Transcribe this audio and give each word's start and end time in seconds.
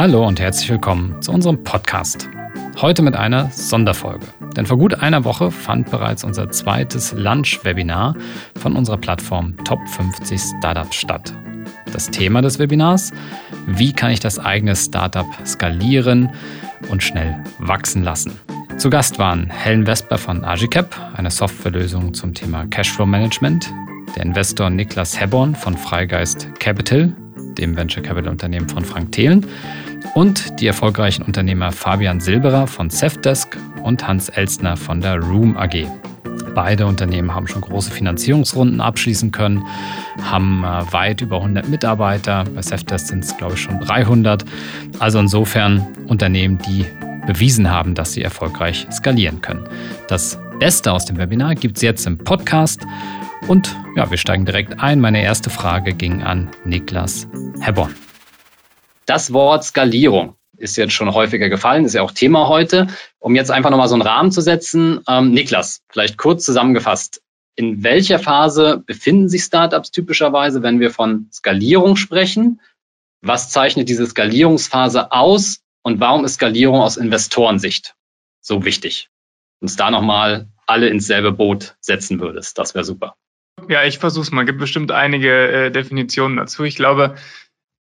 Hallo 0.00 0.26
und 0.26 0.40
herzlich 0.40 0.70
willkommen 0.70 1.20
zu 1.20 1.30
unserem 1.30 1.62
Podcast. 1.62 2.26
Heute 2.80 3.02
mit 3.02 3.14
einer 3.14 3.50
Sonderfolge. 3.50 4.26
Denn 4.56 4.64
vor 4.64 4.78
gut 4.78 4.94
einer 4.94 5.26
Woche 5.26 5.50
fand 5.50 5.90
bereits 5.90 6.24
unser 6.24 6.48
zweites 6.48 7.12
Lunch-Webinar 7.12 8.16
von 8.56 8.76
unserer 8.76 8.96
Plattform 8.96 9.62
Top 9.64 9.78
50 9.90 10.40
Startups 10.40 10.96
statt. 10.96 11.34
Das 11.92 12.10
Thema 12.10 12.40
des 12.40 12.58
Webinars, 12.58 13.12
wie 13.66 13.92
kann 13.92 14.10
ich 14.10 14.20
das 14.20 14.38
eigene 14.38 14.74
Startup 14.74 15.26
skalieren 15.44 16.30
und 16.88 17.02
schnell 17.02 17.36
wachsen 17.58 18.02
lassen. 18.02 18.40
Zu 18.78 18.88
Gast 18.88 19.18
waren 19.18 19.50
Helen 19.50 19.84
Vesper 19.84 20.16
von 20.16 20.46
Agicap, 20.46 20.96
eine 21.14 21.30
Softwarelösung 21.30 22.14
zum 22.14 22.32
Thema 22.32 22.64
Cashflow 22.68 23.04
Management, 23.04 23.70
der 24.16 24.22
Investor 24.22 24.70
Niklas 24.70 25.20
Hebborn 25.20 25.54
von 25.54 25.76
Freigeist 25.76 26.48
Capital, 26.58 27.12
dem 27.58 27.76
Venture 27.76 28.02
Capital 28.02 28.30
Unternehmen 28.30 28.68
von 28.68 28.82
Frank 28.82 29.12
Thelen, 29.12 29.46
und 30.14 30.60
die 30.60 30.66
erfolgreichen 30.66 31.22
Unternehmer 31.22 31.72
Fabian 31.72 32.20
Silberer 32.20 32.66
von 32.66 32.90
Safdesk 32.90 33.56
und 33.82 34.06
Hans 34.06 34.28
Elstner 34.28 34.76
von 34.76 35.00
der 35.00 35.18
Room 35.18 35.56
AG. 35.56 35.86
Beide 36.54 36.86
Unternehmen 36.86 37.34
haben 37.34 37.46
schon 37.46 37.62
große 37.62 37.90
Finanzierungsrunden 37.90 38.80
abschließen 38.80 39.30
können, 39.30 39.64
haben 40.22 40.64
äh, 40.64 40.92
weit 40.92 41.20
über 41.20 41.36
100 41.36 41.68
Mitarbeiter. 41.68 42.44
Bei 42.54 42.62
Safdesk 42.62 43.06
sind 43.08 43.24
es, 43.24 43.36
glaube 43.36 43.54
ich, 43.54 43.60
schon 43.60 43.80
300. 43.80 44.44
Also 44.98 45.20
insofern 45.20 45.86
Unternehmen, 46.08 46.58
die 46.58 46.84
bewiesen 47.26 47.70
haben, 47.70 47.94
dass 47.94 48.12
sie 48.12 48.22
erfolgreich 48.22 48.86
skalieren 48.90 49.40
können. 49.40 49.64
Das 50.08 50.38
Beste 50.58 50.92
aus 50.92 51.04
dem 51.04 51.16
Webinar 51.18 51.54
gibt 51.54 51.76
es 51.76 51.82
jetzt 51.82 52.06
im 52.06 52.18
Podcast. 52.18 52.86
Und 53.46 53.76
ja, 53.96 54.10
wir 54.10 54.18
steigen 54.18 54.44
direkt 54.44 54.80
ein. 54.80 55.00
Meine 55.00 55.22
erste 55.22 55.50
Frage 55.50 55.94
ging 55.94 56.22
an 56.22 56.48
Niklas 56.64 57.28
Hebborn. 57.60 57.94
Das 59.10 59.32
Wort 59.32 59.64
Skalierung 59.64 60.36
ist 60.56 60.76
jetzt 60.76 60.92
schon 60.92 61.12
häufiger 61.12 61.48
gefallen, 61.48 61.84
ist 61.84 61.94
ja 61.94 62.02
auch 62.02 62.12
Thema 62.12 62.46
heute. 62.46 62.86
Um 63.18 63.34
jetzt 63.34 63.50
einfach 63.50 63.70
nochmal 63.70 63.88
so 63.88 63.96
einen 63.96 64.02
Rahmen 64.02 64.30
zu 64.30 64.40
setzen, 64.40 65.00
ähm, 65.08 65.32
Niklas, 65.32 65.82
vielleicht 65.88 66.16
kurz 66.16 66.44
zusammengefasst. 66.44 67.20
In 67.56 67.82
welcher 67.82 68.20
Phase 68.20 68.80
befinden 68.86 69.28
sich 69.28 69.42
Startups 69.42 69.90
typischerweise, 69.90 70.62
wenn 70.62 70.78
wir 70.78 70.92
von 70.92 71.26
Skalierung 71.32 71.96
sprechen? 71.96 72.60
Was 73.20 73.50
zeichnet 73.50 73.88
diese 73.88 74.06
Skalierungsphase 74.06 75.10
aus 75.10 75.60
und 75.82 75.98
warum 75.98 76.24
ist 76.24 76.34
Skalierung 76.34 76.80
aus 76.80 76.96
Investorensicht 76.96 77.96
so 78.40 78.64
wichtig? 78.64 79.10
Uns 79.58 79.74
da 79.74 79.90
nochmal 79.90 80.46
alle 80.68 80.88
ins 80.88 81.08
selbe 81.08 81.32
Boot 81.32 81.74
setzen 81.80 82.20
würdest, 82.20 82.58
das 82.58 82.76
wäre 82.76 82.84
super. 82.84 83.16
Ja, 83.68 83.82
ich 83.82 83.98
versuche 83.98 84.22
es 84.22 84.30
mal. 84.30 84.42
Es 84.42 84.46
gibt 84.46 84.60
bestimmt 84.60 84.92
einige 84.92 85.48
äh, 85.50 85.70
Definitionen 85.72 86.36
dazu. 86.36 86.62
Ich 86.62 86.76
glaube, 86.76 87.16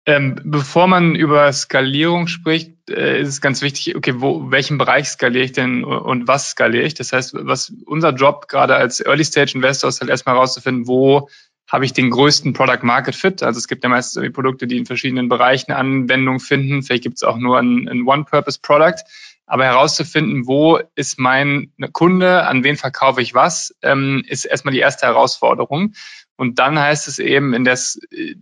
ähm, 0.09 0.41
bevor 0.43 0.87
man 0.87 1.15
über 1.15 1.53
Skalierung 1.53 2.29
spricht, 2.29 2.89
äh, 2.89 3.21
ist 3.21 3.29
es 3.29 3.41
ganz 3.43 3.61
wichtig, 3.61 3.95
okay, 3.95 4.15
wo, 4.17 4.51
welchen 4.51 4.79
Bereich 4.79 5.11
skaliere 5.11 5.45
ich 5.45 5.53
denn 5.53 5.85
und 5.85 6.27
was 6.27 6.53
skaliere 6.53 6.85
ich? 6.85 6.95
Das 6.95 7.13
heißt, 7.13 7.35
was 7.35 7.75
unser 7.85 8.15
Job 8.15 8.49
gerade 8.49 8.75
als 8.75 9.05
Early 9.05 9.23
Stage 9.23 9.53
Investor 9.55 9.91
ist 9.91 10.01
halt 10.01 10.09
erstmal 10.09 10.37
herauszufinden, 10.37 10.89
wo 10.89 11.29
habe 11.71 11.85
ich 11.85 11.93
den 11.93 12.09
größten 12.09 12.55
Product 12.55 12.85
Market 12.85 13.17
Fit. 13.17 13.43
Also 13.43 13.59
es 13.59 13.69
gibt 13.69 13.85
ja 13.85 13.91
meistens 13.91 14.33
Produkte, 14.33 14.67
die 14.67 14.79
in 14.79 14.87
verschiedenen 14.87 15.29
Bereichen 15.29 15.73
Anwendung 15.73 16.41
finden. 16.41 16.83
Vielleicht 16.83 17.03
gibt 17.03 17.17
es 17.17 17.23
auch 17.23 17.37
nur 17.37 17.59
ein, 17.59 17.87
ein 17.87 18.07
One-Purpose 18.07 18.61
Product. 18.63 19.05
Aber 19.45 19.67
herauszufinden, 19.67 20.47
wo 20.47 20.81
ist 20.95 21.19
mein 21.19 21.71
Kunde, 21.93 22.47
an 22.47 22.65
wen 22.65 22.79
verkaufe 22.79 23.21
ich 23.21 23.35
was, 23.35 23.75
ähm, 23.83 24.25
ist 24.27 24.47
erstmal 24.47 24.73
die 24.73 24.81
erste 24.81 25.05
Herausforderung. 25.05 25.93
Und 26.39 26.61
dann 26.61 26.79
heißt 26.79 27.09
es 27.09 27.19
eben, 27.19 27.53
in 27.53 27.65
das, 27.65 28.01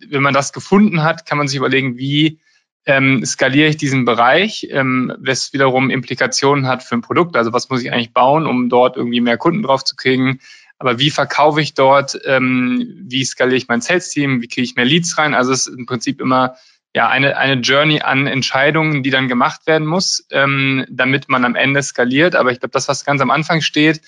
wenn 0.09 0.23
man 0.23 0.35
das 0.35 0.53
gefunden 0.53 1.03
hat, 1.03 1.25
kann 1.25 1.39
man 1.39 1.49
sich 1.49 1.57
überlegen, 1.57 1.97
wie 1.97 2.41
ähm, 2.85 3.25
skaliere 3.25 3.71
ich 3.71 3.79
diesen 3.79 4.05
Bereich, 4.05 4.69
ähm, 4.71 5.15
was 5.19 5.55
wiederum 5.55 5.89
Implikationen 5.89 6.67
hat 6.69 6.83
für 6.83 6.95
ein 6.95 7.01
Produkt. 7.01 7.37
Also 7.37 7.55
was 7.55 7.71
muss 7.71 7.83
ich 7.83 7.91
eigentlich 7.91 8.13
bauen, 8.13 8.47
um 8.47 8.69
dort 8.69 8.99
irgendwie 8.99 9.23
mehr 9.23 9.39
Kunden 9.39 9.63
drauf 9.63 9.83
zu 9.83 9.97
kriegen? 9.97 10.41
Aber 10.79 10.99
wie 10.99 11.11
verkaufe 11.11 11.63
ich 11.63 11.73
dort? 11.73 12.21
Ähm, 12.27 12.87
wie 13.09 13.25
skaliere 13.25 13.57
ich 13.57 13.69
mein 13.69 13.81
Sales-Team? 13.81 14.43
Wie 14.43 14.49
kriege 14.49 14.67
ich 14.67 14.77
mehr 14.77 14.85
Leads 14.85 15.17
rein? 15.17 15.33
Also 15.33 15.53
es 15.53 15.67
ist 15.67 15.79
im 15.79 15.87
Prinzip 15.87 16.21
immer 16.21 16.57
ja 16.95 17.09
eine, 17.09 17.39
eine 17.39 17.63
Journey 17.63 18.03
an 18.03 18.27
Entscheidungen, 18.27 19.03
die 19.05 19.11
dann 19.11 19.27
gemacht 19.27 19.67
werden 19.67 19.87
muss, 19.87 20.27
ähm, 20.31 20.85
damit 20.91 21.31
man 21.31 21.47
am 21.47 21.55
Ende 21.55 21.83
skaliert. 21.83 22.37
Aber 22.37 22.53
ich 22.53 22.61
glaube, 22.61 22.73
das, 22.73 22.89
was 22.89 23.07
ganz 23.07 23.23
am 23.23 23.31
Anfang 23.31 23.63
steht, 23.63 24.03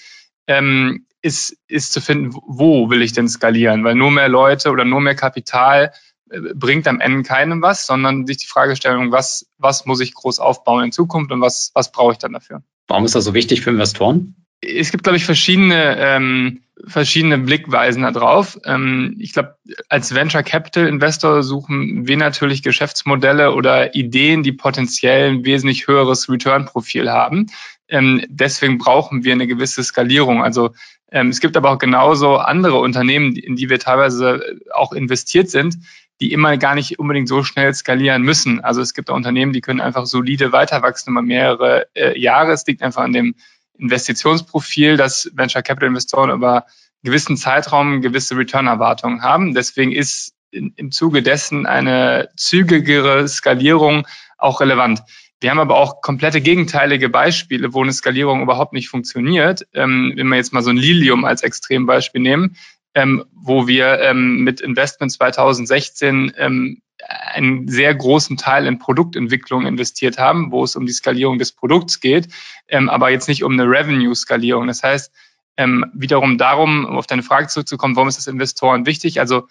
ähm, 0.46 1.06
ist, 1.22 1.56
ist 1.66 1.92
zu 1.92 2.00
finden, 2.00 2.38
wo 2.46 2.90
will 2.90 3.02
ich 3.02 3.12
denn 3.12 3.28
skalieren? 3.28 3.84
Weil 3.84 3.94
nur 3.94 4.10
mehr 4.10 4.28
Leute 4.28 4.70
oder 4.70 4.84
nur 4.84 5.00
mehr 5.00 5.14
Kapital 5.14 5.92
äh, 6.30 6.40
bringt 6.54 6.86
am 6.86 7.00
Ende 7.00 7.22
keinem 7.22 7.62
was, 7.62 7.86
sondern 7.86 8.26
sich 8.26 8.38
die 8.38 8.46
Fragestellung, 8.46 9.12
was, 9.12 9.46
was 9.58 9.86
muss 9.86 10.00
ich 10.00 10.14
groß 10.14 10.38
aufbauen 10.38 10.84
in 10.84 10.92
Zukunft 10.92 11.32
und 11.32 11.40
was, 11.40 11.70
was 11.74 11.92
brauche 11.92 12.12
ich 12.12 12.18
dann 12.18 12.32
dafür? 12.32 12.62
Warum 12.86 13.04
ist 13.04 13.14
das 13.14 13.24
so 13.24 13.34
wichtig 13.34 13.60
für 13.60 13.70
Investoren? 13.70 14.34
Es 14.60 14.90
gibt, 14.90 15.04
glaube 15.04 15.16
ich, 15.16 15.24
verschiedene 15.24 15.96
ähm, 15.98 16.62
verschiedene 16.86 17.38
Blickweisen 17.38 18.02
da 18.02 18.10
drauf. 18.10 18.58
Ähm, 18.64 19.16
ich 19.18 19.32
glaube, 19.32 19.56
als 19.88 20.14
Venture 20.14 20.42
Capital 20.42 20.86
Investor 20.86 21.42
suchen 21.42 22.06
wir 22.06 22.16
natürlich 22.16 22.62
Geschäftsmodelle 22.62 23.52
oder 23.52 23.94
Ideen, 23.94 24.42
die 24.42 24.52
potenziell 24.52 25.30
ein 25.30 25.44
wesentlich 25.44 25.86
höheres 25.86 26.28
Return-Profil 26.28 27.10
haben. 27.10 27.46
Ähm, 27.88 28.24
deswegen 28.28 28.78
brauchen 28.78 29.24
wir 29.24 29.32
eine 29.32 29.46
gewisse 29.46 29.82
Skalierung. 29.82 30.42
Also 30.42 30.70
es 31.10 31.40
gibt 31.40 31.56
aber 31.56 31.70
auch 31.70 31.78
genauso 31.78 32.36
andere 32.36 32.78
Unternehmen, 32.78 33.34
in 33.34 33.56
die 33.56 33.70
wir 33.70 33.78
teilweise 33.78 34.58
auch 34.72 34.92
investiert 34.92 35.50
sind, 35.50 35.78
die 36.20 36.32
immer 36.32 36.56
gar 36.56 36.74
nicht 36.74 36.98
unbedingt 36.98 37.28
so 37.28 37.42
schnell 37.44 37.72
skalieren 37.74 38.22
müssen. 38.22 38.60
Also 38.60 38.80
es 38.80 38.92
gibt 38.92 39.08
auch 39.10 39.16
Unternehmen, 39.16 39.52
die 39.52 39.60
können 39.60 39.80
einfach 39.80 40.06
solide 40.06 40.52
weiterwachsen 40.52 41.12
über 41.12 41.22
mehrere 41.22 41.86
äh, 41.94 42.18
Jahre. 42.18 42.52
Es 42.52 42.66
liegt 42.66 42.82
einfach 42.82 43.02
an 43.02 43.12
dem 43.12 43.36
Investitionsprofil, 43.78 44.96
dass 44.96 45.30
Venture 45.34 45.62
Capital 45.62 45.88
Investoren 45.88 46.30
über 46.30 46.66
gewissen 47.04 47.36
Zeitraum 47.36 48.02
gewisse 48.02 48.36
Return-Erwartungen 48.36 49.22
haben. 49.22 49.54
Deswegen 49.54 49.92
ist 49.92 50.34
in, 50.50 50.72
im 50.76 50.90
Zuge 50.90 51.22
dessen 51.22 51.66
eine 51.66 52.30
zügigere 52.36 53.28
Skalierung 53.28 54.06
auch 54.36 54.60
relevant. 54.60 55.02
Wir 55.40 55.50
haben 55.50 55.60
aber 55.60 55.76
auch 55.76 56.00
komplette 56.00 56.40
gegenteilige 56.40 57.08
Beispiele, 57.08 57.72
wo 57.72 57.82
eine 57.82 57.92
Skalierung 57.92 58.42
überhaupt 58.42 58.72
nicht 58.72 58.88
funktioniert. 58.88 59.66
Ähm, 59.72 60.12
wenn 60.16 60.28
wir 60.28 60.36
jetzt 60.36 60.52
mal 60.52 60.62
so 60.62 60.70
ein 60.70 60.76
Lilium 60.76 61.24
als 61.24 61.42
Extrembeispiel 61.42 62.20
nehmen, 62.20 62.56
ähm, 62.94 63.24
wo 63.32 63.68
wir 63.68 64.00
ähm, 64.00 64.42
mit 64.42 64.60
Investment 64.60 65.12
2016 65.12 66.32
ähm, 66.36 66.82
einen 67.08 67.68
sehr 67.68 67.94
großen 67.94 68.36
Teil 68.36 68.66
in 68.66 68.80
Produktentwicklung 68.80 69.64
investiert 69.66 70.18
haben, 70.18 70.50
wo 70.50 70.64
es 70.64 70.74
um 70.74 70.86
die 70.86 70.92
Skalierung 70.92 71.38
des 71.38 71.52
Produkts 71.52 72.00
geht, 72.00 72.28
ähm, 72.66 72.88
aber 72.88 73.10
jetzt 73.10 73.28
nicht 73.28 73.44
um 73.44 73.52
eine 73.52 73.70
Revenue-Skalierung. 73.70 74.66
Das 74.66 74.82
heißt, 74.82 75.12
ähm, 75.56 75.84
wiederum 75.94 76.36
darum, 76.38 76.84
um 76.84 76.96
auf 76.96 77.06
deine 77.06 77.22
Frage 77.22 77.46
zurückzukommen, 77.46 77.94
warum 77.94 78.08
ist 78.08 78.18
das 78.18 78.26
Investoren 78.26 78.86
wichtig? 78.86 79.20
Also 79.20 79.48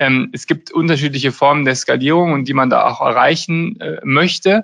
es 0.00 0.46
gibt 0.46 0.70
unterschiedliche 0.70 1.32
Formen 1.32 1.64
der 1.64 1.74
Skalierung 1.74 2.32
und 2.32 2.46
die 2.46 2.54
man 2.54 2.70
da 2.70 2.86
auch 2.86 3.00
erreichen 3.00 3.80
äh, 3.80 3.98
möchte 4.04 4.62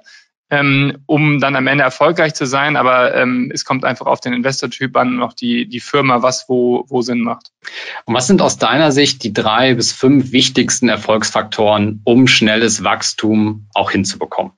ähm, 0.51 0.99
um 1.07 1.41
dann 1.41 1.57
am 1.57 1.67
Ende 1.67 1.85
erfolgreich 1.85 2.35
zu 2.35 2.47
sein. 2.47 2.77
Aber 2.77 3.15
ähm, 3.15 3.51
es 3.53 3.65
kommt 3.65 3.85
einfach 3.85 4.07
auf 4.07 4.21
den 4.21 4.33
Investortyp 4.33 4.97
an 4.97 5.17
und 5.17 5.23
auch 5.23 5.33
die, 5.33 5.67
die 5.67 5.81
Firma, 5.81 6.23
was 6.23 6.49
wo, 6.49 6.85
wo 6.89 7.03
Sinn 7.03 7.21
macht. 7.21 7.51
Und 8.05 8.15
was 8.15 8.27
sind 8.27 8.43
aus 8.43 8.59
deiner 8.59 8.93
Sicht 8.93 9.23
die 9.25 9.33
drei 9.33 9.75
bis 9.75 9.93
fünf 9.93 10.33
wichtigsten 10.33 10.89
Erfolgsfaktoren, 10.89 12.01
um 12.05 12.27
schnelles 12.27 12.85
Wachstum 12.85 13.67
auch 13.75 13.91
hinzubekommen? 13.91 14.53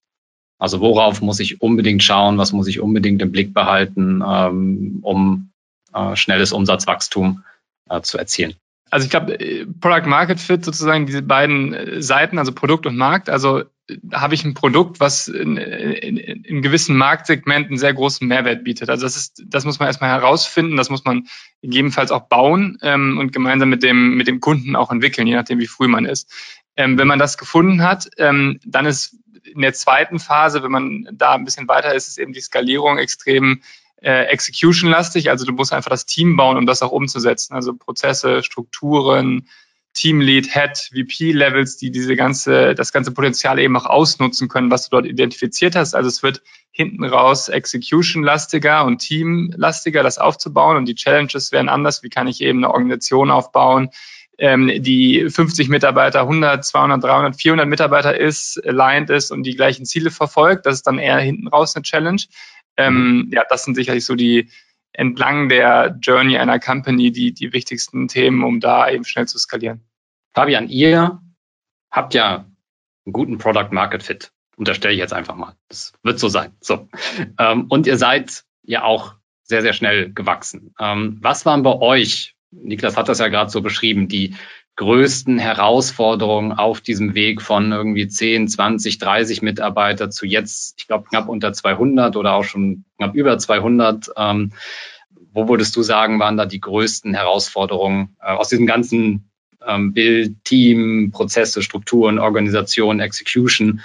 Also 0.58 0.80
worauf 0.80 1.20
muss 1.20 1.40
ich 1.40 1.60
unbedingt 1.60 2.02
schauen, 2.02 2.38
was 2.38 2.52
muss 2.52 2.66
ich 2.66 2.80
unbedingt 2.80 3.20
im 3.20 3.30
Blick 3.30 3.52
behalten, 3.52 4.22
ähm, 4.26 5.00
um 5.02 5.50
äh, 5.92 6.16
schnelles 6.16 6.52
Umsatzwachstum 6.52 7.44
äh, 7.90 8.00
zu 8.00 8.16
erzielen? 8.16 8.54
Also 8.90 9.04
ich 9.04 9.10
glaube, 9.10 9.38
äh, 9.38 9.66
Product 9.66 10.08
Market 10.08 10.40
Fit 10.40 10.64
sozusagen 10.64 11.06
diese 11.06 11.22
beiden 11.22 11.74
äh, 11.74 12.02
Seiten, 12.02 12.38
also 12.38 12.52
Produkt 12.52 12.86
und 12.86 12.96
Markt. 12.96 13.28
Also 13.28 13.64
habe 14.12 14.34
ich 14.34 14.44
ein 14.44 14.54
Produkt, 14.54 14.98
was 15.00 15.28
in, 15.28 15.56
in, 15.56 16.16
in 16.16 16.62
gewissen 16.62 16.96
Marktsegmenten 16.96 17.76
sehr 17.76 17.94
großen 17.94 18.26
Mehrwert 18.26 18.64
bietet. 18.64 18.90
Also 18.90 19.06
das 19.06 19.16
ist, 19.16 19.42
das 19.46 19.64
muss 19.64 19.78
man 19.78 19.86
erstmal 19.86 20.10
herausfinden, 20.10 20.76
das 20.76 20.90
muss 20.90 21.04
man 21.04 21.28
gegebenenfalls 21.62 22.10
auch 22.10 22.28
bauen 22.28 22.78
ähm, 22.82 23.18
und 23.18 23.32
gemeinsam 23.32 23.68
mit 23.68 23.82
dem, 23.82 24.16
mit 24.16 24.26
dem 24.26 24.40
Kunden 24.40 24.74
auch 24.74 24.90
entwickeln, 24.90 25.26
je 25.26 25.36
nachdem, 25.36 25.60
wie 25.60 25.68
früh 25.68 25.86
man 25.86 26.04
ist. 26.04 26.32
Ähm, 26.76 26.98
wenn 26.98 27.06
man 27.06 27.18
das 27.18 27.38
gefunden 27.38 27.82
hat, 27.82 28.08
ähm, 28.18 28.58
dann 28.64 28.86
ist 28.86 29.16
in 29.44 29.62
der 29.62 29.72
zweiten 29.72 30.18
Phase, 30.18 30.62
wenn 30.62 30.72
man 30.72 31.08
da 31.12 31.34
ein 31.34 31.44
bisschen 31.44 31.68
weiter 31.68 31.94
ist, 31.94 32.08
ist 32.08 32.18
eben 32.18 32.32
die 32.32 32.40
Skalierung 32.40 32.98
extrem 32.98 33.62
äh, 34.02 34.24
execution-lastig. 34.24 35.30
Also 35.30 35.46
du 35.46 35.52
musst 35.52 35.72
einfach 35.72 35.90
das 35.90 36.06
Team 36.06 36.36
bauen, 36.36 36.56
um 36.56 36.66
das 36.66 36.82
auch 36.82 36.90
umzusetzen. 36.90 37.54
Also 37.54 37.74
Prozesse, 37.74 38.42
Strukturen, 38.42 39.48
Teamlead, 39.96 40.52
Head, 40.52 40.90
VP-Levels, 40.92 41.76
die 41.78 41.90
diese 41.90 42.16
ganze, 42.16 42.74
das 42.74 42.92
ganze 42.92 43.12
Potenzial 43.12 43.58
eben 43.58 43.76
auch 43.76 43.86
ausnutzen 43.86 44.48
können, 44.48 44.70
was 44.70 44.88
du 44.88 44.96
dort 44.96 45.06
identifiziert 45.06 45.74
hast. 45.74 45.94
Also 45.94 46.08
es 46.08 46.22
wird 46.22 46.42
hinten 46.70 47.04
raus 47.04 47.48
Execution-lastiger 47.48 48.84
und 48.84 48.98
Team-lastiger, 48.98 50.02
das 50.02 50.18
aufzubauen 50.18 50.76
und 50.76 50.86
die 50.86 50.94
Challenges 50.94 51.50
werden 51.50 51.68
anders. 51.68 52.02
Wie 52.02 52.10
kann 52.10 52.28
ich 52.28 52.40
eben 52.42 52.58
eine 52.62 52.72
Organisation 52.72 53.30
aufbauen? 53.30 53.90
ähm, 54.38 54.70
die 54.82 55.28
50 55.28 55.68
Mitarbeiter, 55.68 56.20
100, 56.20 56.64
200, 56.64 57.02
300, 57.02 57.40
400 57.40 57.68
Mitarbeiter 57.68 58.18
ist, 58.18 58.60
aligned 58.66 59.10
ist 59.10 59.30
und 59.30 59.44
die 59.44 59.56
gleichen 59.56 59.86
Ziele 59.86 60.10
verfolgt. 60.10 60.66
Das 60.66 60.74
ist 60.74 60.86
dann 60.86 60.98
eher 60.98 61.18
hinten 61.18 61.48
raus 61.48 61.74
eine 61.74 61.82
Challenge. 61.82 62.20
Ähm, 62.76 62.94
mhm. 62.94 63.30
ja, 63.32 63.44
das 63.48 63.64
sind 63.64 63.74
sicherlich 63.74 64.04
so 64.04 64.14
die 64.14 64.50
entlang 64.96 65.48
der 65.48 65.98
Journey 66.00 66.38
einer 66.38 66.58
Company 66.58 67.12
die, 67.12 67.32
die 67.32 67.52
wichtigsten 67.52 68.08
Themen, 68.08 68.42
um 68.44 68.60
da 68.60 68.90
eben 68.90 69.04
schnell 69.04 69.28
zu 69.28 69.38
skalieren. 69.38 69.84
Fabian, 70.34 70.68
ihr 70.68 71.20
habt 71.90 72.14
ja 72.14 72.46
einen 73.04 73.12
guten 73.12 73.38
Product 73.38 73.68
Market 73.70 74.02
Fit. 74.02 74.32
Unterstelle 74.56 74.94
ich 74.94 75.00
jetzt 75.00 75.12
einfach 75.12 75.36
mal. 75.36 75.54
Das 75.68 75.92
wird 76.02 76.18
so 76.18 76.28
sein. 76.28 76.56
So. 76.60 76.88
Ähm, 77.38 77.66
und 77.68 77.86
ihr 77.86 77.98
seid 77.98 78.44
ja 78.62 78.84
auch 78.84 79.14
sehr, 79.42 79.62
sehr 79.62 79.74
schnell 79.74 80.12
gewachsen. 80.12 80.74
Ähm, 80.80 81.18
was 81.20 81.44
waren 81.44 81.62
bei 81.62 81.74
euch, 81.74 82.34
Niklas 82.50 82.96
hat 82.96 83.08
das 83.08 83.18
ja 83.18 83.28
gerade 83.28 83.50
so 83.50 83.60
beschrieben, 83.60 84.08
die 84.08 84.34
größten 84.76 85.38
Herausforderungen 85.38 86.52
auf 86.52 86.80
diesem 86.80 87.14
Weg 87.14 87.40
von 87.40 87.72
irgendwie 87.72 88.08
10, 88.08 88.48
20, 88.48 88.98
30 88.98 89.42
Mitarbeiter 89.42 90.10
zu 90.10 90.26
jetzt, 90.26 90.74
ich 90.78 90.86
glaube, 90.86 91.08
knapp 91.08 91.28
unter 91.28 91.52
200 91.52 92.16
oder 92.16 92.34
auch 92.34 92.44
schon 92.44 92.84
knapp 92.98 93.14
über 93.14 93.38
200? 93.38 94.10
Ähm, 94.16 94.52
wo 95.32 95.48
würdest 95.48 95.76
du 95.76 95.82
sagen, 95.82 96.18
waren 96.18 96.36
da 96.36 96.46
die 96.46 96.60
größten 96.60 97.14
Herausforderungen 97.14 98.16
äh, 98.20 98.32
aus 98.32 98.48
diesem 98.48 98.66
ganzen 98.66 99.30
ähm, 99.66 99.92
Bild, 99.92 100.44
Team, 100.44 101.10
Prozesse, 101.10 101.62
Strukturen, 101.62 102.18
Organisation, 102.18 103.00
Execution? 103.00 103.82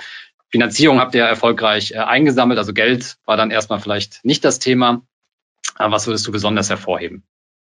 Finanzierung 0.49 0.99
habt 0.99 1.15
ihr 1.15 1.23
erfolgreich 1.23 1.91
äh, 1.91 1.97
eingesammelt, 1.99 2.59
also 2.59 2.73
Geld 2.73 3.17
war 3.25 3.37
dann 3.37 3.51
erstmal 3.51 3.79
vielleicht 3.79 4.23
nicht 4.25 4.43
das 4.43 4.59
Thema. 4.59 5.01
Aber 5.75 5.93
was 5.93 6.07
würdest 6.07 6.27
du 6.27 6.31
besonders 6.31 6.69
hervorheben? 6.69 7.23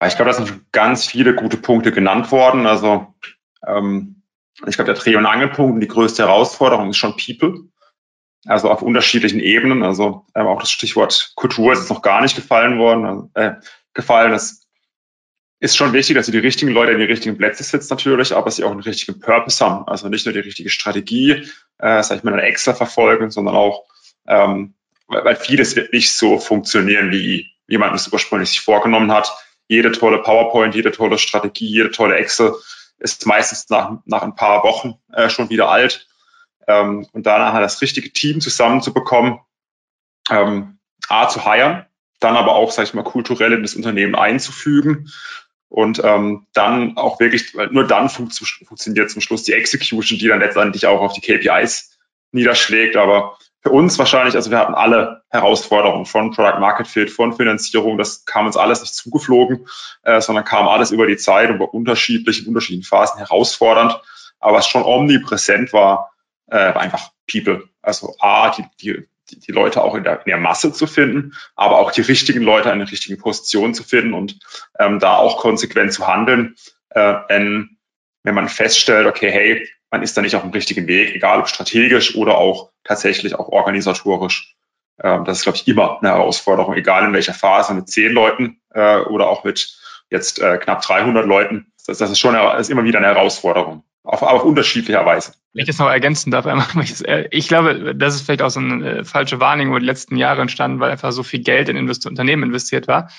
Ich 0.06 0.16
glaube, 0.16 0.30
da 0.30 0.32
sind 0.32 0.72
ganz 0.72 1.06
viele 1.06 1.34
gute 1.34 1.56
Punkte 1.56 1.92
genannt 1.92 2.32
worden. 2.32 2.66
Also 2.66 3.14
ähm, 3.66 4.22
ich 4.66 4.76
glaube, 4.76 4.92
der 4.92 5.00
Dreh- 5.00 5.16
und 5.16 5.26
Angelpunkt 5.26 5.74
und 5.74 5.80
die 5.80 5.88
größte 5.88 6.22
Herausforderung 6.22 6.90
ist 6.90 6.96
schon 6.96 7.16
People. 7.16 7.68
Also 8.46 8.70
auf 8.70 8.80
unterschiedlichen 8.80 9.40
Ebenen. 9.40 9.82
Also 9.82 10.26
ähm, 10.34 10.46
auch 10.46 10.60
das 10.60 10.70
Stichwort 10.70 11.32
Kultur 11.36 11.72
ist 11.72 11.90
noch 11.90 12.02
gar 12.02 12.22
nicht 12.22 12.34
gefallen 12.34 12.78
worden. 12.78 13.04
Also, 13.04 13.30
äh, 13.34 13.52
gefallen. 13.92 14.32
Es 14.32 14.66
ist 15.58 15.76
schon 15.76 15.92
wichtig, 15.92 16.16
dass 16.16 16.26
sie 16.26 16.32
die 16.32 16.38
richtigen 16.38 16.70
Leute 16.70 16.92
in 16.92 16.98
die 16.98 17.04
richtigen 17.04 17.36
Plätze 17.36 17.62
sitzen 17.62 17.92
natürlich, 17.92 18.34
aber 18.34 18.50
sie 18.50 18.64
auch 18.64 18.70
einen 18.70 18.80
richtigen 18.80 19.20
Purpose 19.20 19.62
haben. 19.64 19.86
Also 19.86 20.08
nicht 20.08 20.24
nur 20.24 20.32
die 20.32 20.40
richtige 20.40 20.70
Strategie, 20.70 21.46
äh, 21.78 22.02
sag 22.02 22.16
ich 22.16 22.24
mal, 22.24 22.32
eine 22.32 22.42
Excel 22.42 22.74
verfolgen, 22.74 23.30
sondern 23.30 23.54
auch, 23.54 23.84
ähm, 24.26 24.74
weil 25.06 25.36
vieles 25.36 25.76
wird 25.76 25.92
nicht 25.92 26.12
so 26.12 26.38
funktionieren, 26.38 27.10
wie 27.10 27.50
jemand 27.68 27.94
es 27.94 28.10
ursprünglich 28.10 28.48
sich 28.48 28.60
vorgenommen 28.62 29.12
hat. 29.12 29.30
Jede 29.70 29.92
tolle 29.92 30.18
PowerPoint, 30.18 30.74
jede 30.74 30.90
tolle 30.90 31.16
Strategie, 31.16 31.68
jede 31.68 31.92
tolle 31.92 32.16
Excel 32.16 32.56
ist 32.98 33.24
meistens 33.24 33.68
nach, 33.70 33.98
nach 34.04 34.22
ein 34.22 34.34
paar 34.34 34.64
Wochen 34.64 34.94
äh, 35.12 35.30
schon 35.30 35.48
wieder 35.48 35.68
alt. 35.68 36.08
Ähm, 36.66 37.06
und 37.12 37.24
danach 37.24 37.54
das 37.60 37.80
richtige 37.80 38.12
Team 38.12 38.40
zusammenzubekommen, 38.40 39.38
ähm, 40.28 40.80
A, 41.08 41.28
zu 41.28 41.44
heiren, 41.44 41.86
dann 42.18 42.36
aber 42.36 42.56
auch, 42.56 42.72
sag 42.72 42.82
ich 42.82 42.94
mal, 42.94 43.04
kulturell 43.04 43.52
in 43.52 43.62
das 43.62 43.76
Unternehmen 43.76 44.16
einzufügen 44.16 45.08
und 45.68 46.02
ähm, 46.02 46.48
dann 46.52 46.96
auch 46.96 47.20
wirklich, 47.20 47.54
nur 47.70 47.86
dann 47.86 48.10
fun 48.10 48.28
funktioniert 48.28 49.08
zum 49.08 49.22
Schluss 49.22 49.44
die 49.44 49.52
Execution, 49.52 50.18
die 50.18 50.26
dann 50.26 50.40
letztendlich 50.40 50.88
auch 50.88 51.00
auf 51.00 51.12
die 51.12 51.20
KPIs 51.20 51.96
niederschlägt. 52.32 52.96
Aber 52.96 53.38
für 53.62 53.70
uns 53.70 53.98
wahrscheinlich, 53.98 54.34
also 54.34 54.50
wir 54.50 54.58
hatten 54.58 54.74
alle 54.74 55.22
Herausforderungen 55.28 56.06
von 56.06 56.30
Product 56.30 56.60
Market 56.60 56.86
Fit, 56.86 57.10
von 57.10 57.34
Finanzierung, 57.34 57.98
das 57.98 58.24
kam 58.24 58.46
uns 58.46 58.56
alles 58.56 58.80
nicht 58.80 58.94
zugeflogen, 58.94 59.66
äh, 60.02 60.20
sondern 60.20 60.44
kam 60.44 60.66
alles 60.66 60.90
über 60.90 61.06
die 61.06 61.18
Zeit 61.18 61.50
und 61.50 61.60
war 61.60 61.74
unterschiedlich 61.74 62.42
in 62.42 62.48
unterschiedlichen 62.48 62.88
Phasen 62.88 63.18
herausfordernd. 63.18 64.00
Aber 64.38 64.56
was 64.56 64.66
schon 64.66 64.82
omnipräsent 64.82 65.72
war, 65.74 66.12
äh, 66.46 66.74
war 66.74 66.78
einfach 66.78 67.10
People. 67.30 67.68
Also 67.82 68.14
A, 68.18 68.50
die, 68.50 68.64
die, 68.80 69.06
die 69.38 69.52
Leute 69.52 69.82
auch 69.82 69.94
in 69.94 70.04
der, 70.04 70.18
in 70.18 70.30
der 70.30 70.38
Masse 70.38 70.72
zu 70.72 70.86
finden, 70.86 71.34
aber 71.54 71.78
auch 71.78 71.90
die 71.92 72.00
richtigen 72.00 72.42
Leute 72.42 72.70
in 72.70 72.78
der 72.78 72.90
richtigen 72.90 73.20
Position 73.20 73.74
zu 73.74 73.84
finden 73.84 74.14
und 74.14 74.38
ähm, 74.78 74.98
da 74.98 75.16
auch 75.16 75.38
konsequent 75.38 75.92
zu 75.92 76.06
handeln. 76.06 76.56
Äh, 76.90 77.14
wenn, 77.28 77.76
wenn 78.22 78.34
man 78.34 78.48
feststellt, 78.48 79.06
okay, 79.06 79.30
hey, 79.30 79.68
man 79.90 80.02
ist 80.02 80.16
da 80.16 80.22
nicht 80.22 80.36
auf 80.36 80.42
dem 80.42 80.50
richtigen 80.50 80.86
Weg, 80.86 81.14
egal 81.14 81.40
ob 81.40 81.48
strategisch 81.48 82.16
oder 82.16 82.38
auch 82.38 82.70
tatsächlich 82.84 83.34
auch 83.34 83.48
organisatorisch. 83.48 84.54
Ähm, 85.02 85.24
das 85.24 85.38
ist, 85.38 85.42
glaube 85.44 85.56
ich, 85.56 85.66
immer 85.68 85.98
eine 85.98 86.10
Herausforderung, 86.10 86.74
egal 86.74 87.04
in 87.04 87.12
welcher 87.12 87.34
Phase, 87.34 87.74
mit 87.74 87.88
zehn 87.88 88.12
Leuten 88.12 88.60
äh, 88.72 88.98
oder 89.00 89.28
auch 89.28 89.44
mit 89.44 89.76
jetzt 90.10 90.40
äh, 90.40 90.58
knapp 90.58 90.82
300 90.82 91.26
Leuten. 91.26 91.72
Das, 91.86 91.98
das 91.98 92.10
ist 92.10 92.18
schon 92.18 92.34
das 92.34 92.60
ist 92.60 92.70
immer 92.70 92.84
wieder 92.84 92.98
eine 92.98 93.08
Herausforderung 93.08 93.84
auf, 94.02 94.22
auf 94.22 94.44
unterschiedlicher 94.44 95.04
Weise. 95.04 95.32
Wenn 95.52 95.62
ich 95.62 95.68
das 95.68 95.78
noch 95.78 95.88
ergänzen 95.88 96.30
darf, 96.30 96.46
äh, 97.04 97.28
ich 97.30 97.48
glaube, 97.48 97.94
das 97.94 98.14
ist 98.14 98.22
vielleicht 98.22 98.42
auch 98.42 98.50
so 98.50 98.60
eine 98.60 99.04
falsche 99.04 99.40
Wahrnehmung, 99.40 99.74
wo 99.74 99.78
die 99.78 99.86
letzten 99.86 100.16
Jahre 100.16 100.40
entstanden, 100.40 100.80
weil 100.80 100.90
einfach 100.90 101.12
so 101.12 101.22
viel 101.22 101.40
Geld 101.40 101.68
in 101.68 101.76
Invest 101.76 102.06
Unternehmen 102.06 102.44
investiert 102.44 102.88
war. 102.88 103.10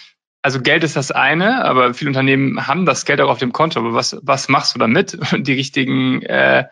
Also 0.41 0.59
Geld 0.59 0.83
ist 0.83 0.95
das 0.95 1.11
eine, 1.11 1.63
aber 1.65 1.93
viele 1.93 2.09
Unternehmen 2.09 2.67
haben 2.67 2.85
das 2.85 3.05
Geld 3.05 3.21
auch 3.21 3.29
auf 3.29 3.39
dem 3.39 3.53
Konto. 3.53 3.79
Aber 3.79 3.93
was, 3.93 4.17
was 4.23 4.49
machst 4.49 4.73
du 4.73 4.79
damit? 4.79 5.17
Die 5.37 5.53
richtigen 5.53 6.23
äh, 6.23 6.65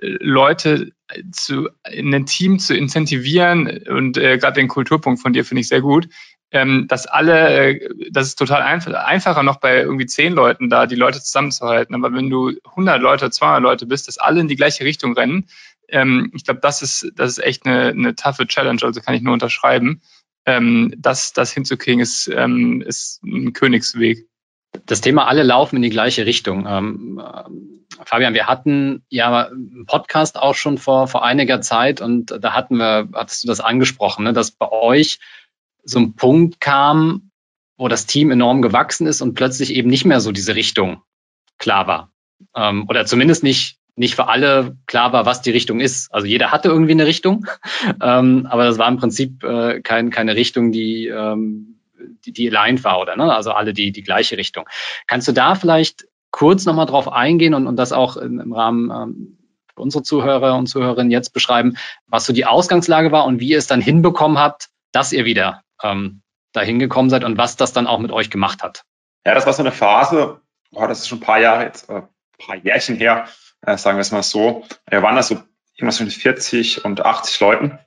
Leute 0.00 0.92
zu, 1.30 1.68
in 1.90 2.14
ein 2.14 2.26
Team 2.26 2.58
zu 2.58 2.74
incentivieren 2.74 3.82
und 3.88 4.16
äh, 4.16 4.38
gerade 4.38 4.54
den 4.54 4.68
Kulturpunkt 4.68 5.20
von 5.20 5.32
dir 5.32 5.44
finde 5.44 5.60
ich 5.60 5.68
sehr 5.68 5.82
gut, 5.82 6.08
ähm, 6.50 6.86
dass 6.88 7.06
alle, 7.06 7.74
äh, 7.74 7.88
das 8.10 8.28
ist 8.28 8.38
total 8.38 8.62
einfach, 8.62 8.92
einfacher 8.92 9.42
noch 9.42 9.56
bei 9.56 9.80
irgendwie 9.80 10.06
zehn 10.06 10.32
Leuten 10.32 10.70
da, 10.70 10.86
die 10.86 10.96
Leute 10.96 11.22
zusammenzuhalten. 11.22 11.94
Aber 11.94 12.12
wenn 12.14 12.30
du 12.30 12.52
100 12.70 13.00
Leute, 13.00 13.30
200 13.30 13.62
Leute 13.62 13.86
bist, 13.86 14.08
dass 14.08 14.18
alle 14.18 14.40
in 14.40 14.48
die 14.48 14.56
gleiche 14.56 14.84
Richtung 14.84 15.14
rennen, 15.14 15.48
ähm, 15.88 16.30
ich 16.34 16.44
glaube, 16.44 16.60
das 16.60 16.82
ist, 16.82 17.12
das 17.16 17.32
ist 17.32 17.44
echt 17.44 17.66
eine, 17.66 17.88
eine 17.88 18.14
taffe 18.14 18.46
Challenge, 18.46 18.80
also 18.82 19.00
kann 19.00 19.14
ich 19.14 19.22
nur 19.22 19.34
unterschreiben. 19.34 20.02
Ähm, 20.46 20.94
das, 20.98 21.32
das 21.32 21.52
hinzukriegen 21.52 22.00
ist, 22.00 22.28
ähm, 22.28 22.82
ist 22.82 23.22
ein 23.22 23.52
Königsweg. 23.52 24.26
Das 24.86 25.00
Thema 25.00 25.26
alle 25.26 25.42
laufen 25.42 25.76
in 25.76 25.82
die 25.82 25.90
gleiche 25.90 26.26
Richtung. 26.26 26.66
Ähm, 26.66 27.22
äh, 27.22 28.04
Fabian, 28.04 28.34
wir 28.34 28.46
hatten 28.46 29.04
ja 29.08 29.48
einen 29.48 29.86
Podcast 29.86 30.36
auch 30.36 30.54
schon 30.54 30.78
vor, 30.78 31.08
vor 31.08 31.24
einiger 31.24 31.60
Zeit 31.60 32.00
und 32.00 32.36
da 32.40 32.54
hatten 32.54 32.76
wir, 32.76 33.08
hattest 33.12 33.44
du 33.44 33.48
das 33.48 33.60
angesprochen, 33.60 34.24
ne, 34.24 34.32
dass 34.32 34.50
bei 34.50 34.70
euch 34.70 35.20
so 35.84 35.98
ein 35.98 36.14
Punkt 36.14 36.60
kam, 36.60 37.30
wo 37.76 37.88
das 37.88 38.06
Team 38.06 38.30
enorm 38.30 38.62
gewachsen 38.62 39.06
ist 39.06 39.20
und 39.22 39.34
plötzlich 39.34 39.74
eben 39.74 39.90
nicht 39.90 40.04
mehr 40.04 40.20
so 40.20 40.32
diese 40.32 40.54
Richtung 40.54 41.02
klar 41.58 41.86
war. 41.86 42.12
Ähm, 42.54 42.86
oder 42.88 43.06
zumindest 43.06 43.42
nicht, 43.42 43.78
nicht 43.96 44.14
für 44.14 44.28
alle 44.28 44.76
klar 44.86 45.12
war, 45.12 45.26
was 45.26 45.42
die 45.42 45.50
Richtung 45.50 45.80
ist. 45.80 46.12
Also 46.12 46.26
jeder 46.26 46.50
hatte 46.50 46.68
irgendwie 46.68 46.92
eine 46.92 47.06
Richtung, 47.06 47.46
ähm, 48.02 48.46
aber 48.50 48.64
das 48.64 48.78
war 48.78 48.88
im 48.88 48.96
Prinzip 48.96 49.44
äh, 49.44 49.80
kein, 49.80 50.10
keine 50.10 50.36
Richtung, 50.36 50.72
die, 50.72 51.08
ähm, 51.08 51.80
die, 52.24 52.32
die 52.32 52.48
aligned 52.48 52.84
war, 52.84 53.00
oder? 53.00 53.16
Ne? 53.16 53.34
Also 53.34 53.52
alle 53.52 53.72
die, 53.72 53.92
die 53.92 54.02
gleiche 54.02 54.36
Richtung. 54.36 54.68
Kannst 55.06 55.28
du 55.28 55.32
da 55.32 55.54
vielleicht 55.54 56.06
kurz 56.30 56.64
nochmal 56.64 56.86
drauf 56.86 57.12
eingehen 57.12 57.54
und, 57.54 57.66
und 57.66 57.76
das 57.76 57.92
auch 57.92 58.16
im, 58.16 58.40
im 58.40 58.52
Rahmen 58.52 58.90
ähm, 58.90 59.38
für 59.74 59.82
unsere 59.82 60.02
Zuhörer 60.02 60.56
und 60.56 60.66
Zuhörerinnen 60.66 61.10
jetzt 61.10 61.32
beschreiben, 61.32 61.76
was 62.06 62.26
so 62.26 62.32
die 62.32 62.46
Ausgangslage 62.46 63.12
war 63.12 63.26
und 63.26 63.40
wie 63.40 63.48
ihr 63.48 63.58
es 63.58 63.66
dann 63.66 63.80
hinbekommen 63.80 64.38
habt, 64.38 64.68
dass 64.92 65.12
ihr 65.12 65.24
wieder 65.24 65.62
ähm, 65.82 66.22
dahin 66.52 66.78
gekommen 66.78 67.10
seid 67.10 67.24
und 67.24 67.38
was 67.38 67.56
das 67.56 67.72
dann 67.72 67.86
auch 67.86 67.98
mit 67.98 68.10
euch 68.10 68.30
gemacht 68.30 68.62
hat. 68.62 68.84
Ja, 69.24 69.34
das 69.34 69.46
war 69.46 69.52
so 69.52 69.62
eine 69.62 69.72
Phase, 69.72 70.40
oh, 70.72 70.86
das 70.86 71.00
ist 71.00 71.08
schon 71.08 71.18
ein 71.18 71.22
paar 71.22 71.40
Jahre 71.40 71.64
jetzt, 71.64 71.88
äh, 71.88 71.94
ein 71.94 72.08
paar 72.38 72.56
Jährchen 72.56 72.96
her, 72.96 73.28
äh, 73.64 73.76
sagen 73.76 73.96
wir 73.96 74.02
es 74.02 74.12
mal 74.12 74.22
so. 74.22 74.64
Wir 74.88 75.02
waren 75.02 75.16
da 75.16 75.22
so 75.22 75.40
irgendwas 75.76 75.96
zwischen 75.96 76.20
40 76.20 76.84
und 76.84 77.04
80 77.04 77.40
Leuten. 77.40 77.78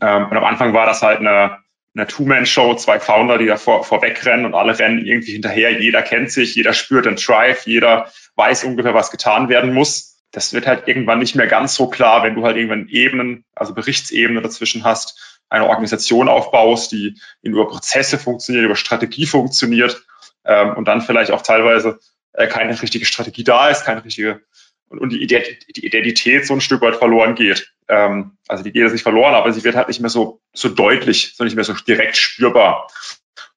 Ähm, 0.00 0.26
und 0.26 0.36
am 0.36 0.44
Anfang 0.44 0.74
war 0.74 0.86
das 0.86 1.02
halt 1.02 1.20
eine, 1.20 1.58
eine 1.94 2.06
Two-Man-Show, 2.06 2.74
zwei 2.74 2.98
Founder, 2.98 3.38
die 3.38 3.46
da 3.46 3.56
vor, 3.56 3.84
vorwegrennen 3.84 4.46
und 4.46 4.54
alle 4.54 4.78
rennen 4.78 5.04
irgendwie 5.04 5.32
hinterher. 5.32 5.80
Jeder 5.80 6.02
kennt 6.02 6.30
sich, 6.30 6.54
jeder 6.54 6.72
spürt 6.72 7.06
den 7.06 7.16
Drive, 7.16 7.66
jeder 7.66 8.10
weiß 8.36 8.64
ungefähr, 8.64 8.94
was 8.94 9.10
getan 9.10 9.48
werden 9.48 9.72
muss. 9.72 10.22
Das 10.32 10.52
wird 10.52 10.66
halt 10.66 10.88
irgendwann 10.88 11.20
nicht 11.20 11.36
mehr 11.36 11.46
ganz 11.46 11.76
so 11.76 11.88
klar, 11.88 12.24
wenn 12.24 12.34
du 12.34 12.44
halt 12.44 12.56
irgendwann 12.56 12.88
Ebenen, 12.88 13.44
also 13.54 13.72
Berichtsebene 13.72 14.42
dazwischen 14.42 14.82
hast 14.82 15.34
eine 15.48 15.68
Organisation 15.68 16.28
aufbaust, 16.28 16.90
die 16.90 17.20
über 17.42 17.68
Prozesse 17.68 18.18
funktioniert, 18.18 18.64
über 18.64 18.76
Strategie 18.76 19.26
funktioniert 19.26 20.02
ähm, 20.44 20.74
und 20.74 20.88
dann 20.88 21.00
vielleicht 21.00 21.30
auch 21.30 21.42
teilweise 21.42 22.00
äh, 22.32 22.48
keine 22.48 22.80
richtige 22.80 23.04
Strategie 23.04 23.44
da 23.44 23.68
ist, 23.68 23.84
keine 23.84 24.04
richtige 24.04 24.40
und, 24.88 25.00
und 25.00 25.10
die, 25.10 25.22
Identität 25.22 26.46
so 26.46 26.54
ein 26.54 26.60
Stück 26.60 26.80
weit 26.82 26.96
verloren 26.96 27.34
geht. 27.34 27.72
Ähm, 27.88 28.38
also 28.48 28.62
die 28.62 28.72
geht 28.72 28.82
jetzt 28.82 28.92
nicht 28.92 29.02
verloren, 29.02 29.34
aber 29.34 29.52
sie 29.52 29.64
wird 29.64 29.76
halt 29.76 29.88
nicht 29.88 30.00
mehr 30.00 30.10
so, 30.10 30.40
so 30.52 30.68
deutlich, 30.68 31.34
so 31.36 31.44
nicht 31.44 31.56
mehr 31.56 31.64
so 31.64 31.74
direkt 31.74 32.16
spürbar. 32.16 32.88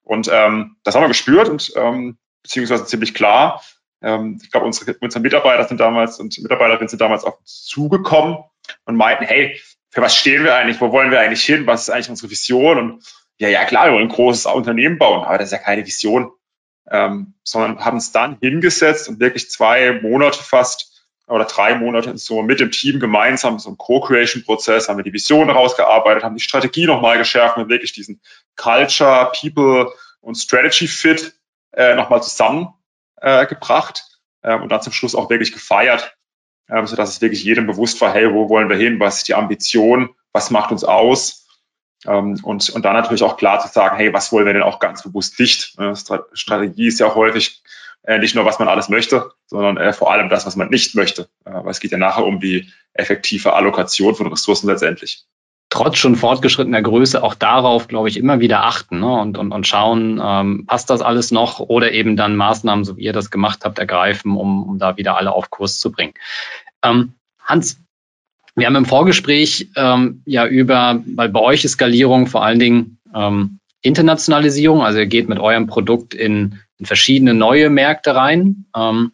Und 0.02 0.28
ähm, 0.32 0.76
das 0.84 0.94
haben 0.94 1.02
wir 1.02 1.08
gespürt 1.08 1.48
und 1.48 1.72
ähm, 1.76 2.18
beziehungsweise 2.42 2.86
ziemlich 2.86 3.14
klar. 3.14 3.62
Ähm, 4.02 4.40
ich 4.42 4.50
glaube, 4.50 4.66
unsere, 4.66 4.94
unsere 5.00 5.22
Mitarbeiter 5.22 5.68
sind 5.68 5.80
damals 5.80 6.18
und 6.18 6.38
Mitarbeiterinnen 6.38 6.88
sind 6.88 7.00
damals 7.00 7.24
auf 7.24 7.38
uns 7.38 7.64
zugekommen 7.64 8.38
und 8.84 8.96
meinten, 8.96 9.24
hey, 9.24 9.60
für 9.90 10.02
was 10.02 10.16
stehen 10.16 10.44
wir 10.44 10.54
eigentlich, 10.54 10.80
wo 10.80 10.92
wollen 10.92 11.10
wir 11.10 11.20
eigentlich 11.20 11.44
hin, 11.44 11.66
was 11.66 11.82
ist 11.82 11.90
eigentlich 11.90 12.10
unsere 12.10 12.30
Vision 12.30 12.78
und 12.78 13.04
ja, 13.38 13.48
ja 13.48 13.64
klar, 13.64 13.86
wir 13.86 13.92
wollen 13.92 14.08
ein 14.08 14.14
großes 14.14 14.46
Unternehmen 14.46 14.98
bauen, 14.98 15.24
aber 15.24 15.38
das 15.38 15.48
ist 15.48 15.52
ja 15.52 15.58
keine 15.58 15.86
Vision. 15.86 16.32
ähm, 16.90 17.34
sondern 17.44 17.84
haben 17.84 17.98
es 17.98 18.12
dann 18.12 18.38
hingesetzt 18.40 19.08
und 19.08 19.20
wirklich 19.20 19.50
zwei 19.50 19.92
Monate 20.00 20.42
fast 20.42 20.87
oder 21.28 21.44
drei 21.44 21.74
Monate 21.74 22.16
so 22.18 22.42
mit 22.42 22.60
dem 22.60 22.70
Team 22.70 23.00
gemeinsam 23.00 23.58
so 23.58 23.68
einen 23.68 23.78
Co-Creation-Prozess, 23.78 24.88
haben 24.88 24.96
wir 24.96 25.04
die 25.04 25.12
Vision 25.12 25.48
herausgearbeitet, 25.48 26.24
haben 26.24 26.34
die 26.34 26.42
Strategie 26.42 26.86
nochmal 26.86 27.18
geschärft 27.18 27.56
und 27.56 27.68
wirklich 27.68 27.92
diesen 27.92 28.20
Culture, 28.56 29.30
People 29.38 29.92
und 30.20 30.36
Strategy 30.36 30.88
Fit 30.88 31.34
äh, 31.72 31.94
nochmal 31.94 32.22
zusammengebracht 32.22 32.74
äh, 33.20 33.46
gebracht, 33.46 34.04
äh, 34.42 34.54
und 34.54 34.70
dann 34.70 34.82
zum 34.82 34.92
Schluss 34.92 35.14
auch 35.14 35.30
wirklich 35.30 35.52
gefeiert, 35.52 36.16
äh, 36.68 36.84
sodass 36.86 37.10
es 37.10 37.20
wirklich 37.20 37.44
jedem 37.44 37.66
bewusst 37.66 38.00
war, 38.00 38.12
hey, 38.12 38.32
wo 38.32 38.48
wollen 38.48 38.68
wir 38.68 38.76
hin, 38.76 39.00
was 39.00 39.18
ist 39.18 39.28
die 39.28 39.34
Ambition, 39.34 40.10
was 40.32 40.50
macht 40.50 40.70
uns 40.70 40.84
aus? 40.84 41.46
Ähm, 42.06 42.38
und, 42.42 42.70
und 42.70 42.84
dann 42.84 42.94
natürlich 42.94 43.22
auch 43.22 43.36
klar 43.36 43.60
zu 43.60 43.68
sagen, 43.68 43.96
hey, 43.96 44.12
was 44.12 44.32
wollen 44.32 44.46
wir 44.46 44.52
denn 44.52 44.62
auch 44.62 44.78
ganz 44.78 45.02
bewusst 45.02 45.38
nicht? 45.40 45.78
Äh, 45.78 45.94
Strategie 46.32 46.86
ist 46.86 47.00
ja 47.00 47.14
häufig 47.14 47.62
äh, 48.08 48.18
nicht 48.18 48.34
nur, 48.34 48.46
was 48.46 48.58
man 48.58 48.68
alles 48.68 48.88
möchte, 48.88 49.32
sondern 49.46 49.76
äh, 49.76 49.92
vor 49.92 50.10
allem 50.10 50.30
das, 50.30 50.46
was 50.46 50.56
man 50.56 50.70
nicht 50.70 50.94
möchte. 50.94 51.28
Äh, 51.44 51.52
weil 51.52 51.70
es 51.70 51.78
geht 51.78 51.92
ja 51.92 51.98
nachher 51.98 52.24
um 52.24 52.40
die 52.40 52.72
effektive 52.94 53.52
Allokation 53.52 54.14
von 54.14 54.28
Ressourcen 54.28 54.66
letztendlich. 54.66 55.26
Trotz 55.68 55.98
schon 55.98 56.16
fortgeschrittener 56.16 56.80
Größe 56.80 57.22
auch 57.22 57.34
darauf, 57.34 57.86
glaube 57.86 58.08
ich, 58.08 58.16
immer 58.16 58.40
wieder 58.40 58.64
achten 58.64 59.00
ne? 59.00 59.12
und, 59.20 59.36
und, 59.36 59.52
und 59.52 59.66
schauen, 59.66 60.18
ähm, 60.24 60.64
passt 60.66 60.88
das 60.88 61.02
alles 61.02 61.32
noch 61.32 61.60
oder 61.60 61.92
eben 61.92 62.16
dann 62.16 62.34
Maßnahmen, 62.34 62.86
so 62.86 62.96
wie 62.96 63.02
ihr 63.02 63.12
das 63.12 63.30
gemacht 63.30 63.60
habt, 63.66 63.78
ergreifen, 63.78 64.38
um, 64.38 64.62
um 64.62 64.78
da 64.78 64.96
wieder 64.96 65.18
alle 65.18 65.34
auf 65.34 65.50
Kurs 65.50 65.78
zu 65.78 65.92
bringen. 65.92 66.14
Ähm, 66.82 67.12
Hans, 67.44 67.78
wir 68.56 68.66
haben 68.66 68.76
im 68.76 68.86
Vorgespräch 68.86 69.68
ähm, 69.76 70.22
ja 70.24 70.46
über, 70.46 71.02
weil 71.14 71.28
bei 71.28 71.40
euch 71.40 71.62
ist 71.66 71.72
Skalierung 71.72 72.26
vor 72.26 72.42
allen 72.42 72.58
Dingen 72.58 72.98
ähm, 73.14 73.58
Internationalisierung, 73.82 74.80
also 74.80 74.98
ihr 74.98 75.06
geht 75.06 75.28
mit 75.28 75.38
eurem 75.38 75.66
Produkt 75.66 76.14
in, 76.14 76.58
in 76.78 76.86
verschiedene 76.86 77.34
neue 77.34 77.70
Märkte 77.70 78.14
rein 78.14 78.66
ähm, 78.76 79.12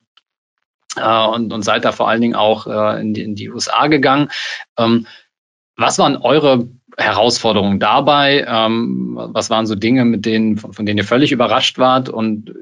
äh, 0.97 1.27
und, 1.27 1.53
und 1.53 1.63
seid 1.63 1.85
da 1.85 1.93
vor 1.93 2.09
allen 2.09 2.21
Dingen 2.21 2.35
auch 2.35 2.67
äh, 2.67 3.01
in, 3.01 3.15
die, 3.15 3.23
in 3.23 3.35
die 3.35 3.51
USA 3.51 3.87
gegangen. 3.87 4.31
Ähm, 4.79 5.07
was 5.77 5.99
waren 5.99 6.17
eure 6.17 6.69
Herausforderungen 6.97 7.81
dabei? 7.81 8.45
Ähm, 8.47 9.19
was 9.33 9.51
waren 9.51 9.67
so 9.67 9.75
Dinge, 9.75 10.05
mit 10.05 10.25
denen, 10.25 10.57
von, 10.59 10.73
von 10.73 10.87
denen 10.87 10.99
ihr 10.99 11.05
völlig 11.05 11.33
überrascht 11.33 11.79
wart 11.79 12.09
und 12.09 12.55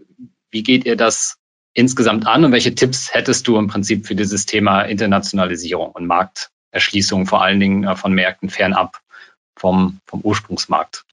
wie 0.50 0.62
geht 0.62 0.84
ihr 0.86 0.96
das 0.96 1.38
insgesamt 1.74 2.26
an 2.26 2.44
und 2.44 2.52
welche 2.52 2.74
Tipps 2.74 3.14
hättest 3.14 3.48
du 3.48 3.58
im 3.58 3.66
Prinzip 3.66 4.06
für 4.06 4.14
dieses 4.14 4.46
Thema 4.46 4.82
Internationalisierung 4.82 5.90
und 5.92 6.06
Markt, 6.06 6.50
Erschließung 6.70 7.26
vor 7.26 7.42
allen 7.42 7.60
Dingen 7.60 7.84
äh, 7.84 7.96
von 7.96 8.12
Märkten 8.12 8.48
fernab 8.50 9.00
vom, 9.56 10.00
vom 10.06 10.20
Ursprungsmarkt. 10.20 11.04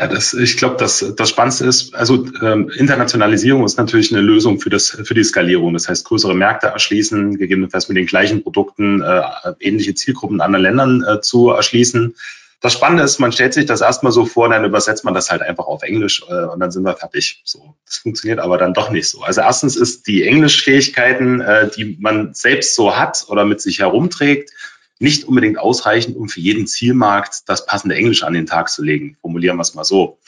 Ja, 0.00 0.06
das, 0.06 0.32
ich 0.32 0.56
glaube, 0.56 0.76
das, 0.76 1.04
das 1.16 1.28
Spannendste 1.28 1.66
ist, 1.66 1.92
also 1.92 2.24
ähm, 2.40 2.70
Internationalisierung 2.70 3.64
ist 3.64 3.78
natürlich 3.78 4.12
eine 4.12 4.22
Lösung 4.22 4.60
für, 4.60 4.70
das, 4.70 4.90
für 4.90 5.14
die 5.14 5.24
Skalierung. 5.24 5.72
Das 5.72 5.88
heißt, 5.88 6.06
größere 6.06 6.36
Märkte 6.36 6.68
erschließen, 6.68 7.36
gegebenenfalls 7.36 7.88
mit 7.88 7.96
den 7.96 8.06
gleichen 8.06 8.44
Produkten 8.44 9.02
äh, 9.02 9.22
ähnliche 9.58 9.94
Zielgruppen 9.94 10.36
in 10.36 10.40
anderen 10.40 10.62
Ländern 10.62 11.02
äh, 11.02 11.20
zu 11.20 11.50
erschließen. 11.50 12.14
Das 12.60 12.74
Spannende 12.74 13.02
ist, 13.02 13.18
man 13.18 13.32
stellt 13.32 13.54
sich 13.54 13.66
das 13.66 13.80
erstmal 13.80 14.12
so 14.12 14.24
vor, 14.24 14.48
dann 14.48 14.64
übersetzt 14.64 15.04
man 15.04 15.14
das 15.14 15.30
halt 15.30 15.42
einfach 15.42 15.66
auf 15.66 15.82
Englisch 15.82 16.24
äh, 16.28 16.44
und 16.44 16.60
dann 16.60 16.70
sind 16.70 16.84
wir 16.84 16.94
fertig. 16.94 17.42
So, 17.44 17.74
das 17.84 17.96
funktioniert 17.96 18.38
aber 18.38 18.56
dann 18.56 18.74
doch 18.74 18.90
nicht 18.90 19.08
so. 19.08 19.22
Also 19.22 19.40
erstens 19.40 19.74
ist 19.74 20.06
die 20.06 20.24
Englischfähigkeiten, 20.24 21.40
äh, 21.40 21.70
die 21.76 21.96
man 21.98 22.34
selbst 22.34 22.76
so 22.76 22.96
hat 22.96 23.24
oder 23.28 23.44
mit 23.44 23.60
sich 23.60 23.80
herumträgt, 23.80 24.52
nicht 24.98 25.24
unbedingt 25.24 25.58
ausreichend, 25.58 26.16
um 26.16 26.28
für 26.28 26.40
jeden 26.40 26.66
Zielmarkt 26.66 27.48
das 27.48 27.66
passende 27.66 27.94
Englisch 27.94 28.22
an 28.22 28.32
den 28.32 28.46
Tag 28.46 28.68
zu 28.68 28.82
legen. 28.82 29.16
Formulieren 29.20 29.56
wir 29.56 29.62
es 29.62 29.74
mal 29.74 29.84
so. 29.84 30.18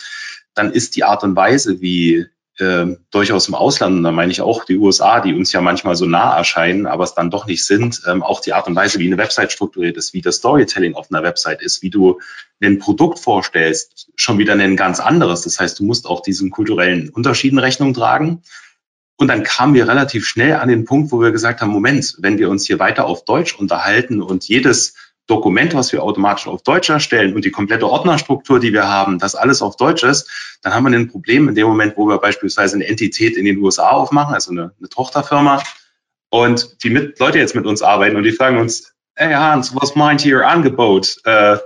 Dann 0.55 0.73
ist 0.73 0.97
die 0.97 1.05
Art 1.05 1.25
und 1.25 1.37
Weise, 1.37 1.81
wie 1.81 2.27
äh, 2.61 2.97
durchaus 3.11 3.49
im 3.49 3.55
Ausland, 3.55 3.97
und 3.97 4.03
da 4.05 4.12
meine 4.12 4.31
ich 4.31 4.43
auch 4.43 4.65
die 4.65 4.77
USA, 4.77 5.21
die 5.21 5.35
uns 5.35 5.53
ja 5.53 5.61
manchmal 5.61 5.97
so 5.97 6.07
nah 6.07 6.37
erscheinen, 6.37 6.87
aber 6.87 7.05
es 7.05 7.15
dann 7.15 7.31
doch 7.31 7.47
nicht 7.47 7.65
sind, 7.65 8.03
ähm, 8.07 8.23
auch 8.23 8.41
die 8.41 8.53
Art 8.53 8.69
und 8.69 8.77
Weise, 8.77 8.99
wie 8.99 9.07
eine 9.07 9.19
Website 9.19 9.53
strukturiert 9.53 9.97
ist, 9.97 10.12
wie 10.12 10.21
das 10.21 10.37
Storytelling 10.37 10.95
auf 10.95 11.11
einer 11.11 11.23
Website 11.23 11.62
ist, 11.62 11.83
wie 11.83 11.91
du 11.91 12.21
ein 12.61 12.79
Produkt 12.79 13.19
vorstellst, 13.19 14.11
schon 14.15 14.39
wieder 14.39 14.53
ein 14.55 14.77
ganz 14.77 15.00
anderes. 15.00 15.43
Das 15.43 15.59
heißt, 15.59 15.79
du 15.79 15.85
musst 15.85 16.07
auch 16.07 16.21
diesen 16.21 16.50
kulturellen 16.50 17.09
Unterschieden 17.09 17.59
Rechnung 17.59 17.95
tragen. 17.95 18.43
Und 19.21 19.29
dann 19.29 19.43
kamen 19.43 19.75
wir 19.75 19.87
relativ 19.87 20.27
schnell 20.27 20.55
an 20.55 20.71
den 20.71 20.87
Punkt, 20.87 21.12
wo 21.12 21.21
wir 21.21 21.31
gesagt 21.31 21.61
haben, 21.61 21.71
Moment, 21.71 22.17
wenn 22.21 22.39
wir 22.39 22.49
uns 22.49 22.67
hier 22.67 22.79
weiter 22.79 23.05
auf 23.05 23.27
Deutsch 23.27 23.55
unterhalten 23.55 24.23
und 24.23 24.49
jedes 24.49 24.95
Dokument, 25.27 25.75
was 25.75 25.93
wir 25.93 26.03
automatisch 26.03 26.47
auf 26.47 26.62
Deutsch 26.62 26.89
erstellen 26.89 27.35
und 27.35 27.45
die 27.45 27.50
komplette 27.50 27.87
Ordnerstruktur, 27.87 28.61
die 28.61 28.73
wir 28.73 28.89
haben, 28.89 29.19
das 29.19 29.35
alles 29.35 29.61
auf 29.61 29.77
Deutsch 29.77 30.05
ist, 30.05 30.59
dann 30.62 30.73
haben 30.75 30.91
wir 30.91 30.99
ein 30.99 31.09
Problem 31.09 31.50
in 31.50 31.55
dem 31.55 31.67
Moment, 31.67 31.99
wo 31.99 32.09
wir 32.09 32.17
beispielsweise 32.17 32.77
eine 32.77 32.87
Entität 32.87 33.37
in 33.37 33.45
den 33.45 33.59
USA 33.59 33.91
aufmachen, 33.91 34.33
also 34.33 34.53
eine, 34.53 34.73
eine 34.79 34.89
Tochterfirma, 34.89 35.62
und 36.31 36.83
die 36.83 36.89
mit, 36.89 37.19
Leute 37.19 37.39
jetzt 37.39 37.55
mit 37.55 37.67
uns 37.67 37.83
arbeiten 37.83 38.17
und 38.17 38.23
die 38.23 38.33
fragen 38.33 38.57
uns, 38.57 38.95
hey 39.17 39.35
Hans, 39.35 39.77
was 39.77 39.97
meint 39.97 40.25
ihr 40.25 40.49
Angebot? 40.49 41.19
Äh, 41.25 41.59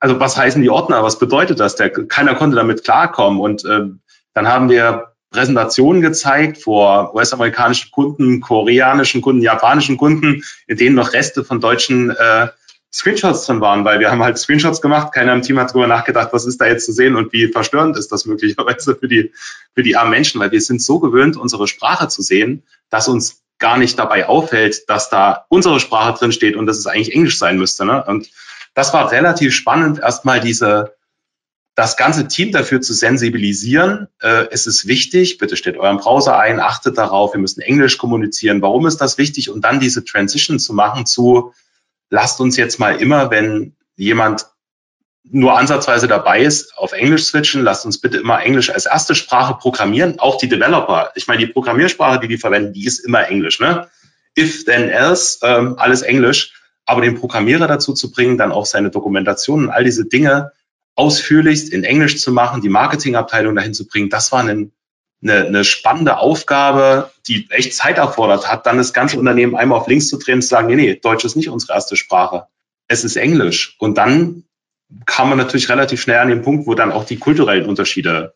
also 0.00 0.18
was 0.18 0.38
heißen 0.38 0.62
die 0.62 0.70
Ordner? 0.70 1.02
Was 1.02 1.18
bedeutet 1.18 1.60
das? 1.60 1.76
Der, 1.76 1.90
keiner 1.90 2.36
konnte 2.36 2.56
damit 2.56 2.84
klarkommen. 2.84 3.38
Und 3.38 3.66
äh, 3.66 3.90
dann 4.32 4.48
haben 4.48 4.70
wir 4.70 5.11
Präsentationen 5.32 6.02
gezeigt 6.02 6.58
vor 6.58 7.14
US-amerikanischen 7.14 7.90
Kunden, 7.90 8.40
koreanischen 8.40 9.22
Kunden, 9.22 9.42
japanischen 9.42 9.96
Kunden, 9.96 10.44
in 10.66 10.76
denen 10.76 10.94
noch 10.94 11.12
Reste 11.12 11.44
von 11.44 11.60
deutschen 11.60 12.10
äh, 12.10 12.48
Screenshots 12.94 13.46
drin 13.46 13.62
waren, 13.62 13.86
weil 13.86 14.00
wir 14.00 14.10
haben 14.10 14.22
halt 14.22 14.36
Screenshots 14.36 14.82
gemacht, 14.82 15.12
keiner 15.12 15.32
im 15.32 15.40
Team 15.40 15.58
hat 15.58 15.70
darüber 15.70 15.86
nachgedacht, 15.86 16.28
was 16.32 16.44
ist 16.44 16.60
da 16.60 16.66
jetzt 16.66 16.84
zu 16.84 16.92
sehen 16.92 17.16
und 17.16 17.32
wie 17.32 17.48
verstörend 17.48 17.96
ist 17.96 18.12
das 18.12 18.26
möglicherweise 18.26 18.94
für 18.94 19.08
die, 19.08 19.32
für 19.74 19.82
die 19.82 19.96
armen 19.96 20.10
Menschen, 20.10 20.40
weil 20.40 20.52
wir 20.52 20.60
sind 20.60 20.82
so 20.82 20.98
gewöhnt, 21.00 21.38
unsere 21.38 21.66
Sprache 21.66 22.08
zu 22.08 22.20
sehen, 22.20 22.64
dass 22.90 23.08
uns 23.08 23.42
gar 23.58 23.78
nicht 23.78 23.98
dabei 23.98 24.28
auffällt, 24.28 24.90
dass 24.90 25.08
da 25.08 25.46
unsere 25.48 25.80
Sprache 25.80 26.18
drin 26.18 26.32
steht 26.32 26.56
und 26.56 26.66
dass 26.66 26.78
es 26.78 26.86
eigentlich 26.86 27.14
Englisch 27.14 27.38
sein 27.38 27.56
müsste. 27.58 27.86
Ne? 27.86 28.04
Und 28.04 28.28
das 28.74 28.92
war 28.92 29.10
relativ 29.10 29.54
spannend, 29.54 30.00
erstmal 30.00 30.40
diese, 30.40 30.94
das 31.74 31.96
ganze 31.96 32.28
Team 32.28 32.52
dafür 32.52 32.80
zu 32.80 32.92
sensibilisieren. 32.92 34.08
Äh, 34.20 34.46
es 34.50 34.66
ist 34.66 34.86
wichtig, 34.86 35.38
bitte 35.38 35.56
stellt 35.56 35.78
euren 35.78 35.96
Browser 35.96 36.38
ein, 36.38 36.60
achtet 36.60 36.98
darauf, 36.98 37.32
wir 37.32 37.40
müssen 37.40 37.60
Englisch 37.60 37.96
kommunizieren. 37.98 38.60
Warum 38.60 38.86
ist 38.86 38.98
das 38.98 39.16
wichtig? 39.16 39.50
Und 39.50 39.64
dann 39.64 39.80
diese 39.80 40.04
Transition 40.04 40.58
zu 40.58 40.74
machen 40.74 41.06
zu, 41.06 41.54
lasst 42.10 42.40
uns 42.40 42.56
jetzt 42.56 42.78
mal 42.78 42.96
immer, 42.96 43.30
wenn 43.30 43.74
jemand 43.96 44.46
nur 45.24 45.56
ansatzweise 45.56 46.08
dabei 46.08 46.42
ist, 46.42 46.76
auf 46.76 46.92
Englisch 46.92 47.24
switchen. 47.24 47.62
Lasst 47.62 47.86
uns 47.86 48.00
bitte 48.00 48.18
immer 48.18 48.42
Englisch 48.42 48.70
als 48.70 48.86
erste 48.86 49.14
Sprache 49.14 49.54
programmieren. 49.54 50.18
Auch 50.18 50.36
die 50.36 50.48
Developer. 50.48 51.12
Ich 51.14 51.26
meine, 51.26 51.46
die 51.46 51.52
Programmiersprache, 51.52 52.20
die 52.20 52.28
die 52.28 52.38
verwenden, 52.38 52.72
die 52.72 52.84
ist 52.84 52.98
immer 52.98 53.28
Englisch. 53.28 53.60
Ne? 53.60 53.88
If, 54.36 54.64
then, 54.64 54.90
else, 54.90 55.38
ähm, 55.42 55.76
alles 55.78 56.02
Englisch. 56.02 56.54
Aber 56.84 57.00
den 57.00 57.14
Programmierer 57.14 57.68
dazu 57.68 57.94
zu 57.94 58.10
bringen, 58.10 58.36
dann 58.36 58.50
auch 58.50 58.66
seine 58.66 58.90
Dokumentation 58.90 59.64
und 59.64 59.70
all 59.70 59.84
diese 59.84 60.06
Dinge 60.06 60.50
ausführlichst 60.94 61.72
in 61.72 61.84
Englisch 61.84 62.20
zu 62.20 62.32
machen, 62.32 62.60
die 62.60 62.68
Marketingabteilung 62.68 63.54
dahin 63.54 63.74
zu 63.74 63.86
bringen, 63.86 64.10
das 64.10 64.32
war 64.32 64.40
eine, 64.40 64.70
eine, 65.22 65.46
eine 65.46 65.64
spannende 65.64 66.18
Aufgabe, 66.18 67.10
die 67.26 67.46
echt 67.50 67.74
Zeit 67.74 67.98
erfordert 67.98 68.50
hat, 68.50 68.66
dann 68.66 68.76
das 68.76 68.92
ganze 68.92 69.18
Unternehmen 69.18 69.56
einmal 69.56 69.78
auf 69.78 69.88
links 69.88 70.08
zu 70.08 70.18
drehen 70.18 70.36
und 70.36 70.42
zu 70.42 70.48
sagen, 70.48 70.68
nee, 70.68 70.76
nee, 70.76 70.94
Deutsch 70.96 71.24
ist 71.24 71.36
nicht 71.36 71.48
unsere 71.48 71.74
erste 71.74 71.96
Sprache. 71.96 72.46
Es 72.88 73.04
ist 73.04 73.16
Englisch. 73.16 73.76
Und 73.78 73.96
dann 73.96 74.44
kam 75.06 75.30
man 75.30 75.38
natürlich 75.38 75.70
relativ 75.70 76.02
schnell 76.02 76.18
an 76.18 76.28
den 76.28 76.42
Punkt, 76.42 76.66
wo 76.66 76.74
dann 76.74 76.92
auch 76.92 77.04
die 77.04 77.18
kulturellen 77.18 77.66
Unterschiede 77.66 78.34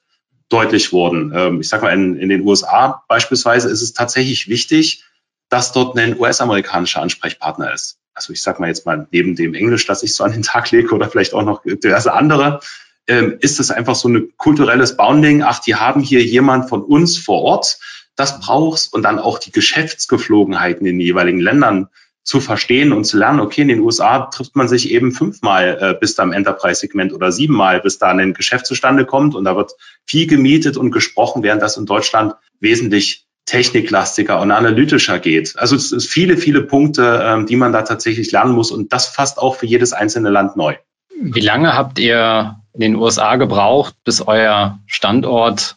deutlich 0.49 0.93
wurden. 0.93 1.33
Ähm, 1.35 1.61
ich 1.61 1.69
sag 1.69 1.83
mal, 1.83 1.93
in, 1.93 2.17
in 2.17 2.29
den 2.29 2.43
USA 2.43 3.03
beispielsweise 3.09 3.69
ist 3.69 3.83
es 3.83 3.93
tatsächlich 3.93 4.49
wichtig, 4.49 5.05
dass 5.49 5.73
dort 5.73 5.99
ein 5.99 6.19
US-amerikanischer 6.19 7.03
Ansprechpartner 7.03 7.73
ist 7.73 7.96
also 8.17 8.33
ich 8.33 8.43
sag 8.43 8.59
mal 8.59 8.69
jetzt 8.69 8.87
mal 8.87 9.07
neben 9.13 9.37
dem 9.37 9.55
Englisch, 9.55 9.87
das 9.87 10.03
ich 10.03 10.15
so 10.15 10.25
an 10.25 10.33
den 10.33 10.43
Tag 10.43 10.71
lege 10.71 10.95
oder 10.95 11.09
vielleicht 11.09 11.35
auch 11.35 11.45
noch 11.45 11.63
diverse 11.65 12.13
andere, 12.13 12.61
ähm, 13.07 13.37
ist 13.41 13.61
es 13.61 13.71
einfach 13.71 13.95
so 13.95 14.09
ein 14.09 14.33
kulturelles 14.37 14.97
Bounding. 14.97 15.43
Ach, 15.43 15.61
die 15.61 15.77
haben 15.77 16.01
hier 16.01 16.25
jemand 16.25 16.69
von 16.69 16.83
uns 16.83 17.19
vor 17.19 17.43
Ort, 17.43 17.79
das 18.17 18.41
brauchst 18.41 18.93
und 18.93 19.03
dann 19.03 19.19
auch 19.19 19.39
die 19.39 19.53
Geschäftsgeflogenheiten 19.53 20.87
in 20.87 20.99
den 20.99 21.01
jeweiligen 21.01 21.41
Ländern 21.41 21.89
zu 22.25 22.41
verstehen 22.41 22.93
und 22.93 23.05
zu 23.05 23.19
lernen, 23.19 23.39
okay, 23.39 23.63
in 23.63 23.69
den 23.69 23.81
USA 23.81 24.19
trifft 24.27 24.57
man 24.57 24.67
sich 24.67 24.91
eben 24.91 25.13
fünfmal 25.13 25.79
äh, 25.81 25.95
bis 25.95 26.17
da 26.17 26.25
im 26.25 26.33
Enterprise-Segment 26.33 27.13
oder 27.13 27.31
siebenmal, 27.31 27.81
bis 27.81 27.99
da 27.99 28.09
ein 28.09 28.35
Geschäft 28.35 28.67
zustande 28.67 29.05
kommt. 29.05 29.37
Und 29.37 29.45
da 29.45 29.55
wird 29.55 29.73
viel 30.07 30.27
gemietet 30.27 30.77
und 30.77 30.91
gesprochen, 30.91 31.45
während 31.45 31.63
das 31.63 31.77
in 31.77 31.87
Deutschland 31.87 32.35
wesentlich 32.59 33.26
techniklastiger 33.47 34.41
und 34.41 34.51
analytischer 34.51 35.19
geht. 35.19 35.57
Also 35.57 35.77
es 35.77 35.93
ist 35.93 36.09
viele, 36.09 36.37
viele 36.37 36.63
Punkte, 36.63 37.23
ähm, 37.25 37.47
die 37.47 37.57
man 37.57 37.73
da 37.73 37.83
tatsächlich 37.83 38.33
lernen 38.33 38.53
muss 38.53 38.71
und 38.71 38.93
das 38.93 39.07
fast 39.07 39.39
auch 39.39 39.57
für 39.57 39.67
jedes 39.67 39.93
einzelne 39.93 40.31
Land 40.31 40.57
neu. 40.57 40.75
Wie 41.19 41.41
lange 41.41 41.75
habt 41.75 41.99
ihr 41.99 42.57
in 42.75 42.81
den 42.81 42.97
USA 42.97 43.37
gebraucht, 43.37 43.95
bis 44.05 44.21
euer 44.21 44.81
Standort 44.87 45.77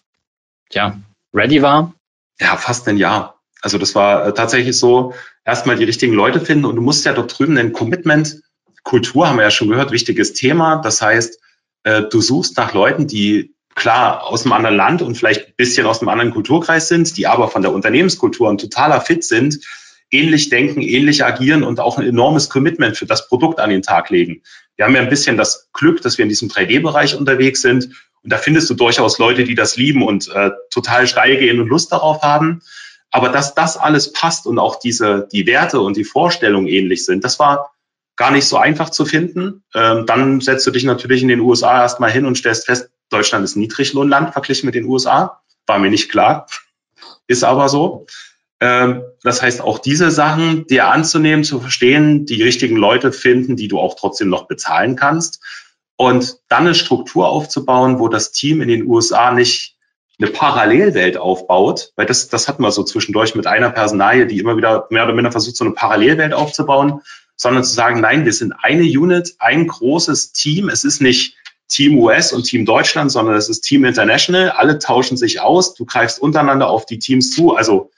ja, 0.72 1.00
ready 1.34 1.62
war? 1.62 1.94
Ja, 2.40 2.58
fast 2.58 2.88
ein 2.88 2.98
Jahr. 2.98 3.40
Also 3.62 3.78
das 3.78 3.96
war 3.96 4.28
äh, 4.28 4.34
tatsächlich 4.34 4.78
so, 4.78 5.14
erstmal 5.46 5.76
die 5.76 5.84
richtigen 5.84 6.14
Leute 6.14 6.42
finden 6.42 6.66
und 6.66 6.76
du 6.76 6.82
musst 6.82 7.06
ja 7.06 7.14
dort 7.14 7.38
drüben 7.38 7.58
ein 7.58 7.72
Commitment, 7.72 8.42
Kultur 8.84 9.28
haben 9.28 9.38
wir 9.38 9.44
ja 9.44 9.52
schon 9.52 9.70
gehört, 9.70 9.92
wichtiges 9.92 10.34
Thema. 10.34 10.78
Das 10.78 11.02
heißt, 11.02 11.40
äh, 11.84 12.04
du 12.04 12.22
suchst 12.22 12.58
nach 12.58 12.74
Leuten, 12.74 13.08
die 13.08 13.54
klar 13.80 14.28
aus 14.28 14.44
einem 14.44 14.54
anderen 14.54 14.76
Land 14.76 15.02
und 15.02 15.16
vielleicht 15.16 15.48
ein 15.48 15.54
bisschen 15.58 15.88
aus 15.88 16.02
einem 16.02 16.10
anderen 16.10 16.32
Kulturkreis 16.32 16.88
sind, 16.88 17.18
die 17.18 17.26
aber 17.26 17.48
von 17.48 17.64
der 17.64 17.74
Unternehmenskultur 17.74 18.50
ein 18.50 18.58
totaler 18.60 19.02
Fit 19.02 19.24
sind, 19.24 19.60
ähnlich 20.12 20.50
denken, 20.50 20.82
ähnlich 20.82 21.24
agieren 21.24 21.64
und 21.64 21.80
auch 21.80 21.98
ein 21.98 22.06
enormes 22.06 22.50
Commitment 22.50 22.98
für 22.98 23.06
das 23.06 23.28
Produkt 23.28 23.60
an 23.60 23.70
den 23.70 23.82
Tag 23.82 24.10
legen. 24.10 24.44
Wir 24.76 24.86
haben 24.86 24.96
ja 24.96 25.02
ein 25.02 25.10
bisschen 25.10 25.38
das 25.38 25.70
Glück, 25.74 26.02
dass 26.02 26.18
wir 26.18 26.24
in 26.24 26.30
diesem 26.30 26.50
3D-Bereich 26.50 27.16
unterwegs 27.16 27.62
sind. 27.62 27.86
Und 28.22 28.34
da 28.34 28.38
findest 28.38 28.70
du 28.70 28.74
durchaus 28.74 29.18
Leute, 29.18 29.46
die 29.46 29.56
das 29.56 29.78
lieben 29.78 30.04
und 30.04 30.28
äh, 30.30 30.52
total 30.72 31.08
steil 31.08 31.38
gehen 31.38 31.60
und 31.60 31.68
Lust 31.68 31.92
darauf 31.92 32.22
haben. 32.22 32.62
Aber 33.12 33.30
dass 33.30 33.56
das 33.56 33.78
alles 33.78 34.12
passt 34.12 34.46
und 34.46 34.60
auch 34.60 34.78
diese, 34.80 35.28
die 35.32 35.48
Werte 35.48 35.80
und 35.80 35.96
die 35.96 36.04
Vorstellungen 36.04 36.68
ähnlich 36.68 37.06
sind, 37.06 37.24
das 37.24 37.40
war 37.40 37.72
gar 38.18 38.32
nicht 38.32 38.46
so 38.46 38.58
einfach 38.58 38.90
zu 38.90 39.06
finden. 39.06 39.64
Ähm, 39.74 40.06
dann 40.06 40.42
setzt 40.42 40.68
du 40.68 40.72
dich 40.72 40.84
natürlich 40.84 41.22
in 41.22 41.30
den 41.30 41.40
USA 41.40 41.82
erstmal 41.82 42.12
hin 42.12 42.26
und 42.26 42.38
stellst 42.38 42.66
fest, 42.66 42.89
Deutschland 43.10 43.44
ist 43.44 43.56
Niedriglohnland 43.56 44.34
verglichen 44.34 44.68
mit 44.68 44.76
den 44.76 44.86
USA. 44.86 45.42
War 45.66 45.80
mir 45.80 45.90
nicht 45.90 46.10
klar. 46.10 46.48
Ist 47.28 47.44
aber 47.44 47.70
so. 47.70 48.08
Ähm, 48.60 49.04
das 49.24 49.42
heißt, 49.42 49.62
auch 49.62 49.80
diese 49.80 50.12
Sachen 50.12 50.68
dir 50.68 50.88
anzunehmen, 50.88 51.44
zu 51.44 51.60
verstehen, 51.60 52.26
die 52.26 52.44
richtigen 52.44 52.76
Leute 52.76 53.12
finden, 53.12 53.56
die 53.56 53.68
du 53.68 53.80
auch 53.80 53.96
trotzdem 53.96 54.30
noch 54.30 54.48
bezahlen 54.48 54.96
kannst. 54.96 55.42
Und 55.96 56.38
dann 56.48 56.62
eine 56.62 56.76
Struktur 56.76 57.28
aufzubauen, 57.28 58.00
wo 58.00 58.08
das 58.08 58.32
Team 58.32 58.62
in 58.62 58.70
den 58.70 58.86
USA 58.88 59.32
nicht 59.32 59.76
eine 60.22 60.30
Parallelwelt 60.30 61.18
aufbaut, 61.18 61.94
weil 61.96 62.06
das, 62.06 62.28
das 62.28 62.48
hatten 62.48 62.62
wir 62.62 62.72
so 62.72 62.84
zwischendurch 62.84 63.36
mit 63.36 63.48
einer 63.48 63.70
Personalie, 63.70 64.28
die 64.28 64.40
immer 64.40 64.58
wieder 64.58 64.88
mehr 64.90 65.06
oder 65.06 65.14
minder 65.14 65.32
versucht, 65.32 65.56
so 65.56 65.64
eine 65.64 65.74
Parallelwelt 65.74 66.34
aufzubauen, 66.34 67.02
sondern 67.38 67.64
zu 67.64 67.74
sagen, 67.74 68.02
nein, 68.02 68.26
wir 68.26 68.34
sind 68.34 68.54
eine 68.62 68.84
Unit, 68.84 69.36
ein 69.40 69.66
großes 69.68 70.34
Team. 70.34 70.68
Es 70.68 70.84
ist 70.84 71.02
nicht 71.02 71.38
Team 71.70 71.98
US 72.00 72.34
und 72.34 72.44
Team 72.44 72.66
Deutschland, 72.66 73.12
sondern 73.12 73.36
es 73.36 73.48
ist 73.48 73.62
Team 73.62 73.86
International. 73.86 74.50
Alle 74.50 74.80
tauschen 74.80 75.18
sich 75.18 75.40
aus. 75.40 75.76
Du 75.76 75.86
greifst 75.86 76.20
untereinander 76.20 76.68
auf 76.70 76.86
die 76.86 77.00
Teams 77.00 77.32
zu. 77.32 77.56
Also 77.56 77.92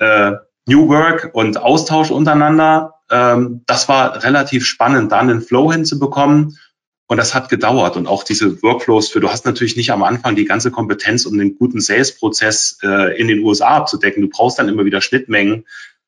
äh, 0.00 0.32
New 0.66 0.88
Work 0.88 1.30
und 1.34 1.58
Austausch 1.58 2.10
untereinander. 2.10 2.94
Ähm, 3.10 3.62
das 3.66 3.88
war 3.88 4.24
relativ 4.24 4.66
spannend, 4.66 5.12
da 5.12 5.20
einen 5.20 5.42
Flow 5.42 5.70
hinzubekommen. 5.70 6.58
Und 7.06 7.18
das 7.18 7.34
hat 7.34 7.50
gedauert. 7.50 7.98
Und 7.98 8.06
auch 8.06 8.24
diese 8.24 8.62
Workflows 8.62 9.10
für, 9.10 9.20
du 9.20 9.28
hast 9.28 9.44
natürlich 9.44 9.76
nicht 9.76 9.90
am 9.92 10.02
Anfang 10.02 10.34
die 10.36 10.46
ganze 10.46 10.70
Kompetenz, 10.70 11.26
um 11.26 11.36
den 11.36 11.56
guten 11.56 11.80
Sales-Prozess 11.80 12.78
äh, 12.82 13.20
in 13.20 13.28
den 13.28 13.40
USA 13.40 13.76
abzudecken. 13.76 14.22
Du 14.22 14.30
brauchst 14.30 14.58
dann 14.58 14.70
immer 14.70 14.86
wieder 14.86 15.02
Schnittmengen 15.02 15.66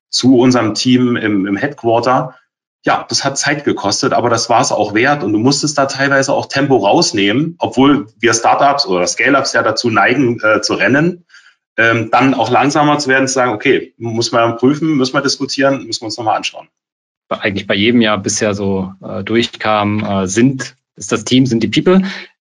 zu 0.09 0.39
unserem 0.39 0.73
Team 0.73 1.17
im, 1.17 1.47
im 1.47 1.57
Headquarter. 1.57 2.35
Ja, 2.87 3.05
das 3.09 3.25
hat 3.25 3.37
Zeit 3.37 3.65
gekostet, 3.65 4.13
aber 4.13 4.31
das 4.31 4.49
war 4.49 4.61
es 4.61 4.73
auch 4.73 4.95
wert. 4.95 5.23
Und 5.23 5.33
du 5.33 5.39
musstest 5.39 5.77
da 5.77 5.87
teilweise 5.87 6.33
auch 6.33 6.47
Tempo 6.47 6.77
rausnehmen, 6.77 7.57
obwohl 7.59 8.07
wir 8.19 8.33
Startups 8.33 8.87
oder 8.87 9.07
Scale-Ups 9.07 9.53
ja 9.53 9.63
dazu 9.63 9.91
neigen, 9.91 10.41
äh, 10.41 10.61
zu 10.63 10.75
rennen 10.75 11.27
ähm, 11.77 12.11
dann 12.11 12.35
auch 12.35 12.51
langsamer 12.51 12.99
zu 12.99 13.09
werden, 13.09 13.29
zu 13.29 13.35
sagen, 13.35 13.53
okay, 13.53 13.95
muss 13.99 14.33
man 14.33 14.57
prüfen, 14.57 14.97
müssen 14.97 15.15
wir 15.15 15.21
diskutieren, 15.21 15.87
müssen 15.87 16.03
wir 16.03 16.07
uns 16.07 16.17
nochmal 16.17 16.37
anschauen. 16.37 16.69
Eigentlich 17.29 17.67
bei 17.67 17.75
jedem 17.75 18.01
Jahr 18.01 18.19
bisher 18.19 18.55
so 18.55 18.93
äh, 19.03 19.25
durchkam, 19.25 20.05
äh, 20.05 20.27
sind, 20.27 20.77
ist 20.95 21.13
das 21.13 21.25
Team, 21.25 21.47
sind 21.47 21.63
die 21.63 21.69
People. 21.69 22.03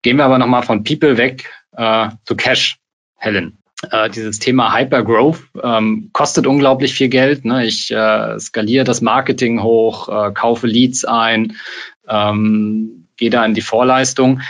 Gehen 0.03 0.17
wir 0.17 0.25
aber 0.25 0.39
nochmal 0.39 0.63
von 0.63 0.85
People 0.85 1.17
weg 1.17 1.51
äh, 1.73 2.11
zu 2.25 2.37
Cash, 2.37 2.79
Helen. 3.17 3.59
Äh, 3.91 4.11
dieses 4.11 4.39
Thema 4.39 4.77
Hypergrowth 4.77 5.43
ähm, 5.63 6.11
kostet 6.13 6.47
unglaublich 6.47 6.95
viel 6.95 7.09
Geld. 7.09 7.45
Ne? 7.45 7.65
Ich 7.65 7.91
äh, 7.91 8.39
skaliere 8.39 8.85
das 8.85 9.01
Marketing 9.01 9.63
hoch, 9.63 10.09
äh, 10.09 10.33
kaufe 10.33 10.67
Leads 10.67 11.05
ein, 11.05 11.57
ähm, 12.07 13.09
gehe 13.17 13.31
da 13.31 13.45
in 13.45 13.55
die 13.55 13.63
Vorleistung. 13.63 14.43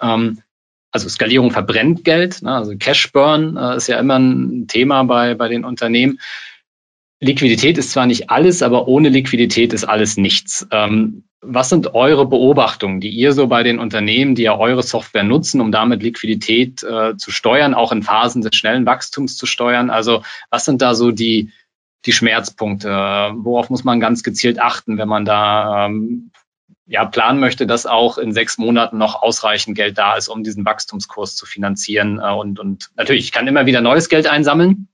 Ähm, 0.00 0.42
also 0.90 1.08
Skalierung 1.08 1.50
verbrennt 1.50 2.04
Geld, 2.04 2.40
ne? 2.42 2.54
also 2.54 2.74
Cash 2.76 3.12
Burn 3.12 3.58
äh, 3.58 3.76
ist 3.76 3.88
ja 3.88 3.98
immer 3.98 4.18
ein 4.18 4.66
Thema 4.68 5.02
bei, 5.02 5.34
bei 5.34 5.48
den 5.48 5.64
Unternehmen. 5.64 6.18
Liquidität 7.20 7.76
ist 7.76 7.90
zwar 7.90 8.06
nicht 8.06 8.30
alles, 8.30 8.62
aber 8.62 8.88
ohne 8.88 9.10
Liquidität 9.10 9.74
ist 9.74 9.84
alles 9.84 10.16
nichts. 10.16 10.66
Ähm, 10.70 11.24
was 11.40 11.68
sind 11.68 11.94
eure 11.94 12.26
Beobachtungen, 12.26 13.00
die 13.00 13.10
ihr 13.10 13.32
so 13.32 13.46
bei 13.46 13.62
den 13.62 13.78
Unternehmen, 13.78 14.34
die 14.34 14.42
ja 14.42 14.58
eure 14.58 14.82
Software 14.82 15.22
nutzen, 15.22 15.60
um 15.60 15.70
damit 15.70 16.02
Liquidität 16.02 16.82
äh, 16.82 17.16
zu 17.16 17.30
steuern, 17.30 17.74
auch 17.74 17.92
in 17.92 18.02
Phasen 18.02 18.42
des 18.42 18.56
schnellen 18.56 18.86
Wachstums 18.86 19.36
zu 19.36 19.46
steuern? 19.46 19.90
Also 19.90 20.22
was 20.50 20.64
sind 20.64 20.82
da 20.82 20.94
so 20.94 21.12
die, 21.12 21.52
die 22.06 22.12
Schmerzpunkte? 22.12 22.90
Worauf 23.36 23.70
muss 23.70 23.84
man 23.84 24.00
ganz 24.00 24.22
gezielt 24.22 24.60
achten, 24.60 24.98
wenn 24.98 25.08
man 25.08 25.24
da 25.24 25.86
ähm, 25.86 26.32
ja, 26.86 27.04
planen 27.04 27.38
möchte, 27.38 27.66
dass 27.66 27.86
auch 27.86 28.18
in 28.18 28.32
sechs 28.32 28.58
Monaten 28.58 28.98
noch 28.98 29.22
ausreichend 29.22 29.76
Geld 29.76 29.98
da 29.98 30.16
ist, 30.16 30.28
um 30.28 30.42
diesen 30.42 30.64
Wachstumskurs 30.64 31.36
zu 31.36 31.46
finanzieren. 31.46 32.18
Äh, 32.18 32.32
und, 32.32 32.58
und 32.58 32.90
natürlich, 32.96 33.24
ich 33.24 33.32
kann 33.32 33.46
immer 33.46 33.66
wieder 33.66 33.80
neues 33.80 34.08
Geld 34.08 34.26
einsammeln. 34.26 34.88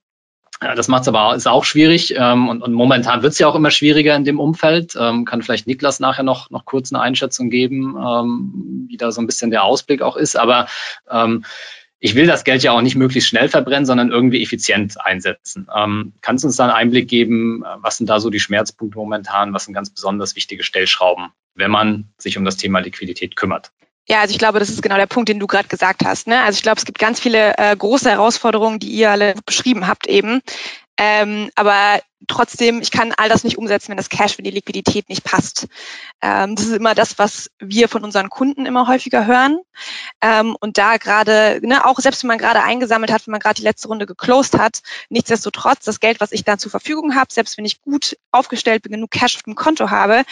Das 0.74 0.88
macht 0.88 1.02
es 1.02 1.08
aber 1.08 1.34
ist 1.34 1.46
auch 1.46 1.64
schwierig 1.64 2.14
ähm, 2.16 2.48
und, 2.48 2.62
und 2.62 2.72
momentan 2.72 3.22
wird 3.22 3.32
es 3.32 3.38
ja 3.38 3.46
auch 3.48 3.54
immer 3.54 3.70
schwieriger 3.70 4.16
in 4.16 4.24
dem 4.24 4.40
Umfeld. 4.40 4.96
Ähm, 4.98 5.24
kann 5.24 5.42
vielleicht 5.42 5.66
Niklas 5.66 6.00
nachher 6.00 6.22
noch, 6.22 6.50
noch 6.50 6.64
kurz 6.64 6.92
eine 6.92 7.02
Einschätzung 7.02 7.50
geben, 7.50 7.96
ähm, 7.96 8.86
wie 8.88 8.96
da 8.96 9.12
so 9.12 9.20
ein 9.20 9.26
bisschen 9.26 9.50
der 9.50 9.64
Ausblick 9.64 10.02
auch 10.02 10.16
ist. 10.16 10.36
Aber 10.36 10.66
ähm, 11.10 11.44
ich 12.00 12.14
will 12.14 12.26
das 12.26 12.44
Geld 12.44 12.62
ja 12.62 12.72
auch 12.72 12.82
nicht 12.82 12.96
möglichst 12.96 13.30
schnell 13.30 13.48
verbrennen, 13.48 13.86
sondern 13.86 14.10
irgendwie 14.10 14.42
effizient 14.42 14.96
einsetzen. 15.04 15.68
Ähm, 15.74 16.12
kannst 16.20 16.44
du 16.44 16.48
uns 16.48 16.56
da 16.56 16.64
einen 16.64 16.72
Einblick 16.72 17.08
geben, 17.08 17.64
was 17.78 17.96
sind 17.96 18.10
da 18.10 18.20
so 18.20 18.30
die 18.30 18.40
Schmerzpunkte 18.40 18.98
momentan, 18.98 19.54
was 19.54 19.64
sind 19.64 19.74
ganz 19.74 19.90
besonders 19.90 20.36
wichtige 20.36 20.64
Stellschrauben, 20.64 21.28
wenn 21.54 21.70
man 21.70 22.12
sich 22.18 22.36
um 22.36 22.44
das 22.44 22.56
Thema 22.56 22.80
Liquidität 22.80 23.36
kümmert? 23.36 23.72
Ja, 24.06 24.20
also 24.20 24.32
ich 24.32 24.38
glaube, 24.38 24.58
das 24.58 24.68
ist 24.68 24.82
genau 24.82 24.96
der 24.96 25.06
Punkt, 25.06 25.28
den 25.30 25.38
du 25.38 25.46
gerade 25.46 25.68
gesagt 25.68 26.04
hast. 26.04 26.26
Ne? 26.26 26.42
Also 26.42 26.56
ich 26.56 26.62
glaube, 26.62 26.78
es 26.78 26.84
gibt 26.84 26.98
ganz 26.98 27.20
viele 27.20 27.56
äh, 27.56 27.74
große 27.74 28.10
Herausforderungen, 28.10 28.78
die 28.78 28.90
ihr 28.90 29.10
alle 29.10 29.34
beschrieben 29.46 29.86
habt 29.86 30.06
eben. 30.06 30.42
Ähm, 30.96 31.50
aber 31.56 32.00
trotzdem, 32.28 32.80
ich 32.80 32.90
kann 32.90 33.12
all 33.16 33.28
das 33.28 33.42
nicht 33.42 33.58
umsetzen, 33.58 33.88
wenn 33.88 33.96
das 33.96 34.08
Cash, 34.08 34.38
wenn 34.38 34.44
die 34.44 34.50
Liquidität 34.50 35.08
nicht 35.08 35.24
passt. 35.24 35.66
Ähm, 36.22 36.54
das 36.54 36.66
ist 36.66 36.76
immer 36.76 36.94
das, 36.94 37.18
was 37.18 37.50
wir 37.58 37.88
von 37.88 38.04
unseren 38.04 38.30
Kunden 38.30 38.66
immer 38.66 38.86
häufiger 38.86 39.26
hören. 39.26 39.58
Ähm, 40.20 40.56
und 40.60 40.78
da 40.78 40.96
gerade, 40.98 41.60
ne, 41.62 41.84
auch 41.84 41.98
selbst 41.98 42.22
wenn 42.22 42.28
man 42.28 42.38
gerade 42.38 42.62
eingesammelt 42.62 43.10
hat, 43.10 43.26
wenn 43.26 43.32
man 43.32 43.40
gerade 43.40 43.56
die 43.56 43.62
letzte 43.62 43.88
Runde 43.88 44.06
geclosed 44.06 44.58
hat, 44.58 44.82
nichtsdestotrotz, 45.08 45.84
das 45.84 45.98
Geld, 45.98 46.20
was 46.20 46.32
ich 46.32 46.44
da 46.44 46.58
zur 46.58 46.70
Verfügung 46.70 47.14
habe, 47.16 47.32
selbst 47.32 47.58
wenn 47.58 47.64
ich 47.64 47.82
gut 47.82 48.16
aufgestellt 48.30 48.82
bin, 48.82 48.92
genug 48.92 49.10
Cash 49.10 49.36
auf 49.36 49.42
dem 49.42 49.56
Konto 49.56 49.90
habe, 49.90 50.24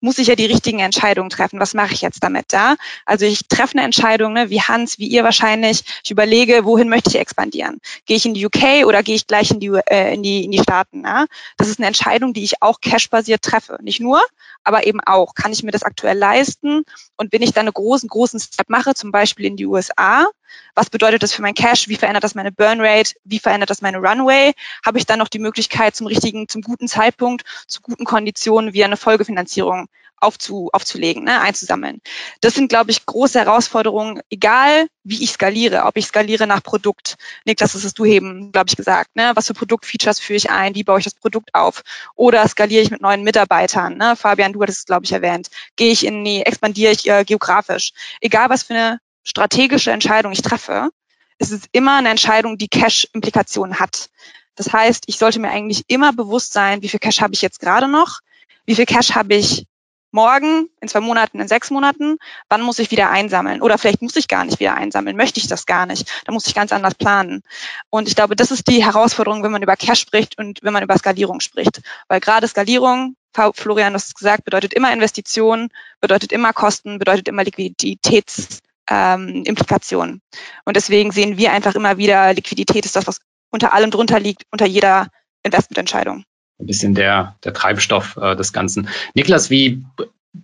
muss 0.00 0.18
ich 0.18 0.28
ja 0.28 0.34
die 0.36 0.46
richtigen 0.46 0.78
Entscheidungen 0.80 1.30
treffen. 1.30 1.60
Was 1.60 1.74
mache 1.74 1.94
ich 1.94 2.02
jetzt 2.02 2.22
damit 2.22 2.52
da? 2.52 2.76
Also 3.04 3.26
ich 3.26 3.48
treffe 3.48 3.76
eine 3.76 3.84
Entscheidung, 3.84 4.32
ne, 4.32 4.50
wie 4.50 4.60
Hans, 4.60 4.98
wie 4.98 5.08
ihr 5.08 5.24
wahrscheinlich. 5.24 5.82
Ich 6.04 6.10
überlege, 6.10 6.64
wohin 6.64 6.88
möchte 6.88 7.10
ich 7.10 7.16
expandieren? 7.16 7.80
Gehe 8.06 8.16
ich 8.16 8.26
in 8.26 8.34
die 8.34 8.46
UK 8.46 8.86
oder 8.86 9.02
gehe 9.02 9.16
ich 9.16 9.26
gleich 9.26 9.50
in 9.50 9.60
die, 9.60 9.68
äh, 9.68 10.14
in 10.14 10.22
die, 10.22 10.44
in 10.44 10.50
die 10.50 10.60
Staaten? 10.60 11.04
Ja? 11.04 11.26
Das 11.56 11.68
ist 11.68 11.78
eine 11.78 11.86
Entscheidung, 11.86 12.32
die 12.32 12.44
ich 12.44 12.62
auch 12.62 12.80
cashbasiert 12.80 13.42
treffe. 13.42 13.78
Nicht 13.82 14.00
nur, 14.00 14.22
aber 14.64 14.86
eben 14.86 15.00
auch. 15.00 15.34
Kann 15.34 15.52
ich 15.52 15.62
mir 15.62 15.72
das 15.72 15.82
aktuell 15.82 16.16
leisten? 16.16 16.84
Und 17.16 17.32
wenn 17.32 17.42
ich 17.42 17.52
dann 17.52 17.66
einen 17.66 17.74
großen, 17.74 18.08
großen 18.08 18.40
Step 18.40 18.68
mache, 18.68 18.94
zum 18.94 19.10
Beispiel 19.10 19.46
in 19.46 19.56
die 19.56 19.66
USA, 19.66 20.26
was 20.74 20.90
bedeutet 20.90 21.22
das 21.22 21.32
für 21.32 21.42
mein 21.42 21.54
Cash? 21.54 21.88
Wie 21.88 21.96
verändert 21.96 22.24
das 22.24 22.34
meine 22.34 22.52
Burn 22.52 22.80
Rate? 22.80 23.14
Wie 23.24 23.38
verändert 23.38 23.70
das 23.70 23.82
meine 23.82 23.98
Runway? 23.98 24.52
Habe 24.84 24.98
ich 24.98 25.06
dann 25.06 25.18
noch 25.18 25.28
die 25.28 25.38
Möglichkeit, 25.38 25.96
zum 25.96 26.06
richtigen, 26.06 26.48
zum 26.48 26.62
guten 26.62 26.88
Zeitpunkt, 26.88 27.44
zu 27.66 27.80
guten 27.80 28.04
Konditionen 28.04 28.74
wie 28.74 28.84
eine 28.84 28.96
Folgefinanzierung 28.96 29.88
aufzu, 30.20 30.68
aufzulegen, 30.72 31.24
ne, 31.24 31.40
einzusammeln. 31.40 32.00
Das 32.40 32.54
sind, 32.54 32.68
glaube 32.68 32.90
ich, 32.90 33.06
große 33.06 33.38
Herausforderungen, 33.38 34.20
egal 34.30 34.88
wie 35.04 35.22
ich 35.22 35.32
skaliere, 35.32 35.84
ob 35.84 35.96
ich 35.96 36.06
skaliere 36.06 36.46
nach 36.46 36.62
Produkt. 36.62 37.16
Niklas, 37.44 37.72
das 37.72 37.84
hast 37.84 37.98
du 37.98 38.04
eben, 38.04 38.52
glaube 38.52 38.66
ich, 38.68 38.76
gesagt. 38.76 39.16
Ne? 39.16 39.32
Was 39.34 39.46
für 39.46 39.54
Produktfeatures 39.54 40.20
führe 40.20 40.36
ich 40.36 40.50
ein? 40.50 40.74
Wie 40.74 40.84
baue 40.84 40.98
ich 40.98 41.04
das 41.04 41.14
Produkt 41.14 41.54
auf? 41.54 41.82
Oder 42.14 42.46
skaliere 42.48 42.82
ich 42.82 42.90
mit 42.90 43.00
neuen 43.00 43.22
Mitarbeitern? 43.22 43.96
Ne? 43.96 44.16
Fabian, 44.16 44.52
du 44.52 44.62
hattest 44.62 44.80
es, 44.80 44.86
glaube 44.86 45.04
ich, 45.04 45.12
erwähnt. 45.12 45.48
Gehe 45.76 45.92
ich 45.92 46.04
in 46.04 46.24
die, 46.24 46.42
expandiere 46.42 46.92
ich 46.92 47.08
äh, 47.08 47.24
geografisch? 47.24 47.92
Egal, 48.20 48.50
was 48.50 48.64
für 48.64 48.74
eine 48.74 49.00
strategische 49.24 49.90
Entscheidung 49.90 50.32
ich 50.32 50.42
treffe, 50.42 50.90
ist 51.38 51.52
es 51.52 51.62
immer 51.72 51.98
eine 51.98 52.10
Entscheidung, 52.10 52.58
die 52.58 52.68
Cash-Implikationen 52.68 53.78
hat. 53.78 54.10
Das 54.56 54.72
heißt, 54.72 55.04
ich 55.06 55.18
sollte 55.18 55.38
mir 55.38 55.50
eigentlich 55.50 55.84
immer 55.86 56.12
bewusst 56.12 56.52
sein, 56.52 56.82
wie 56.82 56.88
viel 56.88 57.00
Cash 57.00 57.20
habe 57.20 57.34
ich 57.34 57.42
jetzt 57.42 57.60
gerade 57.60 57.86
noch? 57.86 58.20
Wie 58.66 58.74
viel 58.74 58.86
Cash 58.86 59.14
habe 59.14 59.34
ich 59.34 59.66
morgen, 60.10 60.68
in 60.80 60.88
zwei 60.88 61.00
Monaten, 61.00 61.40
in 61.40 61.48
sechs 61.48 61.70
Monaten, 61.70 62.16
wann 62.48 62.62
muss 62.62 62.78
ich 62.78 62.90
wieder 62.90 63.10
einsammeln? 63.10 63.62
Oder 63.62 63.78
vielleicht 63.78 64.02
muss 64.02 64.16
ich 64.16 64.26
gar 64.26 64.44
nicht 64.44 64.58
wieder 64.58 64.74
einsammeln, 64.74 65.16
möchte 65.16 65.38
ich 65.38 65.48
das 65.48 65.66
gar 65.66 65.86
nicht. 65.86 66.10
Da 66.24 66.32
muss 66.32 66.46
ich 66.46 66.54
ganz 66.54 66.72
anders 66.72 66.94
planen. 66.94 67.42
Und 67.90 68.08
ich 68.08 68.16
glaube, 68.16 68.34
das 68.34 68.50
ist 68.50 68.68
die 68.68 68.84
Herausforderung, 68.84 69.42
wenn 69.42 69.52
man 69.52 69.62
über 69.62 69.76
Cash 69.76 70.00
spricht 70.00 70.38
und 70.38 70.60
wenn 70.62 70.72
man 70.72 70.82
über 70.82 70.96
Skalierung 70.96 71.40
spricht. 71.40 71.82
Weil 72.08 72.20
gerade 72.20 72.48
Skalierung, 72.48 73.16
Florian 73.54 73.94
hat 73.94 74.00
es 74.00 74.14
gesagt, 74.14 74.44
bedeutet 74.44 74.74
immer 74.74 74.92
Investitionen, 74.92 75.68
bedeutet 76.00 76.32
immer 76.32 76.52
Kosten, 76.52 76.98
bedeutet 76.98 77.28
immer 77.28 77.44
Liquiditätsimplikationen. 77.44 78.67
Ähm, 78.90 79.44
und 79.46 80.76
deswegen 80.76 81.12
sehen 81.12 81.38
wir 81.38 81.52
einfach 81.52 81.74
immer 81.74 81.98
wieder, 81.98 82.32
Liquidität 82.34 82.84
ist 82.84 82.96
das, 82.96 83.06
was 83.06 83.18
unter 83.50 83.72
allem 83.72 83.90
drunter 83.90 84.20
liegt, 84.20 84.44
unter 84.50 84.66
jeder 84.66 85.08
Investmententscheidung 85.42 86.24
ein 86.58 86.66
bisschen 86.66 86.94
der, 86.94 87.36
der 87.44 87.52
Treibstoff 87.52 88.16
äh, 88.20 88.36
des 88.36 88.52
Ganzen. 88.52 88.88
Niklas, 89.14 89.50
wie 89.50 89.84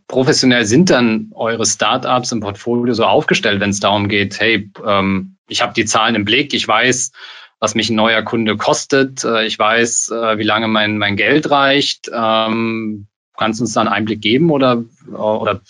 professionell 0.09 0.65
sind 0.65 0.91
dann 0.91 1.31
eure 1.35 1.67
Startups 1.67 2.33
im 2.33 2.41
Portfolio 2.41 2.95
so 2.95 3.05
aufgestellt, 3.05 3.61
wenn 3.61 3.71
es 3.71 3.81
darum 3.81 4.09
geht, 4.09 4.41
hey, 4.41 4.71
ähm, 4.87 5.37
ich 5.49 5.63
habe 5.63 5.75
die 5.75 5.85
Zahlen 5.85 6.15
im 6.15 6.25
Blick, 6.25 6.55
ich 6.55 6.67
weiß, 6.67 7.13
was 7.59 7.75
mich 7.75 7.91
ein 7.91 7.97
neuer 7.97 8.23
Kunde 8.23 8.57
kostet, 8.57 9.25
äh, 9.25 9.45
ich 9.47 9.59
weiß, 9.59 10.11
äh, 10.11 10.39
wie 10.39 10.45
lange 10.45 10.69
mein, 10.69 10.99
mein 10.99 11.17
Geld 11.17 11.51
reicht. 11.51 12.11
Ähm, 12.13 13.07
kannst 13.37 13.61
du 13.61 13.65
uns 13.65 13.73
da 13.73 13.81
einen 13.81 13.91
Einblick 13.91 14.21
geben 14.21 14.51
oder, 14.51 14.85
oder 15.13 15.61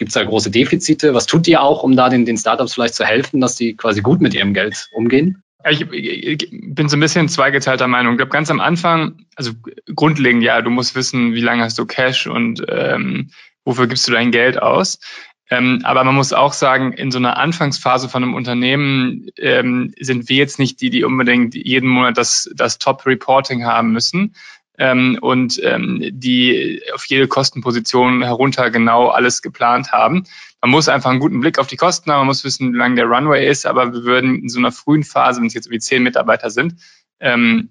gibt 0.00 0.08
es 0.08 0.14
da 0.14 0.24
große 0.24 0.50
Defizite? 0.50 1.12
Was 1.12 1.26
tut 1.26 1.46
ihr 1.46 1.62
auch, 1.62 1.82
um 1.82 1.94
da 1.94 2.08
den, 2.08 2.24
den 2.24 2.38
Startups 2.38 2.72
vielleicht 2.72 2.94
zu 2.94 3.04
helfen, 3.04 3.38
dass 3.38 3.54
die 3.54 3.76
quasi 3.76 4.00
gut 4.00 4.22
mit 4.22 4.32
ihrem 4.32 4.54
Geld 4.54 4.88
umgehen? 4.92 5.42
Ich, 5.68 5.86
bin 6.50 6.88
so 6.88 6.96
ein 6.96 7.00
bisschen 7.00 7.28
zweigeteilter 7.28 7.86
Meinung. 7.86 8.14
Ich 8.14 8.16
glaube, 8.16 8.32
ganz 8.32 8.50
am 8.50 8.60
Anfang, 8.60 9.26
also 9.36 9.52
grundlegend, 9.94 10.42
ja, 10.42 10.62
du 10.62 10.70
musst 10.70 10.94
wissen, 10.94 11.34
wie 11.34 11.42
lange 11.42 11.64
hast 11.64 11.78
du 11.78 11.84
Cash 11.84 12.26
und 12.26 12.64
ähm, 12.66 13.30
wofür 13.66 13.88
gibst 13.88 14.08
du 14.08 14.12
dein 14.12 14.30
Geld 14.30 14.60
aus. 14.60 15.00
Ähm, 15.50 15.80
aber 15.84 16.02
man 16.02 16.14
muss 16.14 16.32
auch 16.32 16.54
sagen, 16.54 16.94
in 16.94 17.10
so 17.10 17.18
einer 17.18 17.36
Anfangsphase 17.36 18.08
von 18.08 18.22
einem 18.22 18.34
Unternehmen 18.34 19.26
ähm, 19.36 19.92
sind 20.00 20.30
wir 20.30 20.36
jetzt 20.36 20.58
nicht 20.58 20.80
die, 20.80 20.88
die 20.88 21.04
unbedingt 21.04 21.54
jeden 21.54 21.90
Monat 21.90 22.16
das, 22.16 22.48
das 22.54 22.78
Top-Reporting 22.78 23.66
haben 23.66 23.92
müssen 23.92 24.34
ähm, 24.80 25.18
und 25.20 25.60
ähm, 25.62 26.00
die 26.10 26.82
auf 26.94 27.04
jede 27.04 27.28
Kostenposition 27.28 28.22
herunter 28.22 28.70
genau 28.70 29.08
alles 29.08 29.42
geplant 29.42 29.92
haben. 29.92 30.24
Man 30.62 30.70
muss 30.70 30.88
einfach 30.88 31.10
einen 31.10 31.20
guten 31.20 31.40
Blick 31.40 31.58
auf 31.58 31.66
die 31.66 31.76
Kosten 31.76 32.10
haben, 32.10 32.20
man 32.20 32.28
muss 32.28 32.44
wissen, 32.44 32.72
wie 32.72 32.78
lang 32.78 32.96
der 32.96 33.04
Runway 33.04 33.46
ist, 33.46 33.66
aber 33.66 33.92
wir 33.92 34.04
würden 34.04 34.42
in 34.42 34.48
so 34.48 34.58
einer 34.58 34.72
frühen 34.72 35.04
Phase, 35.04 35.40
wenn 35.40 35.46
es 35.48 35.54
jetzt 35.54 35.70
wie 35.70 35.78
zehn 35.78 36.02
Mitarbeiter 36.02 36.48
sind, 36.48 36.76
ähm, 37.20 37.68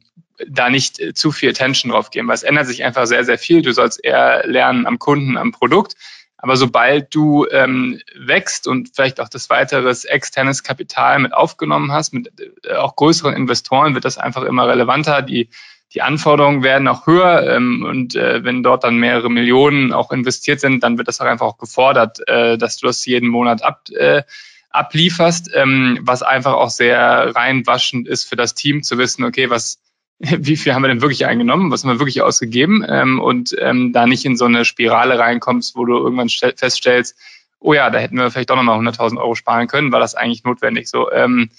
da 0.48 0.69
nicht 0.69 1.02
zu 1.15 1.32
viel 1.32 1.50
Attention 1.50 1.91
drauf 1.91 2.12
geben, 2.12 2.28
weil 2.28 2.36
es 2.36 2.43
ändert 2.43 2.67
sich 2.67 2.84
einfach 2.84 3.08
sehr, 3.08 3.26
sehr 3.26 3.39
viel. 3.39 3.63
Du 3.63 3.74
sollst 3.74 4.04
eher 4.04 4.48
lernen 4.48 4.86
am 4.86 5.00
Kunden, 5.00 5.36
am 5.36 5.52
Produkt. 5.52 5.95
Aber 6.38 6.56
sobald 6.56 7.13
du 7.13 7.45
ähm, 7.52 8.00
wächst 8.15 8.65
und 8.65 8.91
vielleicht 8.95 9.19
auch 9.19 9.28
das 9.28 9.50
weiteres 9.50 10.06
externes 10.06 10.63
Kapital 10.63 11.19
mit 11.19 11.34
aufgenommen 11.34 11.91
hast, 11.91 12.13
mit 12.13 12.32
äh, 12.63 12.76
auch 12.76 12.95
größeren 12.95 13.36
Investoren, 13.36 13.93
wird 13.93 14.06
das 14.06 14.17
einfach 14.17 14.43
immer 14.43 14.65
relevanter. 14.65 15.22
Die, 15.22 15.50
die 15.93 16.02
Anforderungen 16.02 16.62
werden 16.62 16.88
auch 16.88 17.08
höher 17.08 17.56
ähm, 17.56 17.84
und 17.84 18.15
äh, 18.15 18.43
wenn 18.43 18.62
dort 18.62 18.84
dann 18.84 18.97
mehrere 18.97 19.30
Millionen 19.30 19.91
auch 19.91 20.12
investiert 20.12 20.60
sind, 20.60 20.84
dann 20.84 20.97
wird 20.97 21.08
das 21.08 21.19
auch 21.19 21.25
einfach 21.25 21.47
auch 21.47 21.58
gefordert, 21.58 22.19
äh, 22.28 22.58
dass 22.58 22.78
du 22.78 22.88
das 22.88 23.06
jeden 23.06 23.30
Monat 23.30 23.63
ab, 23.63 23.89
äh, 23.89 24.23
ablieferst, 24.69 25.49
ähm, 25.56 25.99
was 26.02 26.21
einfach 26.21 26.54
auch 26.54 26.69
sehr 26.69 27.36
reinwaschend 27.36 28.08
ist 28.08 28.25
für 28.25 28.36
das 28.36 28.54
Team 28.54 28.84
zu 28.84 28.97
wissen, 28.97 29.23
okay, 29.23 29.49
was 29.49 29.80
wie 30.19 30.58
viel 30.58 30.73
haben 30.73 30.84
wir 30.84 30.89
denn 30.89 31.02
wirklich 31.02 31.25
eingenommen, 31.25 31.71
was 31.71 31.84
haben 31.84 31.91
wir 31.91 31.99
wirklich 31.99 32.21
ausgegeben 32.21 32.86
ähm, 32.88 33.19
und 33.19 33.56
ähm, 33.58 33.93
da 33.93 34.06
nicht 34.06 34.25
in 34.25 34.38
so 34.38 34.45
eine 34.45 34.65
Spirale 34.65 35.17
reinkommst, 35.17 35.75
wo 35.75 35.86
du 35.86 35.97
irgendwann 35.97 36.30
feststellst, 36.30 37.17
oh 37.60 37.73
ja, 37.73 37.89
da 37.89 37.99
hätten 37.99 38.17
wir 38.17 38.30
vielleicht 38.30 38.52
auch 38.52 38.56
nochmal 38.56 38.80
100.000 38.80 39.17
Euro 39.17 39.36
sparen 39.36 39.67
können, 39.67 39.91
war 39.91 39.99
das 39.99 40.15
eigentlich 40.15 40.43
notwendig. 40.43 40.89
So, 40.89 41.12
ähm, 41.12 41.49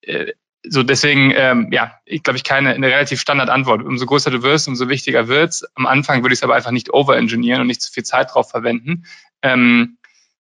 äh, 0.00 0.32
so 0.64 0.82
deswegen, 0.82 1.32
ähm, 1.34 1.68
ja, 1.72 1.92
ich 2.04 2.22
glaube, 2.22 2.36
ich 2.36 2.44
keine 2.44 2.70
eine 2.70 2.88
relativ 2.88 3.20
Standard 3.20 3.48
Antwort. 3.48 3.82
Umso 3.82 4.06
größer 4.06 4.30
du 4.30 4.42
wirst, 4.42 4.68
umso 4.68 4.88
wichtiger 4.88 5.28
wird's. 5.28 5.64
Am 5.74 5.86
Anfang 5.86 6.22
würde 6.22 6.32
ich 6.32 6.40
es 6.40 6.42
aber 6.42 6.54
einfach 6.54 6.72
nicht 6.72 6.92
overengineeren 6.92 7.60
und 7.60 7.68
nicht 7.68 7.82
zu 7.82 7.92
viel 7.92 8.02
Zeit 8.02 8.34
drauf 8.34 8.50
verwenden. 8.50 9.04
Ähm, 9.42 9.98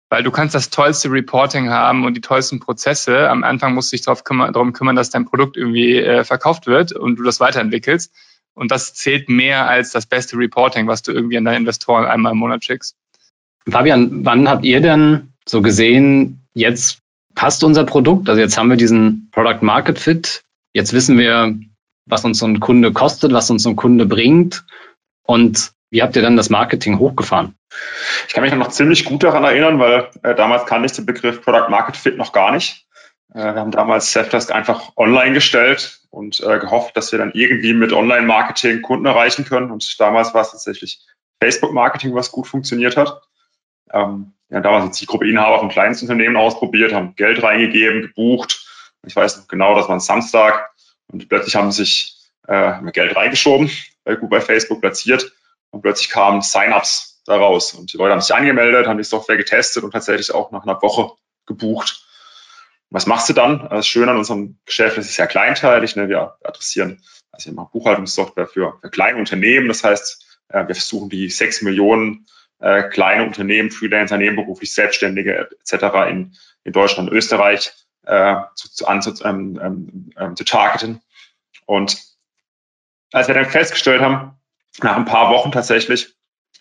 weil 0.08 0.22
du 0.22 0.30
kannst 0.30 0.54
das 0.54 0.70
tollste 0.70 1.10
Reporting 1.10 1.68
haben 1.68 2.04
und 2.04 2.14
die 2.14 2.20
tollsten 2.20 2.60
Prozesse. 2.60 3.28
Am 3.28 3.42
Anfang 3.42 3.74
musst 3.74 3.92
du 3.92 3.96
dich 3.96 4.04
darauf 4.04 4.24
kümmern, 4.24 4.52
darum 4.52 4.72
kümmern, 4.72 4.96
dass 4.96 5.10
dein 5.10 5.24
Produkt 5.24 5.56
irgendwie 5.56 5.96
äh, 5.96 6.24
verkauft 6.24 6.66
wird 6.66 6.92
und 6.92 7.16
du 7.16 7.24
das 7.24 7.40
weiterentwickelst. 7.40 8.12
Und 8.54 8.70
das 8.70 8.94
zählt 8.94 9.28
mehr 9.28 9.68
als 9.68 9.90
das 9.90 10.06
beste 10.06 10.38
Reporting, 10.38 10.86
was 10.86 11.02
du 11.02 11.12
irgendwie 11.12 11.36
an 11.36 11.44
deine 11.44 11.58
Investoren 11.58 12.06
einmal 12.06 12.32
im 12.32 12.38
Monat 12.38 12.64
schickst. 12.64 12.96
Fabian, 13.68 14.24
wann 14.24 14.48
habt 14.48 14.64
ihr 14.64 14.80
denn 14.80 15.32
so 15.44 15.60
gesehen, 15.60 16.46
jetzt 16.54 17.00
passt 17.36 17.62
unser 17.62 17.84
Produkt? 17.84 18.28
Also 18.28 18.40
jetzt 18.40 18.58
haben 18.58 18.68
wir 18.68 18.76
diesen 18.76 19.28
Product 19.30 19.62
Market 19.62 20.00
Fit. 20.00 20.42
Jetzt 20.72 20.92
wissen 20.92 21.16
wir, 21.16 21.56
was 22.06 22.24
uns 22.24 22.40
so 22.40 22.46
ein 22.46 22.58
Kunde 22.58 22.92
kostet, 22.92 23.32
was 23.32 23.48
uns 23.50 23.62
so 23.62 23.70
ein 23.70 23.76
Kunde 23.76 24.06
bringt. 24.06 24.64
Und 25.24 25.72
wie 25.90 26.02
habt 26.02 26.16
ihr 26.16 26.22
dann 26.22 26.36
das 26.36 26.50
Marketing 26.50 26.98
hochgefahren? 26.98 27.54
Ich 28.26 28.34
kann 28.34 28.42
mich 28.42 28.52
noch 28.54 28.68
ziemlich 28.68 29.04
gut 29.04 29.22
daran 29.22 29.44
erinnern, 29.44 29.78
weil 29.78 30.10
äh, 30.22 30.34
damals 30.34 30.66
kannte 30.66 30.86
ich 30.86 30.92
den 30.92 31.06
Begriff 31.06 31.42
Product 31.42 31.68
Market 31.70 31.96
Fit 31.96 32.16
noch 32.16 32.32
gar 32.32 32.52
nicht. 32.52 32.86
Äh, 33.32 33.54
wir 33.54 33.60
haben 33.60 33.70
damals 33.70 34.12
Selfdesk 34.12 34.52
einfach 34.52 34.92
online 34.96 35.34
gestellt 35.34 36.00
und 36.10 36.40
äh, 36.40 36.58
gehofft, 36.58 36.96
dass 36.96 37.12
wir 37.12 37.18
dann 37.18 37.32
irgendwie 37.34 37.74
mit 37.74 37.92
Online-Marketing 37.92 38.82
Kunden 38.82 39.06
erreichen 39.06 39.44
können. 39.44 39.70
Und 39.70 40.00
damals 40.00 40.32
war 40.32 40.42
es 40.42 40.52
tatsächlich 40.52 41.04
Facebook-Marketing, 41.42 42.14
was 42.14 42.32
gut 42.32 42.46
funktioniert 42.46 42.96
hat. 42.96 43.20
Ähm, 43.92 44.32
ja, 44.48 44.60
damals 44.60 44.84
die 44.84 44.92
Zielgruppe 44.92 45.28
Inhaber 45.28 45.58
von 45.58 45.68
Kleinstunternehmen 45.68 46.36
ausprobiert, 46.36 46.92
haben 46.92 47.14
Geld 47.16 47.42
reingegeben, 47.42 48.02
gebucht. 48.02 48.64
Ich 49.04 49.16
weiß 49.16 49.38
noch 49.38 49.48
genau, 49.48 49.74
das 49.74 49.88
war 49.88 49.96
ein 49.96 50.00
Samstag 50.00 50.70
und 51.08 51.28
plötzlich 51.28 51.56
haben 51.56 51.72
sich 51.72 52.16
äh, 52.46 52.80
Geld 52.92 53.16
reingeschoben, 53.16 53.70
bei, 54.04 54.16
gut 54.16 54.30
bei 54.30 54.40
Facebook 54.40 54.80
platziert 54.80 55.32
und 55.70 55.82
plötzlich 55.82 56.08
kamen 56.08 56.42
Sign-ups 56.42 57.22
daraus. 57.26 57.74
Und 57.74 57.92
die 57.92 57.96
Leute 57.96 58.12
haben 58.12 58.20
sich 58.20 58.34
angemeldet, 58.34 58.86
haben 58.86 58.98
die 58.98 59.04
Software 59.04 59.36
getestet 59.36 59.82
und 59.82 59.90
tatsächlich 59.90 60.32
auch 60.32 60.52
nach 60.52 60.62
einer 60.62 60.80
Woche 60.80 61.12
gebucht. 61.46 62.04
Was 62.90 63.06
machst 63.06 63.28
du 63.28 63.32
dann? 63.32 63.68
Das 63.68 63.86
Schöne 63.86 64.12
an 64.12 64.18
unserem 64.18 64.58
Geschäft 64.64 64.96
ist, 64.96 65.12
sehr 65.12 65.26
kleinteilig. 65.26 65.96
Ne? 65.96 66.08
Wir 66.08 66.36
adressieren 66.44 67.02
also 67.36 67.52
machen 67.52 67.70
Buchhaltungssoftware 67.72 68.46
für, 68.46 68.78
für 68.80 68.90
kleine 68.90 69.18
Unternehmen. 69.18 69.68
Das 69.68 69.84
heißt, 69.84 70.40
äh, 70.48 70.66
wir 70.66 70.74
versuchen 70.74 71.08
die 71.08 71.28
sechs 71.28 71.62
Millionen 71.62 72.26
äh, 72.58 72.84
kleine 72.84 73.24
Unternehmen, 73.24 73.70
Freelancer, 73.70 74.18
nebenberuflich 74.18 74.72
Selbstständige 74.72 75.48
etc. 75.60 76.08
in, 76.08 76.34
in 76.64 76.72
Deutschland 76.72 77.10
Österreich 77.10 77.72
äh, 78.04 78.36
zu, 78.54 78.72
zu, 78.72 78.86
an, 78.86 79.02
zu, 79.02 79.12
ähm, 79.24 79.60
ähm, 79.62 80.10
ähm, 80.18 80.36
zu 80.36 80.44
targeten. 80.44 81.02
Und 81.66 82.00
als 83.12 83.28
wir 83.28 83.34
dann 83.34 83.46
festgestellt 83.46 84.00
haben, 84.00 84.38
nach 84.82 84.96
ein 84.96 85.04
paar 85.04 85.30
Wochen 85.30 85.52
tatsächlich, 85.52 86.14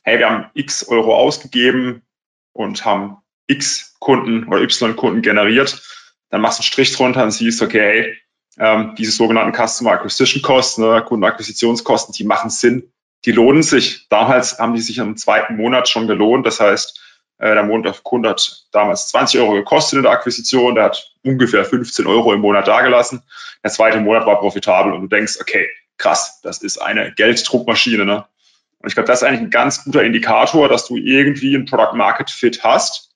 hey, 0.04 0.20
wir 0.20 0.30
haben 0.30 0.50
x 0.54 0.88
Euro 0.88 1.16
ausgegeben 1.16 2.02
und 2.54 2.86
haben 2.86 3.18
x 3.48 3.96
Kunden 4.00 4.46
oder 4.46 4.62
y 4.62 4.96
Kunden 4.96 5.22
generiert, 5.22 5.82
dann 6.30 6.42
machst 6.42 6.60
du 6.60 6.62
einen 6.62 6.68
Strich 6.68 6.96
drunter 6.96 7.24
und 7.24 7.32
siehst, 7.32 7.62
okay, 7.62 7.80
hey, 7.80 8.18
ähm, 8.58 8.96
diese 8.98 9.12
sogenannten 9.12 9.54
Customer 9.56 9.92
Acquisition 9.92 10.42
Costs, 10.42 10.78
ne, 10.78 11.04
Kundenakquisitionskosten, 11.06 12.14
die 12.14 12.24
machen 12.24 12.50
Sinn, 12.50 12.92
die 13.26 13.32
lohnen 13.32 13.64
sich. 13.64 14.08
Damals 14.10 14.60
haben 14.60 14.76
die 14.76 14.82
sich 14.82 15.00
im 15.00 15.18
zweiten 15.18 15.58
Monat 15.58 15.90
schon 15.90 16.08
gelohnt. 16.08 16.46
Das 16.46 16.60
heißt, 16.60 17.02
äh, 17.38 17.54
der 17.54 17.94
Kunde 18.04 18.30
hat 18.30 18.66
damals 18.72 19.10
20 19.10 19.42
Euro 19.42 19.54
gekostet 19.54 19.98
in 19.98 20.04
der 20.04 20.12
Akquisition, 20.12 20.76
der 20.76 20.86
hat 20.86 21.12
ungefähr 21.24 21.66
15 21.66 22.08
Euro 22.08 22.34
im 22.34 22.42
Monat 22.42 22.68
dagelassen. 22.68 23.24
Der 23.64 23.72
zweite 23.72 24.00
Monat 24.00 24.26
war 24.26 24.40
profitabel 24.40 24.94
und 24.94 25.02
du 25.02 25.08
denkst, 25.08 25.38
okay, 25.42 25.68
krass, 25.98 26.40
das 26.44 26.60
ist 26.60 26.78
eine 26.78 27.14
Gelddruckmaschine. 27.14 28.06
Ne? 28.06 28.26
Und 28.80 28.88
ich 28.88 28.94
glaube, 28.94 29.08
das 29.08 29.22
ist 29.22 29.28
eigentlich 29.28 29.42
ein 29.42 29.50
ganz 29.50 29.84
guter 29.84 30.04
Indikator, 30.04 30.70
dass 30.70 30.88
du 30.88 30.96
irgendwie 30.96 31.56
ein 31.56 31.66
Product 31.66 31.96
Market 31.96 32.30
Fit 32.30 32.64
hast. 32.64 33.12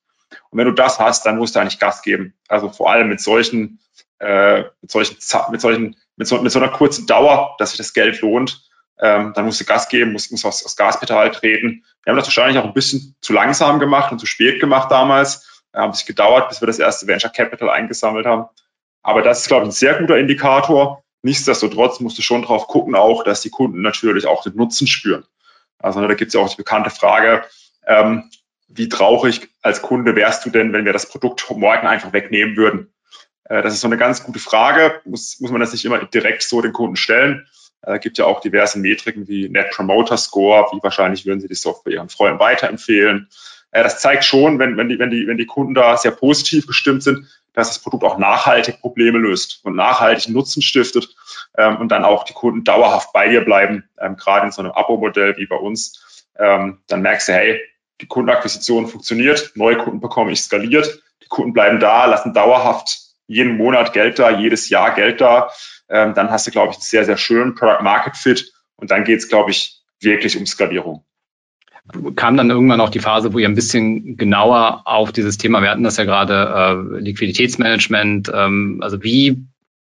Und 0.49 0.57
wenn 0.57 0.65
du 0.65 0.73
das 0.73 0.99
hast, 0.99 1.25
dann 1.25 1.37
musst 1.37 1.55
du 1.55 1.59
eigentlich 1.59 1.79
Gas 1.79 2.01
geben. 2.01 2.33
Also 2.47 2.69
vor 2.69 2.91
allem 2.91 3.07
mit 3.07 3.21
solchen, 3.21 3.79
äh, 4.19 4.63
mit 4.81 4.91
solchen, 4.91 5.17
mit 5.51 5.61
solchen, 5.61 5.95
mit 6.15 6.27
so, 6.27 6.41
mit 6.41 6.51
so 6.51 6.59
einer 6.59 6.69
kurzen 6.69 7.05
Dauer, 7.05 7.55
dass 7.59 7.69
sich 7.71 7.77
das 7.77 7.93
Geld 7.93 8.21
lohnt. 8.21 8.68
Ähm, 9.01 9.33
dann 9.33 9.45
musst 9.45 9.61
du 9.61 9.65
Gas 9.65 9.87
geben, 9.87 10.11
musst, 10.11 10.31
musst 10.31 10.45
aufs, 10.45 10.65
aufs 10.65 10.75
Gaspedal 10.75 11.31
treten. 11.31 11.85
Wir 12.03 12.11
haben 12.11 12.17
das 12.17 12.27
wahrscheinlich 12.27 12.57
auch 12.57 12.65
ein 12.65 12.73
bisschen 12.73 13.15
zu 13.21 13.33
langsam 13.33 13.79
gemacht 13.79 14.11
und 14.11 14.19
zu 14.19 14.25
spät 14.25 14.59
gemacht 14.59 14.91
damals. 14.91 15.63
Wir 15.71 15.81
haben 15.81 15.91
es 15.91 16.05
gedauert, 16.05 16.49
bis 16.49 16.61
wir 16.61 16.67
das 16.67 16.79
erste 16.79 17.07
Venture 17.07 17.31
Capital 17.31 17.69
eingesammelt 17.69 18.25
haben. 18.25 18.45
Aber 19.01 19.21
das 19.21 19.41
ist, 19.41 19.47
glaube 19.47 19.63
ich, 19.63 19.69
ein 19.69 19.73
sehr 19.73 19.95
guter 19.95 20.17
Indikator. 20.17 21.03
Nichtsdestotrotz 21.21 21.99
musst 21.99 22.17
du 22.17 22.21
schon 22.21 22.41
drauf 22.41 22.67
gucken, 22.67 22.95
auch, 22.95 23.23
dass 23.23 23.41
die 23.41 23.49
Kunden 23.49 23.81
natürlich 23.81 24.25
auch 24.25 24.43
den 24.43 24.55
Nutzen 24.55 24.87
spüren. 24.87 25.25
Also 25.77 26.01
da 26.01 26.13
gibt 26.13 26.29
es 26.29 26.33
ja 26.33 26.41
auch 26.41 26.49
die 26.49 26.57
bekannte 26.57 26.89
Frage, 26.89 27.43
ähm, 27.85 28.29
wie 28.67 28.89
traurig 28.89 29.49
als 29.61 29.81
Kunde 29.81 30.15
wärst 30.15 30.45
du 30.45 30.49
denn, 30.49 30.73
wenn 30.73 30.85
wir 30.85 30.93
das 30.93 31.09
Produkt 31.09 31.49
morgen 31.49 31.87
einfach 31.87 32.13
wegnehmen 32.13 32.55
würden? 32.55 32.93
Äh, 33.45 33.61
das 33.63 33.73
ist 33.73 33.81
so 33.81 33.87
eine 33.87 33.97
ganz 33.97 34.23
gute 34.23 34.39
Frage, 34.39 35.01
muss, 35.05 35.39
muss 35.39 35.51
man 35.51 35.59
das 35.59 35.71
nicht 35.71 35.85
immer 35.85 36.03
direkt 36.05 36.43
so 36.43 36.61
den 36.61 36.73
Kunden 36.73 36.95
stellen. 36.95 37.47
Äh, 37.81 37.99
gibt 37.99 38.17
ja 38.17 38.25
auch 38.25 38.41
diverse 38.41 38.79
Metriken 38.79 39.27
wie 39.27 39.49
Net 39.49 39.71
Promoter 39.71 40.17
Score, 40.17 40.67
wie 40.73 40.83
wahrscheinlich 40.83 41.25
würden 41.25 41.39
Sie 41.39 41.47
die 41.47 41.55
Software 41.55 41.93
Ihren 41.93 42.09
Freunden 42.09 42.39
weiterempfehlen. 42.39 43.29
Äh, 43.71 43.83
das 43.83 43.99
zeigt 43.99 44.25
schon, 44.25 44.59
wenn, 44.59 44.77
wenn, 44.77 44.89
die, 44.89 44.99
wenn, 44.99 45.11
die, 45.11 45.27
wenn 45.27 45.37
die 45.37 45.45
Kunden 45.45 45.73
da 45.73 45.95
sehr 45.97 46.11
positiv 46.11 46.67
gestimmt 46.67 47.03
sind, 47.03 47.27
dass 47.53 47.69
das 47.69 47.79
Produkt 47.79 48.03
auch 48.03 48.17
nachhaltig 48.17 48.79
Probleme 48.81 49.17
löst 49.17 49.61
und 49.63 49.75
nachhaltig 49.75 50.29
Nutzen 50.29 50.61
stiftet 50.61 51.09
ähm, 51.57 51.77
und 51.77 51.89
dann 51.89 52.05
auch 52.05 52.23
die 52.23 52.33
Kunden 52.33 52.63
dauerhaft 52.63 53.11
bei 53.13 53.27
dir 53.29 53.41
bleiben, 53.41 53.89
ähm, 53.99 54.15
gerade 54.17 54.45
in 54.45 54.51
so 54.51 54.61
einem 54.61 54.71
Abo-Modell 54.71 55.37
wie 55.37 55.47
bei 55.47 55.55
uns. 55.55 56.25
Ähm, 56.37 56.79
dann 56.87 57.01
merkst 57.01 57.29
du, 57.29 57.33
hey, 57.33 57.61
die 58.01 58.07
Kundenakquisition 58.07 58.87
funktioniert, 58.87 59.51
neue 59.55 59.77
Kunden 59.77 59.99
bekomme 59.99 60.31
ich 60.31 60.41
skaliert, 60.41 61.01
die 61.21 61.27
Kunden 61.27 61.53
bleiben 61.53 61.79
da, 61.79 62.05
lassen 62.05 62.33
dauerhaft 62.33 63.09
jeden 63.27 63.57
Monat 63.57 63.93
Geld 63.93 64.19
da, 64.19 64.31
jedes 64.31 64.69
Jahr 64.69 64.95
Geld 64.95 65.21
da. 65.21 65.51
Ähm, 65.89 66.13
dann 66.13 66.29
hast 66.29 66.47
du, 66.47 66.51
glaube 66.51 66.71
ich, 66.71 66.77
einen 66.77 66.83
sehr, 66.83 67.05
sehr 67.05 67.17
schönen 67.17 67.55
Product 67.55 67.81
Market 67.81 68.15
Fit 68.15 68.51
und 68.75 68.91
dann 68.91 69.03
geht 69.03 69.19
es, 69.19 69.29
glaube 69.29 69.51
ich, 69.51 69.81
wirklich 69.99 70.37
um 70.37 70.45
Skalierung. 70.45 71.03
kam 72.15 72.37
dann 72.37 72.49
irgendwann 72.49 72.81
auch 72.81 72.89
die 72.89 72.99
Phase, 72.99 73.33
wo 73.33 73.39
ihr 73.39 73.47
ein 73.47 73.55
bisschen 73.55 74.15
genauer 74.15 74.83
auf 74.85 75.11
dieses 75.11 75.37
Thema, 75.37 75.61
wir 75.61 75.71
hatten 75.71 75.83
das 75.83 75.97
ja 75.97 76.05
gerade, 76.05 76.95
äh, 76.95 76.99
Liquiditätsmanagement, 76.99 78.31
ähm, 78.33 78.79
also 78.81 79.03
wie 79.03 79.43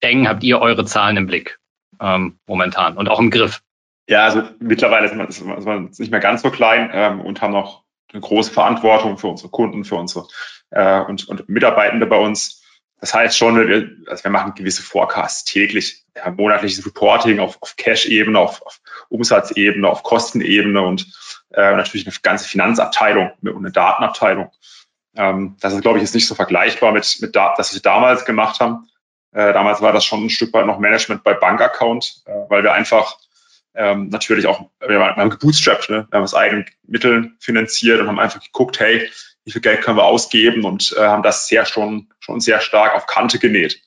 eng 0.01 0.27
habt 0.27 0.43
ihr 0.43 0.59
eure 0.59 0.85
Zahlen 0.85 1.17
im 1.17 1.27
Blick 1.27 1.59
ähm, 2.01 2.37
momentan 2.47 2.97
und 2.97 3.09
auch 3.09 3.19
im 3.19 3.29
Griff? 3.29 3.61
Ja, 4.07 4.25
also 4.25 4.43
mittlerweile 4.59 5.05
ist 5.05 5.15
man, 5.15 5.27
ist 5.27 5.65
man 5.65 5.91
nicht 5.97 6.11
mehr 6.11 6.19
ganz 6.19 6.41
so 6.41 6.49
klein 6.49 6.89
ähm, 6.93 7.21
und 7.21 7.41
haben 7.41 7.53
noch 7.53 7.83
eine 8.11 8.21
große 8.21 8.51
Verantwortung 8.51 9.17
für 9.17 9.27
unsere 9.27 9.49
Kunden, 9.49 9.85
für 9.85 9.95
unsere 9.95 10.27
äh, 10.71 11.01
und, 11.01 11.27
und 11.29 11.47
Mitarbeitende 11.49 12.05
bei 12.05 12.17
uns. 12.17 12.62
Das 13.03 13.13
heißt 13.13 13.37
schon, 13.37 13.57
wir, 13.67 13.89
also 14.07 14.23
wir 14.23 14.31
machen 14.31 14.53
gewisse 14.55 14.81
Forecasts 14.81 15.43
täglich, 15.43 16.05
ja, 16.15 16.31
monatliches 16.31 16.85
Reporting 16.85 17.41
auf, 17.41 17.61
auf 17.61 17.75
Cash-Ebene, 17.75 18.39
auf, 18.39 18.61
auf 18.61 18.79
Umsatzebene, 19.09 19.85
auf 19.85 20.03
Kostenebene 20.03 20.81
und 20.81 21.05
äh, 21.51 21.75
natürlich 21.75 22.07
eine 22.07 22.15
ganze 22.21 22.47
Finanzabteilung 22.47 23.33
und 23.41 23.57
eine 23.57 23.73
Datenabteilung. 23.73 24.51
Ähm, 25.17 25.57
das 25.59 25.73
ist, 25.73 25.81
glaube 25.81 25.97
ich, 25.97 26.03
jetzt 26.03 26.15
nicht 26.15 26.27
so 26.27 26.33
vergleichbar 26.33 26.93
mit, 26.93 27.17
mit 27.19 27.35
da, 27.35 27.53
das, 27.57 27.71
was 27.71 27.73
wir 27.73 27.81
damals 27.81 28.23
gemacht 28.23 28.61
haben. 28.61 28.87
Äh, 29.33 29.51
damals 29.51 29.81
war 29.81 29.91
das 29.91 30.05
schon 30.05 30.23
ein 30.23 30.29
Stück 30.29 30.53
weit 30.53 30.65
noch 30.65 30.79
Management 30.79 31.25
bei 31.25 31.33
Bankaccount, 31.33 32.23
äh, 32.25 32.31
weil 32.47 32.63
wir 32.63 32.71
einfach 32.71 33.17
ähm, 33.75 34.07
natürlich 34.11 34.47
auch, 34.47 34.69
wir 34.79 34.97
haben 35.01 35.29
gebootstrapped, 35.29 35.89
ne? 35.89 36.07
wir 36.09 36.17
haben 36.17 36.23
aus 36.23 36.35
eigenen 36.35 36.67
Mitteln 36.87 37.35
finanziert 37.41 37.99
und 37.99 38.07
haben 38.07 38.19
einfach 38.19 38.39
geguckt, 38.39 38.79
hey, 38.79 39.09
wie 39.45 39.51
viel 39.51 39.61
Geld 39.61 39.81
können 39.81 39.97
wir 39.97 40.05
ausgeben 40.05 40.65
und 40.65 40.95
äh, 40.97 41.01
haben 41.01 41.23
das 41.23 41.47
sehr 41.47 41.65
schon, 41.65 42.09
schon 42.19 42.39
sehr 42.39 42.61
stark 42.61 42.95
auf 42.95 43.07
Kante 43.07 43.39
genäht. 43.39 43.81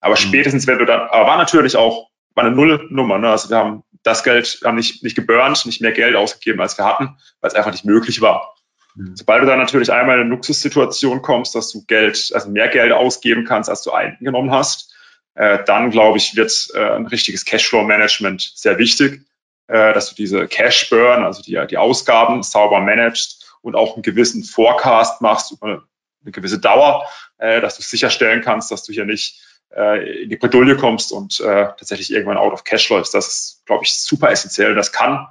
Aber 0.00 0.14
mhm. 0.14 0.18
spätestens, 0.18 0.66
wenn 0.66 0.78
du 0.78 0.84
dann, 0.84 1.00
aber 1.00 1.26
war 1.26 1.36
natürlich 1.36 1.76
auch, 1.76 2.08
war 2.34 2.44
eine 2.44 2.54
Nullnummer, 2.54 3.18
ne? 3.18 3.30
also 3.30 3.50
wir 3.50 3.56
haben 3.56 3.82
das 4.02 4.22
Geld, 4.22 4.60
haben 4.64 4.76
nicht, 4.76 5.02
nicht 5.02 5.16
geburnt, 5.16 5.66
nicht 5.66 5.80
mehr 5.80 5.92
Geld 5.92 6.16
ausgegeben, 6.16 6.60
als 6.60 6.78
wir 6.78 6.84
hatten, 6.84 7.16
weil 7.40 7.48
es 7.48 7.54
einfach 7.54 7.72
nicht 7.72 7.84
möglich 7.84 8.20
war. 8.20 8.54
Mhm. 8.94 9.16
Sobald 9.16 9.42
du 9.42 9.46
dann 9.46 9.58
natürlich 9.58 9.92
einmal 9.92 10.16
in 10.16 10.22
eine 10.22 10.30
Luxussituation 10.30 11.22
kommst, 11.22 11.54
dass 11.54 11.70
du 11.70 11.84
Geld, 11.86 12.30
also 12.32 12.48
mehr 12.48 12.68
Geld 12.68 12.92
ausgeben 12.92 13.44
kannst, 13.44 13.68
als 13.68 13.82
du 13.82 13.90
eingenommen 13.90 14.52
hast, 14.52 14.94
äh, 15.34 15.58
dann 15.64 15.90
glaube 15.90 16.18
ich, 16.18 16.36
wird 16.36 16.68
äh, 16.74 16.94
ein 16.94 17.06
richtiges 17.06 17.44
Cashflow-Management 17.44 18.52
sehr 18.54 18.78
wichtig 18.78 19.22
äh, 19.70 19.92
dass 19.92 20.10
du 20.10 20.16
diese 20.16 20.48
Cash 20.48 20.90
Burn, 20.90 21.22
also 21.22 21.42
die, 21.42 21.58
die 21.70 21.78
Ausgaben 21.78 22.42
sauber 22.42 22.80
managst 22.80 23.39
und 23.62 23.76
auch 23.76 23.94
einen 23.94 24.02
gewissen 24.02 24.44
Forecast 24.44 25.20
machst 25.20 25.52
über 25.52 25.66
eine, 26.22 26.32
gewisse 26.32 26.58
Dauer, 26.58 27.06
äh, 27.38 27.60
dass 27.60 27.76
du 27.76 27.82
sicherstellen 27.82 28.42
kannst, 28.42 28.70
dass 28.70 28.84
du 28.84 28.92
hier 28.92 29.06
nicht 29.06 29.42
äh, 29.74 30.22
in 30.22 30.30
die 30.30 30.36
Bredouille 30.36 30.76
kommst 30.76 31.12
und 31.12 31.40
äh, 31.40 31.66
tatsächlich 31.78 32.12
irgendwann 32.12 32.36
out 32.36 32.52
of 32.52 32.64
cash 32.64 32.88
läufst. 32.90 33.14
Das 33.14 33.28
ist, 33.28 33.62
glaube 33.66 33.84
ich, 33.84 33.94
super 33.94 34.30
essentiell. 34.30 34.74
Das 34.74 34.92
kann 34.92 35.28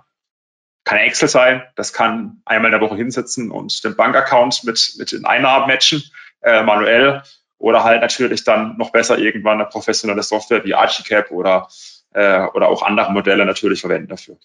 kann 0.85 0.97
Excel 0.97 1.27
sein, 1.27 1.61
das 1.75 1.93
kann 1.93 2.41
einmal 2.45 2.73
in 2.73 2.79
der 2.79 2.81
Woche 2.81 2.95
hinsetzen 2.95 3.51
und 3.51 3.83
den 3.83 3.95
Bankaccount 3.95 4.63
mit, 4.63 4.95
mit 4.97 5.11
den 5.11 5.23
Einnahmen 5.25 5.67
matchen, 5.67 6.01
äh, 6.41 6.63
manuell, 6.63 7.21
oder 7.59 7.83
halt 7.83 8.01
natürlich 8.01 8.43
dann 8.43 8.77
noch 8.77 8.91
besser 8.91 9.19
irgendwann 9.19 9.59
eine 9.59 9.69
professionelle 9.69 10.23
Software 10.23 10.63
wie 10.63 10.73
Archicap 10.73 11.29
oder 11.29 11.67
äh, 12.13 12.41
oder 12.53 12.69
auch 12.69 12.81
andere 12.81 13.11
Modelle 13.11 13.45
natürlich 13.45 13.81
verwenden 13.81 14.07
dafür. 14.07 14.37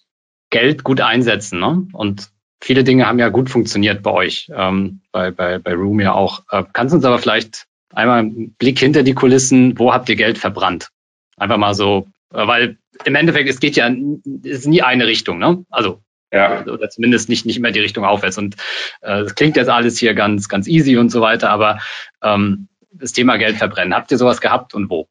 Geld 0.49 0.83
gut 0.83 1.01
einsetzen, 1.01 1.59
ne? 1.59 1.87
Und 1.93 2.29
viele 2.61 2.83
Dinge 2.83 3.07
haben 3.07 3.19
ja 3.19 3.29
gut 3.29 3.49
funktioniert 3.49 4.03
bei 4.03 4.11
euch, 4.11 4.51
ähm, 4.55 5.01
bei, 5.11 5.31
bei, 5.31 5.59
bei 5.59 5.73
Room 5.73 5.99
ja 5.99 6.13
auch. 6.13 6.43
Äh, 6.51 6.63
kannst 6.73 6.93
du 6.93 6.97
uns 6.97 7.05
aber 7.05 7.19
vielleicht 7.19 7.65
einmal 7.93 8.19
einen 8.19 8.53
Blick 8.55 8.79
hinter 8.79 9.03
die 9.03 9.13
Kulissen, 9.13 9.77
wo 9.79 9.93
habt 9.93 10.09
ihr 10.09 10.15
Geld 10.15 10.37
verbrannt? 10.37 10.89
Einfach 11.37 11.57
mal 11.57 11.73
so, 11.73 12.07
äh, 12.33 12.47
weil 12.47 12.77
im 13.03 13.15
Endeffekt, 13.15 13.49
es 13.49 13.59
geht 13.59 13.75
ja, 13.75 13.89
es 13.89 14.59
ist 14.59 14.67
nie 14.67 14.81
eine 14.81 15.07
Richtung, 15.07 15.37
ne? 15.37 15.65
Also 15.69 16.01
ja. 16.31 16.65
oder 16.65 16.89
zumindest 16.89 17.29
nicht, 17.29 17.45
nicht 17.45 17.57
immer 17.57 17.71
die 17.71 17.79
Richtung 17.79 18.03
aufwärts. 18.03 18.37
Und 18.37 18.55
äh, 19.01 19.23
das 19.23 19.35
klingt 19.35 19.55
jetzt 19.57 19.69
alles 19.69 19.97
hier 19.97 20.13
ganz, 20.13 20.49
ganz 20.49 20.67
easy 20.67 20.97
und 20.97 21.09
so 21.09 21.21
weiter, 21.21 21.49
aber 21.49 21.79
ähm, 22.21 22.67
das 22.91 23.13
Thema 23.13 23.37
Geld 23.37 23.57
verbrennen, 23.57 23.93
habt 23.93 24.11
ihr 24.11 24.17
sowas 24.17 24.41
gehabt 24.41 24.73
und 24.73 24.89
wo? 24.89 25.07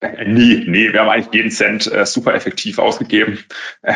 Nie, 0.00 0.64
nee, 0.66 0.92
wir 0.92 1.00
haben 1.00 1.08
eigentlich 1.08 1.34
jeden 1.34 1.50
Cent 1.50 1.90
äh, 1.90 2.06
super 2.06 2.34
effektiv 2.34 2.78
ausgegeben. 2.78 3.38
Äh, 3.82 3.94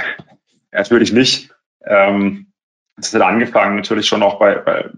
natürlich 0.72 1.12
nicht. 1.12 1.50
Ähm, 1.84 2.51
das 2.96 3.14
hat 3.14 3.22
angefangen 3.22 3.76
natürlich 3.76 4.06
schon 4.06 4.22
auch 4.22 4.38
bei, 4.38 4.56
bei, 4.56 4.90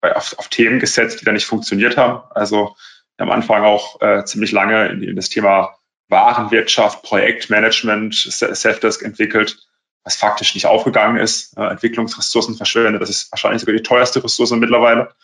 bei 0.00 0.16
auf, 0.16 0.38
auf 0.38 0.48
Themen 0.48 0.78
gesetzt, 0.78 1.20
die 1.20 1.24
da 1.24 1.32
nicht 1.32 1.46
funktioniert 1.46 1.96
haben. 1.96 2.22
Also 2.30 2.76
am 3.18 3.30
Anfang 3.30 3.64
auch 3.64 4.00
äh, 4.00 4.24
ziemlich 4.24 4.52
lange 4.52 4.88
in, 4.88 5.02
in 5.02 5.16
das 5.16 5.28
Thema 5.28 5.74
Warenwirtschaft, 6.08 7.02
Projektmanagement, 7.02 8.14
Selfdesk 8.14 9.02
entwickelt, 9.02 9.58
was 10.02 10.16
faktisch 10.16 10.54
nicht 10.54 10.66
aufgegangen 10.66 11.16
ist. 11.16 11.56
Äh, 11.56 11.68
Entwicklungsressourcen 11.68 12.56
verschwendet. 12.56 13.00
Das 13.00 13.10
ist 13.10 13.30
wahrscheinlich 13.30 13.60
sogar 13.60 13.76
die 13.76 13.82
teuerste 13.82 14.22
Ressource 14.24 14.50
mittlerweile. 14.52 15.14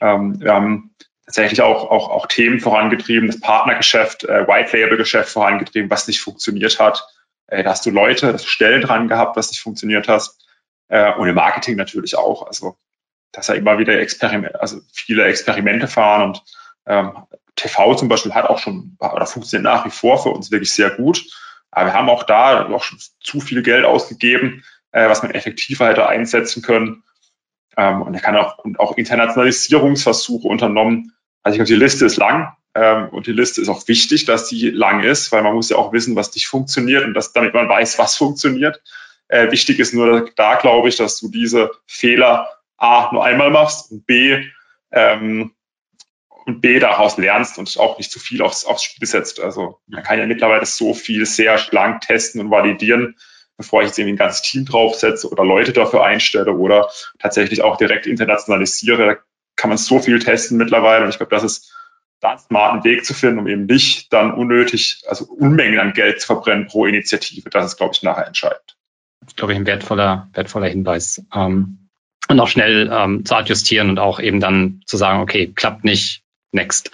Ähm, 0.00 0.40
wir 0.40 0.52
haben 0.52 0.94
tatsächlich 1.24 1.62
auch, 1.62 1.90
auch, 1.90 2.08
auch 2.08 2.26
Themen 2.26 2.60
vorangetrieben, 2.60 3.28
das 3.28 3.40
Partnergeschäft, 3.40 4.24
äh, 4.24 4.46
White-Label-Geschäft 4.48 5.30
vorangetrieben, 5.30 5.90
was 5.90 6.08
nicht 6.08 6.20
funktioniert 6.20 6.80
hat. 6.80 7.06
Äh, 7.46 7.62
da 7.62 7.70
hast 7.70 7.86
du 7.86 7.90
Leute, 7.90 8.38
Stellen 8.38 8.82
dran 8.82 9.08
gehabt, 9.08 9.36
was 9.36 9.50
nicht 9.50 9.60
funktioniert 9.60 10.08
hast. 10.08 10.41
Äh, 10.92 11.14
und 11.14 11.26
im 11.26 11.34
Marketing 11.34 11.76
natürlich 11.76 12.16
auch. 12.18 12.46
Also, 12.46 12.76
dass 13.32 13.48
er 13.48 13.54
immer 13.54 13.78
wieder 13.78 13.98
Experiment, 13.98 14.54
also 14.60 14.80
viele 14.92 15.24
Experimente 15.24 15.88
fahren 15.88 16.22
und 16.22 16.42
ähm, 16.86 17.16
TV 17.56 17.94
zum 17.94 18.08
Beispiel 18.08 18.34
hat 18.34 18.44
auch 18.44 18.58
schon 18.58 18.98
oder 19.00 19.24
funktioniert 19.24 19.64
nach 19.64 19.86
wie 19.86 19.90
vor 19.90 20.22
für 20.22 20.28
uns 20.28 20.50
wirklich 20.50 20.72
sehr 20.72 20.90
gut. 20.90 21.24
Aber 21.70 21.86
wir 21.86 21.94
haben 21.94 22.10
auch 22.10 22.24
da 22.24 22.68
noch 22.68 22.82
schon 22.82 22.98
zu 23.20 23.40
viel 23.40 23.62
Geld 23.62 23.86
ausgegeben, 23.86 24.64
äh, 24.90 25.08
was 25.08 25.22
man 25.22 25.32
effektiver 25.32 25.88
hätte 25.88 26.06
einsetzen 26.06 26.62
können. 26.62 27.04
Ähm, 27.78 28.02
und 28.02 28.12
er 28.12 28.20
kann 28.20 28.36
auch, 28.36 28.58
und 28.58 28.78
auch 28.78 28.98
Internationalisierungsversuche 28.98 30.46
unternommen. 30.46 31.14
Also 31.42 31.54
ich 31.54 31.58
glaube, 31.58 31.68
die 31.68 31.82
Liste 31.82 32.04
ist 32.04 32.16
lang 32.18 32.54
ähm, 32.74 33.08
und 33.08 33.26
die 33.26 33.32
Liste 33.32 33.62
ist 33.62 33.70
auch 33.70 33.88
wichtig, 33.88 34.26
dass 34.26 34.46
die 34.48 34.68
lang 34.68 35.02
ist, 35.02 35.32
weil 35.32 35.42
man 35.42 35.54
muss 35.54 35.70
ja 35.70 35.78
auch 35.78 35.94
wissen, 35.94 36.16
was 36.16 36.34
nicht 36.34 36.48
funktioniert 36.48 37.06
und 37.06 37.14
dass, 37.14 37.32
damit 37.32 37.54
man 37.54 37.66
weiß, 37.66 37.98
was 37.98 38.14
funktioniert. 38.14 38.82
Äh, 39.32 39.50
wichtig 39.50 39.78
ist 39.78 39.94
nur 39.94 40.28
da, 40.36 40.56
glaube 40.56 40.90
ich, 40.90 40.96
dass 40.96 41.18
du 41.18 41.30
diese 41.30 41.70
Fehler 41.86 42.50
A 42.76 43.08
nur 43.12 43.24
einmal 43.24 43.50
machst 43.50 43.90
und 43.90 44.04
B 44.04 44.44
ähm, 44.90 45.52
und 46.44 46.60
B 46.60 46.78
daraus 46.78 47.16
lernst 47.16 47.56
und 47.56 47.74
auch 47.78 47.96
nicht 47.96 48.10
zu 48.10 48.20
viel 48.20 48.42
aufs, 48.42 48.66
aufs 48.66 48.82
Spiel 48.82 49.08
setzt. 49.08 49.40
Also 49.40 49.78
man 49.86 50.02
kann 50.02 50.18
ja 50.18 50.26
mittlerweile 50.26 50.66
so 50.66 50.92
viel 50.92 51.24
sehr 51.24 51.56
schlank 51.56 52.02
testen 52.02 52.42
und 52.42 52.50
validieren, 52.50 53.16
bevor 53.56 53.80
ich 53.80 53.88
jetzt 53.88 53.98
irgendwie 53.98 54.16
ein 54.16 54.18
ganzes 54.18 54.42
Team 54.42 54.66
draufsetze 54.66 55.30
oder 55.30 55.46
Leute 55.46 55.72
dafür 55.72 56.04
einstelle 56.04 56.52
oder 56.52 56.90
tatsächlich 57.18 57.62
auch 57.62 57.78
direkt 57.78 58.06
internationalisiere. 58.06 59.06
Da 59.06 59.16
kann 59.56 59.70
man 59.70 59.78
so 59.78 59.98
viel 59.98 60.18
testen 60.18 60.58
mittlerweile 60.58 61.04
und 61.04 61.08
ich 61.08 61.16
glaube, 61.16 61.34
das 61.34 61.42
ist 61.42 61.74
da 62.20 62.32
einen 62.32 62.38
smarten 62.38 62.84
Weg 62.84 63.06
zu 63.06 63.14
finden, 63.14 63.38
um 63.38 63.46
eben 63.46 63.64
nicht 63.64 64.12
dann 64.12 64.34
unnötig, 64.34 65.04
also 65.08 65.24
Unmengen 65.24 65.80
an 65.80 65.94
Geld 65.94 66.20
zu 66.20 66.26
verbrennen 66.26 66.66
pro 66.66 66.84
Initiative. 66.84 67.48
Das 67.48 67.64
ist, 67.64 67.78
glaube 67.78 67.94
ich, 67.94 68.02
nachher 68.02 68.26
entscheidend. 68.26 68.76
Ist, 69.26 69.36
glaube 69.36 69.52
ich, 69.52 69.58
ein 69.58 69.66
wertvoller, 69.66 70.28
wertvoller 70.32 70.68
Hinweis. 70.68 71.24
Ähm, 71.34 71.88
und 72.28 72.40
auch 72.40 72.48
schnell 72.48 72.90
ähm, 72.92 73.24
zu 73.24 73.34
adjustieren 73.34 73.90
und 73.90 73.98
auch 73.98 74.20
eben 74.20 74.40
dann 74.40 74.80
zu 74.86 74.96
sagen, 74.96 75.20
okay, 75.20 75.52
klappt 75.54 75.84
nicht, 75.84 76.22
next. 76.52 76.90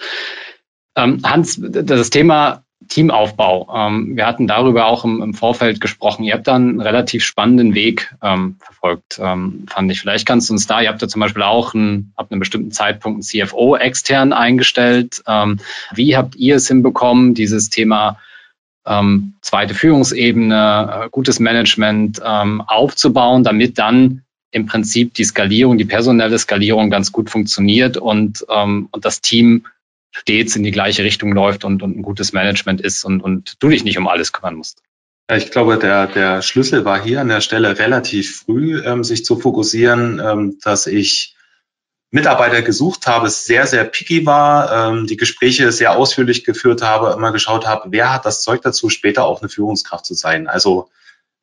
Ähm, 0.95 1.21
Hans, 1.23 1.59
das 1.61 2.09
Thema 2.09 2.63
Teamaufbau. 2.87 3.69
Ähm, 3.75 4.15
wir 4.15 4.25
hatten 4.25 4.47
darüber 4.47 4.87
auch 4.87 5.05
im, 5.05 5.21
im, 5.21 5.33
Vorfeld 5.33 5.79
gesprochen. 5.79 6.23
Ihr 6.23 6.33
habt 6.33 6.47
da 6.47 6.55
einen 6.55 6.81
relativ 6.81 7.23
spannenden 7.23 7.75
Weg 7.75 8.15
ähm, 8.21 8.55
verfolgt, 8.59 9.19
ähm, 9.21 9.65
fand 9.69 9.91
ich. 9.91 9.99
Vielleicht 9.99 10.25
kannst 10.25 10.49
du 10.49 10.53
uns 10.53 10.65
da, 10.65 10.81
ihr 10.81 10.89
habt 10.89 11.01
ja 11.01 11.07
zum 11.07 11.19
Beispiel 11.19 11.43
auch 11.43 11.73
einen, 11.73 12.13
ab 12.15 12.27
einem 12.31 12.39
bestimmten 12.39 12.71
Zeitpunkt 12.71 13.17
einen 13.17 13.47
CFO 13.47 13.75
extern 13.75 14.33
eingestellt. 14.33 15.21
Ähm, 15.27 15.59
wie 15.93 16.17
habt 16.17 16.35
ihr 16.35 16.55
es 16.55 16.67
hinbekommen, 16.67 17.33
dieses 17.33 17.69
Thema 17.69 18.17
ähm, 18.89 19.35
zweite 19.41 19.73
Führungsebene, 19.73 21.03
äh, 21.05 21.09
gutes 21.09 21.39
Management 21.39 22.21
ähm, 22.25 22.61
aufzubauen, 22.61 23.43
damit 23.43 23.77
dann 23.77 24.23
im 24.51 24.65
Prinzip 24.65 25.13
die 25.13 25.23
Skalierung, 25.23 25.77
die 25.77 25.85
personelle 25.85 26.37
Skalierung 26.39 26.89
ganz 26.89 27.11
gut 27.11 27.29
funktioniert 27.29 27.97
und, 27.97 28.41
und 28.41 28.89
das 29.05 29.21
Team 29.21 29.67
stets 30.11 30.55
in 30.55 30.63
die 30.63 30.71
gleiche 30.71 31.03
Richtung 31.03 31.33
läuft 31.33 31.65
und, 31.65 31.83
und 31.83 31.97
ein 31.97 32.01
gutes 32.01 32.33
Management 32.33 32.81
ist 32.81 33.03
und, 33.03 33.21
und 33.21 33.61
du 33.61 33.69
dich 33.69 33.83
nicht 33.83 33.99
um 33.99 34.07
alles 34.07 34.31
kümmern 34.33 34.55
musst. 34.55 34.81
Ich 35.31 35.51
glaube, 35.51 35.77
der, 35.77 36.07
der 36.07 36.41
Schlüssel 36.41 36.85
war 36.85 37.03
hier 37.03 37.21
an 37.21 37.27
der 37.27 37.41
Stelle 37.41 37.77
relativ 37.77 38.39
früh, 38.39 38.81
ähm, 38.83 39.03
sich 39.03 39.23
zu 39.23 39.37
fokussieren, 39.37 40.19
ähm, 40.23 40.57
dass 40.63 40.87
ich 40.87 41.35
Mitarbeiter 42.11 42.61
gesucht 42.63 43.05
habe, 43.05 43.29
sehr, 43.29 43.67
sehr 43.67 43.83
picky 43.83 44.25
war, 44.25 44.91
ähm, 44.91 45.05
die 45.05 45.17
Gespräche 45.17 45.71
sehr 45.71 45.95
ausführlich 45.95 46.43
geführt 46.43 46.81
habe, 46.81 47.13
immer 47.15 47.31
geschaut 47.31 47.67
habe, 47.67 47.91
wer 47.91 48.11
hat 48.11 48.25
das 48.25 48.41
Zeug 48.41 48.61
dazu, 48.63 48.89
später 48.89 49.25
auch 49.25 49.41
eine 49.41 49.49
Führungskraft 49.49 50.05
zu 50.05 50.15
sein. 50.15 50.47
Also 50.47 50.89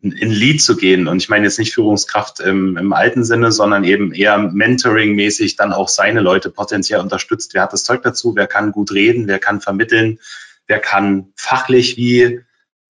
in 0.03 0.31
Lead 0.31 0.63
zu 0.63 0.77
gehen. 0.77 1.09
Und 1.09 1.19
ich 1.19 1.29
meine 1.29 1.47
jetzt 1.47 1.59
nicht 1.59 1.75
Führungskraft 1.75 2.41
im, 2.41 2.77
im 2.77 2.93
alten 2.93 3.25
Sinne, 3.25 3.51
sondern 3.51 3.85
eben 3.85 4.13
eher 4.13 4.39
Mentoring-mäßig 4.39 5.57
dann 5.57 5.73
auch 5.73 5.89
seine 5.89 6.21
Leute 6.21 6.51
potenziell 6.51 7.01
unterstützt. 7.01 7.55
Wer 7.55 7.63
hat 7.63 7.73
das 7.73 7.85
Zeug 7.85 8.03
dazu? 8.03 8.35
Wer 8.37 8.47
kann 8.47 8.73
gut 8.73 8.93
reden? 8.93 9.27
Wer 9.27 9.39
kann 9.39 9.61
vermitteln? 9.61 10.19
Wer 10.67 10.81
kann 10.81 11.33
fachlich 11.35 11.97
wie 11.97 12.41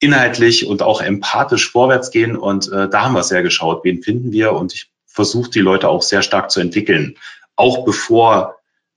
inhaltlich 0.01 0.67
und 0.67 0.83
auch 0.83 1.01
empathisch 1.01 1.71
vorwärts 1.71 2.11
gehen? 2.11 2.37
Und 2.37 2.71
äh, 2.73 2.89
da 2.89 3.03
haben 3.03 3.15
wir 3.15 3.23
sehr 3.23 3.43
geschaut. 3.43 3.85
Wen 3.85 4.03
finden 4.03 4.33
wir? 4.33 4.53
Und 4.53 4.75
ich 4.75 4.91
versucht, 5.07 5.55
die 5.55 5.61
Leute 5.61 5.89
auch 5.89 6.03
sehr 6.03 6.23
stark 6.23 6.51
zu 6.51 6.61
entwickeln. 6.61 7.17
Auch 7.57 7.85
bevor 7.85 8.57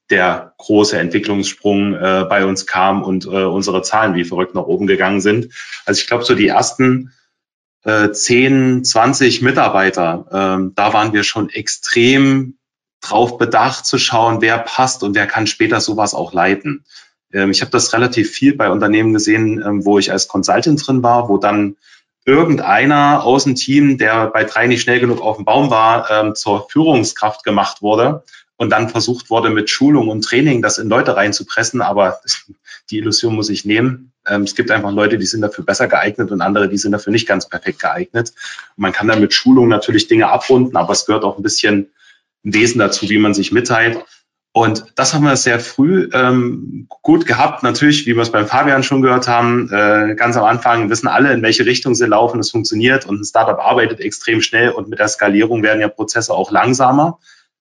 der 0.09 0.53
große 0.57 0.97
Entwicklungssprung 0.97 1.93
äh, 1.93 2.25
bei 2.27 2.45
uns 2.45 2.65
kam 2.65 3.03
und 3.03 3.25
äh, 3.25 3.43
unsere 3.43 3.81
Zahlen 3.81 4.15
wie 4.15 4.23
verrückt 4.23 4.55
nach 4.55 4.63
oben 4.63 4.87
gegangen 4.87 5.21
sind. 5.21 5.53
Also 5.85 6.01
ich 6.01 6.07
glaube, 6.07 6.23
so 6.23 6.35
die 6.35 6.47
ersten 6.47 7.13
äh, 7.83 8.11
10, 8.11 8.83
20 8.83 9.41
Mitarbeiter, 9.41 10.25
ähm, 10.31 10.73
da 10.75 10.93
waren 10.93 11.13
wir 11.13 11.23
schon 11.23 11.49
extrem 11.49 12.57
drauf 13.01 13.37
bedacht 13.37 13.85
zu 13.85 13.97
schauen, 13.97 14.41
wer 14.41 14.57
passt 14.57 15.03
und 15.03 15.15
wer 15.15 15.27
kann 15.27 15.47
später 15.47 15.79
sowas 15.79 16.13
auch 16.13 16.33
leiten. 16.33 16.85
Ähm, 17.31 17.51
ich 17.51 17.61
habe 17.61 17.71
das 17.71 17.93
relativ 17.93 18.31
viel 18.31 18.55
bei 18.55 18.69
Unternehmen 18.69 19.13
gesehen, 19.13 19.63
ähm, 19.65 19.85
wo 19.85 19.99
ich 19.99 20.11
als 20.11 20.27
Consultant 20.27 20.85
drin 20.85 21.03
war, 21.03 21.29
wo 21.29 21.37
dann 21.37 21.77
irgendeiner 22.25 23.23
aus 23.23 23.45
dem 23.45 23.55
Team, 23.55 23.97
der 23.97 24.27
bei 24.27 24.43
drei 24.43 24.67
nicht 24.67 24.81
schnell 24.81 24.99
genug 24.99 25.21
auf 25.21 25.37
dem 25.37 25.45
Baum 25.45 25.69
war, 25.69 26.09
ähm, 26.11 26.35
zur 26.35 26.67
Führungskraft 26.69 27.43
gemacht 27.43 27.81
wurde 27.81 28.23
und 28.59 28.71
dann 28.71 28.89
versucht 28.89 29.29
wurde, 29.29 29.49
mit 29.49 29.69
Schulung 29.69 30.09
und 30.09 30.21
Training 30.21 30.61
das 30.61 30.79
in 30.79 30.89
Leute 30.89 31.15
reinzupressen. 31.15 31.81
Aber 31.81 32.19
die 32.91 32.97
Illusion 32.97 33.33
muss 33.33 33.49
ich 33.49 33.63
nehmen. 33.63 34.11
Ähm, 34.27 34.43
es 34.43 34.53
gibt 34.53 34.69
einfach 34.69 34.91
Leute, 34.91 35.17
die 35.17 35.25
sind 35.25 35.41
dafür 35.41 35.63
besser 35.63 35.87
geeignet 35.87 36.29
und 36.29 36.41
andere, 36.41 36.67
die 36.67 36.77
sind 36.77 36.91
dafür 36.91 37.13
nicht 37.13 37.25
ganz 37.25 37.47
perfekt 37.47 37.79
geeignet. 37.79 38.33
Man 38.75 38.91
kann 38.91 39.07
dann 39.07 39.21
mit 39.21 39.33
Schulung 39.33 39.69
natürlich 39.69 40.09
Dinge 40.09 40.27
abrunden, 40.27 40.75
aber 40.75 40.91
es 40.91 41.05
gehört 41.05 41.23
auch 41.23 41.37
ein 41.37 41.43
bisschen 41.43 41.89
ein 42.43 42.53
Wesen 42.53 42.79
dazu, 42.79 43.09
wie 43.09 43.17
man 43.17 43.33
sich 43.33 43.53
mitteilt. 43.53 44.03
Und 44.51 44.87
das 44.95 45.13
haben 45.13 45.23
wir 45.23 45.37
sehr 45.37 45.61
früh 45.61 46.09
ähm, 46.11 46.87
gut 47.01 47.25
gehabt. 47.25 47.63
Natürlich, 47.63 48.05
wie 48.07 48.15
wir 48.15 48.23
es 48.23 48.31
beim 48.31 48.45
Fabian 48.45 48.83
schon 48.83 49.01
gehört 49.01 49.29
haben, 49.29 49.69
äh, 49.71 50.15
ganz 50.15 50.35
am 50.35 50.43
Anfang 50.43 50.89
wissen 50.89 51.07
alle, 51.07 51.31
in 51.31 51.41
welche 51.43 51.65
Richtung 51.65 51.95
sie 51.95 52.07
laufen, 52.07 52.41
es 52.41 52.51
funktioniert 52.51 53.05
und 53.05 53.21
ein 53.21 53.25
Startup 53.25 53.59
arbeitet 53.59 54.01
extrem 54.01 54.41
schnell 54.41 54.71
und 54.71 54.89
mit 54.89 54.99
der 54.99 55.07
Skalierung 55.07 55.63
werden 55.63 55.79
ja 55.79 55.87
Prozesse 55.87 56.33
auch 56.33 56.51
langsamer, 56.51 57.19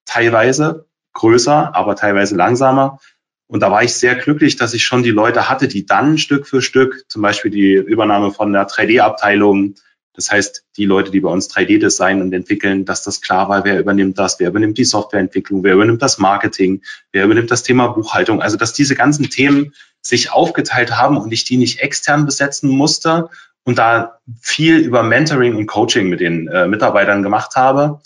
teilweise 0.09 0.87
größer, 1.13 1.75
aber 1.75 1.97
teilweise 1.97 2.37
langsamer. 2.37 2.99
Und 3.47 3.61
da 3.61 3.71
war 3.71 3.83
ich 3.83 3.95
sehr 3.95 4.15
glücklich, 4.15 4.57
dass 4.57 4.75
ich 4.75 4.85
schon 4.85 5.03
die 5.03 5.11
Leute 5.11 5.49
hatte, 5.49 5.69
die 5.69 5.87
dann 5.87 6.19
Stück 6.19 6.47
für 6.47 6.61
Stück, 6.61 7.05
zum 7.09 7.23
Beispiel 7.23 7.51
die 7.51 7.75
Übernahme 7.75 8.31
von 8.31 8.53
der 8.53 8.69
3D-Abteilung, 8.69 9.75
das 10.13 10.33
heißt, 10.33 10.65
die 10.77 10.85
Leute, 10.85 11.13
die 11.13 11.21
bei 11.21 11.31
uns 11.31 11.49
3D-Design 11.49 12.21
und 12.21 12.33
entwickeln, 12.33 12.85
dass 12.85 13.05
das 13.05 13.21
klar 13.21 13.49
war, 13.49 13.65
wer 13.65 13.79
übernimmt 13.79 14.19
das, 14.19 14.41
wer 14.41 14.49
übernimmt 14.49 14.77
die 14.77 14.85
Softwareentwicklung, 14.85 15.63
wer 15.63 15.75
übernimmt 15.75 16.03
das 16.03 16.19
Marketing, 16.19 16.83
wer 17.13 17.25
übernimmt 17.25 17.53
das 17.53 17.63
Thema 17.63 17.87
Buchhaltung. 17.87 18.43
Also, 18.43 18.57
dass 18.57 18.73
diese 18.73 18.97
ganzen 18.97 19.31
Themen 19.31 19.75
sich 20.01 20.33
aufgeteilt 20.33 20.97
haben 20.97 21.17
und 21.17 21.33
ich 21.33 21.45
die 21.45 21.57
nicht 21.57 21.79
extern 21.81 22.27
besetzen 22.27 22.69
musste 22.69 23.29
und 23.63 23.79
da 23.79 24.19
viel 24.41 24.79
über 24.79 25.05
Mentoring 25.05 25.55
und 25.55 25.67
Coaching 25.67 26.09
mit 26.09 26.19
den 26.19 26.49
äh, 26.49 26.67
Mitarbeitern 26.67 27.23
gemacht 27.23 27.55
habe 27.55 28.01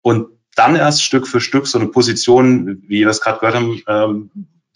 und 0.00 0.26
dann 0.54 0.76
erst 0.76 1.02
Stück 1.02 1.26
für 1.26 1.40
Stück 1.40 1.66
so 1.66 1.78
eine 1.78 1.88
Position, 1.88 2.82
wie 2.86 3.00
wir 3.00 3.08
es 3.08 3.20
gerade 3.20 3.38
gehört 3.38 3.56
haben, 3.56 3.82
ähm, 3.86 4.30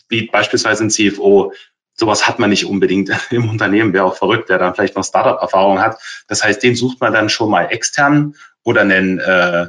wie 0.09 0.27
beispielsweise 0.27 0.85
ein 0.85 0.91
CFO, 0.91 1.53
sowas 1.95 2.29
hat 2.29 2.39
man 2.39 2.51
nicht 2.51 2.67
unbedingt 2.67 3.11
im 3.31 3.49
Unternehmen, 3.49 3.93
wäre 3.93 4.05
auch 4.05 4.17
verrückt, 4.17 4.49
der 4.49 4.59
dann 4.59 4.75
vielleicht 4.75 4.97
noch 4.97 5.05
Startup-Erfahrung 5.05 5.81
hat. 5.81 5.99
Das 6.29 6.45
heißt, 6.45 6.63
den 6.63 6.77
sucht 6.77 7.01
man 7.01 7.13
dann 7.13 7.29
schon 7.29 7.51
mal 7.51 7.65
extern 7.65 8.35
oder 8.63 8.83
einen 8.83 9.19
äh, 9.19 9.69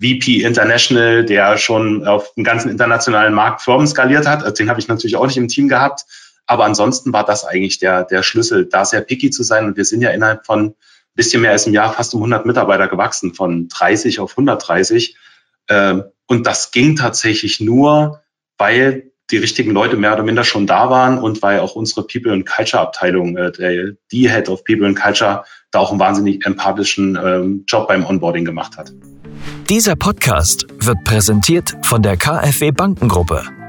VP 0.00 0.42
International, 0.42 1.24
der 1.24 1.58
schon 1.58 2.06
auf 2.06 2.32
dem 2.34 2.44
ganzen 2.44 2.70
internationalen 2.70 3.34
Markt 3.34 3.62
Firmen 3.62 3.86
skaliert 3.86 4.26
hat. 4.26 4.42
Also 4.42 4.54
den 4.54 4.70
habe 4.70 4.78
ich 4.78 4.88
natürlich 4.88 5.16
auch 5.16 5.26
nicht 5.26 5.36
im 5.36 5.48
Team 5.48 5.68
gehabt. 5.68 6.04
Aber 6.46 6.64
ansonsten 6.64 7.12
war 7.12 7.26
das 7.26 7.44
eigentlich 7.44 7.78
der, 7.78 8.04
der 8.04 8.22
Schlüssel, 8.22 8.66
da 8.66 8.84
sehr 8.84 9.00
picky 9.00 9.30
zu 9.30 9.42
sein. 9.42 9.66
Und 9.66 9.76
wir 9.76 9.84
sind 9.84 10.00
ja 10.00 10.10
innerhalb 10.10 10.46
von 10.46 10.74
bisschen 11.18 11.42
mehr 11.42 11.50
als 11.50 11.66
einem 11.66 11.74
Jahr 11.74 11.92
fast 11.92 12.14
um 12.14 12.20
100 12.20 12.46
Mitarbeiter 12.46 12.86
gewachsen, 12.86 13.34
von 13.34 13.68
30 13.68 14.20
auf 14.20 14.30
130. 14.30 15.16
Ähm, 15.68 16.04
und 16.26 16.46
das 16.46 16.70
ging 16.70 16.96
tatsächlich 16.96 17.60
nur, 17.60 18.22
weil 18.58 19.12
die 19.30 19.36
richtigen 19.36 19.72
Leute 19.72 19.96
mehr 19.96 20.14
oder 20.14 20.22
minder 20.22 20.44
schon 20.44 20.66
da 20.66 20.88
waren 20.90 21.18
und 21.18 21.42
weil 21.42 21.60
auch 21.60 21.74
unsere 21.74 22.06
People 22.06 22.32
and 22.32 22.46
Culture 22.46 22.82
Abteilung, 22.82 23.36
äh, 23.36 23.94
die 24.10 24.30
Head 24.30 24.48
of 24.48 24.64
People 24.64 24.86
and 24.86 24.98
Culture, 24.98 25.44
da 25.70 25.78
auch 25.80 25.90
einen 25.90 26.00
wahnsinnig 26.00 26.46
empathischen 26.46 27.18
ähm, 27.22 27.64
Job 27.66 27.88
beim 27.88 28.06
Onboarding 28.06 28.44
gemacht 28.44 28.76
hat. 28.78 28.92
Dieser 29.68 29.96
Podcast 29.96 30.66
wird 30.78 31.04
präsentiert 31.04 31.76
von 31.82 32.02
der 32.02 32.16
KfW 32.16 32.70
Bankengruppe. 32.70 33.57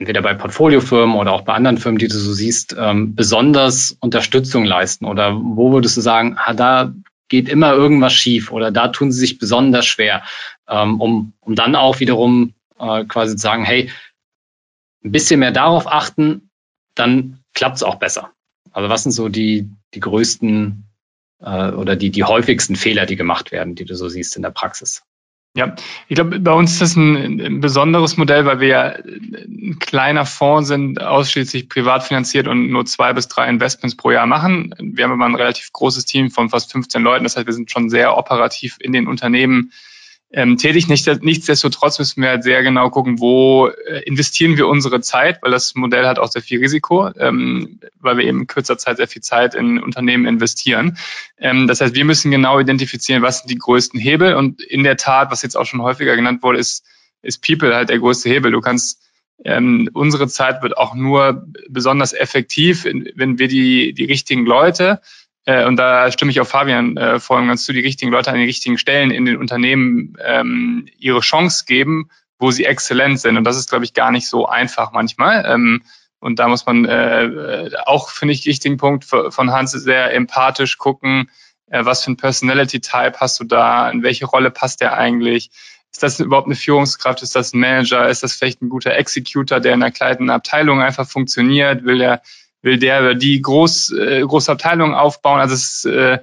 entweder 0.00 0.22
bei 0.22 0.32
Portfoliofirmen 0.34 1.14
oder 1.14 1.32
auch 1.32 1.42
bei 1.42 1.52
anderen 1.52 1.76
Firmen, 1.76 1.98
die 1.98 2.08
du 2.08 2.16
so 2.16 2.32
siehst, 2.32 2.74
ähm, 2.76 3.14
besonders 3.14 3.96
Unterstützung 4.00 4.64
leisten? 4.64 5.04
Oder 5.04 5.36
wo 5.36 5.72
würdest 5.72 5.96
du 5.98 6.00
sagen, 6.00 6.36
ah, 6.38 6.54
da 6.54 6.94
geht 7.28 7.48
immer 7.48 7.74
irgendwas 7.74 8.14
schief 8.14 8.50
oder 8.50 8.72
da 8.72 8.88
tun 8.88 9.12
sie 9.12 9.20
sich 9.20 9.38
besonders 9.38 9.86
schwer, 9.86 10.22
ähm, 10.68 11.00
um, 11.00 11.34
um 11.40 11.54
dann 11.54 11.76
auch 11.76 12.00
wiederum 12.00 12.54
äh, 12.78 13.04
quasi 13.04 13.36
zu 13.36 13.42
sagen, 13.42 13.64
hey, 13.64 13.90
ein 15.04 15.12
bisschen 15.12 15.40
mehr 15.40 15.52
darauf 15.52 15.86
achten, 15.86 16.50
dann 16.94 17.38
klappt 17.52 17.76
es 17.76 17.82
auch 17.82 17.96
besser. 17.96 18.32
Also 18.72 18.88
was 18.88 19.02
sind 19.02 19.12
so 19.12 19.28
die, 19.28 19.70
die 19.92 20.00
größten 20.00 20.84
äh, 21.40 21.70
oder 21.72 21.94
die, 21.94 22.10
die 22.10 22.24
häufigsten 22.24 22.74
Fehler, 22.74 23.04
die 23.04 23.16
gemacht 23.16 23.52
werden, 23.52 23.74
die 23.74 23.84
du 23.84 23.94
so 23.94 24.08
siehst 24.08 24.34
in 24.36 24.42
der 24.42 24.50
Praxis? 24.50 25.02
Ja, 25.56 25.74
ich 26.06 26.14
glaube, 26.14 26.38
bei 26.38 26.52
uns 26.52 26.72
ist 26.72 26.80
das 26.80 26.96
ein, 26.96 27.40
ein, 27.40 27.60
besonderes 27.60 28.16
Modell, 28.16 28.46
weil 28.46 28.60
wir 28.60 28.68
ja 28.68 28.82
ein 28.84 29.78
kleiner 29.80 30.24
Fonds 30.24 30.68
sind, 30.68 31.02
ausschließlich 31.02 31.68
privat 31.68 32.04
finanziert 32.04 32.46
und 32.46 32.70
nur 32.70 32.86
zwei 32.86 33.12
bis 33.12 33.26
drei 33.26 33.48
Investments 33.48 33.96
pro 33.96 34.12
Jahr 34.12 34.26
machen. 34.26 34.72
Wir 34.78 35.04
haben 35.04 35.12
aber 35.12 35.24
ein 35.24 35.34
relativ 35.34 35.72
großes 35.72 36.04
Team 36.04 36.30
von 36.30 36.50
fast 36.50 36.70
15 36.70 37.02
Leuten. 37.02 37.24
Das 37.24 37.36
heißt, 37.36 37.46
wir 37.46 37.52
sind 37.52 37.68
schon 37.68 37.90
sehr 37.90 38.16
operativ 38.16 38.76
in 38.78 38.92
den 38.92 39.08
Unternehmen 39.08 39.72
ähm, 40.32 40.56
tätig. 40.56 40.88
Nicht, 40.88 41.06
nichtsdestotrotz 41.22 41.98
müssen 41.98 42.22
wir 42.22 42.30
halt 42.30 42.44
sehr 42.44 42.62
genau 42.62 42.90
gucken, 42.90 43.18
wo 43.18 43.68
äh, 43.68 44.02
investieren 44.04 44.56
wir 44.56 44.68
unsere 44.68 45.00
Zeit, 45.00 45.42
weil 45.42 45.50
das 45.50 45.74
Modell 45.74 46.06
hat 46.06 46.18
auch 46.18 46.30
sehr 46.30 46.42
viel 46.42 46.60
Risiko, 46.60 47.10
ähm, 47.18 47.80
weil 47.98 48.16
wir 48.16 48.24
eben 48.24 48.40
in 48.40 48.46
kürzer 48.46 48.78
Zeit 48.78 48.98
sehr 48.98 49.08
viel 49.08 49.22
Zeit 49.22 49.54
in 49.54 49.82
Unternehmen 49.82 50.26
investieren. 50.26 50.98
Ähm, 51.38 51.66
das 51.66 51.80
heißt, 51.80 51.94
wir 51.94 52.04
müssen 52.04 52.30
genau 52.30 52.60
identifizieren, 52.60 53.22
was 53.22 53.40
sind 53.40 53.50
die 53.50 53.58
größten 53.58 53.98
Hebel. 53.98 54.34
Und 54.34 54.62
in 54.62 54.84
der 54.84 54.96
Tat, 54.96 55.30
was 55.30 55.42
jetzt 55.42 55.56
auch 55.56 55.66
schon 55.66 55.82
häufiger 55.82 56.14
genannt 56.14 56.42
wurde, 56.42 56.58
ist, 56.58 56.84
ist 57.22 57.44
People 57.44 57.74
halt 57.74 57.90
der 57.90 57.98
größte 57.98 58.28
Hebel. 58.28 58.52
Du 58.52 58.60
kannst 58.60 59.02
ähm, 59.44 59.88
unsere 59.94 60.28
Zeit 60.28 60.62
wird 60.62 60.76
auch 60.76 60.94
nur 60.94 61.46
besonders 61.68 62.12
effektiv, 62.12 62.84
wenn 62.84 63.38
wir 63.38 63.48
die, 63.48 63.94
die 63.94 64.04
richtigen 64.04 64.44
Leute 64.44 65.00
äh, 65.46 65.64
und 65.64 65.76
da 65.76 66.10
stimme 66.10 66.30
ich 66.30 66.40
auf 66.40 66.48
Fabian 66.48 66.96
äh, 66.96 67.20
vor 67.20 67.44
ganz 67.46 67.64
zu, 67.64 67.72
die 67.72 67.80
richtigen 67.80 68.10
Leute 68.10 68.30
an 68.30 68.36
den 68.36 68.46
richtigen 68.46 68.78
Stellen 68.78 69.10
in 69.10 69.24
den 69.24 69.36
Unternehmen 69.36 70.16
ähm, 70.22 70.86
ihre 70.98 71.20
Chance 71.20 71.64
geben, 71.66 72.10
wo 72.38 72.50
sie 72.50 72.64
exzellent 72.64 73.20
sind. 73.20 73.36
Und 73.36 73.44
das 73.44 73.56
ist, 73.56 73.70
glaube 73.70 73.84
ich, 73.84 73.94
gar 73.94 74.10
nicht 74.10 74.28
so 74.28 74.46
einfach 74.46 74.92
manchmal. 74.92 75.44
Ähm, 75.46 75.82
und 76.18 76.38
da 76.38 76.48
muss 76.48 76.66
man 76.66 76.84
äh, 76.84 77.70
auch, 77.86 78.10
finde 78.10 78.34
ich, 78.34 78.46
richtigen 78.46 78.76
Punkt 78.76 79.04
von 79.04 79.52
Hans 79.52 79.72
sehr 79.72 80.12
empathisch 80.12 80.76
gucken, 80.76 81.30
äh, 81.70 81.84
was 81.84 82.04
für 82.04 82.12
ein 82.12 82.16
Personality-Type 82.16 83.14
hast 83.18 83.40
du 83.40 83.44
da, 83.44 83.88
in 83.90 84.02
welche 84.02 84.26
Rolle 84.26 84.50
passt 84.50 84.82
der 84.82 84.98
eigentlich? 84.98 85.50
Ist 85.92 86.02
das 86.02 86.20
überhaupt 86.20 86.46
eine 86.46 86.56
Führungskraft? 86.56 87.22
Ist 87.22 87.34
das 87.34 87.52
ein 87.52 87.60
Manager? 87.60 88.08
Ist 88.08 88.22
das 88.22 88.34
vielleicht 88.34 88.62
ein 88.62 88.68
guter 88.68 88.94
Executor, 88.94 89.60
der 89.60 89.74
in 89.74 89.82
einer 89.82 89.90
kleinen 89.90 90.30
Abteilung 90.30 90.80
einfach 90.80 91.08
funktioniert? 91.08 91.84
Will 91.84 91.98
der 91.98 92.22
will 92.62 92.78
der 92.78 93.00
oder 93.00 93.14
die 93.14 93.40
groß, 93.40 93.92
äh, 93.92 94.20
große 94.22 94.52
Abteilungen 94.52 94.94
aufbauen. 94.94 95.40
Also 95.40 95.54
es, 95.54 95.84
äh, 95.84 96.18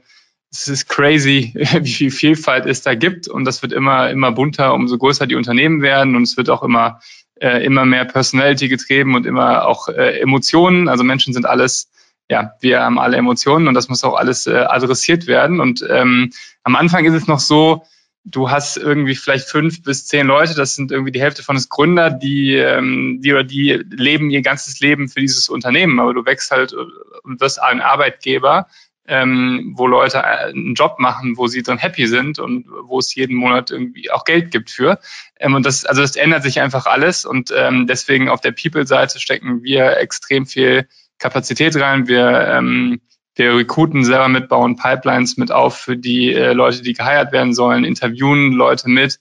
es 0.52 0.68
ist 0.68 0.90
crazy, 0.90 1.54
wie 1.82 1.90
viel 1.90 2.12
Vielfalt 2.12 2.66
es 2.66 2.82
da 2.82 2.96
gibt 2.96 3.28
und 3.28 3.46
das 3.46 3.62
wird 3.62 3.74
immer, 3.74 4.10
immer 4.10 4.32
bunter, 4.32 4.74
umso 4.74 4.98
größer 4.98 5.28
die 5.28 5.36
Unternehmen 5.36 5.82
werden 5.82 6.16
und 6.16 6.24
es 6.24 6.38
wird 6.38 6.50
auch 6.50 6.64
immer, 6.64 7.02
äh, 7.40 7.64
immer 7.66 7.86
mehr 7.86 8.06
Personality 8.06 8.70
getrieben 8.70 9.16
und 9.16 9.26
immer 9.26 9.66
auch 9.66 9.90
äh, 9.90 10.20
Emotionen. 10.20 10.88
Also 10.88 11.04
Menschen 11.04 11.34
sind 11.34 11.46
alles, 11.46 11.90
ja, 12.30 12.54
wir 12.62 12.82
haben 12.82 13.00
alle 13.00 13.18
Emotionen 13.18 13.68
und 13.68 13.74
das 13.74 13.90
muss 13.90 14.04
auch 14.04 14.16
alles 14.16 14.48
äh, 14.48 14.56
adressiert 14.56 15.28
werden. 15.28 15.60
Und 15.60 15.86
ähm, 15.90 16.32
am 16.64 16.76
Anfang 16.76 17.06
ist 17.06 17.14
es 17.14 17.28
noch 17.28 17.40
so, 17.40 17.84
du 18.30 18.50
hast 18.52 18.78
irgendwie 18.78 19.16
vielleicht 19.16 19.50
fünf 19.50 19.84
bis 19.84 20.06
zehn 20.06 20.28
Leute, 20.28 20.54
das 20.54 20.76
sind 20.76 20.92
irgendwie 20.92 21.12
die 21.12 21.22
Hälfte 21.22 21.44
von 21.44 21.56
uns 21.56 21.70
Gründer, 21.70 22.10
die, 22.10 22.56
ähm, 22.56 23.20
die 23.22 23.34
oder 23.34 23.44
die 23.44 23.72
leben 23.90 24.30
ihr 24.30 24.42
ganzes 24.42 24.80
Leben 24.80 25.08
für 25.08 25.22
dieses 25.22 25.50
Unternehmen, 25.50 26.00
aber 26.00 26.14
du 26.14 26.26
wächst 26.26 26.52
halt 26.52 26.74
und 26.74 27.40
wirst 27.40 27.62
ein 27.62 27.82
Arbeitgeber 27.82 28.68
ähm, 29.08 29.74
wo 29.76 29.88
Leute 29.88 30.24
einen 30.24 30.76
Job 30.76 31.00
machen, 31.00 31.38
wo 31.38 31.48
sie 31.48 31.64
dann 31.64 31.78
happy 31.78 32.08
sind 32.08 32.40
und 32.40 32.68
wo 32.84 33.00
es 33.00 33.16
jeden 33.16 33.36
Monat 33.36 33.72
irgendwie 33.72 34.12
auch 34.12 34.26
Geld 34.26 34.52
gibt 34.52 34.70
für. 34.70 35.00
Ähm, 35.40 35.56
und 35.56 35.66
das, 35.66 35.86
also 35.86 36.02
das 36.02 36.16
ändert 36.16 36.44
sich 36.44 36.60
einfach 36.60 36.86
alles 36.86 37.26
und 37.26 37.52
ähm, 37.56 37.88
deswegen 37.88 38.30
auf 38.30 38.42
der 38.42 38.52
People-Seite 38.52 39.20
stecken 39.20 39.64
wir 39.64 39.98
extrem 39.98 40.46
viel 40.46 40.88
Kapazität 41.20 41.76
rein. 41.78 42.08
Wir, 42.08 42.48
ähm, 42.50 43.00
wir 43.38 43.56
recruiten 43.56 44.04
selber 44.04 44.28
mit, 44.28 44.50
bauen 44.50 44.76
Pipelines 44.76 45.38
mit 45.38 45.52
auf 45.52 45.78
für 45.78 45.98
die 45.98 46.34
äh, 46.34 46.54
Leute, 46.54 46.82
die 46.82 46.94
geheiert 46.94 47.32
werden 47.32 47.54
sollen, 47.54 47.84
interviewen 47.84 48.52
Leute 48.52 48.90
mit, 48.90 49.20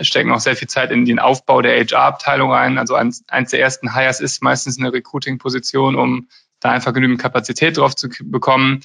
stecken 0.00 0.32
auch 0.32 0.40
sehr 0.40 0.56
viel 0.56 0.68
Zeit 0.68 0.90
in 0.90 1.04
den 1.04 1.18
Aufbau 1.18 1.62
der 1.62 1.78
HR-Abteilung 1.78 2.52
rein. 2.52 2.78
Also 2.78 2.94
eins, 2.94 3.24
eins 3.28 3.50
der 3.50 3.60
ersten 3.60 3.94
Hires 3.94 4.20
ist 4.20 4.42
meistens 4.42 4.78
eine 4.78 4.92
Recruiting-Position, 4.92 5.94
um 5.96 6.28
da 6.60 6.70
einfach 6.70 6.92
genügend 6.92 7.20
Kapazität 7.20 7.76
drauf 7.76 7.94
zu 7.94 8.08
bekommen. 8.24 8.80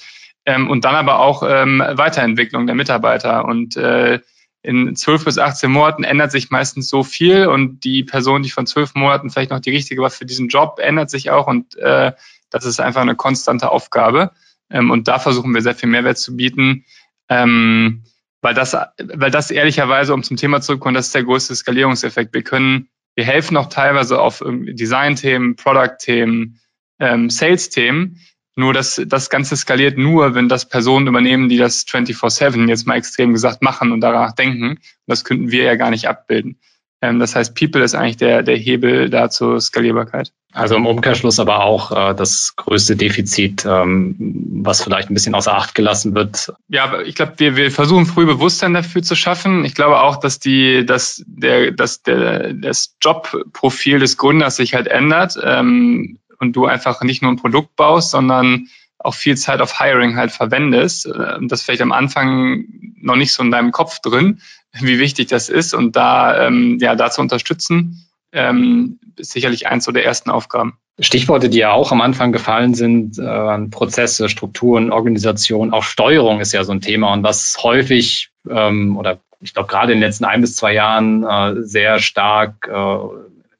Ähm, 0.46 0.70
und 0.70 0.84
dann 0.84 0.94
aber 0.94 1.18
auch 1.18 1.42
ähm, 1.46 1.82
Weiterentwicklung 1.86 2.66
der 2.66 2.74
Mitarbeiter. 2.74 3.44
Und 3.44 3.76
äh, 3.76 4.20
in 4.62 4.94
zwölf 4.94 5.24
bis 5.24 5.38
18 5.38 5.70
Monaten 5.70 6.04
ändert 6.04 6.32
sich 6.32 6.50
meistens 6.50 6.88
so 6.88 7.02
viel 7.02 7.46
und 7.46 7.82
die 7.84 8.04
Person, 8.04 8.42
die 8.42 8.50
von 8.50 8.66
zwölf 8.66 8.94
Monaten 8.94 9.30
vielleicht 9.30 9.50
noch 9.50 9.60
die 9.60 9.70
richtige 9.70 10.02
war 10.02 10.10
für 10.10 10.26
diesen 10.26 10.48
Job, 10.48 10.78
ändert 10.80 11.10
sich 11.10 11.30
auch 11.30 11.46
und 11.46 11.76
äh, 11.76 12.12
das 12.50 12.64
ist 12.66 12.80
einfach 12.80 13.00
eine 13.00 13.16
konstante 13.16 13.70
Aufgabe. 13.70 14.32
Ähm, 14.70 14.90
und 14.90 15.08
da 15.08 15.18
versuchen 15.18 15.54
wir 15.54 15.62
sehr 15.62 15.74
viel 15.74 15.88
Mehrwert 15.88 16.18
zu 16.18 16.36
bieten. 16.36 16.84
Ähm, 17.28 18.04
weil 18.42 18.54
das, 18.54 18.74
weil 18.74 19.30
das 19.30 19.50
ehrlicherweise, 19.50 20.14
um 20.14 20.22
zum 20.22 20.36
Thema 20.36 20.60
zurückzukommen, 20.60 20.94
das 20.94 21.06
ist 21.06 21.14
der 21.14 21.24
größte 21.24 21.54
Skalierungseffekt. 21.54 22.32
Wir 22.32 22.42
können, 22.42 22.88
wir 23.14 23.24
helfen 23.24 23.56
auch 23.56 23.68
teilweise 23.68 24.20
auf 24.20 24.42
Design-Themen, 24.46 25.56
Product-Themen, 25.56 26.58
ähm, 26.98 27.28
Sales-Themen. 27.28 28.20
Nur 28.56 28.72
das, 28.72 29.00
das 29.06 29.30
Ganze 29.30 29.56
skaliert 29.56 29.98
nur, 29.98 30.34
wenn 30.34 30.48
das 30.48 30.68
Personen 30.68 31.06
übernehmen, 31.06 31.48
die 31.48 31.58
das 31.58 31.86
24-7 31.86 32.68
jetzt 32.68 32.86
mal 32.86 32.96
extrem 32.96 33.32
gesagt 33.32 33.62
machen 33.62 33.92
und 33.92 34.00
danach 34.00 34.32
denken. 34.32 34.78
Das 35.06 35.24
könnten 35.24 35.50
wir 35.50 35.64
ja 35.64 35.76
gar 35.76 35.90
nicht 35.90 36.08
abbilden. 36.08 36.58
Ähm, 37.02 37.18
das 37.18 37.34
heißt, 37.34 37.54
People 37.54 37.82
ist 37.82 37.94
eigentlich 37.94 38.18
der, 38.18 38.42
der 38.42 38.56
Hebel 38.56 39.08
da 39.08 39.30
zur 39.30 39.60
Skalierbarkeit. 39.60 40.32
Also 40.52 40.74
im 40.74 40.86
Umkehrschluss 40.86 41.38
aber 41.38 41.64
auch 41.64 41.92
äh, 41.92 42.14
das 42.14 42.54
größte 42.56 42.96
Defizit, 42.96 43.64
ähm, 43.64 44.16
was 44.62 44.82
vielleicht 44.82 45.08
ein 45.08 45.14
bisschen 45.14 45.34
außer 45.34 45.54
Acht 45.54 45.74
gelassen 45.74 46.14
wird. 46.14 46.52
Ja, 46.68 46.84
aber 46.84 47.06
ich 47.06 47.14
glaube, 47.14 47.34
wir, 47.36 47.56
wir 47.56 47.70
versuchen 47.70 48.04
früh 48.04 48.26
Bewusstsein 48.26 48.74
dafür 48.74 49.02
zu 49.02 49.14
schaffen. 49.14 49.64
Ich 49.64 49.74
glaube 49.74 50.00
auch, 50.00 50.16
dass 50.16 50.40
die, 50.40 50.84
dass 50.84 51.22
der, 51.26 51.70
dass 51.70 52.02
der, 52.02 52.52
das 52.52 52.96
Jobprofil 53.00 54.00
des 54.00 54.16
Gründers 54.16 54.56
sich 54.56 54.74
halt 54.74 54.88
ändert 54.88 55.38
ähm, 55.42 56.18
und 56.38 56.56
du 56.56 56.66
einfach 56.66 57.02
nicht 57.02 57.22
nur 57.22 57.30
ein 57.30 57.36
Produkt 57.36 57.76
baust, 57.76 58.10
sondern 58.10 58.66
auch 58.98 59.14
viel 59.14 59.36
Zeit 59.36 59.60
auf 59.60 59.78
Hiring 59.78 60.16
halt 60.16 60.32
verwendest. 60.32 61.06
Äh, 61.06 61.38
das 61.42 61.62
vielleicht 61.62 61.82
am 61.82 61.92
Anfang 61.92 62.64
noch 63.00 63.16
nicht 63.16 63.32
so 63.32 63.42
in 63.42 63.50
deinem 63.50 63.72
Kopf 63.72 64.00
drin, 64.00 64.40
wie 64.72 64.98
wichtig 64.98 65.28
das 65.28 65.48
ist 65.48 65.74
und 65.74 65.96
da 65.96 66.46
ähm, 66.46 66.78
ja 66.80 66.94
da 66.94 67.10
zu 67.10 67.20
unterstützen, 67.20 68.06
ähm, 68.32 68.98
ist 69.16 69.32
sicherlich 69.32 69.66
eins 69.66 69.84
so 69.84 69.92
der 69.92 70.04
ersten 70.04 70.30
Aufgaben. 70.30 70.78
Stichworte, 70.98 71.48
die 71.48 71.58
ja 71.58 71.72
auch 71.72 71.92
am 71.92 72.02
Anfang 72.02 72.30
gefallen 72.30 72.74
sind, 72.74 73.18
äh, 73.18 73.58
Prozesse, 73.70 74.28
Strukturen, 74.28 74.92
Organisation, 74.92 75.72
auch 75.72 75.82
Steuerung 75.82 76.40
ist 76.40 76.52
ja 76.52 76.62
so 76.62 76.72
ein 76.72 76.82
Thema 76.82 77.12
und 77.12 77.22
was 77.22 77.58
häufig 77.62 78.30
ähm, 78.48 78.96
oder 78.96 79.18
ich 79.40 79.54
glaube 79.54 79.68
gerade 79.68 79.92
in 79.92 79.98
den 79.98 80.06
letzten 80.06 80.26
ein 80.26 80.42
bis 80.42 80.56
zwei 80.56 80.74
Jahren 80.74 81.24
äh, 81.24 81.62
sehr 81.62 81.98
stark 81.98 82.68
äh, 82.70 82.96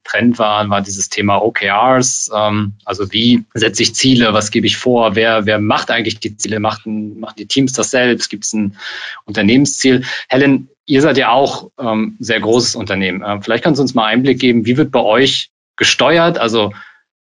Trend 0.04 0.38
war, 0.38 0.68
war 0.68 0.82
dieses 0.82 1.08
Thema 1.08 1.42
OKRs. 1.42 2.30
Ähm, 2.34 2.74
also 2.84 3.12
wie 3.12 3.44
setze 3.54 3.82
ich 3.82 3.94
Ziele, 3.94 4.32
was 4.32 4.50
gebe 4.50 4.66
ich 4.66 4.76
vor, 4.76 5.14
wer, 5.14 5.46
wer 5.46 5.60
macht 5.60 5.90
eigentlich 5.90 6.18
die 6.18 6.36
Ziele, 6.36 6.58
machen, 6.58 7.20
machen 7.20 7.36
die 7.38 7.46
Teams 7.46 7.72
das 7.72 7.90
selbst, 7.90 8.28
gibt 8.28 8.44
es 8.44 8.52
ein 8.52 8.76
Unternehmensziel? 9.24 10.04
Helen, 10.28 10.68
ihr 10.90 11.02
seid 11.02 11.16
ja 11.16 11.30
auch 11.30 11.70
ähm, 11.78 12.16
sehr 12.18 12.40
großes 12.40 12.74
Unternehmen. 12.74 13.22
Äh, 13.22 13.40
vielleicht 13.40 13.62
kannst 13.62 13.78
du 13.78 13.82
uns 13.82 13.94
mal 13.94 14.06
Einblick 14.06 14.40
geben, 14.40 14.66
wie 14.66 14.76
wird 14.76 14.90
bei 14.90 15.00
euch 15.00 15.50
gesteuert? 15.76 16.38
Also 16.38 16.72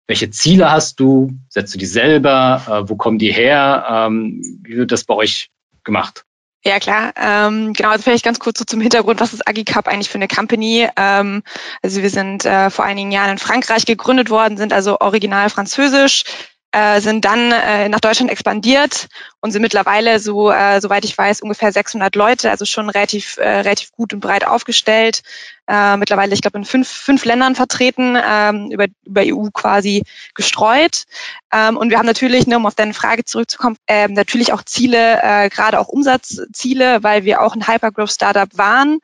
welche 0.06 0.30
Ziele 0.30 0.70
hast 0.70 1.00
du? 1.00 1.32
Setzt 1.48 1.74
du 1.74 1.78
die 1.78 1.86
selber? 1.86 2.62
Äh, 2.66 2.88
wo 2.88 2.96
kommen 2.96 3.18
die 3.18 3.32
her? 3.32 3.84
Ähm, 3.88 4.40
wie 4.62 4.76
wird 4.76 4.92
das 4.92 5.04
bei 5.04 5.14
euch 5.14 5.50
gemacht? 5.84 6.24
Ja, 6.62 6.78
klar. 6.78 7.12
Ähm, 7.16 7.72
genau, 7.72 7.90
also 7.90 8.02
vielleicht 8.02 8.24
ganz 8.24 8.38
kurz 8.38 8.58
so 8.58 8.64
zum 8.64 8.80
Hintergrund, 8.80 9.20
was 9.20 9.32
ist 9.32 9.48
AgiCup 9.48 9.88
eigentlich 9.88 10.10
für 10.10 10.18
eine 10.18 10.28
Company? 10.28 10.88
Ähm, 10.96 11.42
also 11.82 12.02
wir 12.02 12.10
sind 12.10 12.44
äh, 12.44 12.70
vor 12.70 12.84
einigen 12.84 13.10
Jahren 13.10 13.30
in 13.30 13.38
Frankreich 13.38 13.86
gegründet 13.86 14.30
worden, 14.30 14.58
sind 14.58 14.72
also 14.72 15.00
original 15.00 15.48
französisch, 15.48 16.24
äh, 16.72 17.00
sind 17.00 17.24
dann 17.24 17.50
äh, 17.50 17.88
nach 17.88 18.00
Deutschland 18.00 18.30
expandiert 18.30 19.08
und 19.40 19.50
sind 19.50 19.62
mittlerweile, 19.62 20.20
so 20.20 20.50
äh, 20.50 20.80
soweit 20.80 21.04
ich 21.04 21.16
weiß, 21.16 21.40
ungefähr 21.40 21.72
600 21.72 22.14
Leute, 22.14 22.50
also 22.50 22.64
schon 22.64 22.88
relativ 22.88 23.38
äh, 23.38 23.60
relativ 23.60 23.90
gut 23.92 24.12
und 24.12 24.20
breit 24.20 24.46
aufgestellt. 24.46 25.22
Äh, 25.66 25.96
mittlerweile, 25.96 26.32
ich 26.34 26.42
glaube, 26.42 26.58
in 26.58 26.64
fünf, 26.64 26.88
fünf 26.88 27.24
Ländern 27.24 27.54
vertreten, 27.54 28.16
ähm, 28.22 28.70
über, 28.70 28.86
über 29.04 29.22
EU 29.24 29.48
quasi 29.52 30.04
gestreut. 30.34 31.04
Ähm, 31.52 31.76
und 31.76 31.90
wir 31.90 31.98
haben 31.98 32.06
natürlich, 32.06 32.46
ne, 32.46 32.56
um 32.56 32.66
auf 32.66 32.74
deine 32.74 32.94
Frage 32.94 33.24
zurückzukommen, 33.24 33.76
äh, 33.86 34.08
natürlich 34.08 34.52
auch 34.52 34.62
Ziele, 34.62 35.20
äh, 35.22 35.48
gerade 35.48 35.80
auch 35.80 35.88
Umsatzziele, 35.88 37.02
weil 37.02 37.24
wir 37.24 37.42
auch 37.42 37.54
ein 37.54 37.66
Hypergrowth-Startup 37.66 38.56
waren 38.56 38.98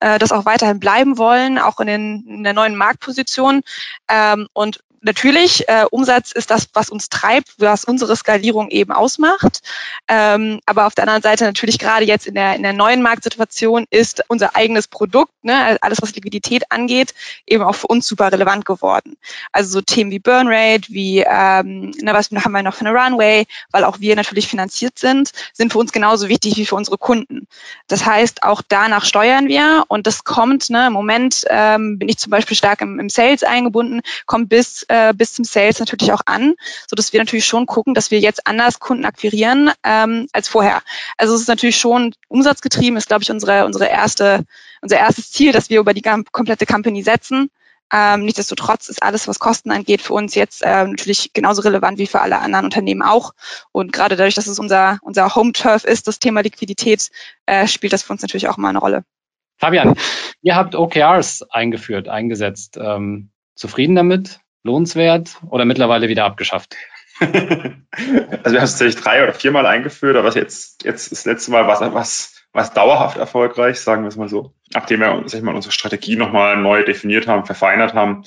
äh, 0.00 0.18
das 0.18 0.32
auch 0.32 0.44
weiterhin 0.44 0.80
bleiben 0.80 1.16
wollen, 1.16 1.58
auch 1.58 1.78
in, 1.78 1.86
den, 1.86 2.24
in 2.26 2.42
der 2.42 2.52
neuen 2.52 2.76
Marktposition. 2.76 3.62
Ähm, 4.08 4.48
und 4.52 4.80
natürlich, 5.02 5.68
äh, 5.68 5.84
Umsatz 5.90 6.32
ist 6.32 6.50
das, 6.50 6.68
was 6.72 6.88
uns 6.88 7.08
treibt, 7.08 7.54
was 7.58 7.84
unsere 7.84 8.16
Skalierung 8.16 8.70
eben 8.70 8.92
ausmacht. 8.92 9.60
Ähm, 10.08 10.60
aber 10.64 10.86
auf 10.86 10.94
der 10.94 11.04
anderen 11.04 11.22
Seite 11.22 11.44
natürlich 11.44 11.78
gerade 11.78 12.04
jetzt 12.04 12.26
in 12.26 12.34
der, 12.34 12.56
in 12.56 12.62
der 12.62 12.72
neuen 12.72 13.02
Marktsituation 13.02 13.86
ist 13.90 14.22
unser 14.28 14.56
eigenes 14.56 14.88
Produkt, 14.88 15.32
ne, 15.42 15.76
alles 15.80 16.00
was 16.00 16.14
Liquidität 16.14 16.70
angeht, 16.70 17.14
eben 17.46 17.64
auch 17.64 17.74
für 17.74 17.88
uns 17.88 18.06
super 18.06 18.32
relevant 18.32 18.64
geworden. 18.64 19.16
Also 19.50 19.70
so 19.70 19.80
Themen 19.80 20.10
wie 20.10 20.20
Burnrate, 20.20 20.88
wie 20.88 21.20
ähm, 21.20 21.92
na, 22.00 22.14
was 22.14 22.30
haben 22.30 22.52
wir 22.52 22.62
noch 22.62 22.74
für 22.74 22.86
eine 22.86 22.98
Runway, 22.98 23.46
weil 23.72 23.84
auch 23.84 24.00
wir 24.00 24.16
natürlich 24.16 24.48
finanziert 24.48 24.98
sind, 24.98 25.32
sind 25.52 25.72
für 25.72 25.78
uns 25.78 25.92
genauso 25.92 26.28
wichtig 26.28 26.56
wie 26.56 26.66
für 26.66 26.76
unsere 26.76 26.98
Kunden. 26.98 27.46
Das 27.88 28.06
heißt, 28.06 28.44
auch 28.44 28.62
danach 28.66 29.04
steuern 29.04 29.48
wir 29.48 29.84
und 29.88 30.06
das 30.06 30.24
kommt, 30.24 30.70
ne, 30.70 30.86
im 30.86 30.92
Moment 30.92 31.44
ähm, 31.48 31.98
bin 31.98 32.08
ich 32.08 32.18
zum 32.18 32.30
Beispiel 32.30 32.56
stark 32.56 32.80
im, 32.80 33.00
im 33.00 33.08
Sales 33.08 33.42
eingebunden, 33.42 34.00
kommt 34.26 34.48
bis 34.48 34.86
äh, 34.92 35.14
bis 35.14 35.32
zum 35.32 35.46
Sales 35.46 35.78
natürlich 35.78 36.12
auch 36.12 36.20
an, 36.26 36.54
so 36.86 36.94
dass 36.94 37.14
wir 37.14 37.20
natürlich 37.20 37.46
schon 37.46 37.64
gucken, 37.64 37.94
dass 37.94 38.10
wir 38.10 38.20
jetzt 38.20 38.46
anders 38.46 38.78
Kunden 38.78 39.06
akquirieren 39.06 39.70
ähm, 39.82 40.26
als 40.32 40.48
vorher. 40.48 40.82
Also 41.16 41.34
es 41.34 41.40
ist 41.40 41.48
natürlich 41.48 41.78
schon 41.78 42.14
umsatzgetrieben, 42.28 42.98
ist 42.98 43.08
glaube 43.08 43.22
ich 43.22 43.30
unsere 43.30 43.64
unsere 43.64 43.86
erste 43.86 44.44
unser 44.82 44.98
erstes 44.98 45.30
Ziel, 45.32 45.52
dass 45.52 45.70
wir 45.70 45.80
über 45.80 45.94
die 45.94 46.02
komplette 46.02 46.66
Company 46.66 47.02
setzen. 47.02 47.48
Ähm, 47.90 48.24
nichtsdestotrotz 48.24 48.88
ist 48.88 49.02
alles, 49.02 49.28
was 49.28 49.38
Kosten 49.38 49.70
angeht, 49.70 50.02
für 50.02 50.12
uns 50.12 50.34
jetzt 50.34 50.62
äh, 50.62 50.84
natürlich 50.84 51.32
genauso 51.32 51.62
relevant 51.62 51.98
wie 51.98 52.06
für 52.06 52.20
alle 52.20 52.38
anderen 52.38 52.66
Unternehmen 52.66 53.02
auch. 53.02 53.32
Und 53.70 53.92
gerade 53.92 54.16
dadurch, 54.16 54.34
dass 54.34 54.46
es 54.46 54.58
unser, 54.58 54.98
unser 55.02 55.34
Home-Turf 55.34 55.84
ist, 55.84 56.08
das 56.08 56.18
Thema 56.18 56.40
Liquidität, 56.40 57.10
äh, 57.44 57.66
spielt 57.66 57.92
das 57.92 58.02
für 58.02 58.14
uns 58.14 58.22
natürlich 58.22 58.48
auch 58.48 58.56
mal 58.56 58.70
eine 58.70 58.78
Rolle. 58.78 59.04
Fabian, 59.58 59.94
ihr 60.40 60.56
habt 60.56 60.74
OKRs 60.74 61.42
eingeführt, 61.50 62.08
eingesetzt. 62.08 62.78
Ähm, 62.80 63.30
zufrieden 63.54 63.94
damit? 63.94 64.40
Lohnenswert 64.62 65.40
oder 65.48 65.64
mittlerweile 65.64 66.08
wieder 66.08 66.24
abgeschafft? 66.24 66.76
also 67.20 67.32
wir 67.32 67.76
haben 68.42 68.42
es 68.42 68.72
tatsächlich 68.72 69.02
drei 69.02 69.22
oder 69.22 69.32
viermal 69.32 69.66
eingeführt, 69.66 70.16
aber 70.16 70.32
jetzt, 70.34 70.84
jetzt 70.84 71.12
das 71.12 71.24
letzte 71.24 71.50
Mal 71.50 71.66
war 71.66 71.80
es 71.80 71.94
was, 71.94 72.42
was 72.52 72.72
dauerhaft 72.72 73.16
erfolgreich, 73.16 73.80
sagen 73.80 74.02
wir 74.02 74.08
es 74.08 74.16
mal 74.16 74.28
so. 74.28 74.54
Nachdem 74.72 75.00
wir 75.00 75.22
sag 75.26 75.38
ich 75.38 75.44
mal, 75.44 75.54
unsere 75.54 75.72
Strategie 75.72 76.16
nochmal 76.16 76.56
neu 76.56 76.84
definiert 76.84 77.26
haben, 77.26 77.46
verfeinert 77.46 77.94
haben, 77.94 78.24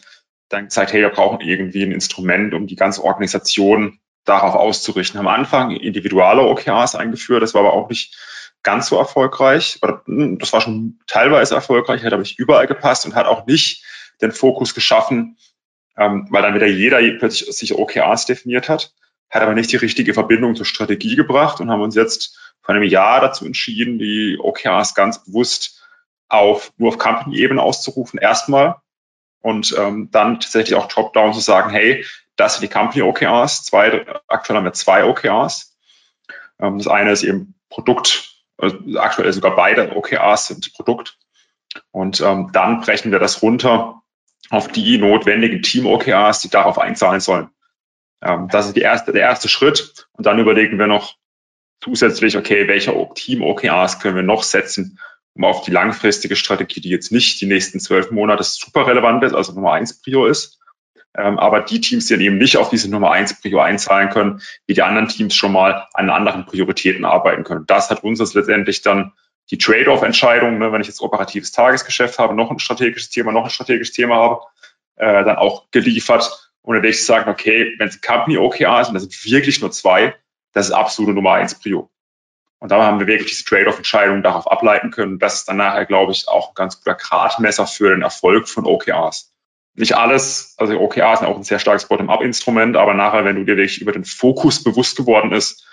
dann 0.50 0.66
gesagt, 0.66 0.94
hey, 0.94 1.02
wir 1.02 1.10
brauchen 1.10 1.42
irgendwie 1.42 1.84
ein 1.84 1.92
Instrument, 1.92 2.54
um 2.54 2.68
die 2.68 2.76
ganze 2.76 3.04
Organisation 3.04 4.00
darauf 4.24 4.56
auszurichten. 4.56 5.20
Am 5.20 5.28
Anfang 5.28 5.72
individuelle 5.72 6.42
OKRs 6.42 6.96
eingeführt, 6.96 7.44
das 7.44 7.54
war 7.54 7.62
aber 7.62 7.74
auch 7.74 7.90
nicht 7.90 8.18
ganz 8.64 8.88
so 8.88 8.98
erfolgreich. 8.98 9.80
Hm, 10.06 10.40
das 10.40 10.54
war 10.54 10.62
schon 10.62 11.00
teilweise 11.08 11.56
erfolgreich, 11.56 12.04
hat 12.04 12.14
aber 12.14 12.22
nicht 12.22 12.40
überall 12.40 12.68
gepasst 12.68 13.06
und 13.06 13.16
hat 13.16 13.28
auch 13.28 13.46
nicht 13.46 13.84
den 14.22 14.32
Fokus 14.32 14.74
geschaffen, 14.74 15.38
ähm, 15.98 16.28
weil 16.30 16.42
dann 16.42 16.56
wieder 16.56 16.68
jeder 16.68 16.98
plötzlich 17.18 17.52
sich 17.56 17.76
OKRs 17.76 18.26
definiert 18.26 18.70
hat, 18.70 18.94
hat 19.30 19.42
aber 19.42 19.54
nicht 19.54 19.72
die 19.72 19.78
richtige 19.78 20.14
Verbindung 20.14 20.56
zur 20.56 20.66
Strategie 20.66 21.16
gebracht 21.16 21.60
und 21.60 21.70
haben 21.70 21.82
uns 21.82 21.96
jetzt 21.96 22.38
vor 22.62 22.76
einem 22.76 22.84
Jahr 22.84 23.22
dazu 23.22 23.46
entschieden, 23.46 24.00
die 24.00 24.38
OKRs 24.40 24.96
ganz 24.96 25.24
bewusst 25.24 25.84
auf 26.28 26.74
nur 26.78 26.90
auf 26.90 26.98
Company-Ebene 26.98 27.62
auszurufen, 27.62 28.20
erstmal 28.20 28.76
und 29.42 29.76
ähm, 29.78 30.10
dann 30.12 30.40
tatsächlich 30.40 30.76
auch 30.76 30.88
top-down 30.88 31.34
zu 31.34 31.40
sagen, 31.40 31.70
hey, 31.70 32.06
das 32.36 32.56
sind 32.56 32.64
die 32.64 32.74
Company-OKRs, 32.74 33.64
zwei, 33.64 34.06
aktuell 34.28 34.58
haben 34.58 34.66
wir 34.66 34.74
zwei 34.74 35.06
OKRs. 35.06 35.78
Ähm, 36.60 36.80
das 36.80 36.88
eine 36.88 37.12
ist 37.12 37.24
eben 37.24 37.56
Produkt, 37.70 38.42
also 38.58 38.78
aktuell 38.98 39.32
sogar 39.34 39.56
beide 39.56 39.96
OKRs 39.96 40.48
sind 40.48 40.74
Produkt. 40.74 41.18
Und 41.92 42.22
ähm, 42.22 42.50
dann 42.54 42.82
brechen 42.82 43.12
wir 43.12 43.20
das 43.20 43.42
runter 43.42 44.02
auf 44.50 44.68
die 44.68 44.98
notwendigen 44.98 45.62
Team-OKRs, 45.62 46.42
die 46.42 46.50
darauf 46.50 46.78
einzahlen 46.78 47.20
sollen. 47.20 47.50
Ähm, 48.22 48.48
das 48.50 48.68
ist 48.68 48.76
die 48.76 48.82
erste, 48.82 49.12
der 49.12 49.22
erste 49.22 49.50
Schritt. 49.50 50.08
Und 50.14 50.26
dann 50.26 50.40
überlegen 50.40 50.80
wir 50.80 50.88
noch, 50.88 51.16
zusätzlich, 51.82 52.38
okay, 52.38 52.68
welche 52.68 52.92
Team-OKRs 53.14 54.00
können 54.00 54.16
wir 54.16 54.24
noch 54.24 54.44
setzen, 54.44 55.00
um 55.36 55.44
auf 55.44 55.62
die 55.62 55.72
langfristige 55.72 56.36
Strategie, 56.36 56.82
die 56.82 56.90
jetzt 56.90 57.12
nicht 57.12 57.40
die 57.42 57.46
nächsten 57.46 57.80
zwölf 57.80 58.12
Monate 58.12 58.44
super 58.44 58.88
relevant 58.88 59.24
ist, 59.24 59.34
also 59.34 59.54
Nummer 59.54 59.74
eins 59.74 60.02
Prio 60.02 60.26
ist, 60.26 60.60
ähm, 61.18 61.38
aber 61.38 61.62
die 61.62 61.82
Teams, 61.82 62.08
die 62.08 62.14
dann 62.14 62.22
eben 62.22 62.38
nicht 62.38 62.58
auf 62.58 62.70
diese 62.70 62.90
Nummer 62.90 63.12
eins 63.12 63.40
Prio 63.40 63.60
einzahlen 63.60 64.10
können, 64.10 64.42
wie 64.66 64.74
die 64.74 64.82
anderen 64.82 65.08
Teams 65.08 65.36
schon 65.36 65.52
mal 65.52 65.88
an 65.94 66.10
anderen 66.10 66.46
Prioritäten 66.46 67.06
arbeiten 67.06 67.44
können. 67.44 67.66
Das 67.68 67.90
hat 67.90 68.04
uns 68.04 68.20
jetzt 68.20 68.34
letztendlich 68.34 68.82
dann 68.82 69.14
die 69.52 69.58
Trade-off-Entscheidung, 69.58 70.58
ne, 70.58 70.72
wenn 70.72 70.82
ich 70.82 70.88
jetzt 70.88 71.02
operatives 71.02 71.52
Tagesgeschäft 71.52 72.20
habe, 72.20 72.36
noch 72.36 72.52
ein 72.52 72.60
strategisches 72.60 73.10
Thema, 73.10 73.32
noch 73.32 73.44
ein 73.44 73.50
strategisches 73.50 73.96
Thema 73.96 74.16
habe, 74.16 74.42
äh, 74.96 75.24
dann 75.24 75.38
auch 75.38 75.70
geliefert. 75.72 76.52
Dann 76.64 76.74
werde 76.74 76.88
ich 76.88 77.06
sagen, 77.06 77.30
okay, 77.30 77.76
wenn 77.78 77.88
es 77.88 78.02
Company 78.02 78.38
OKR 78.38 78.82
ist 78.82 78.88
und 78.88 78.96
das 78.96 79.04
sind 79.04 79.26
wirklich 79.26 79.62
nur 79.62 79.72
zwei, 79.72 80.16
das 80.54 80.68
ist 80.68 80.72
absolute 80.72 81.14
Nummer 81.14 81.34
eins 81.34 81.60
Prio. 81.60 81.92
Und 82.60 82.72
da 82.72 82.84
haben 82.84 83.00
wir 83.00 83.06
wirklich 83.06 83.30
diese 83.30 83.46
Trade-off-Entscheidung 83.46 84.24
darauf 84.24 84.50
ableiten 84.50 84.90
können. 84.90 85.20
Das 85.20 85.36
ist 85.36 85.50
dann 85.50 85.58
nachher, 85.58 85.86
glaube 85.86 86.14
ich, 86.14 86.28
auch 86.28 86.50
ein 86.50 86.56
ganz 86.56 86.80
guter 86.80 86.96
Gradmesser 86.96 87.68
für 87.68 87.92
den 87.92 88.02
Erfolg 88.02 88.48
von 88.48 88.66
OKRs. 88.66 89.32
Nicht 89.76 89.96
alles, 89.96 90.56
also 90.58 90.80
OKRs 90.80 91.20
sind 91.20 91.28
auch 91.28 91.36
ein 91.36 91.44
sehr 91.44 91.60
starkes 91.60 91.88
Bottom-up-Instrument, 91.88 92.78
aber 92.78 92.94
nachher, 92.94 93.26
wenn 93.26 93.36
du 93.36 93.44
dir 93.44 93.58
wirklich 93.58 93.82
über 93.82 93.92
den 93.92 94.06
Fokus 94.06 94.64
bewusst 94.64 94.96
geworden 94.96 95.34
ist, 95.34 95.68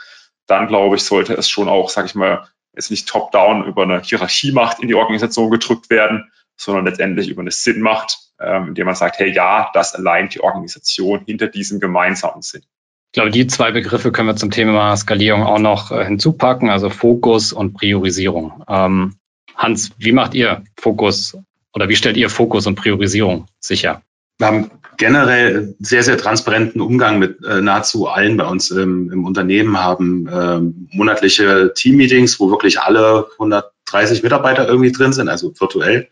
dann 0.47 0.67
glaube 0.67 0.97
ich, 0.97 1.05
sollte 1.05 1.35
es 1.35 1.49
schon 1.49 1.69
auch, 1.69 1.89
sage 1.89 2.09
ich 2.09 2.15
mal, 2.17 2.49
jetzt 2.75 2.91
nicht 2.91 3.09
top-down 3.09 3.65
über 3.65 3.83
eine 3.83 4.01
Hierarchiemacht 4.01 4.81
in 4.81 4.89
die 4.89 4.95
Organisation 4.95 5.51
gedrückt 5.51 5.91
werden, 5.91 6.31
sondern 6.57 6.85
letztendlich 6.85 7.29
über 7.29 7.43
eine 7.43 7.51
Sinnmacht, 7.51 8.19
ähm, 8.41 8.69
indem 8.69 8.87
man 8.87 8.95
sagt, 8.95 9.19
hey, 9.19 9.33
ja, 9.33 9.71
das 9.75 9.95
allein 9.95 10.29
die 10.29 10.41
Organisation 10.41 11.25
hinter 11.27 11.49
diesem 11.49 11.81
gemeinsamen 11.81 12.43
Sinn. 12.43 12.63
Ich 13.13 13.15
glaube, 13.15 13.31
die 13.31 13.47
zwei 13.47 13.73
Begriffe 13.73 14.11
können 14.11 14.29
wir 14.29 14.37
zum 14.37 14.51
Thema 14.51 14.97
Skalierung 14.97 15.43
auch 15.43 15.59
noch 15.59 15.91
äh, 15.91 16.05
hinzupacken, 16.05 16.71
also 16.71 16.89
Fokus 16.89 17.53
und 17.53 17.75
Priorisierung. 17.75 18.65
Ähm, 18.69 19.17
Hans, 19.55 19.91
wie 19.99 20.13
macht 20.13 20.35
ihr 20.35 20.65
Fokus 20.81 21.37
oder 21.75 21.89
wie 21.89 21.97
stellt 21.97 22.17
ihr 22.17 22.31
Fokus 22.31 22.67
und 22.67 22.77
Priorisierung 22.77 23.47
sicher? 23.61 24.03
Wir 24.39 24.47
haben 24.47 24.71
generell 24.97 25.75
sehr, 25.81 26.03
sehr 26.03 26.19
transparenten 26.19 26.81
Umgang 26.81 27.19
mit 27.19 27.45
äh, 27.45 27.61
nahezu 27.61 28.09
allen 28.09 28.37
bei 28.37 28.47
uns 28.47 28.71
ähm, 28.71 29.11
im 29.13 29.25
Unternehmen, 29.25 29.79
haben 29.79 30.27
äh, 30.27 30.61
monatliche 30.97 31.73
Teammeetings, 31.75 32.39
wo 32.41 32.51
wirklich 32.51 32.81
alle 32.81 33.27
130 33.33 34.23
Mitarbeiter 34.23 34.69
irgendwie 34.69 34.93
drin 34.93 35.13
sind, 35.13 35.29
also 35.29 35.53
virtuell. 35.59 36.09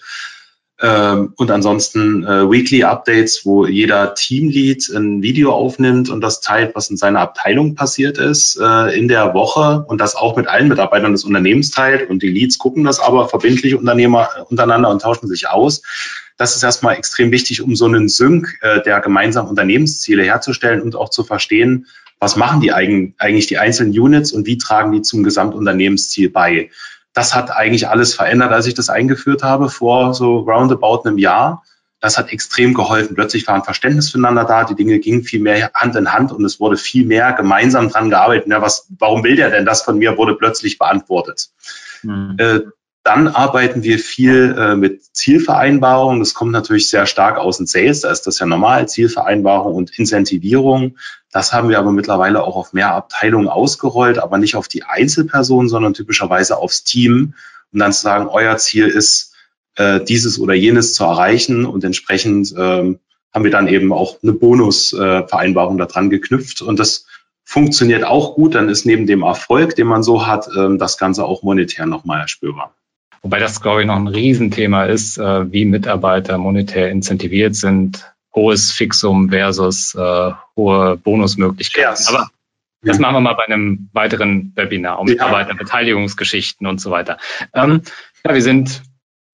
Ähm, 0.82 1.34
und 1.36 1.50
ansonsten 1.50 2.24
äh, 2.24 2.50
Weekly 2.50 2.84
Updates, 2.84 3.44
wo 3.44 3.66
jeder 3.66 4.14
Teamlead 4.14 4.88
ein 4.88 5.22
Video 5.22 5.52
aufnimmt 5.52 6.08
und 6.08 6.22
das 6.22 6.40
teilt, 6.40 6.74
was 6.74 6.88
in 6.88 6.96
seiner 6.96 7.20
Abteilung 7.20 7.74
passiert 7.74 8.16
ist 8.16 8.58
äh, 8.58 8.98
in 8.98 9.06
der 9.06 9.34
Woche 9.34 9.84
und 9.86 10.00
das 10.00 10.16
auch 10.16 10.36
mit 10.36 10.48
allen 10.48 10.68
Mitarbeitern 10.68 11.12
des 11.12 11.24
Unternehmens 11.24 11.70
teilt. 11.70 12.08
Und 12.08 12.22
die 12.22 12.30
Leads 12.30 12.58
gucken 12.58 12.84
das 12.84 12.98
aber 12.98 13.28
verbindlich 13.28 13.74
Unternehmer 13.74 14.30
untereinander 14.48 14.88
und 14.88 15.02
tauschen 15.02 15.28
sich 15.28 15.48
aus. 15.48 15.82
Das 16.40 16.56
ist 16.56 16.62
erstmal 16.62 16.96
extrem 16.96 17.32
wichtig, 17.32 17.60
um 17.60 17.76
so 17.76 17.84
einen 17.84 18.08
Sync 18.08 18.56
äh, 18.62 18.80
der 18.80 19.00
gemeinsamen 19.00 19.50
Unternehmensziele 19.50 20.22
herzustellen 20.22 20.80
und 20.80 20.96
auch 20.96 21.10
zu 21.10 21.22
verstehen, 21.22 21.86
was 22.18 22.34
machen 22.34 22.62
die 22.62 22.72
eigentlich 22.72 23.46
die 23.46 23.58
einzelnen 23.58 23.92
Units 23.92 24.32
und 24.32 24.46
wie 24.46 24.56
tragen 24.56 24.90
die 24.90 25.02
zum 25.02 25.22
Gesamtunternehmensziel 25.22 26.30
bei 26.30 26.70
das 27.12 27.34
hat 27.34 27.50
eigentlich 27.50 27.88
alles 27.88 28.14
verändert, 28.14 28.52
als 28.52 28.66
ich 28.66 28.72
das 28.72 28.88
eingeführt 28.88 29.42
habe 29.42 29.68
vor 29.68 30.14
so 30.14 30.38
roundabout 30.38 31.02
einem 31.06 31.18
Jahr. 31.18 31.62
Das 32.00 32.16
hat 32.16 32.32
extrem 32.32 32.72
geholfen. 32.72 33.16
Plötzlich 33.16 33.46
war 33.46 33.56
ein 33.56 33.64
Verständnis 33.64 34.08
füreinander 34.10 34.44
da, 34.44 34.64
die 34.64 34.74
Dinge 34.76 34.98
gingen 34.98 35.24
viel 35.24 35.40
mehr 35.40 35.72
Hand 35.74 35.94
in 35.94 36.10
Hand 36.10 36.32
und 36.32 36.42
es 36.46 36.58
wurde 36.58 36.78
viel 36.78 37.04
mehr 37.04 37.34
gemeinsam 37.34 37.90
dran 37.90 38.08
gearbeitet. 38.08 38.48
Ja, 38.48 38.62
was, 38.62 38.86
warum 38.98 39.24
will 39.24 39.36
der 39.36 39.50
denn 39.50 39.66
das 39.66 39.82
von 39.82 39.98
mir, 39.98 40.16
wurde 40.16 40.36
plötzlich 40.36 40.78
beantwortet. 40.78 41.50
Mhm. 42.02 42.72
Äh, 43.04 43.10
dann 43.10 43.28
arbeiten 43.28 43.82
wir 43.82 43.98
viel 43.98 44.54
äh, 44.58 44.76
mit 44.76 45.02
Zielvereinbarungen. 45.14 46.20
Das 46.20 46.34
kommt 46.34 46.52
natürlich 46.52 46.88
sehr 46.88 47.06
stark 47.06 47.38
aus 47.38 47.56
dem 47.56 47.66
Sales. 47.66 48.02
Da 48.02 48.10
ist 48.10 48.26
das 48.26 48.38
ja 48.38 48.46
normal, 48.46 48.88
Zielvereinbarung 48.88 49.74
und 49.74 49.98
Incentivierung. 49.98 50.96
Das 51.32 51.52
haben 51.52 51.68
wir 51.68 51.78
aber 51.78 51.92
mittlerweile 51.92 52.42
auch 52.42 52.56
auf 52.56 52.72
mehr 52.72 52.94
Abteilungen 52.94 53.48
ausgerollt, 53.48 54.18
aber 54.18 54.38
nicht 54.38 54.56
auf 54.56 54.68
die 54.68 54.84
Einzelperson, 54.84 55.68
sondern 55.68 55.94
typischerweise 55.94 56.58
aufs 56.58 56.84
Team. 56.84 57.34
Und 57.72 57.78
dann 57.78 57.92
zu 57.92 58.02
sagen, 58.02 58.26
euer 58.28 58.56
Ziel 58.58 58.86
ist, 58.86 59.34
äh, 59.76 60.00
dieses 60.00 60.38
oder 60.38 60.54
jenes 60.54 60.94
zu 60.94 61.04
erreichen. 61.04 61.64
Und 61.64 61.84
entsprechend 61.84 62.52
ähm, 62.56 62.98
haben 63.32 63.44
wir 63.44 63.50
dann 63.50 63.68
eben 63.68 63.92
auch 63.92 64.18
eine 64.22 64.32
Bonusvereinbarung 64.32 65.76
äh, 65.76 65.86
daran 65.86 66.10
geknüpft. 66.10 66.62
Und 66.62 66.78
das 66.78 67.06
funktioniert 67.44 68.04
auch 68.04 68.34
gut. 68.34 68.54
Dann 68.54 68.68
ist 68.68 68.84
neben 68.86 69.06
dem 69.06 69.22
Erfolg, 69.22 69.76
den 69.76 69.86
man 69.86 70.02
so 70.02 70.26
hat, 70.26 70.48
äh, 70.48 70.76
das 70.76 70.98
Ganze 70.98 71.24
auch 71.24 71.42
monetär 71.42 71.86
nochmal 71.86 72.20
erspürbar. 72.20 72.74
Wobei 73.22 73.38
das, 73.38 73.60
glaube 73.60 73.82
ich, 73.82 73.86
noch 73.86 73.96
ein 73.96 74.08
Riesenthema 74.08 74.84
ist, 74.84 75.18
äh, 75.18 75.52
wie 75.52 75.64
Mitarbeiter 75.64 76.38
monetär 76.38 76.90
incentiviert 76.90 77.54
sind. 77.54 78.12
Hohes 78.34 78.72
Fixum 78.72 79.30
versus 79.30 79.94
äh, 79.94 80.30
hohe 80.56 80.96
Bonusmöglichkeiten. 80.96 81.90
Yes. 81.90 82.08
Aber 82.08 82.30
das 82.82 82.98
machen 82.98 83.16
wir 83.16 83.20
mal 83.20 83.34
bei 83.34 83.44
einem 83.44 83.90
weiteren 83.92 84.52
Webinar 84.54 85.00
um 85.00 85.06
ja. 85.06 85.14
Mitarbeiterbeteiligungsgeschichten 85.14 86.66
und 86.66 86.80
so 86.80 86.90
weiter. 86.90 87.18
Ähm, 87.52 87.82
ja, 88.24 88.34
wir 88.34 88.42
sind 88.42 88.82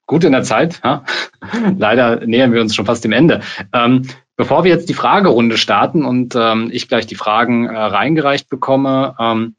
gut 0.07 0.25
in 0.25 0.33
der 0.33 0.43
Zeit. 0.43 0.81
Ja? 0.83 1.05
Leider 1.79 2.27
nähern 2.27 2.53
wir 2.53 2.61
uns 2.61 2.75
schon 2.75 2.87
fast 2.87 3.05
dem 3.05 3.13
Ende. 3.13 3.43
Ähm, 3.73 4.09
bevor 4.37 4.65
wir 4.65 4.73
jetzt 4.73 4.89
die 4.89 4.95
Fragerunde 4.95 5.59
starten 5.59 6.05
und 6.05 6.35
ähm, 6.37 6.71
ich 6.73 6.89
gleich 6.89 7.07
die 7.07 7.15
Fragen 7.15 7.67
äh, 7.67 7.77
reingereicht 7.77 8.49
bekomme, 8.49 9.15
ähm, 9.19 9.55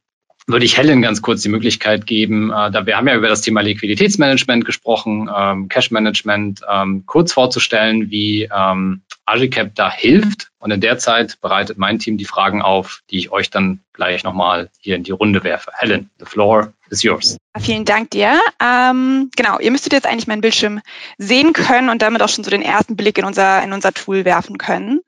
würde 0.48 0.66
ich 0.66 0.78
Helen 0.78 1.02
ganz 1.02 1.22
kurz 1.22 1.42
die 1.42 1.50
Möglichkeit 1.50 2.08
geben, 2.08 2.52
äh, 2.52 2.72
da 2.72 2.86
wir 2.86 2.96
haben 2.98 3.08
ja 3.08 3.16
über 3.16 3.28
das 3.28 3.42
Thema 3.42 3.62
Liquiditätsmanagement 3.62 4.66
gesprochen, 4.66 5.30
ähm, 5.36 5.68
Cash 5.68 5.92
Management, 5.92 6.62
ähm, 6.70 7.04
kurz 7.06 7.34
vorzustellen, 7.34 8.10
wie 8.10 8.50
ähm, 8.52 9.02
Agicap 9.26 9.76
da 9.76 9.92
hilft. 9.92 10.50
Und 10.60 10.72
in 10.72 10.82
der 10.82 10.98
Zeit 10.98 11.40
bereitet 11.42 11.78
mein 11.78 12.00
Team 12.00 12.18
die 12.18 12.26
Fragen 12.26 12.62
auf, 12.62 13.04
die 13.12 13.18
ich 13.18 13.32
euch 13.32 13.50
dann 13.50 13.82
gleich 13.94 14.24
nochmal 14.24 14.70
hier 14.80 14.96
in 14.96 15.04
die 15.04 15.12
Runde 15.12 15.44
werfe. 15.44 15.72
Helen, 15.78 16.10
the 16.20 16.26
floor 16.26 16.74
is 16.90 17.04
yours. 17.04 17.38
Vielen 17.60 17.86
Dank 17.86 18.12
dir. 18.12 18.40
Ähm, 18.62 19.30
genau, 19.36 19.60
ihr 19.60 19.72
müsstet 19.72 19.94
jetzt 19.94 20.08
eigentlich 20.08 20.28
meinen 20.28 20.42
Bildschirm 20.42 20.82
sehen 21.18 21.54
können 21.54 21.90
und 21.90 22.02
damit 22.02 22.22
auch 22.22 22.30
schon 22.30 22.44
so 22.44 22.50
den 22.50 22.62
ersten 22.62 22.96
Blick 22.96 23.18
in 23.18 23.26
unser, 23.26 23.62
in 23.64 23.74
unser 23.74 23.94
Tool 23.94 24.24
werfen 24.26 24.58
können. 24.58 25.02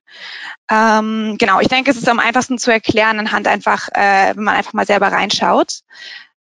Ähm, 0.70 1.36
genau, 1.40 1.60
ich 1.60 1.68
denke, 1.68 1.92
es 1.92 1.98
ist 1.98 2.10
am 2.10 2.20
einfachsten 2.20 2.58
zu 2.58 2.72
erklären 2.72 3.20
anhand 3.20 3.48
einfach, 3.48 3.90
äh, 3.94 4.34
wenn 4.36 4.44
man 4.44 4.56
einfach 4.56 4.74
mal 4.74 4.86
selber 4.86 5.12
reinschaut. 5.12 5.82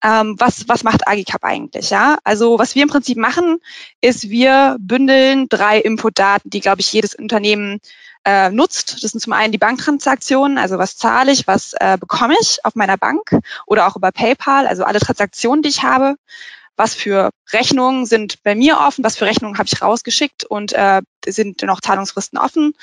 Ähm, 0.02 0.36
was, 0.38 0.68
was 0.68 0.84
macht 0.84 1.08
Agicap 1.08 1.42
eigentlich? 1.44 1.90
Ja, 1.90 2.18
also 2.24 2.58
was 2.58 2.74
wir 2.74 2.82
im 2.82 2.88
Prinzip 2.88 3.16
machen, 3.16 3.58
ist, 4.00 4.28
wir 4.28 4.76
bündeln 4.78 5.48
drei 5.48 5.78
Inputdaten, 5.80 6.50
die, 6.50 6.60
glaube 6.60 6.80
ich, 6.80 6.92
jedes 6.92 7.14
Unternehmen 7.14 7.80
äh, 8.24 8.50
nutzt. 8.50 9.02
Das 9.02 9.12
sind 9.12 9.20
zum 9.20 9.32
einen 9.32 9.52
die 9.52 9.58
Banktransaktionen, 9.58 10.58
also 10.58 10.78
was 10.78 10.96
zahle 10.96 11.32
ich, 11.32 11.46
was 11.46 11.72
äh, 11.74 11.96
bekomme 11.98 12.34
ich 12.40 12.64
auf 12.64 12.74
meiner 12.74 12.98
Bank 12.98 13.38
oder 13.66 13.86
auch 13.86 13.96
über 13.96 14.12
PayPal, 14.12 14.66
also 14.66 14.84
alle 14.84 15.00
Transaktionen, 15.00 15.62
die 15.62 15.70
ich 15.70 15.82
habe 15.82 16.16
was 16.76 16.94
für 16.94 17.30
Rechnungen 17.52 18.06
sind 18.06 18.42
bei 18.42 18.54
mir 18.54 18.78
offen, 18.78 19.02
was 19.02 19.16
für 19.16 19.24
Rechnungen 19.24 19.58
habe 19.58 19.68
ich 19.72 19.80
rausgeschickt 19.80 20.44
und 20.44 20.72
äh, 20.74 21.02
sind 21.32 21.62
noch 21.62 21.80
Zahlungsfristen 21.80 22.38
offen. 22.38 22.74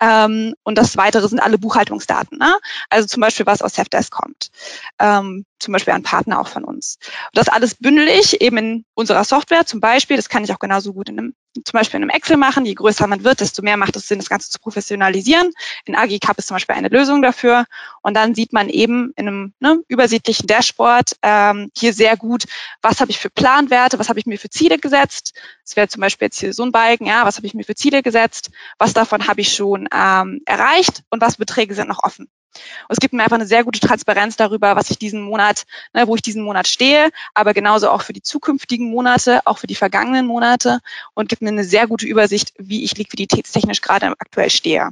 Ähm, 0.00 0.54
und 0.62 0.78
das 0.78 0.96
Weitere 0.96 1.28
sind 1.28 1.40
alle 1.40 1.58
Buchhaltungsdaten. 1.58 2.38
Ne? 2.38 2.54
Also 2.90 3.06
zum 3.06 3.20
Beispiel, 3.20 3.46
was 3.46 3.62
aus 3.62 3.78
Hefdesk 3.78 4.12
kommt. 4.12 4.50
Ähm, 4.98 5.44
zum 5.58 5.72
Beispiel 5.72 5.92
ein 5.92 6.02
Partner 6.02 6.40
auch 6.40 6.48
von 6.48 6.64
uns. 6.64 6.98
Und 7.02 7.36
das 7.38 7.48
alles 7.48 7.74
bündel 7.74 8.08
ich 8.08 8.40
eben 8.40 8.56
in 8.56 8.84
unserer 8.94 9.24
Software 9.24 9.66
zum 9.66 9.80
Beispiel. 9.80 10.16
Das 10.16 10.28
kann 10.28 10.44
ich 10.44 10.52
auch 10.52 10.58
genauso 10.58 10.92
gut 10.92 11.08
in 11.08 11.18
einem, 11.18 11.34
zum 11.64 11.72
Beispiel 11.72 11.98
in 11.98 12.04
einem 12.04 12.16
Excel 12.16 12.36
machen. 12.36 12.64
Je 12.64 12.74
größer 12.74 13.06
man 13.06 13.24
wird, 13.24 13.40
desto 13.40 13.62
mehr 13.62 13.76
macht 13.76 13.96
es 13.96 14.06
Sinn, 14.06 14.18
das 14.18 14.28
Ganze 14.28 14.50
zu 14.50 14.58
professionalisieren. 14.60 15.50
In 15.84 15.96
AgiCap 15.96 16.38
ist 16.38 16.48
zum 16.48 16.54
Beispiel 16.54 16.76
eine 16.76 16.88
Lösung 16.88 17.22
dafür. 17.22 17.64
Und 18.02 18.14
dann 18.14 18.34
sieht 18.34 18.52
man 18.52 18.68
eben 18.68 19.12
in 19.16 19.28
einem 19.28 19.52
ne, 19.58 19.82
übersichtlichen 19.88 20.46
Dashboard 20.46 21.16
ähm, 21.22 21.70
hier 21.76 21.92
sehr 21.92 22.16
gut, 22.16 22.44
was 22.82 23.00
habe 23.00 23.10
ich 23.10 23.18
für 23.18 23.30
Planwerte, 23.30 23.98
was 23.98 24.08
habe 24.08 24.20
ich 24.20 24.26
mir 24.26 24.38
für 24.38 24.50
Ziele 24.50 24.78
gesetzt. 24.78 25.34
Das 25.64 25.76
wäre 25.76 25.88
zum 25.88 26.00
Beispiel 26.00 26.26
jetzt 26.26 26.38
hier 26.38 26.52
so 26.52 26.62
ein 26.62 26.72
Balken, 26.72 27.06
ja, 27.06 27.24
was 27.24 27.36
habe 27.36 27.46
ich 27.46 27.54
mir 27.54 27.64
für 27.64 27.74
Ziele 27.74 27.87
Ziele 27.88 28.02
gesetzt, 28.02 28.50
was 28.78 28.92
davon 28.92 29.26
habe 29.26 29.40
ich 29.40 29.54
schon 29.54 29.88
ähm, 29.92 30.42
erreicht 30.44 31.02
und 31.10 31.22
was 31.22 31.36
Beträge 31.36 31.74
sind 31.74 31.88
noch 31.88 32.04
offen. 32.04 32.28
Und 32.54 32.90
es 32.90 32.98
gibt 32.98 33.14
mir 33.14 33.22
einfach 33.22 33.36
eine 33.36 33.46
sehr 33.46 33.64
gute 33.64 33.80
Transparenz 33.80 34.36
darüber, 34.36 34.76
was 34.76 34.90
ich 34.90 34.98
diesen 34.98 35.22
Monat, 35.22 35.64
ne, 35.94 36.06
wo 36.06 36.14
ich 36.14 36.22
diesen 36.22 36.42
Monat 36.42 36.66
stehe, 36.68 37.10
aber 37.34 37.54
genauso 37.54 37.90
auch 37.90 38.02
für 38.02 38.12
die 38.12 38.22
zukünftigen 38.22 38.90
Monate, 38.90 39.40
auch 39.46 39.58
für 39.58 39.66
die 39.66 39.74
vergangenen 39.74 40.26
Monate 40.26 40.80
und 41.14 41.28
gibt 41.28 41.42
mir 41.42 41.48
eine 41.48 41.64
sehr 41.64 41.86
gute 41.86 42.06
Übersicht, 42.06 42.52
wie 42.58 42.84
ich 42.84 42.96
liquiditätstechnisch 42.96 43.80
gerade 43.80 44.08
aktuell 44.18 44.50
stehe. 44.50 44.90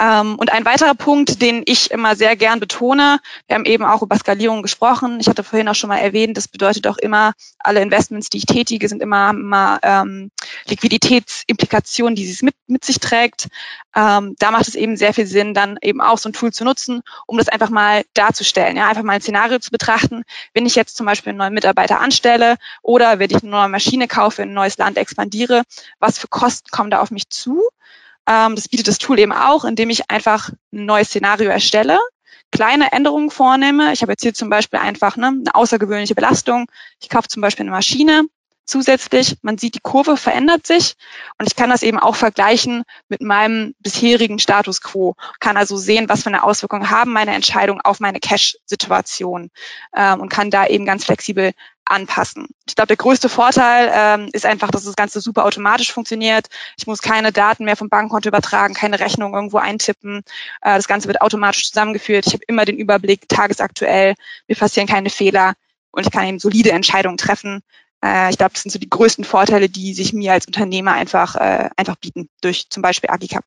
Ähm, 0.00 0.36
und 0.36 0.50
ein 0.50 0.64
weiterer 0.64 0.94
Punkt, 0.94 1.42
den 1.42 1.62
ich 1.66 1.90
immer 1.90 2.16
sehr 2.16 2.34
gern 2.34 2.58
betone, 2.58 3.20
wir 3.46 3.54
haben 3.54 3.66
eben 3.66 3.84
auch 3.84 4.00
über 4.00 4.16
Skalierung 4.16 4.62
gesprochen. 4.62 5.20
Ich 5.20 5.28
hatte 5.28 5.44
vorhin 5.44 5.68
auch 5.68 5.74
schon 5.74 5.88
mal 5.88 5.98
erwähnt, 5.98 6.38
das 6.38 6.48
bedeutet 6.48 6.86
auch 6.86 6.96
immer, 6.96 7.34
alle 7.58 7.82
Investments, 7.82 8.30
die 8.30 8.38
ich 8.38 8.46
tätige, 8.46 8.88
sind 8.88 9.02
immer, 9.02 9.30
immer 9.30 9.78
ähm, 9.82 10.30
Liquiditätsimplikationen, 10.66 12.14
die 12.14 12.30
es 12.30 12.40
mit, 12.40 12.54
mit 12.66 12.82
sich 12.82 12.98
trägt. 12.98 13.48
Ähm, 13.94 14.36
da 14.38 14.50
macht 14.50 14.68
es 14.68 14.74
eben 14.74 14.96
sehr 14.96 15.12
viel 15.12 15.26
Sinn, 15.26 15.52
dann 15.52 15.76
eben 15.82 16.00
auch 16.00 16.16
so 16.16 16.30
ein 16.30 16.32
Tool 16.32 16.50
zu 16.50 16.64
nutzen, 16.64 17.02
um 17.26 17.36
das 17.36 17.48
einfach 17.48 17.68
mal 17.68 18.02
darzustellen. 18.14 18.78
Ja, 18.78 18.88
einfach 18.88 19.02
mal 19.02 19.14
ein 19.14 19.20
Szenario 19.20 19.58
zu 19.58 19.70
betrachten. 19.70 20.22
Wenn 20.54 20.64
ich 20.64 20.76
jetzt 20.76 20.96
zum 20.96 21.04
Beispiel 21.04 21.30
einen 21.30 21.38
neuen 21.38 21.54
Mitarbeiter 21.54 22.00
anstelle 22.00 22.56
oder 22.80 23.18
wenn 23.18 23.30
ich 23.30 23.42
eine 23.42 23.50
neue 23.50 23.68
Maschine 23.68 24.08
kaufe, 24.08 24.40
in 24.42 24.50
ein 24.50 24.54
neues 24.54 24.78
Land 24.78 24.96
expandiere, 24.96 25.64
was 25.98 26.18
für 26.18 26.28
Kosten 26.28 26.70
kommen 26.70 26.90
da 26.90 27.00
auf 27.00 27.10
mich 27.10 27.28
zu? 27.28 27.62
Ähm, 28.28 28.54
das 28.54 28.68
bietet 28.68 28.88
das 28.88 28.98
Tool 28.98 29.18
eben 29.18 29.32
auch, 29.32 29.64
indem 29.64 29.90
ich 29.90 30.10
einfach 30.10 30.50
ein 30.72 30.84
neues 30.84 31.08
Szenario 31.08 31.50
erstelle, 31.50 31.98
kleine 32.52 32.92
Änderungen 32.92 33.30
vornehme. 33.30 33.92
Ich 33.92 34.02
habe 34.02 34.12
jetzt 34.12 34.22
hier 34.22 34.34
zum 34.34 34.50
Beispiel 34.50 34.78
einfach 34.78 35.16
ne, 35.16 35.28
eine 35.28 35.54
außergewöhnliche 35.54 36.14
Belastung. 36.14 36.66
Ich 37.00 37.08
kaufe 37.08 37.28
zum 37.28 37.42
Beispiel 37.42 37.64
eine 37.64 37.72
Maschine 37.72 38.24
zusätzlich. 38.70 39.36
Man 39.42 39.58
sieht, 39.58 39.74
die 39.74 39.80
Kurve 39.80 40.16
verändert 40.16 40.66
sich 40.66 40.94
und 41.38 41.48
ich 41.48 41.56
kann 41.56 41.70
das 41.70 41.82
eben 41.82 41.98
auch 41.98 42.14
vergleichen 42.14 42.84
mit 43.08 43.20
meinem 43.20 43.74
bisherigen 43.80 44.38
Status 44.38 44.80
quo. 44.80 45.14
Kann 45.40 45.56
also 45.56 45.76
sehen, 45.76 46.08
was 46.08 46.22
für 46.22 46.28
eine 46.28 46.44
Auswirkung 46.44 46.88
haben 46.88 47.12
meine 47.12 47.34
Entscheidungen 47.34 47.80
auf 47.80 48.00
meine 48.00 48.20
Cash-Situation 48.20 49.50
ähm, 49.94 50.20
und 50.20 50.28
kann 50.28 50.50
da 50.50 50.66
eben 50.66 50.86
ganz 50.86 51.04
flexibel 51.04 51.52
anpassen. 51.90 52.46
Ich 52.68 52.76
glaube, 52.76 52.88
der 52.88 52.96
größte 52.96 53.28
Vorteil 53.28 53.90
ähm, 53.92 54.28
ist 54.32 54.46
einfach, 54.46 54.70
dass 54.70 54.84
das 54.84 54.96
Ganze 54.96 55.20
super 55.20 55.44
automatisch 55.44 55.92
funktioniert. 55.92 56.46
Ich 56.76 56.86
muss 56.86 57.02
keine 57.02 57.32
Daten 57.32 57.64
mehr 57.64 57.76
vom 57.76 57.88
Bankkonto 57.88 58.28
übertragen, 58.28 58.74
keine 58.74 59.00
Rechnung 59.00 59.34
irgendwo 59.34 59.58
eintippen. 59.58 60.18
Äh, 60.62 60.76
das 60.76 60.88
Ganze 60.88 61.08
wird 61.08 61.20
automatisch 61.20 61.68
zusammengeführt. 61.68 62.26
Ich 62.26 62.32
habe 62.32 62.44
immer 62.46 62.64
den 62.64 62.76
Überblick, 62.76 63.28
tagesaktuell, 63.28 64.14
mir 64.46 64.56
passieren 64.56 64.88
keine 64.88 65.10
Fehler 65.10 65.54
und 65.90 66.06
ich 66.06 66.12
kann 66.12 66.26
eben 66.26 66.38
solide 66.38 66.70
Entscheidungen 66.70 67.16
treffen. 67.16 67.62
Äh, 68.04 68.30
ich 68.30 68.38
glaube, 68.38 68.52
das 68.52 68.62
sind 68.62 68.70
so 68.70 68.78
die 68.78 68.90
größten 68.90 69.24
Vorteile, 69.24 69.68
die 69.68 69.92
sich 69.92 70.12
mir 70.12 70.32
als 70.32 70.46
Unternehmer 70.46 70.92
einfach, 70.92 71.34
äh, 71.36 71.70
einfach 71.76 71.96
bieten, 71.96 72.28
durch 72.40 72.70
zum 72.70 72.82
Beispiel 72.82 73.10
Agicap. 73.10 73.44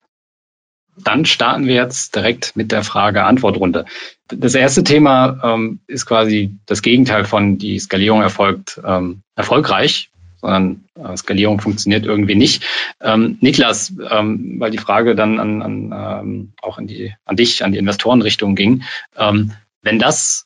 Dann 0.97 1.25
starten 1.25 1.65
wir 1.65 1.75
jetzt 1.75 2.15
direkt 2.15 2.55
mit 2.55 2.71
der 2.71 2.83
Frage-Antwort-Runde. 2.83 3.85
Das 4.27 4.55
erste 4.55 4.83
Thema 4.83 5.39
ähm, 5.43 5.79
ist 5.87 6.05
quasi 6.05 6.55
das 6.65 6.81
Gegenteil 6.81 7.25
von 7.25 7.57
die 7.57 7.79
Skalierung 7.79 8.21
erfolgt 8.21 8.79
ähm, 8.85 9.23
erfolgreich, 9.35 10.11
sondern 10.43 10.83
äh, 10.95 11.15
Skalierung 11.17 11.59
funktioniert 11.61 12.05
irgendwie 12.05 12.35
nicht. 12.35 12.63
Ähm, 13.01 13.37
Niklas, 13.41 13.93
ähm, 14.09 14.59
weil 14.59 14.71
die 14.71 14.77
Frage 14.77 15.15
dann 15.15 15.39
an, 15.39 15.61
an 15.61 15.93
ähm, 15.93 16.53
auch 16.61 16.77
an, 16.77 16.87
die, 16.87 17.13
an 17.25 17.35
dich, 17.35 17.63
an 17.63 17.71
die 17.71 17.77
Investorenrichtung 17.77 18.55
ging, 18.55 18.83
ähm, 19.17 19.53
wenn 19.81 19.99
das 19.99 20.45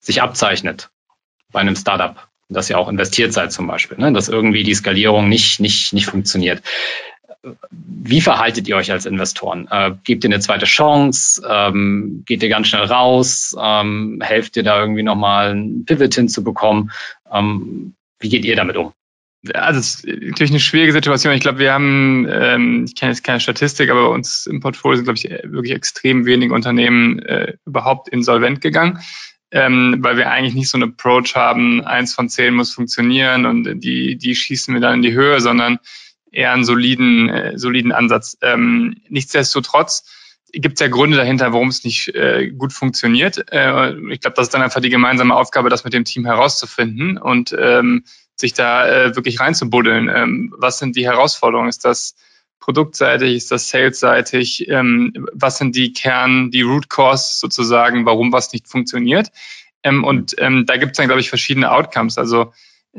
sich 0.00 0.22
abzeichnet 0.22 0.90
bei 1.52 1.60
einem 1.60 1.76
Startup, 1.76 2.28
dass 2.48 2.70
ihr 2.70 2.78
auch 2.78 2.88
investiert 2.88 3.32
seid 3.32 3.52
zum 3.52 3.66
Beispiel, 3.66 3.98
ne, 3.98 4.12
dass 4.12 4.28
irgendwie 4.28 4.62
die 4.62 4.74
Skalierung 4.74 5.28
nicht, 5.28 5.60
nicht, 5.60 5.92
nicht 5.92 6.06
funktioniert 6.06 6.62
wie 7.70 8.20
verhaltet 8.20 8.68
ihr 8.68 8.76
euch 8.76 8.90
als 8.90 9.06
Investoren? 9.06 9.68
Äh, 9.70 9.92
gebt 10.04 10.24
ihr 10.24 10.30
eine 10.30 10.40
zweite 10.40 10.66
Chance? 10.66 11.42
Ähm, 11.48 12.22
geht 12.26 12.42
ihr 12.42 12.48
ganz 12.48 12.68
schnell 12.68 12.84
raus? 12.84 13.56
Ähm, 13.60 14.20
helft 14.22 14.56
ihr 14.56 14.62
da 14.62 14.80
irgendwie 14.80 15.02
nochmal 15.02 15.50
einen 15.50 15.84
Pivot 15.84 16.14
hinzubekommen? 16.14 16.90
Ähm, 17.32 17.94
wie 18.18 18.28
geht 18.28 18.44
ihr 18.44 18.56
damit 18.56 18.76
um? 18.76 18.92
Also 19.54 19.78
es 19.78 20.04
ist 20.04 20.06
natürlich 20.06 20.50
eine 20.50 20.60
schwierige 20.60 20.92
Situation. 20.92 21.34
Ich 21.34 21.40
glaube, 21.40 21.58
wir 21.58 21.72
haben, 21.72 22.26
ähm, 22.28 22.84
ich 22.86 22.96
kenne 22.96 23.12
jetzt 23.12 23.22
keine 23.22 23.40
Statistik, 23.40 23.90
aber 23.90 24.08
bei 24.08 24.14
uns 24.14 24.46
im 24.46 24.60
Portfolio 24.60 24.96
sind, 24.96 25.04
glaube 25.04 25.18
ich, 25.18 25.52
wirklich 25.52 25.74
extrem 25.74 26.26
wenige 26.26 26.52
Unternehmen 26.52 27.20
äh, 27.20 27.54
überhaupt 27.64 28.08
insolvent 28.08 28.60
gegangen. 28.60 29.00
Ähm, 29.52 29.98
weil 30.00 30.16
wir 30.16 30.28
eigentlich 30.28 30.54
nicht 30.54 30.68
so 30.68 30.76
einen 30.76 30.90
Approach 30.90 31.36
haben, 31.36 31.84
eins 31.84 32.12
von 32.12 32.28
zehn 32.28 32.52
muss 32.52 32.74
funktionieren 32.74 33.46
und 33.46 33.80
die, 33.80 34.16
die 34.16 34.34
schießen 34.34 34.74
wir 34.74 34.80
dann 34.80 34.94
in 34.94 35.02
die 35.02 35.12
Höhe, 35.12 35.40
sondern 35.40 35.78
eher 36.36 36.52
einen 36.52 36.64
soliden, 36.64 37.28
äh, 37.28 37.58
soliden 37.58 37.92
Ansatz. 37.92 38.36
Ähm, 38.42 38.96
nichtsdestotrotz 39.08 40.04
gibt 40.52 40.74
es 40.74 40.80
ja 40.80 40.88
Gründe 40.88 41.16
dahinter, 41.16 41.52
warum 41.52 41.68
es 41.68 41.82
nicht 41.82 42.14
äh, 42.14 42.48
gut 42.48 42.72
funktioniert. 42.72 43.50
Äh, 43.50 43.94
ich 44.10 44.20
glaube, 44.20 44.34
das 44.36 44.46
ist 44.46 44.54
dann 44.54 44.62
einfach 44.62 44.80
die 44.80 44.90
gemeinsame 44.90 45.34
Aufgabe, 45.34 45.70
das 45.70 45.84
mit 45.84 45.92
dem 45.92 46.04
Team 46.04 46.26
herauszufinden 46.26 47.18
und 47.18 47.56
ähm, 47.58 48.04
sich 48.36 48.52
da 48.52 48.86
äh, 48.86 49.16
wirklich 49.16 49.40
reinzubuddeln. 49.40 50.08
Ähm, 50.14 50.54
was 50.56 50.78
sind 50.78 50.94
die 50.94 51.06
Herausforderungen? 51.06 51.68
Ist 51.68 51.84
das 51.84 52.14
produktseitig? 52.60 53.34
Ist 53.34 53.50
das 53.50 53.68
salesseitig? 53.70 54.68
Ähm, 54.68 55.26
was 55.32 55.58
sind 55.58 55.74
die 55.74 55.92
Kern, 55.92 56.50
die 56.50 56.62
Root 56.62 56.90
Cause 56.90 57.38
sozusagen, 57.38 58.04
warum 58.04 58.32
was 58.32 58.52
nicht 58.52 58.68
funktioniert? 58.68 59.28
Ähm, 59.82 60.04
und 60.04 60.34
ähm, 60.38 60.66
da 60.66 60.76
gibt 60.76 60.92
es 60.92 60.96
dann, 60.98 61.06
glaube 61.06 61.20
ich, 61.20 61.30
verschiedene 61.30 61.70
Outcomes. 61.70 62.18
Also 62.18 62.52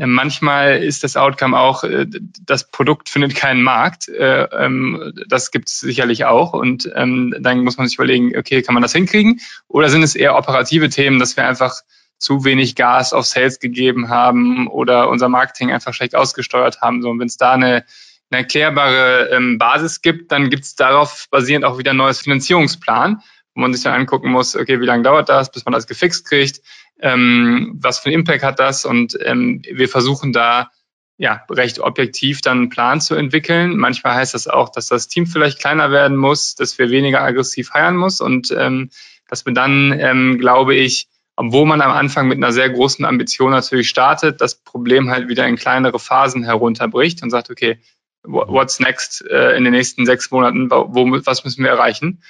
manchmal 0.06 0.84
ist 0.84 1.04
das 1.04 1.18
Outcome 1.18 1.58
auch, 1.58 1.84
äh, 1.84 2.06
das 2.46 2.70
Produkt 2.70 3.10
findet 3.10 3.36
keinen 3.36 3.64
Markt. 3.64 4.08
Äh, 4.08 4.44
ähm, 4.44 5.14
das 5.28 5.52
gibt 5.52 5.70
es 5.70 5.80
sicherlich 5.80 6.26
auch. 6.26 6.54
Und 6.54 6.90
ähm, 6.96 7.36
dann 7.40 7.64
muss 7.64 7.78
man 7.78 7.88
sich 7.88 7.98
überlegen, 7.98 8.38
okay, 8.38 8.62
kann 8.62 8.74
man 8.74 8.84
das 8.84 8.94
hinkriegen? 8.94 9.40
Oder 9.68 9.90
sind 9.90 10.04
es 10.04 10.16
eher 10.16 10.36
operative 10.36 10.90
Themen, 10.90 11.20
dass 11.20 11.36
wir 11.36 11.48
einfach 11.48 11.82
zu 12.20 12.44
wenig 12.46 12.76
Gas 12.76 13.14
auf 13.14 13.26
Sales 13.26 13.60
gegeben 13.60 14.10
haben 14.10 14.68
oder 14.68 15.10
unser 15.10 15.30
Marketing 15.30 15.72
einfach 15.72 15.94
schlecht 15.94 16.16
ausgesteuert 16.16 16.82
haben. 16.82 17.02
So, 17.02 17.10
und 17.10 17.20
wenn 17.20 17.28
es 17.28 17.38
da 17.38 17.54
eine, 17.54 17.86
eine 18.30 18.42
erklärbare 18.42 19.30
ähm, 19.32 19.58
Basis 19.58 20.02
gibt, 20.02 20.32
dann 20.32 20.50
gibt 20.50 20.64
es 20.64 20.76
darauf 20.76 21.28
basierend 21.30 21.66
auch 21.66 21.78
wieder 21.78 21.92
ein 21.92 21.98
neues 21.98 22.20
Finanzierungsplan, 22.20 23.22
wo 23.54 23.62
man 23.62 23.74
sich 23.74 23.84
dann 23.84 23.94
angucken 23.94 24.32
muss, 24.32 24.56
okay, 24.56 24.80
wie 24.82 24.86
lange 24.86 25.04
dauert 25.04 25.30
das, 25.30 25.52
bis 25.52 25.66
man 25.66 25.74
das 25.74 25.88
gefixt 25.88 26.28
kriegt? 26.28 26.62
Ähm, 27.00 27.78
was 27.82 28.00
für 28.00 28.10
einen 28.10 28.20
Impact 28.20 28.44
hat 28.44 28.60
das 28.60 28.86
und 28.86 29.18
ähm, 29.24 29.62
wir 29.70 29.90
versuchen 29.90 30.34
da 30.34 30.72
ja 31.18 31.44
recht 31.50 31.80
objektiv 31.80 32.42
dann 32.42 32.58
einen 32.58 32.70
Plan 32.70 33.02
zu 33.02 33.16
entwickeln. 33.16 33.76
Manchmal 33.78 34.16
heißt 34.16 34.34
das 34.34 34.48
auch, 34.48 34.70
dass 34.70 34.88
das 34.88 35.08
Team 35.08 35.26
vielleicht 35.26 35.60
kleiner 35.60 35.92
werden 35.92 36.18
muss, 36.18 36.56
dass 36.56 36.78
wir 36.78 36.90
weniger 36.90 37.22
aggressiv 37.22 37.74
heiern 37.74 37.98
muss 37.98 38.22
und 38.22 38.56
ähm, 38.58 38.90
dass 39.28 39.46
wir 39.46 39.54
dann, 39.54 39.94
ähm, 40.00 40.38
glaube 40.38 40.76
ich, 40.76 41.08
obwohl 41.36 41.66
man 41.66 41.82
am 41.82 41.92
Anfang 41.92 42.28
mit 42.28 42.38
einer 42.38 42.52
sehr 42.52 42.70
großen 42.70 43.06
Ambition 43.06 43.52
natürlich 43.52 43.90
startet, 43.90 44.42
das 44.42 44.56
Problem 44.56 45.10
halt 45.12 45.28
wieder 45.28 45.48
in 45.48 45.56
kleinere 45.56 46.00
Phasen 46.00 46.44
herunterbricht 46.44 47.22
und 47.22 47.30
sagt, 47.30 47.52
okay, 47.52 47.80
what's 48.24 48.80
next 48.80 49.24
äh, 49.30 49.56
in 49.56 49.64
den 49.64 49.74
nächsten 49.74 50.06
sechs 50.06 50.32
Monaten, 50.32 50.70
wo, 50.72 51.06
was 51.26 51.44
müssen 51.44 51.64
wir 51.64 51.70
erreichen? 51.70 52.24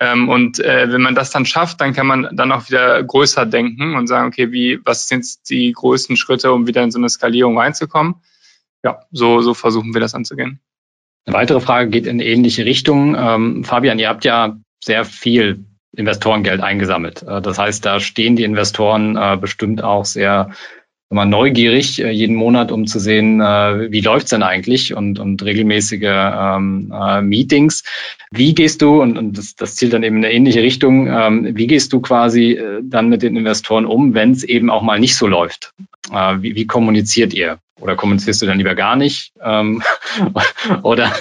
Ähm, 0.00 0.30
und 0.30 0.58
äh, 0.60 0.90
wenn 0.90 1.02
man 1.02 1.14
das 1.14 1.30
dann 1.30 1.44
schafft, 1.44 1.80
dann 1.80 1.92
kann 1.92 2.06
man 2.06 2.28
dann 2.32 2.52
auch 2.52 2.68
wieder 2.68 3.02
größer 3.02 3.44
denken 3.44 3.94
und 3.94 4.06
sagen, 4.06 4.28
okay, 4.28 4.50
wie, 4.50 4.80
was 4.84 5.06
sind 5.06 5.26
die 5.50 5.72
größten 5.72 6.16
Schritte, 6.16 6.52
um 6.52 6.66
wieder 6.66 6.82
in 6.82 6.90
so 6.90 6.98
eine 6.98 7.10
Skalierung 7.10 7.58
reinzukommen? 7.58 8.16
Ja, 8.82 9.02
so, 9.10 9.42
so 9.42 9.52
versuchen 9.52 9.92
wir 9.92 10.00
das 10.00 10.14
anzugehen. 10.14 10.60
Eine 11.26 11.36
weitere 11.36 11.60
Frage 11.60 11.90
geht 11.90 12.06
in 12.06 12.18
ähnliche 12.18 12.64
Richtung. 12.64 13.14
Ähm, 13.14 13.62
Fabian, 13.62 13.98
ihr 13.98 14.08
habt 14.08 14.24
ja 14.24 14.56
sehr 14.82 15.04
viel 15.04 15.66
Investorengeld 15.92 16.62
eingesammelt. 16.62 17.22
Äh, 17.22 17.42
das 17.42 17.58
heißt, 17.58 17.84
da 17.84 18.00
stehen 18.00 18.36
die 18.36 18.44
Investoren 18.44 19.16
äh, 19.16 19.36
bestimmt 19.38 19.84
auch 19.84 20.06
sehr 20.06 20.50
mal 21.10 21.26
neugierig 21.26 22.02
äh, 22.02 22.10
jeden 22.10 22.36
Monat, 22.36 22.72
um 22.72 22.86
zu 22.86 22.98
sehen, 22.98 23.40
äh, 23.40 23.90
wie 23.90 24.00
läuft's 24.00 24.30
denn 24.30 24.42
eigentlich 24.42 24.94
und, 24.94 25.18
und 25.18 25.42
regelmäßige 25.42 26.02
ähm, 26.02 26.92
äh, 26.94 27.20
Meetings. 27.20 27.82
Wie 28.30 28.54
gehst 28.54 28.80
du, 28.80 29.02
und, 29.02 29.18
und 29.18 29.36
das, 29.36 29.56
das 29.56 29.74
zielt 29.74 29.92
dann 29.92 30.04
eben 30.04 30.18
in 30.18 30.24
eine 30.24 30.32
ähnliche 30.32 30.62
Richtung, 30.62 31.08
ähm, 31.08 31.48
wie 31.56 31.66
gehst 31.66 31.92
du 31.92 32.00
quasi 32.00 32.58
dann 32.82 33.08
mit 33.08 33.22
den 33.22 33.36
Investoren 33.36 33.86
um, 33.86 34.14
wenn 34.14 34.30
es 34.30 34.44
eben 34.44 34.70
auch 34.70 34.82
mal 34.82 35.00
nicht 35.00 35.16
so 35.16 35.26
läuft? 35.26 35.72
Äh, 36.12 36.36
wie, 36.40 36.54
wie 36.54 36.66
kommuniziert 36.66 37.34
ihr? 37.34 37.58
Oder 37.80 37.96
kommunizierst 37.96 38.42
du 38.42 38.46
dann 38.46 38.58
lieber 38.58 38.74
gar 38.74 38.96
nicht? 38.96 39.32
Ähm, 39.42 39.82
oder 40.82 41.12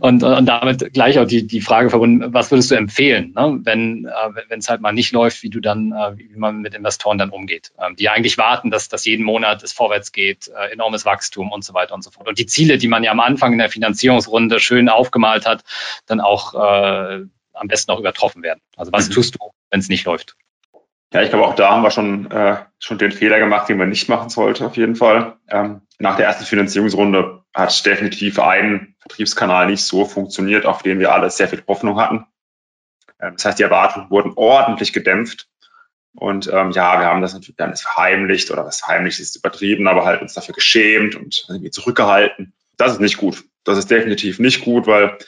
und, 0.00 0.22
und 0.22 0.46
damit 0.46 0.92
gleich 0.92 1.18
auch 1.18 1.26
die, 1.26 1.46
die 1.46 1.60
Frage 1.60 1.90
verbunden, 1.90 2.32
was 2.34 2.50
würdest 2.50 2.70
du 2.70 2.74
empfehlen, 2.74 3.32
ne? 3.34 3.60
wenn 3.62 4.06
äh, 4.06 4.56
es 4.56 4.68
halt 4.68 4.80
mal 4.80 4.92
nicht 4.92 5.12
läuft, 5.12 5.42
wie 5.42 5.50
du 5.50 5.60
dann, 5.60 5.92
äh, 5.92 6.18
wie 6.18 6.36
man 6.36 6.60
mit 6.60 6.74
Investoren 6.74 7.18
dann 7.18 7.30
umgeht, 7.30 7.72
ähm, 7.78 7.96
die 7.96 8.08
eigentlich 8.08 8.38
warten, 8.38 8.70
dass, 8.70 8.88
dass 8.88 9.04
jeden 9.04 9.24
Monat 9.24 9.62
es 9.62 9.72
vorwärts 9.72 10.12
geht, 10.12 10.48
äh, 10.48 10.72
enormes 10.72 11.04
Wachstum 11.04 11.52
und 11.52 11.64
so 11.64 11.74
weiter 11.74 11.94
und 11.94 12.02
so 12.02 12.10
fort. 12.10 12.28
Und 12.28 12.38
die 12.38 12.46
Ziele, 12.46 12.78
die 12.78 12.88
man 12.88 13.04
ja 13.04 13.12
am 13.12 13.20
Anfang 13.20 13.52
in 13.52 13.58
der 13.58 13.70
Finanzierungsrunde 13.70 14.60
schön 14.60 14.88
aufgemalt 14.88 15.46
hat, 15.46 15.62
dann 16.06 16.20
auch 16.20 16.54
äh, 16.54 17.24
am 17.52 17.68
besten 17.68 17.92
auch 17.92 18.00
übertroffen 18.00 18.42
werden. 18.42 18.60
Also 18.76 18.92
was 18.92 19.08
mhm. 19.08 19.12
tust 19.12 19.34
du, 19.36 19.50
wenn 19.70 19.80
es 19.80 19.88
nicht 19.88 20.04
läuft? 20.04 20.36
Ja, 21.12 21.22
ich 21.22 21.30
glaube, 21.30 21.46
auch 21.46 21.56
da 21.56 21.70
haben 21.70 21.82
wir 21.82 21.90
schon, 21.90 22.30
äh, 22.30 22.58
schon 22.78 22.98
den 22.98 23.10
Fehler 23.10 23.38
gemacht, 23.40 23.68
den 23.68 23.78
man 23.78 23.88
nicht 23.88 24.08
machen 24.08 24.28
sollte, 24.28 24.64
auf 24.66 24.76
jeden 24.76 24.94
Fall. 24.94 25.36
Ähm, 25.48 25.82
nach 25.98 26.16
der 26.16 26.26
ersten 26.26 26.44
Finanzierungsrunde 26.44 27.42
hat 27.52 27.84
definitiv 27.84 28.38
ein 28.38 28.94
Vertriebskanal 29.00 29.66
nicht 29.66 29.82
so 29.82 30.04
funktioniert, 30.04 30.66
auf 30.66 30.82
den 30.82 31.00
wir 31.00 31.12
alle 31.12 31.30
sehr 31.30 31.48
viel 31.48 31.64
Hoffnung 31.66 32.00
hatten. 32.00 32.26
Ähm, 33.20 33.34
das 33.34 33.44
heißt, 33.44 33.58
die 33.58 33.64
Erwartungen 33.64 34.08
wurden 34.10 34.32
ordentlich 34.36 34.92
gedämpft. 34.92 35.48
Und 36.14 36.48
ähm, 36.48 36.70
ja, 36.72 37.00
wir 37.00 37.06
haben 37.06 37.22
das 37.22 37.34
natürlich 37.34 37.56
dann 37.56 37.76
verheimlicht 37.76 38.50
oder 38.50 38.64
was 38.64 38.86
heimlich 38.86 39.20
ist 39.20 39.36
übertrieben, 39.36 39.88
aber 39.88 40.04
halt 40.04 40.22
uns 40.22 40.34
dafür 40.34 40.54
geschämt 40.54 41.14
und 41.16 41.44
irgendwie 41.48 41.70
zurückgehalten. 41.70 42.52
Das 42.76 42.92
ist 42.92 43.00
nicht 43.00 43.16
gut. 43.16 43.44
Das 43.64 43.78
ist 43.78 43.90
definitiv 43.90 44.38
nicht 44.38 44.64
gut, 44.64 44.86
weil 44.86 45.18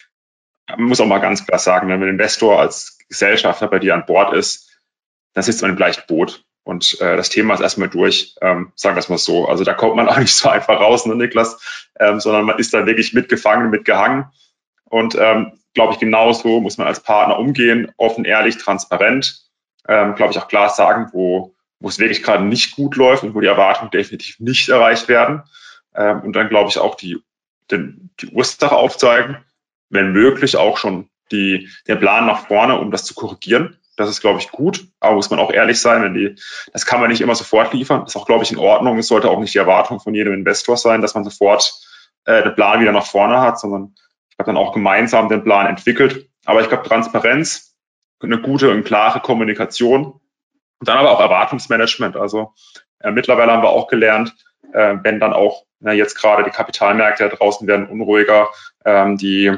man 0.68 0.84
muss 0.84 1.00
auch 1.00 1.06
mal 1.06 1.18
ganz 1.18 1.44
klar 1.46 1.58
sagen, 1.58 1.88
wenn 1.88 2.02
ein 2.02 2.08
Investor 2.08 2.60
als 2.60 2.98
Gesellschafter 3.08 3.68
bei 3.68 3.78
dir 3.78 3.94
an 3.94 4.06
Bord 4.06 4.32
ist, 4.32 4.71
dann 5.34 5.42
sitzt 5.42 5.62
man 5.62 5.70
im 5.70 5.76
gleichen 5.76 6.02
Boot. 6.06 6.44
Und 6.64 7.00
äh, 7.00 7.16
das 7.16 7.28
Thema 7.28 7.54
ist 7.54 7.60
erstmal 7.60 7.88
durch, 7.88 8.36
ähm, 8.40 8.72
sagen 8.76 8.94
wir 8.94 9.00
es 9.00 9.08
mal 9.08 9.18
so. 9.18 9.48
Also 9.48 9.64
da 9.64 9.74
kommt 9.74 9.96
man 9.96 10.08
auch 10.10 10.18
nicht 10.18 10.34
so 10.34 10.48
einfach 10.48 10.80
raus, 10.80 11.06
ne, 11.06 11.16
Niklas, 11.16 11.90
ähm, 11.98 12.20
sondern 12.20 12.44
man 12.44 12.58
ist 12.58 12.72
da 12.72 12.86
wirklich 12.86 13.12
mitgefangen, 13.12 13.70
mitgehangen. 13.70 14.26
Und 14.84 15.16
ähm, 15.18 15.52
glaube 15.74 15.94
ich, 15.94 15.98
genauso 15.98 16.60
muss 16.60 16.78
man 16.78 16.86
als 16.86 17.00
Partner 17.00 17.38
umgehen, 17.38 17.92
offen, 17.96 18.24
ehrlich, 18.24 18.58
transparent. 18.58 19.42
Ähm, 19.88 20.14
glaube 20.14 20.32
ich 20.32 20.38
auch 20.38 20.46
klar 20.48 20.68
sagen, 20.68 21.08
wo, 21.12 21.54
wo 21.80 21.88
es 21.88 21.98
wirklich 21.98 22.22
gerade 22.22 22.44
nicht 22.44 22.76
gut 22.76 22.94
läuft 22.94 23.24
und 23.24 23.34
wo 23.34 23.40
die 23.40 23.48
Erwartungen 23.48 23.90
definitiv 23.90 24.38
nicht 24.38 24.68
erreicht 24.68 25.08
werden. 25.08 25.42
Ähm, 25.94 26.20
und 26.20 26.34
dann 26.34 26.48
glaube 26.48 26.70
ich 26.70 26.78
auch 26.78 26.94
die, 26.94 27.18
den, 27.70 28.10
die 28.20 28.28
Ursache 28.28 28.76
aufzeigen, 28.76 29.38
wenn 29.88 30.12
möglich 30.12 30.56
auch 30.56 30.78
schon 30.78 31.08
die, 31.32 31.68
der 31.88 31.96
Plan 31.96 32.26
nach 32.26 32.46
vorne, 32.46 32.78
um 32.78 32.90
das 32.90 33.04
zu 33.04 33.14
korrigieren. 33.14 33.78
Das 33.96 34.08
ist, 34.08 34.20
glaube 34.20 34.38
ich, 34.38 34.50
gut, 34.50 34.86
aber 35.00 35.16
muss 35.16 35.30
man 35.30 35.38
auch 35.38 35.52
ehrlich 35.52 35.80
sein, 35.80 36.02
wenn 36.02 36.14
die, 36.14 36.36
das 36.72 36.86
kann 36.86 37.00
man 37.00 37.10
nicht 37.10 37.20
immer 37.20 37.34
sofort 37.34 37.74
liefern. 37.74 38.00
Das 38.00 38.14
ist 38.14 38.20
auch, 38.20 38.26
glaube 38.26 38.44
ich, 38.44 38.50
in 38.50 38.58
Ordnung. 38.58 38.98
Es 38.98 39.08
sollte 39.08 39.28
auch 39.28 39.38
nicht 39.38 39.54
die 39.54 39.58
Erwartung 39.58 40.00
von 40.00 40.14
jedem 40.14 40.32
Investor 40.32 40.76
sein, 40.76 41.02
dass 41.02 41.14
man 41.14 41.24
sofort 41.24 41.74
äh, 42.24 42.42
den 42.42 42.54
Plan 42.54 42.80
wieder 42.80 42.92
nach 42.92 43.06
vorne 43.06 43.40
hat, 43.40 43.60
sondern 43.60 43.94
ich 44.30 44.38
habe 44.38 44.46
dann 44.46 44.56
auch 44.56 44.72
gemeinsam 44.72 45.28
den 45.28 45.44
Plan 45.44 45.66
entwickelt. 45.66 46.28
Aber 46.46 46.62
ich 46.62 46.68
glaube, 46.68 46.88
Transparenz, 46.88 47.76
eine 48.22 48.40
gute 48.40 48.70
und 48.70 48.84
klare 48.84 49.20
Kommunikation 49.20 50.04
und 50.04 50.88
dann 50.88 50.98
aber 50.98 51.10
auch 51.10 51.20
Erwartungsmanagement. 51.20 52.16
Also 52.16 52.54
äh, 53.00 53.10
mittlerweile 53.10 53.52
haben 53.52 53.62
wir 53.62 53.70
auch 53.70 53.88
gelernt, 53.88 54.34
äh, 54.72 54.96
wenn 55.02 55.20
dann 55.20 55.32
auch 55.32 55.64
na, 55.80 55.92
jetzt 55.92 56.14
gerade 56.14 56.44
die 56.44 56.50
Kapitalmärkte 56.50 57.28
da 57.28 57.36
draußen 57.36 57.66
werden 57.66 57.88
unruhiger, 57.88 58.48
ähm, 58.84 59.16
die 59.16 59.52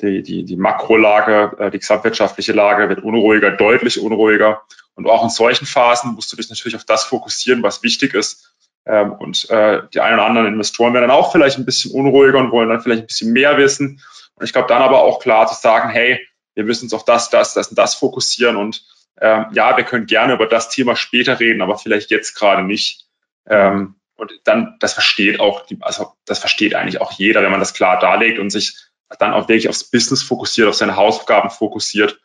die, 0.00 0.22
die, 0.22 0.44
die 0.44 0.56
Makrolage, 0.56 1.56
äh, 1.58 1.70
die 1.70 1.78
gesamtwirtschaftliche 1.78 2.52
Lage 2.52 2.88
wird 2.88 3.02
unruhiger, 3.02 3.50
deutlich 3.50 4.00
unruhiger. 4.00 4.62
Und 4.94 5.06
auch 5.06 5.22
in 5.22 5.30
solchen 5.30 5.66
Phasen 5.66 6.14
musst 6.14 6.32
du 6.32 6.36
dich 6.36 6.48
natürlich 6.48 6.76
auf 6.76 6.84
das 6.84 7.04
fokussieren, 7.04 7.62
was 7.62 7.82
wichtig 7.82 8.14
ist. 8.14 8.54
Ähm, 8.86 9.12
und 9.12 9.48
äh, 9.50 9.82
die 9.92 10.00
einen 10.00 10.14
oder 10.14 10.26
anderen 10.26 10.46
Investoren 10.48 10.94
werden 10.94 11.08
dann 11.08 11.16
auch 11.16 11.32
vielleicht 11.32 11.58
ein 11.58 11.64
bisschen 11.64 11.92
unruhiger 11.92 12.38
und 12.38 12.52
wollen 12.52 12.68
dann 12.68 12.80
vielleicht 12.80 13.02
ein 13.02 13.06
bisschen 13.06 13.32
mehr 13.32 13.56
wissen. 13.58 14.00
Und 14.34 14.44
ich 14.44 14.52
glaube 14.52 14.68
dann 14.68 14.82
aber 14.82 15.02
auch 15.02 15.18
klar 15.18 15.46
zu 15.46 15.54
sagen, 15.54 15.88
hey, 15.90 16.20
wir 16.54 16.64
müssen 16.64 16.84
uns 16.84 16.94
auf 16.94 17.04
das, 17.04 17.30
das, 17.30 17.54
das 17.54 17.68
und 17.68 17.78
das 17.78 17.94
fokussieren. 17.94 18.56
Und 18.56 18.84
ähm, 19.20 19.46
ja, 19.52 19.76
wir 19.76 19.84
können 19.84 20.06
gerne 20.06 20.34
über 20.34 20.46
das 20.46 20.68
Thema 20.68 20.94
später 20.94 21.40
reden, 21.40 21.62
aber 21.62 21.78
vielleicht 21.78 22.10
jetzt 22.10 22.34
gerade 22.34 22.62
nicht. 22.62 23.06
Ähm, 23.48 23.96
und 24.16 24.32
dann, 24.44 24.76
das 24.80 24.94
versteht 24.94 25.40
auch, 25.40 25.66
die, 25.66 25.78
also 25.80 26.14
das 26.24 26.38
versteht 26.38 26.74
eigentlich 26.74 27.00
auch 27.00 27.12
jeder, 27.12 27.42
wenn 27.42 27.50
man 27.50 27.60
das 27.60 27.74
klar 27.74 27.98
darlegt 27.98 28.38
und 28.38 28.50
sich 28.50 28.76
dann 29.18 29.32
auch 29.32 29.48
wirklich 29.48 29.68
aufs 29.68 29.84
Business 29.84 30.22
fokussiert, 30.22 30.68
auf 30.68 30.74
seine 30.74 30.96
Hausaufgaben 30.96 31.50
fokussiert 31.50 32.20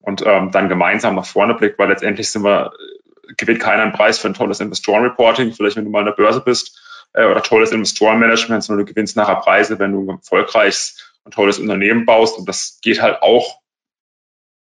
und 0.00 0.22
ähm, 0.24 0.50
dann 0.50 0.68
gemeinsam 0.68 1.14
nach 1.14 1.26
vorne 1.26 1.54
blickt, 1.54 1.78
weil 1.78 1.88
letztendlich 1.88 2.30
sind 2.30 2.42
wir, 2.42 2.72
gewinnt 3.36 3.60
keiner 3.60 3.82
einen 3.82 3.92
Preis 3.92 4.18
für 4.18 4.28
ein 4.28 4.34
tolles 4.34 4.60
Investorenreporting, 4.60 5.52
vielleicht 5.52 5.76
wenn 5.76 5.84
du 5.84 5.90
mal 5.90 6.00
in 6.00 6.06
der 6.06 6.12
Börse 6.12 6.40
bist, 6.40 6.80
äh, 7.12 7.26
oder 7.26 7.42
tolles 7.42 7.72
Investorenmanagement, 7.72 8.62
sondern 8.62 8.86
du 8.86 8.92
gewinnst 8.92 9.16
nachher 9.16 9.36
Preise, 9.36 9.78
wenn 9.78 9.92
du 9.92 10.02
ein 10.02 10.18
erfolgreiches 10.18 11.14
und 11.24 11.34
tolles 11.34 11.58
Unternehmen 11.58 12.06
baust 12.06 12.38
und 12.38 12.48
das 12.48 12.78
geht 12.82 13.02
halt 13.02 13.22
auch, 13.22 13.60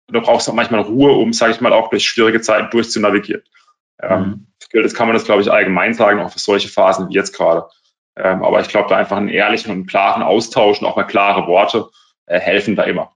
du 0.08 0.20
brauchst 0.20 0.48
auch 0.48 0.54
manchmal 0.54 0.80
Ruhe, 0.80 1.12
um, 1.12 1.32
sage 1.32 1.52
ich 1.52 1.60
mal, 1.60 1.72
auch 1.72 1.90
durch 1.90 2.06
schwierige 2.06 2.40
Zeiten 2.40 2.70
durchzunavigieren. 2.70 3.42
Ähm, 4.00 4.46
mhm. 4.72 4.82
das 4.82 4.94
kann 4.94 5.06
man 5.06 5.14
das, 5.14 5.24
glaube 5.24 5.42
ich, 5.42 5.50
allgemein 5.50 5.94
sagen, 5.94 6.20
auch 6.20 6.32
für 6.32 6.38
solche 6.38 6.68
Phasen 6.68 7.08
wie 7.08 7.14
jetzt 7.14 7.36
gerade. 7.36 7.68
Ähm, 8.16 8.42
aber 8.42 8.60
ich 8.60 8.68
glaube, 8.68 8.88
da 8.88 8.96
einfach 8.96 9.16
einen 9.16 9.28
ehrlichen 9.28 9.70
und 9.70 9.86
klaren 9.86 10.22
Austausch 10.22 10.80
und 10.80 10.86
auch 10.86 10.96
mal 10.96 11.04
klare 11.04 11.46
Worte 11.46 11.88
äh, 12.26 12.38
helfen 12.38 12.76
da 12.76 12.84
immer. 12.84 13.12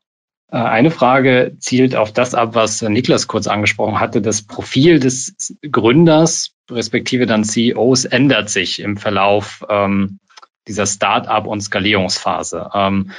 Äh, 0.50 0.56
eine 0.56 0.90
Frage 0.90 1.56
zielt 1.58 1.94
auf 1.94 2.12
das 2.12 2.34
ab, 2.34 2.54
was 2.54 2.82
Niklas 2.82 3.28
kurz 3.28 3.46
angesprochen 3.46 4.00
hatte. 4.00 4.20
Das 4.20 4.42
Profil 4.42 4.98
des 4.98 5.56
Gründers, 5.70 6.54
respektive 6.70 7.26
dann 7.26 7.44
CEOs, 7.44 8.06
ändert 8.06 8.50
sich 8.50 8.80
im 8.80 8.96
Verlauf 8.96 9.64
ähm, 9.68 10.18
dieser 10.66 10.86
Start-up- 10.86 11.46
und 11.46 11.60
Skalierungsphase. 11.60 12.70
Ähm, 12.74 13.12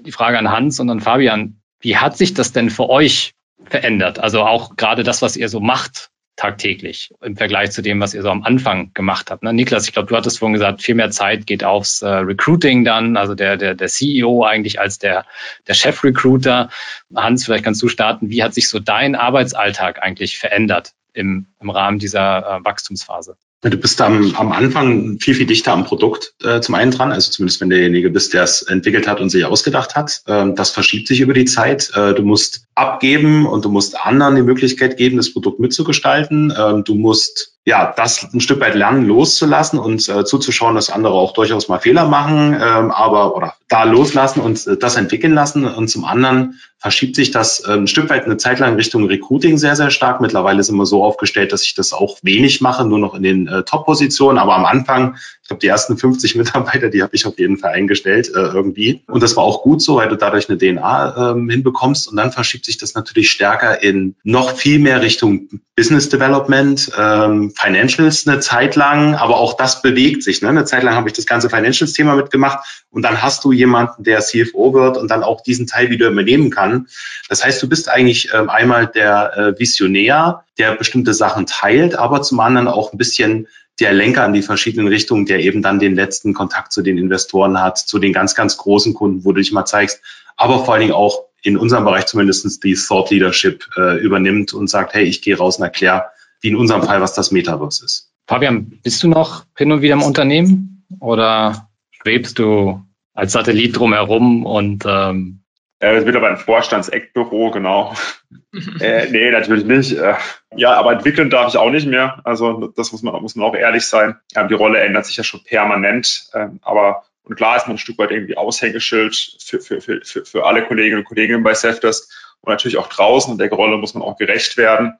die 0.00 0.12
Frage 0.12 0.38
an 0.38 0.50
Hans 0.50 0.80
und 0.80 0.90
an 0.90 1.00
Fabian, 1.00 1.60
wie 1.80 1.96
hat 1.96 2.16
sich 2.16 2.34
das 2.34 2.52
denn 2.52 2.70
für 2.70 2.88
euch 2.88 3.34
verändert? 3.64 4.18
Also 4.18 4.42
auch 4.42 4.76
gerade 4.76 5.02
das, 5.02 5.22
was 5.22 5.36
ihr 5.36 5.48
so 5.48 5.60
macht 5.60 6.09
tagtäglich 6.40 7.12
im 7.20 7.36
Vergleich 7.36 7.70
zu 7.70 7.82
dem, 7.82 8.00
was 8.00 8.14
ihr 8.14 8.22
so 8.22 8.30
am 8.30 8.44
Anfang 8.44 8.92
gemacht 8.94 9.30
habt. 9.30 9.42
Ne? 9.42 9.52
Niklas, 9.52 9.86
ich 9.86 9.92
glaube, 9.92 10.08
du 10.08 10.16
hattest 10.16 10.38
vorhin 10.38 10.54
gesagt, 10.54 10.80
viel 10.80 10.94
mehr 10.94 11.10
Zeit 11.10 11.46
geht 11.46 11.64
aufs 11.64 12.00
äh, 12.00 12.08
Recruiting 12.08 12.82
dann, 12.82 13.18
also 13.18 13.34
der, 13.34 13.58
der, 13.58 13.74
der 13.74 13.88
CEO 13.88 14.42
eigentlich 14.44 14.80
als 14.80 14.98
der, 14.98 15.26
der 15.68 15.74
Chef-Recruiter. 15.74 16.70
Hans, 17.14 17.44
vielleicht 17.44 17.64
kannst 17.64 17.82
du 17.82 17.88
starten. 17.88 18.30
Wie 18.30 18.42
hat 18.42 18.54
sich 18.54 18.70
so 18.70 18.78
dein 18.78 19.16
Arbeitsalltag 19.16 20.02
eigentlich 20.02 20.38
verändert 20.38 20.92
im, 21.12 21.46
im 21.60 21.68
Rahmen 21.68 21.98
dieser 21.98 22.38
äh, 22.38 22.64
Wachstumsphase? 22.64 23.36
Du 23.62 23.76
bist 23.76 24.00
am, 24.00 24.34
am 24.36 24.52
Anfang 24.52 25.18
viel, 25.20 25.34
viel 25.34 25.46
dichter 25.46 25.72
am 25.72 25.84
Produkt 25.84 26.32
äh, 26.42 26.60
zum 26.60 26.74
einen 26.74 26.92
dran, 26.92 27.12
also 27.12 27.30
zumindest 27.30 27.60
wenn 27.60 27.68
derjenige 27.68 28.08
bist, 28.08 28.32
der 28.32 28.42
es 28.44 28.62
entwickelt 28.62 29.06
hat 29.06 29.20
und 29.20 29.28
sich 29.28 29.44
ausgedacht 29.44 29.96
hat. 29.96 30.22
Ähm, 30.26 30.54
das 30.54 30.70
verschiebt 30.70 31.06
sich 31.08 31.20
über 31.20 31.34
die 31.34 31.44
Zeit. 31.44 31.90
Äh, 31.94 32.14
du 32.14 32.22
musst 32.22 32.64
abgeben 32.74 33.44
und 33.44 33.66
du 33.66 33.68
musst 33.68 34.00
anderen 34.00 34.36
die 34.36 34.42
Möglichkeit 34.42 34.96
geben, 34.96 35.18
das 35.18 35.34
Produkt 35.34 35.60
mitzugestalten. 35.60 36.54
Ähm, 36.56 36.84
du 36.84 36.94
musst 36.94 37.58
ja 37.66 37.92
das 37.94 38.32
ein 38.32 38.40
Stück 38.40 38.60
weit 38.60 38.74
lernen, 38.74 39.06
loszulassen 39.06 39.78
und 39.78 40.08
äh, 40.08 40.24
zuzuschauen, 40.24 40.74
dass 40.74 40.90
andere 40.90 41.12
auch 41.12 41.34
durchaus 41.34 41.68
mal 41.68 41.78
Fehler 41.78 42.06
machen, 42.06 42.54
ähm, 42.54 42.90
aber 42.90 43.36
oder 43.36 43.54
da 43.68 43.84
loslassen 43.84 44.40
und 44.40 44.66
äh, 44.66 44.76
das 44.78 44.96
entwickeln 44.96 45.34
lassen. 45.34 45.66
Und 45.66 45.88
zum 45.88 46.04
anderen 46.04 46.58
verschiebt 46.78 47.16
sich 47.16 47.30
das 47.30 47.60
äh, 47.60 47.72
ein 47.74 47.86
Stück 47.86 48.08
weit 48.08 48.24
eine 48.24 48.38
Zeit 48.38 48.58
lang 48.60 48.76
Richtung 48.76 49.06
Recruiting 49.06 49.58
sehr, 49.58 49.76
sehr 49.76 49.90
stark. 49.90 50.20
Mittlerweile 50.20 50.62
sind 50.62 50.76
wir 50.76 50.86
so 50.86 51.04
aufgestellt, 51.04 51.52
dass 51.52 51.62
ich 51.64 51.74
das 51.74 51.92
auch 51.92 52.18
wenig 52.22 52.62
mache, 52.62 52.86
nur 52.86 52.98
noch 52.98 53.14
in 53.14 53.22
den 53.22 53.46
äh, 53.46 53.62
Top-Positionen. 53.62 54.38
Aber 54.38 54.56
am 54.56 54.64
Anfang 54.64 55.16
glaube, 55.50 55.60
die 55.60 55.66
ersten 55.66 55.98
50 55.98 56.34
Mitarbeiter, 56.36 56.88
die 56.88 57.02
habe 57.02 57.14
ich 57.14 57.26
auf 57.26 57.38
jeden 57.38 57.58
Fall 57.58 57.72
eingestellt 57.72 58.28
äh, 58.28 58.38
irgendwie. 58.38 59.02
Und 59.06 59.22
das 59.22 59.36
war 59.36 59.44
auch 59.44 59.62
gut 59.62 59.82
so, 59.82 59.96
weil 59.96 60.08
du 60.08 60.16
dadurch 60.16 60.48
eine 60.48 60.58
DNA 60.58 61.32
ähm, 61.32 61.50
hinbekommst. 61.50 62.08
Und 62.08 62.16
dann 62.16 62.32
verschiebt 62.32 62.64
sich 62.64 62.78
das 62.78 62.94
natürlich 62.94 63.30
stärker 63.30 63.82
in 63.82 64.14
noch 64.22 64.56
viel 64.56 64.78
mehr 64.78 65.02
Richtung 65.02 65.48
Business 65.76 66.08
Development, 66.08 66.92
ähm, 66.96 67.52
Financials 67.56 68.26
eine 68.26 68.40
Zeit 68.40 68.76
lang. 68.76 69.16
Aber 69.16 69.38
auch 69.38 69.54
das 69.54 69.82
bewegt 69.82 70.22
sich. 70.22 70.40
Ne? 70.40 70.48
Eine 70.48 70.64
Zeit 70.64 70.84
lang 70.84 70.94
habe 70.94 71.08
ich 71.08 71.14
das 71.14 71.26
ganze 71.26 71.50
Financials-Thema 71.50 72.14
mitgemacht. 72.14 72.84
Und 72.90 73.02
dann 73.02 73.22
hast 73.22 73.44
du 73.44 73.52
jemanden, 73.52 74.04
der 74.04 74.20
CFO 74.20 74.72
wird 74.72 74.96
und 74.98 75.10
dann 75.10 75.24
auch 75.24 75.42
diesen 75.42 75.66
Teil 75.66 75.90
wieder 75.90 76.08
übernehmen 76.08 76.50
kann. 76.50 76.86
Das 77.28 77.44
heißt, 77.44 77.62
du 77.62 77.68
bist 77.68 77.88
eigentlich 77.88 78.30
ähm, 78.32 78.48
einmal 78.48 78.86
der 78.86 79.36
äh, 79.36 79.58
Visionär, 79.58 80.44
der 80.58 80.74
bestimmte 80.74 81.14
Sachen 81.14 81.46
teilt, 81.46 81.96
aber 81.96 82.22
zum 82.22 82.38
anderen 82.40 82.68
auch 82.68 82.92
ein 82.92 82.98
bisschen 82.98 83.48
der 83.80 83.92
Lenker 83.92 84.24
an 84.24 84.32
die 84.32 84.42
verschiedenen 84.42 84.88
Richtungen, 84.88 85.26
der 85.26 85.40
eben 85.40 85.62
dann 85.62 85.78
den 85.78 85.94
letzten 85.94 86.34
Kontakt 86.34 86.72
zu 86.72 86.82
den 86.82 86.98
Investoren 86.98 87.60
hat, 87.60 87.78
zu 87.78 87.98
den 87.98 88.12
ganz, 88.12 88.34
ganz 88.34 88.56
großen 88.56 88.94
Kunden, 88.94 89.24
wo 89.24 89.32
du 89.32 89.40
dich 89.40 89.52
mal 89.52 89.64
zeigst, 89.64 90.00
aber 90.36 90.64
vor 90.64 90.74
allen 90.74 90.82
Dingen 90.82 90.92
auch 90.92 91.24
in 91.42 91.56
unserem 91.56 91.84
Bereich 91.84 92.06
zumindest 92.06 92.62
die 92.64 92.74
Thought 92.74 93.10
Leadership 93.10 93.66
äh, 93.76 93.98
übernimmt 93.98 94.52
und 94.52 94.68
sagt, 94.68 94.94
hey, 94.94 95.04
ich 95.04 95.22
gehe 95.22 95.36
raus 95.36 95.56
und 95.56 95.64
erkläre, 95.64 96.06
wie 96.40 96.48
in 96.48 96.56
unserem 96.56 96.82
Fall, 96.82 97.00
was 97.00 97.14
das 97.14 97.30
Metaverse 97.30 97.84
ist. 97.84 98.12
Fabian, 98.26 98.78
bist 98.82 99.02
du 99.02 99.08
noch 99.08 99.44
hin 99.56 99.72
und 99.72 99.82
wieder 99.82 99.94
im 99.94 100.02
Unternehmen 100.02 100.84
oder 101.00 101.68
schwebst 101.90 102.38
du 102.38 102.82
als 103.14 103.32
Satellit 103.32 103.76
drumherum 103.76 104.46
und 104.46 104.84
ähm, 104.86 105.39
äh, 105.80 106.00
mittlerweile 106.00 106.34
ein 106.34 106.38
Vorstandseckbüro, 106.38 107.50
genau. 107.50 107.94
äh, 108.80 109.08
nee, 109.10 109.30
natürlich 109.30 109.64
nicht. 109.64 109.92
Äh, 109.92 110.14
ja, 110.54 110.74
aber 110.74 110.92
entwickeln 110.92 111.30
darf 111.30 111.48
ich 111.48 111.58
auch 111.58 111.70
nicht 111.70 111.86
mehr. 111.86 112.20
Also 112.24 112.68
das 112.76 112.92
muss 112.92 113.02
man, 113.02 113.20
muss 113.22 113.34
man 113.34 113.46
auch 113.46 113.54
ehrlich 113.54 113.86
sein. 113.86 114.16
Ähm, 114.36 114.48
die 114.48 114.54
Rolle 114.54 114.80
ändert 114.80 115.06
sich 115.06 115.16
ja 115.16 115.24
schon 115.24 115.42
permanent. 115.42 116.28
Ähm, 116.34 116.60
aber 116.62 117.04
und 117.22 117.36
klar 117.36 117.56
ist 117.56 117.66
man 117.66 117.76
ein 117.76 117.78
Stück 117.78 117.98
weit 117.98 118.10
irgendwie 118.10 118.36
Aushängeschild 118.36 119.36
für, 119.40 119.60
für, 119.60 119.80
für, 119.80 120.00
für, 120.04 120.24
für 120.24 120.46
alle 120.46 120.66
Kolleginnen 120.66 120.98
und 120.98 121.04
Kollegen 121.06 121.42
bei 121.42 121.54
Sefdesk 121.54 122.10
und 122.40 122.50
natürlich 122.50 122.76
auch 122.76 122.88
draußen. 122.88 123.32
Und 123.32 123.38
der 123.38 123.50
Rolle 123.50 123.76
muss 123.78 123.94
man 123.94 124.02
auch 124.02 124.16
gerecht 124.16 124.56
werden. 124.56 124.98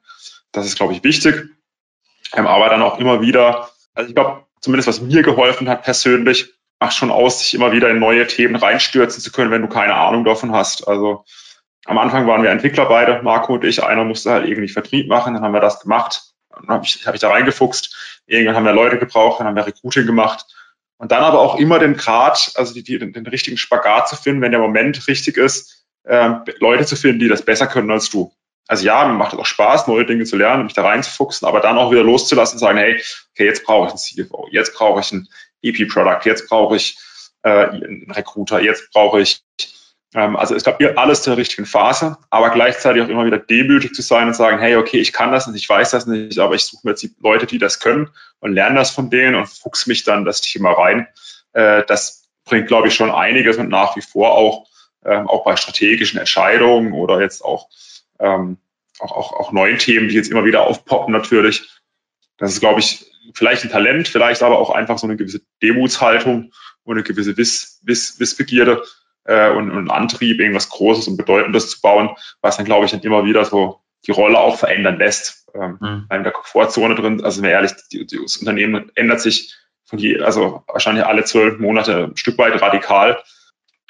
Das 0.51 0.65
ist, 0.65 0.77
glaube 0.77 0.93
ich, 0.93 1.03
wichtig. 1.03 1.49
Ähm, 2.33 2.47
aber 2.47 2.69
dann 2.69 2.81
auch 2.81 2.99
immer 2.99 3.21
wieder, 3.21 3.69
also 3.93 4.09
ich 4.09 4.15
glaube, 4.15 4.45
zumindest 4.61 4.87
was 4.87 5.01
mir 5.01 5.21
geholfen 5.21 5.69
hat 5.69 5.83
persönlich, 5.83 6.53
macht 6.81 6.95
schon 6.95 7.11
aus, 7.11 7.39
sich 7.39 7.53
immer 7.53 7.71
wieder 7.71 7.89
in 7.91 7.99
neue 7.99 8.25
Themen 8.25 8.55
reinstürzen 8.55 9.21
zu 9.21 9.31
können, 9.31 9.51
wenn 9.51 9.61
du 9.61 9.67
keine 9.67 9.93
Ahnung 9.93 10.25
davon 10.25 10.51
hast. 10.51 10.87
Also 10.87 11.23
am 11.85 11.99
Anfang 11.99 12.25
waren 12.25 12.41
wir 12.41 12.49
Entwickler 12.49 12.87
beide, 12.87 13.21
Marco 13.21 13.53
und 13.53 13.63
ich. 13.63 13.83
Einer 13.83 14.03
musste 14.03 14.31
halt 14.31 14.47
irgendwie 14.47 14.67
Vertrieb 14.67 15.07
machen, 15.07 15.35
dann 15.35 15.43
haben 15.43 15.53
wir 15.53 15.61
das 15.61 15.79
gemacht. 15.79 16.33
Dann 16.49 16.67
habe 16.67 16.83
ich, 16.83 17.05
hab 17.05 17.13
ich 17.13 17.21
da 17.21 17.29
reingefuchst. 17.29 18.23
Irgendwann 18.25 18.55
haben 18.55 18.65
wir 18.65 18.73
Leute 18.73 18.97
gebraucht, 18.97 19.39
dann 19.39 19.47
haben 19.47 19.55
wir 19.55 19.67
Recruiting 19.67 20.07
gemacht. 20.07 20.47
Und 20.97 21.11
dann 21.11 21.23
aber 21.23 21.39
auch 21.39 21.59
immer 21.59 21.77
den 21.77 21.95
Grad, 21.95 22.51
also 22.55 22.73
die, 22.73 22.83
die, 22.83 22.97
den, 22.97 23.27
richtigen 23.27 23.57
Spagat 23.57 24.09
zu 24.09 24.15
finden, 24.15 24.41
wenn 24.41 24.51
der 24.51 24.59
Moment 24.59 25.07
richtig 25.07 25.37
ist, 25.37 25.85
äh, 26.03 26.31
Leute 26.59 26.85
zu 26.87 26.95
finden, 26.95 27.19
die 27.19 27.27
das 27.27 27.43
besser 27.43 27.67
können 27.67 27.91
als 27.91 28.09
du. 28.09 28.33
Also 28.67 28.85
ja, 28.85 29.05
mir 29.05 29.13
macht 29.13 29.33
es 29.33 29.39
auch 29.39 29.45
Spaß, 29.45 29.85
neue 29.85 30.05
Dinge 30.05 30.23
zu 30.23 30.35
lernen, 30.35 30.63
mich 30.63 30.73
da 30.73 30.83
reinzufuchsen, 30.83 31.47
aber 31.47 31.59
dann 31.59 31.77
auch 31.77 31.91
wieder 31.91 32.03
loszulassen 32.03 32.55
und 32.55 32.59
sagen, 32.59 32.77
hey, 32.79 33.01
okay, 33.33 33.45
jetzt 33.45 33.65
brauche 33.65 33.87
ich 33.87 33.91
einen 33.91 34.27
CFO, 34.27 34.47
jetzt 34.51 34.75
brauche 34.75 34.99
ich 34.99 35.11
einen 35.11 35.27
EP-Product, 35.63 36.25
jetzt 36.25 36.47
brauche 36.49 36.75
ich 36.75 36.97
äh, 37.43 37.49
einen 37.49 38.11
Recruiter, 38.11 38.61
jetzt 38.61 38.91
brauche 38.91 39.21
ich 39.21 39.43
Ähm, 40.13 40.35
also 40.35 40.55
es 40.55 40.63
gab 40.63 40.81
alles 40.97 41.23
zur 41.23 41.37
richtigen 41.37 41.65
Phase, 41.65 42.17
aber 42.29 42.49
gleichzeitig 42.49 43.01
auch 43.01 43.07
immer 43.07 43.25
wieder 43.25 43.37
demütig 43.37 43.93
zu 43.93 44.01
sein 44.01 44.27
und 44.27 44.33
sagen, 44.33 44.59
hey, 44.59 44.75
okay, 44.75 44.99
ich 44.99 45.13
kann 45.13 45.31
das 45.31 45.47
nicht, 45.47 45.63
ich 45.63 45.69
weiß 45.69 45.91
das 45.91 46.05
nicht, 46.05 46.37
aber 46.39 46.55
ich 46.55 46.65
suche 46.65 46.81
mir 46.83 46.91
jetzt 46.91 47.03
die 47.03 47.15
Leute, 47.21 47.45
die 47.45 47.59
das 47.59 47.79
können 47.79 48.09
und 48.39 48.53
lerne 48.53 48.75
das 48.75 48.91
von 48.91 49.09
denen 49.09 49.35
und 49.35 49.47
fuchs 49.47 49.87
mich 49.87 50.03
dann 50.03 50.25
das 50.25 50.41
Thema 50.41 50.73
rein. 50.73 51.07
Äh, 51.53 51.83
das 51.87 52.29
bringt, 52.43 52.67
glaube 52.67 52.89
ich, 52.89 52.93
schon 52.93 53.11
einiges 53.11 53.57
und 53.57 53.69
nach 53.69 53.95
wie 53.95 54.01
vor 54.01 54.31
auch, 54.31 54.67
ähm, 55.05 55.29
auch 55.29 55.45
bei 55.45 55.55
strategischen 55.55 56.19
Entscheidungen 56.19 56.91
oder 56.93 57.21
jetzt 57.21 57.43
auch, 57.43 57.69
ähm, 58.19 58.57
auch, 58.99 59.13
auch, 59.13 59.33
auch 59.33 59.51
neuen 59.53 59.77
Themen, 59.77 60.09
die 60.09 60.15
jetzt 60.15 60.29
immer 60.29 60.43
wieder 60.43 60.67
aufpoppen 60.67 61.13
natürlich. 61.13 61.69
Das 62.37 62.51
ist, 62.51 62.59
glaube 62.59 62.81
ich, 62.81 63.10
vielleicht 63.33 63.63
ein 63.63 63.69
Talent, 63.69 64.07
vielleicht 64.07 64.43
aber 64.43 64.59
auch 64.59 64.69
einfach 64.69 64.97
so 64.97 65.07
eine 65.07 65.17
gewisse 65.17 65.41
Demutshaltung 65.61 66.51
und 66.83 66.95
eine 66.95 67.03
gewisse 67.03 67.37
Wiss, 67.37 67.79
Wiss, 67.83 68.19
Wissbegierde, 68.19 68.83
äh, 69.25 69.49
und, 69.51 69.71
und 69.71 69.89
Antrieb, 69.89 70.39
irgendwas 70.39 70.69
Großes 70.69 71.07
und 71.07 71.17
Bedeutendes 71.17 71.69
zu 71.69 71.81
bauen, 71.81 72.15
was 72.41 72.57
dann, 72.57 72.65
glaube 72.65 72.85
ich, 72.85 72.91
dann 72.91 73.01
immer 73.01 73.25
wieder 73.25 73.45
so 73.45 73.81
die 74.07 74.11
Rolle 74.11 74.39
auch 74.39 74.57
verändern 74.57 74.97
lässt. 74.97 75.47
Ähm, 75.53 75.77
mhm. 75.79 76.07
In 76.11 76.23
der 76.23 76.31
Komfortzone 76.31 76.95
drin, 76.95 77.23
also 77.23 77.41
mir 77.41 77.51
ehrlich, 77.51 77.71
die, 77.91 78.05
die, 78.05 78.19
das 78.21 78.37
Unternehmen 78.37 78.91
ändert 78.95 79.21
sich 79.21 79.55
von 79.83 79.99
die, 79.99 80.19
also 80.19 80.63
wahrscheinlich 80.67 81.05
alle 81.05 81.23
zwölf 81.23 81.59
Monate 81.59 82.05
ein 82.05 82.17
Stück 82.17 82.37
weit 82.37 82.59
radikal 82.61 83.21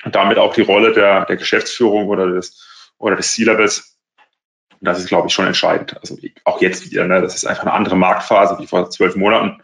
und 0.04 0.16
damit 0.16 0.38
auch 0.38 0.54
die 0.54 0.62
Rolle 0.62 0.94
der, 0.94 1.26
der 1.26 1.38
Geschäftsführung 1.38 2.08
oder 2.08 2.28
des, 2.28 2.94
oder 2.98 3.16
des 3.16 3.34
C-Levels. 3.34 3.91
Und 4.82 4.88
das 4.88 5.00
ist, 5.00 5.08
glaube 5.08 5.28
ich, 5.28 5.34
schon 5.34 5.46
entscheidend. 5.46 5.96
Also 6.02 6.18
auch 6.44 6.60
jetzt 6.60 6.90
wieder, 6.90 7.08
ne? 7.08 7.22
das 7.22 7.36
ist 7.36 7.46
einfach 7.46 7.64
eine 7.64 7.74
andere 7.74 7.96
Marktphase 7.96 8.58
wie 8.60 8.68
vor 8.68 8.90
zwölf 8.90 9.16
Monaten. 9.16 9.62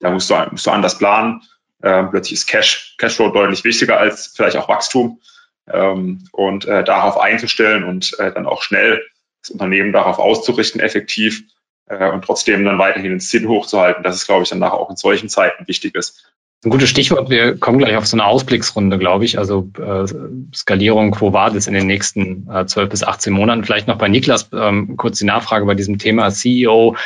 Da 0.00 0.10
musst 0.10 0.28
du, 0.28 0.34
musst 0.50 0.66
du 0.66 0.72
anders 0.72 0.98
planen. 0.98 1.42
Ähm, 1.82 2.10
plötzlich 2.10 2.40
ist 2.40 2.46
Cash, 2.48 2.96
Cashflow 2.98 3.30
deutlich 3.30 3.62
wichtiger 3.62 3.98
als 3.98 4.32
vielleicht 4.34 4.56
auch 4.56 4.68
Wachstum. 4.68 5.20
Ähm, 5.68 6.28
und 6.32 6.64
äh, 6.64 6.84
darauf 6.84 7.18
einzustellen 7.18 7.84
und 7.84 8.18
äh, 8.18 8.32
dann 8.32 8.46
auch 8.46 8.62
schnell 8.62 9.04
das 9.40 9.50
Unternehmen 9.50 9.92
darauf 9.92 10.18
auszurichten, 10.18 10.80
effektiv 10.80 11.44
äh, 11.86 12.10
und 12.10 12.24
trotzdem 12.24 12.64
dann 12.64 12.78
weiterhin 12.78 13.10
den 13.10 13.20
Sinn 13.20 13.48
hochzuhalten, 13.48 14.02
dass 14.02 14.16
es, 14.16 14.26
glaube 14.26 14.42
ich, 14.42 14.48
dann 14.48 14.58
nachher 14.58 14.78
auch 14.78 14.90
in 14.90 14.96
solchen 14.96 15.28
Zeiten 15.28 15.66
wichtig 15.68 15.94
ist. 15.94 16.32
Ein 16.66 16.70
gutes 16.70 16.90
Stichwort. 16.90 17.30
Wir 17.30 17.56
kommen 17.56 17.78
gleich 17.78 17.96
auf 17.96 18.08
so 18.08 18.16
eine 18.16 18.26
Ausblicksrunde, 18.26 18.98
glaube 18.98 19.24
ich. 19.24 19.38
Also 19.38 19.70
äh, 19.78 20.04
Skalierung, 20.52 21.12
Quo 21.12 21.32
Vadis 21.32 21.68
in 21.68 21.74
den 21.74 21.86
nächsten 21.86 22.50
äh, 22.50 22.66
12 22.66 22.90
bis 22.90 23.04
18 23.04 23.32
Monaten. 23.32 23.62
Vielleicht 23.62 23.86
noch 23.86 23.98
bei 23.98 24.08
Niklas 24.08 24.48
ähm, 24.52 24.96
kurz 24.96 25.20
die 25.20 25.26
Nachfrage 25.26 25.64
bei 25.64 25.76
diesem 25.76 25.98
Thema 25.98 26.28
CEO. 26.30 26.96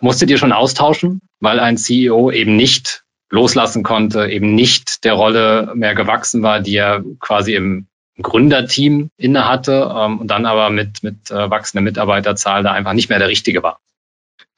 Musstet 0.00 0.30
ihr 0.30 0.38
schon 0.38 0.50
austauschen, 0.50 1.20
weil 1.38 1.60
ein 1.60 1.76
CEO 1.76 2.32
eben 2.32 2.56
nicht 2.56 3.04
loslassen 3.30 3.84
konnte, 3.84 4.26
eben 4.26 4.56
nicht 4.56 5.04
der 5.04 5.12
Rolle 5.12 5.70
mehr 5.76 5.94
gewachsen 5.94 6.42
war, 6.42 6.58
die 6.58 6.74
er 6.74 7.04
quasi 7.20 7.54
im 7.54 7.86
Gründerteam 8.20 9.10
innehatte 9.16 9.94
ähm, 9.96 10.18
und 10.18 10.26
dann 10.26 10.44
aber 10.44 10.70
mit, 10.70 11.04
mit 11.04 11.30
äh, 11.30 11.48
wachsender 11.48 11.82
Mitarbeiterzahl 11.82 12.64
da 12.64 12.72
einfach 12.72 12.94
nicht 12.94 13.10
mehr 13.10 13.20
der 13.20 13.28
Richtige 13.28 13.62
war. 13.62 13.78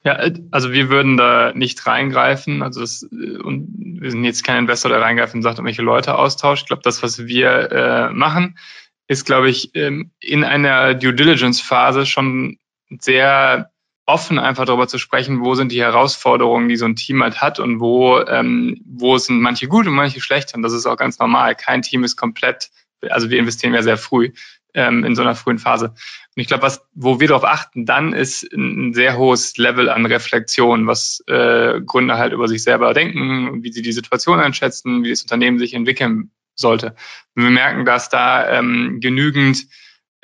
Ja, 0.03 0.17
also 0.49 0.71
wir 0.71 0.89
würden 0.89 1.15
da 1.15 1.53
nicht 1.53 1.85
reingreifen. 1.85 2.63
Also 2.63 2.81
das, 2.81 3.03
äh, 3.11 3.37
und 3.37 3.67
wir 4.01 4.09
sind 4.09 4.23
jetzt 4.23 4.43
kein 4.43 4.59
Investor, 4.59 4.89
der 4.89 5.01
reingreift 5.01 5.35
und 5.35 5.43
sagt, 5.43 5.59
um 5.59 5.65
welche 5.65 5.83
Leute 5.83 6.17
austauscht. 6.17 6.63
Ich 6.63 6.67
glaube, 6.67 6.81
das, 6.83 7.03
was 7.03 7.27
wir 7.27 7.71
äh, 7.71 8.09
machen, 8.09 8.57
ist, 9.07 9.25
glaube 9.25 9.49
ich, 9.49 9.75
ähm, 9.75 10.11
in 10.19 10.43
einer 10.43 10.95
Due 10.95 11.13
Diligence 11.13 11.61
Phase 11.61 12.05
schon 12.05 12.57
sehr 12.99 13.71
offen 14.07 14.39
einfach 14.39 14.65
darüber 14.65 14.87
zu 14.87 14.97
sprechen, 14.97 15.41
wo 15.41 15.53
sind 15.53 15.71
die 15.71 15.81
Herausforderungen, 15.81 16.67
die 16.67 16.75
so 16.75 16.85
ein 16.85 16.95
Team 16.95 17.21
halt 17.21 17.39
hat 17.39 17.59
und 17.59 17.79
wo, 17.79 18.19
ähm, 18.19 18.81
wo 18.85 19.17
sind 19.17 19.39
manche 19.39 19.67
gut 19.67 19.87
und 19.87 19.93
manche 19.93 20.19
schlecht. 20.19 20.53
Und 20.55 20.63
das 20.63 20.73
ist 20.73 20.87
auch 20.87 20.97
ganz 20.97 21.19
normal. 21.19 21.55
Kein 21.55 21.83
Team 21.83 22.03
ist 22.03 22.15
komplett, 22.15 22.71
also 23.09 23.29
wir 23.29 23.37
investieren 23.37 23.73
ja 23.73 23.83
sehr 23.83 23.97
früh 23.97 24.31
ähm, 24.73 25.03
in 25.03 25.15
so 25.15 25.21
einer 25.21 25.35
frühen 25.35 25.59
Phase. 25.59 25.87
Und 25.87 26.41
ich 26.41 26.47
glaube, 26.47 26.63
was, 26.63 26.85
wo 26.93 27.19
wir 27.19 27.27
darauf 27.27 27.43
achten, 27.43 27.85
dann 27.85 28.13
ist 28.13 28.43
ein 28.53 28.93
sehr 28.93 29.17
hohes 29.17 29.57
Level 29.57 29.89
an 29.89 30.05
Reflexion, 30.05 30.87
was 30.87 31.23
äh, 31.27 31.81
Gründer 31.81 32.17
halt 32.17 32.33
über 32.33 32.47
sich 32.47 32.63
selber 32.63 32.93
denken, 32.93 33.63
wie 33.63 33.71
sie 33.71 33.81
die 33.81 33.91
Situation 33.91 34.39
einschätzen, 34.39 35.03
wie 35.03 35.09
das 35.09 35.21
Unternehmen 35.21 35.59
sich 35.59 35.73
entwickeln 35.73 36.31
sollte. 36.55 36.95
Und 37.35 37.43
wir 37.43 37.49
merken, 37.49 37.85
dass 37.85 38.09
da 38.09 38.49
ähm, 38.49 38.99
genügend 39.01 39.67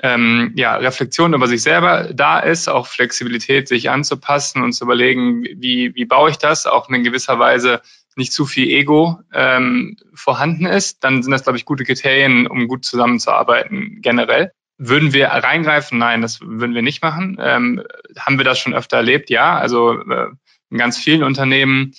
ähm, 0.03 0.53
ja, 0.55 0.75
Reflexion 0.75 1.33
über 1.33 1.47
sich 1.47 1.63
selber 1.63 2.09
da 2.13 2.39
ist, 2.39 2.69
auch 2.69 2.87
Flexibilität, 2.87 3.67
sich 3.67 3.89
anzupassen 3.89 4.61
und 4.61 4.73
zu 4.73 4.85
überlegen, 4.85 5.43
wie, 5.43 5.95
wie 5.95 6.05
baue 6.05 6.29
ich 6.29 6.37
das, 6.37 6.67
auch 6.67 6.89
in 6.89 7.03
gewisser 7.03 7.39
Weise 7.39 7.81
nicht 8.17 8.33
zu 8.33 8.45
viel 8.45 8.67
Ego 8.69 9.19
ähm, 9.33 9.97
vorhanden 10.13 10.65
ist, 10.65 11.03
dann 11.03 11.23
sind 11.23 11.31
das, 11.31 11.43
glaube 11.43 11.57
ich, 11.57 11.65
gute 11.65 11.83
Kriterien, 11.83 12.47
um 12.47 12.67
gut 12.67 12.85
zusammenzuarbeiten 12.85 14.01
generell. 14.01 14.51
Würden 14.77 15.13
wir 15.13 15.27
reingreifen? 15.27 15.97
Nein, 15.97 16.21
das 16.21 16.39
würden 16.41 16.75
wir 16.75 16.83
nicht 16.83 17.01
machen. 17.01 17.37
Ähm, 17.41 17.83
haben 18.17 18.37
wir 18.37 18.45
das 18.45 18.59
schon 18.59 18.75
öfter 18.75 18.97
erlebt? 18.97 19.29
Ja, 19.29 19.57
also 19.57 19.93
äh, 19.93 20.27
in 20.69 20.77
ganz 20.77 20.97
vielen 20.97 21.23
Unternehmen 21.23 21.93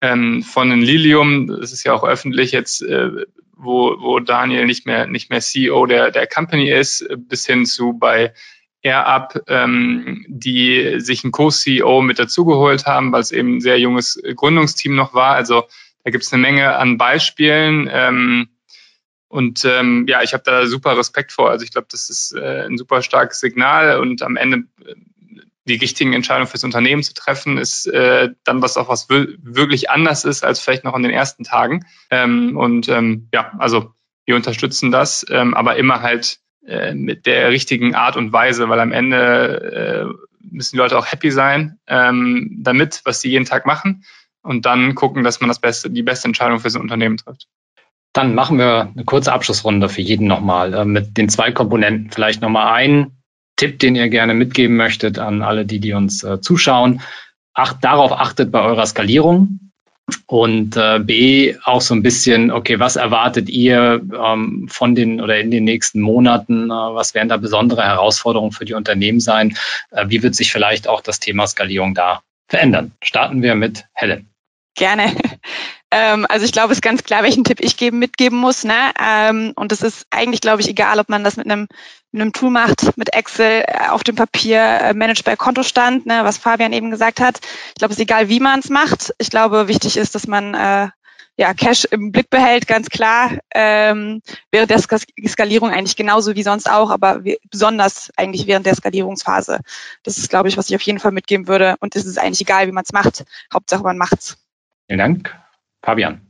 ähm, 0.00 0.42
von 0.42 0.70
Lilium, 0.80 1.46
das 1.46 1.72
ist 1.72 1.84
ja 1.84 1.94
auch 1.94 2.04
öffentlich 2.04 2.52
jetzt, 2.52 2.82
äh, 2.82 3.10
wo, 3.56 3.96
wo 4.00 4.20
Daniel 4.20 4.66
nicht 4.66 4.86
mehr, 4.86 5.06
nicht 5.06 5.30
mehr 5.30 5.40
CEO 5.40 5.86
der, 5.86 6.10
der 6.10 6.26
Company 6.26 6.70
ist, 6.70 7.08
bis 7.16 7.46
hin 7.46 7.66
zu 7.66 7.94
bei 7.94 8.32
AirUp, 8.82 9.42
ähm, 9.48 10.24
die 10.28 11.00
sich 11.00 11.24
einen 11.24 11.32
Co-CEO 11.32 12.00
mit 12.02 12.18
dazugeholt 12.18 12.86
haben, 12.86 13.12
weil 13.12 13.20
es 13.20 13.32
eben 13.32 13.56
ein 13.56 13.60
sehr 13.60 13.78
junges 13.78 14.20
Gründungsteam 14.36 14.94
noch 14.94 15.14
war. 15.14 15.34
Also 15.34 15.66
da 16.04 16.10
gibt 16.10 16.24
es 16.24 16.32
eine 16.32 16.42
Menge 16.42 16.76
an 16.76 16.96
Beispielen. 16.96 17.88
Ähm, 17.92 18.48
und 19.28 19.64
ähm, 19.64 20.06
ja, 20.08 20.22
ich 20.22 20.32
habe 20.32 20.42
da 20.44 20.66
super 20.66 20.96
Respekt 20.96 21.32
vor. 21.32 21.50
Also 21.50 21.64
ich 21.64 21.70
glaube, 21.70 21.88
das 21.90 22.08
ist 22.08 22.32
äh, 22.32 22.66
ein 22.66 22.78
super 22.78 23.02
starkes 23.02 23.40
Signal 23.40 24.00
und 24.00 24.22
am 24.22 24.36
Ende 24.36 24.64
äh, 24.84 24.94
die 25.66 25.76
richtigen 25.76 26.14
Entscheidungen 26.14 26.46
fürs 26.46 26.64
Unternehmen 26.64 27.02
zu 27.02 27.12
treffen, 27.12 27.58
ist 27.58 27.86
äh, 27.86 28.30
dann 28.44 28.62
was 28.62 28.78
auch 28.78 28.88
was 28.88 29.08
wirklich 29.10 29.90
anders 29.90 30.24
ist 30.24 30.44
als 30.44 30.60
vielleicht 30.60 30.84
noch 30.84 30.96
in 30.96 31.02
den 31.02 31.12
ersten 31.12 31.44
Tagen. 31.44 31.84
Ähm, 32.10 32.56
und 32.56 32.88
ähm, 32.88 33.28
ja, 33.34 33.52
also 33.58 33.92
wir 34.24 34.34
unterstützen 34.34 34.90
das, 34.90 35.26
ähm, 35.28 35.52
aber 35.52 35.76
immer 35.76 36.00
halt 36.00 36.40
äh, 36.68 36.94
mit 36.94 37.26
der 37.26 37.50
richtigen 37.50 37.94
Art 37.94 38.16
und 38.16 38.32
Weise, 38.32 38.68
weil 38.68 38.80
am 38.80 38.92
Ende 38.92 40.08
äh, 40.12 40.28
müssen 40.40 40.76
die 40.76 40.78
Leute 40.78 40.98
auch 40.98 41.06
happy 41.06 41.30
sein 41.30 41.78
ähm, 41.86 42.58
damit, 42.62 43.00
was 43.04 43.20
sie 43.20 43.30
jeden 43.30 43.44
Tag 43.44 43.66
machen 43.66 44.04
und 44.42 44.66
dann 44.66 44.94
gucken, 44.94 45.24
dass 45.24 45.40
man 45.40 45.48
das 45.48 45.60
beste, 45.60 45.90
die 45.90 46.02
beste 46.02 46.28
Entscheidung 46.28 46.60
für 46.60 46.70
sein 46.70 46.82
Unternehmen 46.82 47.16
trifft. 47.16 47.46
Dann 48.12 48.34
machen 48.34 48.58
wir 48.58 48.92
eine 48.94 49.04
kurze 49.04 49.32
Abschlussrunde 49.32 49.88
für 49.88 50.00
jeden 50.00 50.26
nochmal 50.26 50.74
äh, 50.74 50.84
mit 50.84 51.16
den 51.16 51.28
zwei 51.28 51.52
Komponenten. 51.52 52.10
Vielleicht 52.10 52.40
nochmal 52.40 52.74
ein 52.74 53.18
Tipp, 53.56 53.78
den 53.78 53.96
ihr 53.96 54.08
gerne 54.08 54.34
mitgeben 54.34 54.76
möchtet 54.76 55.18
an 55.18 55.42
alle, 55.42 55.66
die, 55.66 55.80
die 55.80 55.92
uns 55.92 56.22
äh, 56.22 56.40
zuschauen. 56.40 57.02
Acht, 57.54 57.82
darauf 57.82 58.12
achtet 58.12 58.50
bei 58.52 58.60
eurer 58.62 58.86
Skalierung. 58.86 59.67
Und 60.26 60.76
äh, 60.76 60.98
B, 61.00 61.56
auch 61.64 61.80
so 61.80 61.94
ein 61.94 62.02
bisschen, 62.02 62.50
okay, 62.50 62.78
was 62.78 62.96
erwartet 62.96 63.48
ihr 63.48 64.00
ähm, 64.14 64.68
von 64.70 64.94
den 64.94 65.20
oder 65.20 65.38
in 65.38 65.50
den 65.50 65.64
nächsten 65.64 66.00
Monaten? 66.00 66.70
Äh, 66.70 66.72
was 66.72 67.14
werden 67.14 67.28
da 67.28 67.36
besondere 67.36 67.82
Herausforderungen 67.82 68.52
für 68.52 68.64
die 68.64 68.74
Unternehmen 68.74 69.20
sein? 69.20 69.56
Äh, 69.90 70.06
wie 70.08 70.22
wird 70.22 70.34
sich 70.34 70.52
vielleicht 70.52 70.88
auch 70.88 71.00
das 71.00 71.20
Thema 71.20 71.46
Skalierung 71.46 71.94
da 71.94 72.22
verändern? 72.46 72.92
Starten 73.02 73.42
wir 73.42 73.54
mit 73.54 73.84
Helen. 73.92 74.28
Gerne. 74.74 75.12
Ähm, 75.90 76.26
also 76.28 76.44
ich 76.44 76.52
glaube, 76.52 76.72
es 76.72 76.78
ist 76.78 76.82
ganz 76.82 77.02
klar, 77.02 77.22
welchen 77.22 77.44
Tipp 77.44 77.60
ich 77.60 77.76
geben, 77.76 77.98
mitgeben 77.98 78.38
muss. 78.38 78.64
Ne? 78.64 78.92
Ähm, 79.02 79.52
und 79.56 79.72
es 79.72 79.82
ist 79.82 80.06
eigentlich, 80.10 80.40
glaube 80.40 80.60
ich, 80.60 80.68
egal, 80.68 80.98
ob 80.98 81.08
man 81.08 81.24
das 81.24 81.36
mit 81.36 81.46
einem, 81.46 81.66
mit 82.12 82.22
einem 82.22 82.32
Tool 82.32 82.50
macht, 82.50 82.96
mit 82.96 83.14
Excel, 83.14 83.64
äh, 83.66 83.88
auf 83.88 84.04
dem 84.04 84.16
Papier, 84.16 84.60
äh, 84.60 84.94
managed 84.94 85.24
bei 85.24 85.36
Kontostand, 85.36 86.06
ne, 86.06 86.20
was 86.24 86.38
Fabian 86.38 86.72
eben 86.72 86.90
gesagt 86.90 87.20
hat. 87.20 87.40
Ich 87.68 87.74
glaube, 87.76 87.92
es 87.92 87.98
ist 87.98 88.02
egal, 88.02 88.28
wie 88.28 88.40
man 88.40 88.60
es 88.60 88.68
macht. 88.68 89.14
Ich 89.18 89.30
glaube, 89.30 89.68
wichtig 89.68 89.96
ist, 89.96 90.14
dass 90.14 90.26
man 90.26 90.54
äh, 90.54 90.88
ja, 91.38 91.54
Cash 91.54 91.84
im 91.84 92.10
Blick 92.10 92.30
behält, 92.30 92.66
ganz 92.66 92.90
klar. 92.90 93.38
Ähm, 93.54 94.20
während 94.50 94.70
der 94.70 94.80
Skalierung 94.80 95.70
eigentlich 95.70 95.94
genauso 95.94 96.34
wie 96.34 96.42
sonst 96.42 96.68
auch, 96.68 96.90
aber 96.90 97.22
besonders 97.48 98.10
eigentlich 98.16 98.48
während 98.48 98.66
der 98.66 98.74
Skalierungsphase. 98.74 99.60
Das 100.02 100.18
ist, 100.18 100.30
glaube 100.30 100.48
ich, 100.48 100.56
was 100.56 100.68
ich 100.68 100.74
auf 100.74 100.82
jeden 100.82 100.98
Fall 100.98 101.12
mitgeben 101.12 101.46
würde. 101.46 101.76
Und 101.78 101.94
es 101.94 102.04
ist 102.04 102.18
eigentlich 102.18 102.40
egal, 102.40 102.66
wie 102.66 102.72
man 102.72 102.82
es 102.82 102.92
macht. 102.92 103.24
Hauptsache, 103.54 103.84
man 103.84 103.98
macht's. 103.98 104.36
Vielen 104.88 104.98
Dank. 104.98 105.47
Fabian. 105.82 106.28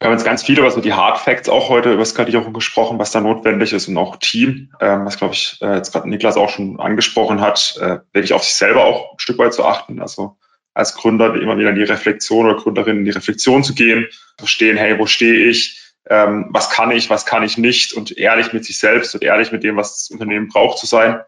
Wir 0.00 0.06
haben 0.06 0.14
jetzt 0.14 0.24
ganz 0.24 0.42
viel 0.42 0.58
über 0.58 0.70
so 0.70 0.80
die 0.80 0.94
Hard 0.94 1.18
Facts 1.18 1.50
auch 1.50 1.68
heute 1.68 1.92
über 1.92 2.04
Skalierung 2.06 2.54
gesprochen, 2.54 2.98
was 2.98 3.10
da 3.10 3.20
notwendig 3.20 3.74
ist 3.74 3.86
und 3.86 3.98
auch 3.98 4.16
Team, 4.16 4.72
ähm, 4.80 5.04
was 5.04 5.18
glaube 5.18 5.34
ich 5.34 5.58
äh, 5.60 5.76
jetzt 5.76 5.92
gerade 5.92 6.08
Niklas 6.08 6.38
auch 6.38 6.48
schon 6.48 6.80
angesprochen 6.80 7.42
hat, 7.42 7.76
äh, 7.78 7.98
wirklich 8.12 8.32
auf 8.32 8.42
sich 8.42 8.54
selber 8.54 8.84
auch 8.84 9.12
ein 9.12 9.18
Stück 9.18 9.36
weit 9.38 9.52
zu 9.52 9.62
achten. 9.62 10.00
Also 10.00 10.38
als 10.72 10.94
Gründer 10.94 11.34
immer 11.34 11.58
wieder 11.58 11.68
in 11.68 11.74
die 11.74 11.82
Reflexion 11.82 12.46
oder 12.46 12.56
Gründerin 12.56 12.98
in 12.98 13.04
die 13.04 13.10
Reflexion 13.10 13.62
zu 13.62 13.74
gehen, 13.74 14.06
verstehen, 14.38 14.78
hey, 14.78 14.98
wo 14.98 15.04
stehe 15.04 15.50
ich, 15.50 15.92
ähm, 16.08 16.48
was 16.50 16.70
kann 16.70 16.90
ich, 16.92 17.10
was 17.10 17.26
kann 17.26 17.42
ich 17.42 17.58
nicht 17.58 17.92
und 17.92 18.16
ehrlich 18.16 18.54
mit 18.54 18.64
sich 18.64 18.78
selbst 18.78 19.14
und 19.14 19.22
ehrlich 19.22 19.52
mit 19.52 19.64
dem, 19.64 19.76
was 19.76 19.92
das 19.92 20.10
Unternehmen 20.10 20.48
braucht 20.48 20.78
zu 20.78 20.86
sein 20.86 21.20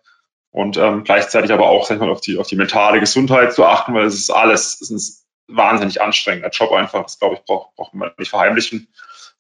und 0.51 0.79
ähm, 0.79 1.05
gleichzeitig 1.05 1.53
aber 1.53 1.67
auch 1.67 1.87
sag 1.87 1.97
ich 1.97 2.01
mal, 2.01 2.11
auf 2.11 2.23
die 2.23 2.39
auf 2.39 2.47
die 2.47 2.57
mentale 2.57 3.01
Gesundheit 3.01 3.53
zu 3.53 3.67
achten, 3.67 3.93
weil 3.93 4.07
es 4.07 4.15
ist 4.15 4.31
alles, 4.31 4.81
es 4.81 4.91
ist 4.91 5.27
wahnsinnig 5.49 6.01
anstrengender 6.01 6.51
Job 6.51 6.73
einfach. 6.73 7.03
Das 7.03 7.19
glaube 7.19 7.37
ich, 7.37 7.45
braucht, 7.45 7.75
braucht 7.77 7.95
man 7.95 8.11
nicht 8.19 8.31
verheimlichen. 8.31 8.89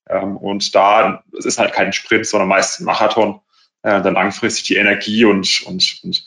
Ähm, 0.08 0.36
und 0.36 0.74
da, 0.74 1.24
es 1.36 1.44
ist 1.44 1.58
halt 1.58 1.72
kein 1.72 1.92
Sprint, 1.92 2.26
sondern 2.26 2.48
meist 2.48 2.80
ein 2.80 2.84
Marathon. 2.84 3.40
äh, 3.82 4.02
dann 4.02 4.14
langfristig 4.14 4.64
die 4.64 4.76
Energie 4.76 5.24
und, 5.24 5.62
und, 5.66 6.00
und, 6.02 6.24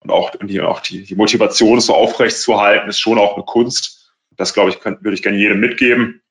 und 0.00 0.10
auch, 0.10 0.34
und 0.34 0.48
die, 0.48 0.60
auch 0.60 0.80
die, 0.80 1.04
die 1.04 1.14
Motivation 1.14 1.80
so 1.80 1.94
aufrecht 1.94 2.38
zu 2.38 2.60
halten, 2.60 2.88
ist 2.88 3.00
schon 3.00 3.18
auch 3.18 3.34
eine 3.34 3.44
Kunst. 3.44 4.12
Das, 4.30 4.54
glaube 4.54 4.70
ich, 4.70 4.80
könnte, 4.80 5.04
würde 5.04 5.14
ich 5.14 5.22
gerne 5.22 5.38
jedem 5.38 5.60
mitgeben. 5.60 6.22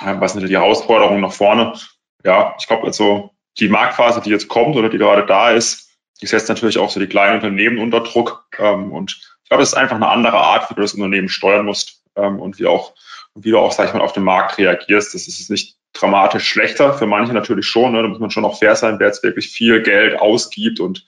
Äh, 0.00 0.16
was 0.18 0.32
sind 0.32 0.46
die 0.46 0.56
Herausforderungen 0.56 1.20
nach 1.20 1.32
vorne? 1.32 1.74
Ja, 2.24 2.54
ich 2.58 2.66
glaube, 2.66 2.86
also 2.86 3.30
die 3.58 3.68
Marktphase, 3.68 4.20
die 4.20 4.30
jetzt 4.30 4.48
kommt 4.48 4.76
oder 4.76 4.88
die 4.88 4.98
gerade 4.98 5.26
da 5.26 5.50
ist, 5.50 5.90
die 6.20 6.26
setzt 6.26 6.48
natürlich 6.48 6.78
auch 6.78 6.90
so 6.90 7.00
die 7.00 7.08
kleinen 7.08 7.36
Unternehmen 7.36 7.78
unter 7.78 8.00
Druck. 8.00 8.46
Ähm, 8.58 8.92
und 8.92 9.18
ich 9.42 9.48
glaube, 9.48 9.62
das 9.62 9.70
ist 9.70 9.78
einfach 9.78 9.96
eine 9.96 10.08
andere 10.08 10.38
Art, 10.38 10.70
wie 10.70 10.74
du 10.74 10.80
das 10.80 10.94
Unternehmen 10.94 11.28
steuern 11.28 11.66
musst 11.66 12.01
ähm, 12.16 12.40
und 12.40 12.58
wie 12.58 12.66
auch, 12.66 12.94
wie 13.34 13.50
du 13.50 13.58
auch, 13.58 13.72
sag 13.72 13.88
ich 13.88 13.94
mal, 13.94 14.00
auf 14.00 14.12
den 14.12 14.24
Markt 14.24 14.58
reagierst. 14.58 15.14
Das 15.14 15.28
ist 15.28 15.50
nicht 15.50 15.76
dramatisch 15.92 16.48
schlechter, 16.48 16.94
für 16.94 17.06
manche 17.06 17.32
natürlich 17.32 17.66
schon. 17.66 17.92
Ne? 17.92 18.02
Da 18.02 18.08
muss 18.08 18.18
man 18.18 18.30
schon 18.30 18.44
auch 18.44 18.58
fair 18.58 18.76
sein, 18.76 18.98
wer 18.98 19.08
jetzt 19.08 19.22
wirklich 19.22 19.48
viel 19.48 19.82
Geld 19.82 20.18
ausgibt 20.18 20.80
und 20.80 21.04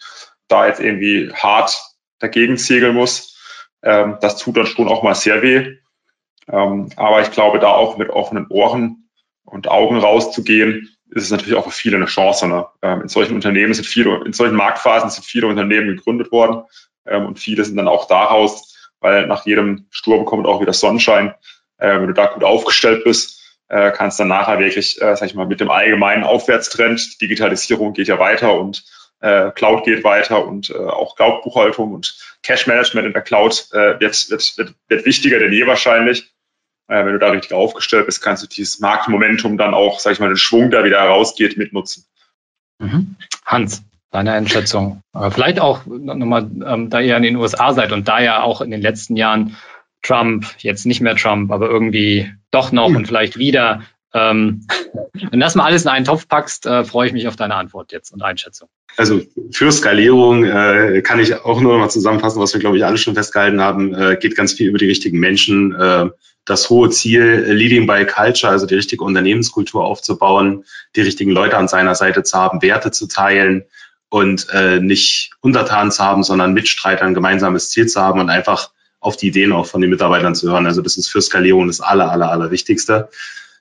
da 0.48 0.66
jetzt 0.66 0.80
irgendwie 0.80 1.32
hart 1.32 1.80
dagegen 2.18 2.56
ziegeln 2.56 2.94
muss. 2.94 3.38
Ähm, 3.82 4.18
das 4.20 4.36
tut 4.38 4.56
dann 4.56 4.66
schon 4.66 4.88
auch 4.88 5.02
mal 5.02 5.14
sehr 5.14 5.42
weh. 5.42 5.76
Ähm, 6.48 6.90
aber 6.96 7.22
ich 7.22 7.30
glaube, 7.30 7.58
da 7.58 7.68
auch 7.68 7.96
mit 7.96 8.10
offenen 8.10 8.46
Ohren 8.48 9.08
und 9.44 9.68
Augen 9.68 9.98
rauszugehen, 9.98 10.90
ist 11.10 11.24
es 11.24 11.30
natürlich 11.30 11.54
auch 11.54 11.64
für 11.64 11.70
viele 11.70 11.96
eine 11.96 12.06
Chance. 12.06 12.48
Ne? 12.48 12.66
Ähm, 12.82 13.02
in 13.02 13.08
solchen 13.08 13.34
Unternehmen 13.34 13.72
sind 13.72 13.86
viele, 13.86 14.22
in 14.24 14.32
solchen 14.32 14.56
Marktphasen 14.56 15.10
sind 15.10 15.24
viele 15.24 15.46
Unternehmen 15.46 15.88
gegründet 15.88 16.32
worden 16.32 16.64
ähm, 17.06 17.26
und 17.26 17.38
viele 17.38 17.64
sind 17.64 17.76
dann 17.76 17.88
auch 17.88 18.06
daraus, 18.06 18.73
weil 19.04 19.26
nach 19.26 19.44
jedem 19.44 19.84
Sturm 19.90 20.24
kommt 20.24 20.46
auch 20.46 20.62
wieder 20.62 20.72
Sonnenschein. 20.72 21.34
Äh, 21.76 22.00
wenn 22.00 22.06
du 22.06 22.14
da 22.14 22.26
gut 22.26 22.42
aufgestellt 22.42 23.04
bist, 23.04 23.38
äh, 23.68 23.90
kannst 23.90 24.18
dann 24.18 24.28
nachher 24.28 24.58
wirklich, 24.58 25.00
äh, 25.02 25.14
sag 25.14 25.26
ich 25.26 25.34
mal, 25.34 25.46
mit 25.46 25.60
dem 25.60 25.70
allgemeinen 25.70 26.24
Aufwärtstrend, 26.24 27.20
Digitalisierung 27.20 27.92
geht 27.92 28.08
ja 28.08 28.18
weiter 28.18 28.58
und 28.58 28.82
äh, 29.20 29.50
Cloud 29.50 29.84
geht 29.84 30.04
weiter 30.04 30.46
und 30.46 30.70
äh, 30.70 30.74
auch 30.78 31.16
Cloud-Buchhaltung 31.16 31.92
und 31.92 32.16
Cash-Management 32.42 33.06
in 33.06 33.12
der 33.12 33.20
Cloud 33.20 33.68
äh, 33.72 34.00
wird, 34.00 34.30
wird, 34.30 34.56
wird, 34.56 34.74
wird 34.88 35.04
wichtiger 35.04 35.38
denn 35.38 35.52
je 35.52 35.66
wahrscheinlich. 35.66 36.32
Äh, 36.88 37.04
wenn 37.04 37.12
du 37.12 37.18
da 37.18 37.30
richtig 37.30 37.52
aufgestellt 37.52 38.06
bist, 38.06 38.22
kannst 38.22 38.42
du 38.42 38.46
dieses 38.46 38.80
Marktmomentum 38.80 39.58
dann 39.58 39.74
auch, 39.74 40.00
sag 40.00 40.12
ich 40.12 40.20
mal, 40.20 40.28
den 40.28 40.38
Schwung, 40.38 40.70
der 40.70 40.84
wieder 40.84 41.00
herausgeht, 41.00 41.58
mitnutzen. 41.58 42.06
Mhm. 42.78 43.16
Hans, 43.44 43.82
deine 44.14 44.32
Einschätzung. 44.32 45.02
Aber 45.12 45.32
vielleicht 45.32 45.58
auch 45.58 45.86
nochmal, 45.86 46.48
ähm, 46.64 46.88
da 46.88 47.00
ihr 47.00 47.16
in 47.16 47.24
den 47.24 47.36
USA 47.36 47.72
seid 47.72 47.90
und 47.90 48.06
da 48.06 48.20
ja 48.20 48.42
auch 48.42 48.60
in 48.60 48.70
den 48.70 48.80
letzten 48.80 49.16
Jahren 49.16 49.56
Trump, 50.02 50.46
jetzt 50.58 50.86
nicht 50.86 51.00
mehr 51.00 51.16
Trump, 51.16 51.50
aber 51.50 51.68
irgendwie 51.68 52.32
doch 52.52 52.70
noch 52.70 52.90
mhm. 52.90 52.96
und 52.96 53.06
vielleicht 53.06 53.38
wieder. 53.38 53.82
Ähm, 54.12 54.68
wenn 55.30 55.40
das 55.40 55.56
mal 55.56 55.64
alles 55.64 55.82
in 55.82 55.88
einen 55.88 56.04
Topf 56.04 56.28
packst, 56.28 56.66
äh, 56.66 56.84
freue 56.84 57.08
ich 57.08 57.12
mich 57.12 57.26
auf 57.26 57.34
deine 57.34 57.56
Antwort 57.56 57.90
jetzt 57.90 58.12
und 58.12 58.22
Einschätzung. 58.22 58.68
Also 58.96 59.22
für 59.50 59.72
Skalierung 59.72 60.44
äh, 60.44 61.02
kann 61.02 61.18
ich 61.18 61.34
auch 61.34 61.60
nur 61.60 61.76
mal 61.78 61.90
zusammenfassen, 61.90 62.40
was 62.40 62.54
wir, 62.54 62.60
glaube 62.60 62.76
ich, 62.76 62.84
alle 62.84 62.98
schon 62.98 63.14
festgehalten 63.14 63.60
haben, 63.60 63.92
äh, 63.92 64.16
geht 64.20 64.36
ganz 64.36 64.52
viel 64.52 64.68
über 64.68 64.78
die 64.78 64.86
richtigen 64.86 65.18
Menschen. 65.18 65.74
Äh, 65.74 66.10
das 66.44 66.70
hohe 66.70 66.90
Ziel, 66.90 67.46
Leading 67.48 67.88
by 67.88 68.04
Culture, 68.04 68.52
also 68.52 68.66
die 68.66 68.74
richtige 68.74 69.02
Unternehmenskultur 69.02 69.82
aufzubauen, 69.82 70.64
die 70.94 71.00
richtigen 71.00 71.32
Leute 71.32 71.56
an 71.56 71.66
seiner 71.66 71.96
Seite 71.96 72.22
zu 72.22 72.38
haben, 72.38 72.62
Werte 72.62 72.92
zu 72.92 73.08
teilen 73.08 73.64
und 74.14 74.46
äh, 74.52 74.78
nicht 74.78 75.32
untertan 75.40 75.90
zu 75.90 76.04
haben, 76.04 76.22
sondern 76.22 76.54
Mitstreiter 76.54 77.04
ein 77.04 77.14
gemeinsames 77.14 77.70
Ziel 77.70 77.88
zu 77.88 78.00
haben 78.00 78.20
und 78.20 78.30
einfach 78.30 78.70
auf 79.00 79.16
die 79.16 79.26
Ideen 79.26 79.50
auch 79.50 79.66
von 79.66 79.80
den 79.80 79.90
Mitarbeitern 79.90 80.36
zu 80.36 80.48
hören. 80.48 80.66
Also 80.66 80.82
das 80.82 80.96
ist 80.96 81.08
für 81.08 81.20
Skalierung 81.20 81.66
das 81.66 81.80
aller, 81.80 82.12
aller, 82.12 82.30
aller 82.30 82.52
Wichtigste. 82.52 83.08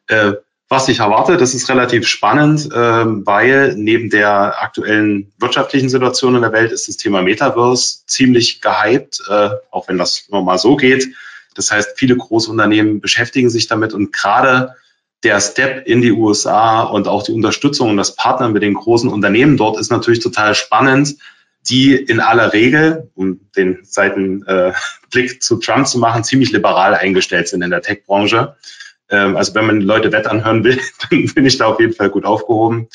Äh, 0.06 0.34
was 0.70 0.90
ich 0.90 1.00
erwarte, 1.00 1.38
das 1.38 1.56
ist 1.56 1.68
relativ 1.70 2.08
spannend, 2.08 2.72
äh, 2.72 2.76
weil 2.76 3.74
neben 3.76 4.12
der 4.12 4.62
aktuellen 4.62 5.34
wirtschaftlichen 5.40 5.90
Situation 5.90 6.36
in 6.36 6.44
der 6.44 6.52
Welt 6.52 6.72
ist 6.72 6.88
das 6.88 6.98
Thema 6.98 7.24
Metaverse 7.24 8.06
ziemlich 8.06 8.62
gehypt, 8.62 9.24
äh, 9.28 9.50
auch 9.72 9.88
wenn 9.88 9.98
das 9.98 10.28
nur 10.30 10.44
mal 10.44 10.60
so 10.60 10.76
geht. 10.76 11.16
Das 11.56 11.72
heißt, 11.72 11.94
viele 11.98 12.16
Großunternehmen 12.16 13.02
beschäftigen 13.02 13.50
sich 13.50 13.66
damit 13.66 13.96
und 13.96 14.14
gerade 14.14 14.76
der 15.24 15.40
Step 15.40 15.88
in 15.88 16.02
die 16.02 16.12
USA 16.12 16.84
und 16.84 17.08
auch 17.08 17.24
die 17.24 17.32
Unterstützung 17.32 17.90
und 17.90 17.98
das 17.98 18.16
Partnern 18.16 18.54
mit 18.54 18.64
den 18.64 18.74
großen 18.74 19.10
Unternehmen 19.10 19.58
dort 19.58 19.80
ist 19.80 19.92
natürlich 19.92 20.20
total 20.20 20.56
spannend, 20.56 21.16
die 21.70 21.96
in 21.96 22.20
aller 22.20 22.52
Regel, 22.52 23.10
um 23.16 23.40
den 23.56 23.80
Seitenblick 23.84 24.76
äh, 25.16 25.40
zu 25.40 25.58
Trump 25.58 25.88
zu 25.88 25.98
machen, 25.98 26.24
ziemlich 26.24 26.52
liberal 26.52 26.94
eingestellt 26.94 27.48
sind 27.48 27.62
in 27.62 27.70
der 27.72 27.82
Tech-Branche. 27.82 28.56
Ähm, 29.10 29.38
also 29.38 29.56
wenn 29.56 29.68
man 29.68 29.82
Leute 29.82 30.12
wettern 30.12 30.64
will, 30.64 30.80
dann 31.10 31.26
bin 31.34 31.46
ich 31.46 31.58
da 31.58 31.68
auf 31.68 31.80
jeden 31.80 31.94
Fall 31.94 32.10
gut 32.10 32.26
aufgehoben. 32.26 32.90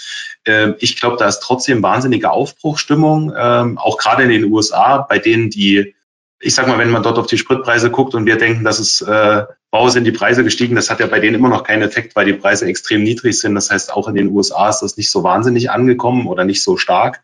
Ähm, 0.44 0.74
ich 0.80 1.00
glaube, 1.00 1.16
da 1.16 1.28
ist 1.28 1.40
trotzdem 1.40 1.82
wahnsinnige 1.82 2.30
Aufbruchstimmung, 2.30 3.32
ähm, 3.36 3.78
auch 3.78 3.96
gerade 3.96 4.24
in 4.24 4.30
den 4.30 4.44
USA, 4.44 4.98
bei 4.98 5.18
denen 5.18 5.48
die 5.48 5.94
ich 6.40 6.54
sag 6.54 6.68
mal, 6.68 6.78
wenn 6.78 6.90
man 6.90 7.02
dort 7.02 7.18
auf 7.18 7.26
die 7.26 7.38
Spritpreise 7.38 7.90
guckt 7.90 8.14
und 8.14 8.26
wir 8.26 8.36
denken, 8.36 8.64
dass 8.64 8.78
es, 8.78 9.00
äh, 9.00 9.44
wow, 9.72 9.90
sind 9.90 10.04
die 10.04 10.12
Preise 10.12 10.44
gestiegen, 10.44 10.76
das 10.76 10.88
hat 10.88 11.00
ja 11.00 11.06
bei 11.06 11.18
denen 11.18 11.34
immer 11.34 11.48
noch 11.48 11.64
keinen 11.64 11.82
Effekt, 11.82 12.14
weil 12.14 12.26
die 12.26 12.32
Preise 12.32 12.66
extrem 12.66 13.02
niedrig 13.02 13.38
sind. 13.38 13.54
Das 13.54 13.70
heißt, 13.70 13.92
auch 13.92 14.08
in 14.08 14.14
den 14.14 14.28
USA 14.28 14.68
ist 14.68 14.80
das 14.80 14.96
nicht 14.96 15.10
so 15.10 15.24
wahnsinnig 15.24 15.70
angekommen 15.70 16.26
oder 16.26 16.44
nicht 16.44 16.62
so 16.62 16.76
stark. 16.76 17.22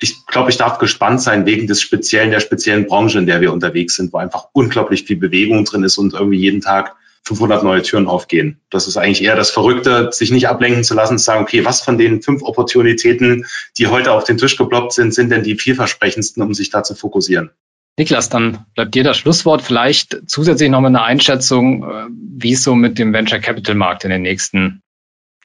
Ich 0.00 0.26
glaube, 0.26 0.50
ich 0.50 0.56
darf 0.56 0.78
gespannt 0.78 1.20
sein 1.20 1.46
wegen 1.46 1.66
des 1.66 1.80
speziellen, 1.80 2.30
der 2.30 2.40
speziellen 2.40 2.86
Branche, 2.86 3.18
in 3.18 3.26
der 3.26 3.40
wir 3.40 3.52
unterwegs 3.52 3.96
sind, 3.96 4.12
wo 4.12 4.18
einfach 4.18 4.48
unglaublich 4.52 5.04
viel 5.04 5.16
Bewegung 5.16 5.64
drin 5.64 5.82
ist 5.84 5.98
und 5.98 6.14
irgendwie 6.14 6.38
jeden 6.38 6.60
Tag 6.60 6.96
500 7.24 7.62
neue 7.62 7.82
Türen 7.82 8.06
aufgehen. 8.06 8.60
Das 8.70 8.88
ist 8.88 8.96
eigentlich 8.96 9.22
eher 9.22 9.36
das 9.36 9.50
Verrückte, 9.50 10.10
sich 10.12 10.30
nicht 10.30 10.48
ablenken 10.48 10.84
zu 10.84 10.94
lassen, 10.94 11.18
zu 11.18 11.24
sagen, 11.24 11.42
okay, 11.42 11.64
was 11.64 11.82
von 11.82 11.98
den 11.98 12.22
fünf 12.22 12.42
Opportunitäten, 12.42 13.46
die 13.76 13.86
heute 13.88 14.12
auf 14.12 14.24
den 14.24 14.38
Tisch 14.38 14.56
geploppt 14.56 14.92
sind, 14.92 15.12
sind 15.12 15.30
denn 15.30 15.42
die 15.42 15.56
vielversprechendsten, 15.56 16.42
um 16.42 16.54
sich 16.54 16.70
da 16.70 16.82
zu 16.82 16.94
fokussieren? 16.94 17.50
Niklas, 17.98 18.28
dann 18.28 18.64
bleibt 18.76 18.94
dir 18.94 19.02
das 19.02 19.18
Schlusswort. 19.18 19.60
Vielleicht 19.60 20.22
zusätzlich 20.26 20.70
noch 20.70 20.80
mal 20.80 20.86
eine 20.86 21.02
Einschätzung, 21.02 21.82
äh, 21.82 22.06
wie 22.08 22.52
es 22.52 22.62
so 22.62 22.76
mit 22.76 22.96
dem 22.98 23.12
Venture 23.12 23.40
Capital 23.40 23.74
Markt 23.74 24.04
in 24.04 24.10
den 24.10 24.22
nächsten 24.22 24.82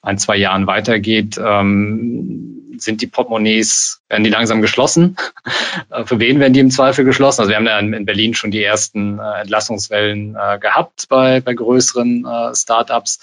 ein, 0.02 0.18
zwei 0.18 0.36
Jahren 0.36 0.68
weitergeht. 0.68 1.36
Ähm, 1.36 2.76
sind 2.76 3.02
die 3.02 3.08
Portemonnaies, 3.08 4.02
werden 4.08 4.22
die 4.24 4.30
langsam 4.30 4.62
geschlossen? 4.62 5.16
Äh, 5.90 6.04
für 6.04 6.20
wen 6.20 6.38
werden 6.38 6.52
die 6.52 6.60
im 6.60 6.70
Zweifel 6.70 7.04
geschlossen? 7.04 7.40
Also 7.40 7.50
wir 7.50 7.56
haben 7.56 7.66
ja 7.66 7.78
in 7.80 8.06
Berlin 8.06 8.34
schon 8.34 8.52
die 8.52 8.62
ersten 8.62 9.18
äh, 9.18 9.40
Entlassungswellen 9.40 10.34
gehabt 10.60 11.06
bei, 11.08 11.40
bei 11.40 11.52
größeren 11.52 12.24
Startups. 12.54 13.18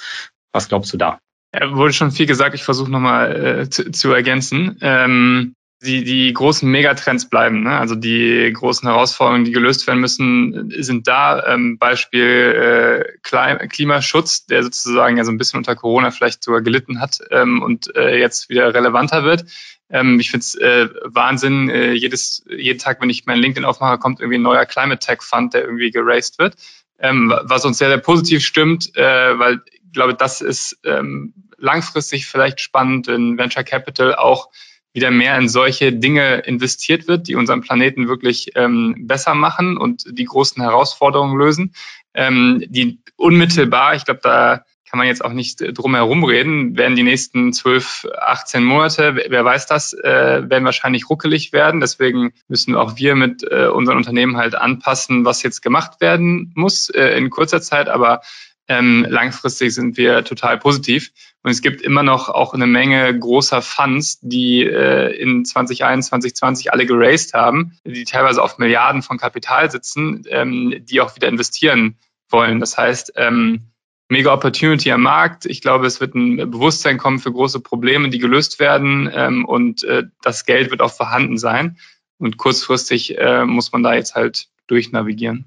Was 0.52 0.68
glaubst 0.68 0.92
du 0.92 0.98
da? 0.98 1.20
Ja, 1.56 1.74
wurde 1.74 1.94
schon 1.94 2.12
viel 2.12 2.26
gesagt. 2.26 2.56
Ich 2.56 2.64
versuche 2.64 2.92
nochmal 2.92 3.62
äh, 3.62 3.70
zu, 3.70 3.90
zu 3.92 4.12
ergänzen. 4.12 4.78
Ähm, 4.82 5.56
die, 5.84 6.04
die 6.04 6.32
großen 6.32 6.70
Megatrends 6.70 7.28
bleiben. 7.28 7.64
Ne? 7.64 7.72
Also 7.72 7.96
die 7.96 8.52
großen 8.54 8.88
Herausforderungen, 8.88 9.46
die 9.46 9.52
gelöst 9.52 9.88
werden 9.88 10.00
müssen, 10.00 10.72
sind 10.78 11.08
da. 11.08 11.46
Ähm, 11.48 11.78
Beispiel 11.80 13.16
äh, 13.24 13.68
Klimaschutz, 13.68 14.46
der 14.46 14.64
sozusagen 14.64 15.18
ja 15.18 15.24
so 15.24 15.32
ein 15.32 15.38
bisschen 15.38 15.58
unter 15.58 15.76
Corona 15.76 16.12
vielleicht 16.12 16.44
sogar 16.44 16.62
gelitten 16.62 17.02
hat 17.02 17.20
ähm, 17.32 17.62
und 17.62 17.96
äh, 17.96 18.20
jetzt 18.20 18.50
wieder 18.50 18.74
relevanter 18.74 19.24
wird. 19.24 19.46
Ähm, 19.90 20.20
ich 20.20 20.30
finde 20.30 20.44
es 20.44 20.56
äh, 20.56 20.88
Wahnsinn. 21.04 21.70
Äh, 21.70 21.94
jedes, 21.94 22.46
jeden 22.48 22.80
Tag, 22.80 23.02
wenn 23.02 23.10
ich 23.10 23.26
mein 23.26 23.40
LinkedIn 23.40 23.66
aufmache, 23.66 23.98
kommt 23.98 24.20
irgendwie 24.20 24.38
ein 24.38 24.44
neuer 24.44 24.66
Climate 24.66 25.04
Tech 25.06 25.24
Fund, 25.24 25.54
der 25.56 25.64
irgendwie 25.64 25.90
geraced 25.90 26.38
wird. 26.38 26.56
Ähm, 27.00 27.34
was 27.44 27.66
uns 27.66 27.80
sehr, 27.80 27.90
sehr 27.90 27.98
positiv 27.98 28.46
stimmt, 28.46 28.96
äh, 28.96 29.40
weil 29.40 29.62
ich 29.66 29.94
glaube, 29.94 30.14
das 30.14 30.42
ist 30.42 30.80
ähm, 30.86 31.34
langfristig 31.58 32.28
vielleicht 32.28 32.62
spannend, 32.62 33.08
in 33.08 33.40
Venture 33.40 33.64
Capital 33.64 34.14
auch 34.14 34.50
wieder 34.94 35.12
mehr 35.12 35.38
in 35.38 35.48
solche 35.48 35.94
Dinge 35.94 36.40
investiert 36.40 37.08
wird, 37.08 37.28
die 37.28 37.36
unseren 37.36 37.62
Planeten 37.62 38.08
wirklich 38.08 38.52
ähm, 38.56 38.96
besser 39.08 39.36
machen 39.36 39.78
und 39.78 40.04
die 40.18 40.26
großen 40.26 40.62
Herausforderungen 40.62 41.38
lösen. 41.38 41.74
Ähm, 42.14 42.64
die 42.68 43.00
unmittelbar, 43.16 43.96
ich 43.96 44.06
glaube, 44.06 44.20
da 44.24 44.66
kann 44.92 44.98
man 44.98 45.08
jetzt 45.08 45.24
auch 45.24 45.32
nicht 45.32 45.64
drum 45.78 45.96
herum 45.96 46.26
reden, 46.26 46.76
werden 46.76 46.98
die 46.98 47.04
nächsten 47.04 47.54
12, 47.54 48.10
18 48.20 48.62
Monate, 48.62 49.24
wer 49.30 49.46
weiß 49.46 49.66
das, 49.66 49.94
äh, 49.94 50.50
werden 50.50 50.66
wahrscheinlich 50.66 51.10
ruckelig 51.10 51.54
werden. 51.54 51.80
Deswegen 51.80 52.34
müssen 52.50 52.76
auch 52.76 52.98
wir 52.98 53.16
mit 53.16 53.42
äh, 53.50 53.68
unseren 53.68 53.96
Unternehmen 53.96 54.36
halt 54.36 54.54
anpassen, 54.54 55.24
was 55.24 55.44
jetzt 55.44 55.62
gemacht 55.62 56.02
werden 56.02 56.52
muss 56.56 56.90
äh, 56.90 57.18
in 57.18 57.30
kurzer 57.30 57.62
Zeit. 57.62 57.88
Aber 57.88 58.20
ähm, 58.68 59.06
langfristig 59.10 59.74
sind 59.74 59.98
wir 59.98 60.24
total 60.24 60.58
positiv. 60.58 61.12
Und 61.44 61.52
es 61.52 61.62
gibt 61.62 61.82
immer 61.82 62.04
noch 62.04 62.30
auch 62.30 62.54
eine 62.54 62.68
Menge 62.68 63.18
großer 63.18 63.62
Funds, 63.62 64.20
die 64.22 64.64
äh, 64.64 65.16
in 65.20 65.44
2021, 65.44 66.36
2020 66.36 66.72
alle 66.72 66.86
geraced 66.86 67.34
haben, 67.34 67.78
die 67.86 68.04
teilweise 68.04 68.42
auf 68.42 68.60
Milliarden 68.60 69.02
von 69.02 69.18
Kapital 69.18 69.72
sitzen, 69.72 70.24
ähm, 70.30 70.76
die 70.84 71.02
auch 71.02 71.16
wieder 71.16 71.28
investieren 71.28 71.98
wollen. 72.30 72.60
Das 72.60 72.78
heißt, 72.78 73.14
ähm, 73.16 73.72
mega 74.12 74.34
Opportunity 74.34 74.92
am 74.92 75.02
Markt. 75.02 75.46
Ich 75.46 75.62
glaube, 75.62 75.88
es 75.88 76.00
wird 76.00 76.16
ein 76.16 76.38
Bewusstsein 76.52 76.98
kommen 76.98 77.20
für 77.20 77.32
große 77.32 77.62
Probleme, 77.62 78.10
die 78.10 78.20
gelöst 78.20 78.60
werden 78.60 79.10
ähm, 79.14 79.46
und 79.46 79.84
äh, 79.84 80.04
das 80.22 80.46
Geld 80.46 80.70
wird 80.70 80.82
auch 80.82 80.94
vorhanden 80.94 81.38
sein. 81.38 81.78
Und 82.20 82.38
kurzfristig 82.38 83.18
äh, 83.18 83.46
muss 83.46 83.72
man 83.72 83.82
da 83.82 83.96
jetzt 83.96 84.14
halt 84.14 84.50
durchnavigieren. 84.68 85.46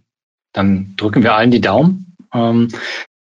Dann 0.53 0.95
drücken 0.97 1.23
wir 1.23 1.35
allen 1.35 1.51
die 1.51 1.61
Daumen. 1.61 2.14
Ähm, 2.35 2.69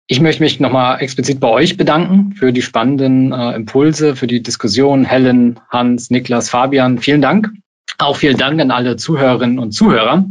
Ich 0.10 0.22
möchte 0.22 0.42
mich 0.42 0.62
nochmal 0.62 1.02
explizit 1.02 1.42
bei 1.42 1.50
euch 1.50 1.76
bedanken 1.76 2.34
für 2.34 2.54
die 2.54 2.62
spannenden 2.62 3.34
äh, 3.34 3.56
Impulse, 3.56 4.16
für 4.16 4.26
die 4.28 4.42
Diskussion. 4.42 5.04
Helen, 5.04 5.60
Hans, 5.70 6.10
Niklas, 6.10 6.50
Fabian, 6.50 7.00
vielen 7.00 7.22
Dank. 7.22 7.50
Auch 7.98 8.16
vielen 8.16 8.38
Dank 8.38 8.62
an 8.62 8.72
alle 8.72 8.96
Zuhörerinnen 8.96 9.60
und 9.60 9.74
Zuhörer. 9.74 10.26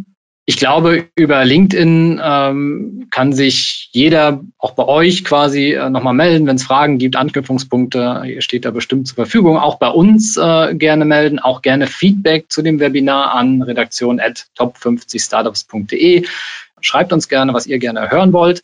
Ich 0.48 0.56
glaube, 0.56 1.08
über 1.16 1.44
LinkedIn 1.44 2.20
ähm, 2.24 3.08
kann 3.10 3.32
sich 3.32 3.90
jeder, 3.92 4.44
auch 4.58 4.74
bei 4.74 4.84
euch 4.84 5.24
quasi, 5.24 5.72
äh, 5.72 5.90
nochmal 5.90 6.14
melden, 6.14 6.46
wenn 6.46 6.56
es 6.56 6.62
Fragen 6.62 6.98
gibt, 6.98 7.16
Anknüpfungspunkte. 7.16 8.22
Ihr 8.26 8.40
steht 8.42 8.64
da 8.64 8.70
bestimmt 8.70 9.08
zur 9.08 9.16
Verfügung. 9.16 9.58
Auch 9.58 9.78
bei 9.78 9.88
uns 9.88 10.36
äh, 10.36 10.74
gerne 10.76 11.04
melden, 11.04 11.40
auch 11.40 11.60
gerne 11.62 11.88
Feedback 11.88 12.46
zu 12.48 12.62
dem 12.62 12.78
Webinar 12.78 13.34
an 13.34 13.60
redaktion 13.60 14.20
at 14.20 14.46
top50startups.de. 14.56 16.24
Schreibt 16.86 17.12
uns 17.12 17.28
gerne, 17.28 17.52
was 17.52 17.66
ihr 17.66 17.78
gerne 17.78 18.10
hören 18.10 18.32
wollt. 18.32 18.62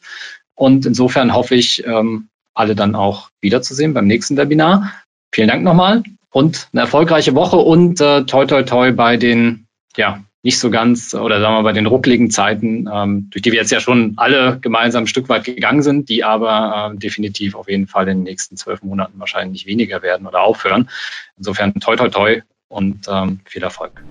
Und 0.54 0.86
insofern 0.86 1.34
hoffe 1.34 1.54
ich, 1.54 1.84
ähm, 1.86 2.28
alle 2.54 2.74
dann 2.74 2.94
auch 2.94 3.30
wiederzusehen 3.40 3.94
beim 3.94 4.06
nächsten 4.06 4.36
Webinar. 4.36 4.92
Vielen 5.32 5.48
Dank 5.48 5.62
nochmal 5.64 6.02
und 6.30 6.68
eine 6.72 6.82
erfolgreiche 6.82 7.34
Woche 7.34 7.56
und 7.56 8.00
äh, 8.00 8.24
toi 8.24 8.46
toi 8.46 8.62
toi 8.62 8.92
bei 8.92 9.16
den 9.16 9.66
ja, 9.96 10.22
nicht 10.42 10.58
so 10.58 10.70
ganz 10.70 11.14
oder 11.14 11.40
sagen 11.40 11.54
wir 11.54 11.62
bei 11.62 11.72
den 11.72 11.86
ruckligen 11.86 12.30
Zeiten, 12.30 12.88
ähm, 12.92 13.28
durch 13.30 13.42
die 13.42 13.52
wir 13.52 13.60
jetzt 13.60 13.70
ja 13.70 13.80
schon 13.80 14.14
alle 14.16 14.58
gemeinsam 14.60 15.04
ein 15.04 15.06
Stück 15.06 15.28
weit 15.28 15.44
gegangen 15.44 15.82
sind, 15.82 16.08
die 16.08 16.24
aber 16.24 16.92
äh, 16.92 16.98
definitiv 16.98 17.54
auf 17.54 17.68
jeden 17.68 17.86
Fall 17.86 18.08
in 18.08 18.18
den 18.18 18.24
nächsten 18.24 18.56
zwölf 18.56 18.82
Monaten 18.82 19.18
wahrscheinlich 19.20 19.66
weniger 19.66 20.02
werden 20.02 20.26
oder 20.26 20.40
aufhören. 20.40 20.88
Insofern 21.36 21.74
toi 21.74 21.96
toi 21.96 22.08
toi 22.08 22.42
und 22.68 23.06
ähm, 23.08 23.40
viel 23.44 23.62
Erfolg. 23.62 24.02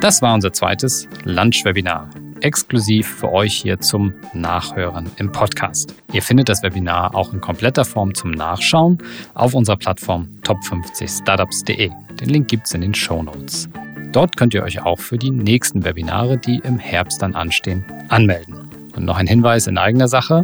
Das 0.00 0.20
war 0.22 0.34
unser 0.34 0.52
zweites 0.52 1.08
Lunch-Webinar, 1.24 2.10
exklusiv 2.42 3.06
für 3.06 3.32
euch 3.32 3.54
hier 3.54 3.80
zum 3.80 4.12
Nachhören 4.32 5.10
im 5.16 5.32
Podcast. 5.32 5.94
Ihr 6.12 6.22
findet 6.22 6.48
das 6.48 6.62
Webinar 6.62 7.14
auch 7.14 7.32
in 7.32 7.40
kompletter 7.40 7.84
Form 7.84 8.14
zum 8.14 8.30
Nachschauen 8.30 8.98
auf 9.34 9.54
unserer 9.54 9.76
Plattform 9.76 10.28
top50startups.de. 10.42 11.90
Den 12.20 12.28
Link 12.28 12.48
gibt's 12.48 12.74
in 12.74 12.80
den 12.80 12.94
Show 12.94 13.22
Notes. 13.22 13.68
Dort 14.12 14.36
könnt 14.36 14.54
ihr 14.54 14.62
euch 14.62 14.80
auch 14.80 14.98
für 14.98 15.18
die 15.18 15.30
nächsten 15.30 15.84
Webinare, 15.84 16.38
die 16.38 16.60
im 16.64 16.78
Herbst 16.78 17.20
dann 17.20 17.34
anstehen, 17.34 17.84
anmelden. 18.08 18.56
Und 18.96 19.04
noch 19.04 19.16
ein 19.16 19.26
Hinweis 19.26 19.66
in 19.66 19.78
eigener 19.78 20.08
Sache. 20.08 20.42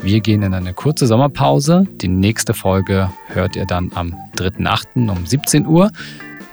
Wir 0.00 0.20
gehen 0.20 0.42
in 0.42 0.54
eine 0.54 0.74
kurze 0.74 1.06
Sommerpause. 1.06 1.84
Die 1.90 2.08
nächste 2.08 2.54
Folge 2.54 3.10
hört 3.26 3.56
ihr 3.56 3.66
dann 3.66 3.90
am 3.94 4.14
3.8. 4.36 5.10
um 5.10 5.26
17 5.26 5.66
Uhr. 5.66 5.90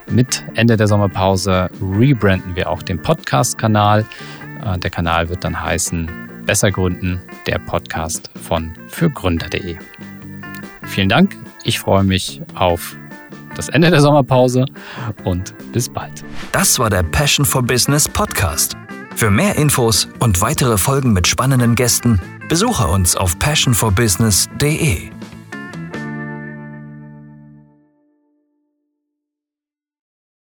Mit 0.09 0.43
Ende 0.55 0.77
der 0.77 0.87
Sommerpause 0.87 1.69
rebranden 1.81 2.55
wir 2.55 2.69
auch 2.69 2.81
den 2.83 3.01
Podcast-Kanal. 3.01 4.05
Äh, 4.63 4.77
der 4.79 4.89
Kanal 4.89 5.29
wird 5.29 5.43
dann 5.43 5.61
heißen 5.61 6.09
Besser 6.45 6.71
Gründen, 6.71 7.21
der 7.47 7.59
Podcast 7.59 8.29
von 8.41 8.73
fürgründer.de. 8.87 9.77
Vielen 10.83 11.09
Dank. 11.09 11.35
Ich 11.63 11.79
freue 11.79 12.03
mich 12.03 12.41
auf 12.53 12.95
das 13.55 13.69
Ende 13.69 13.89
der 13.89 14.01
Sommerpause 14.01 14.65
und 15.23 15.55
bis 15.71 15.89
bald. 15.89 16.23
Das 16.51 16.77
war 16.77 16.89
der 16.89 17.03
Passion 17.03 17.45
for 17.45 17.63
Business 17.63 18.07
Podcast. 18.07 18.75
Für 19.15 19.31
mehr 19.31 19.55
Infos 19.55 20.07
und 20.19 20.41
weitere 20.41 20.77
Folgen 20.77 21.13
mit 21.13 21.25
spannenden 21.25 21.75
Gästen 21.75 22.19
besuche 22.49 22.87
uns 22.87 23.15
auf 23.15 23.39
passionforbusiness.de. 23.39 25.14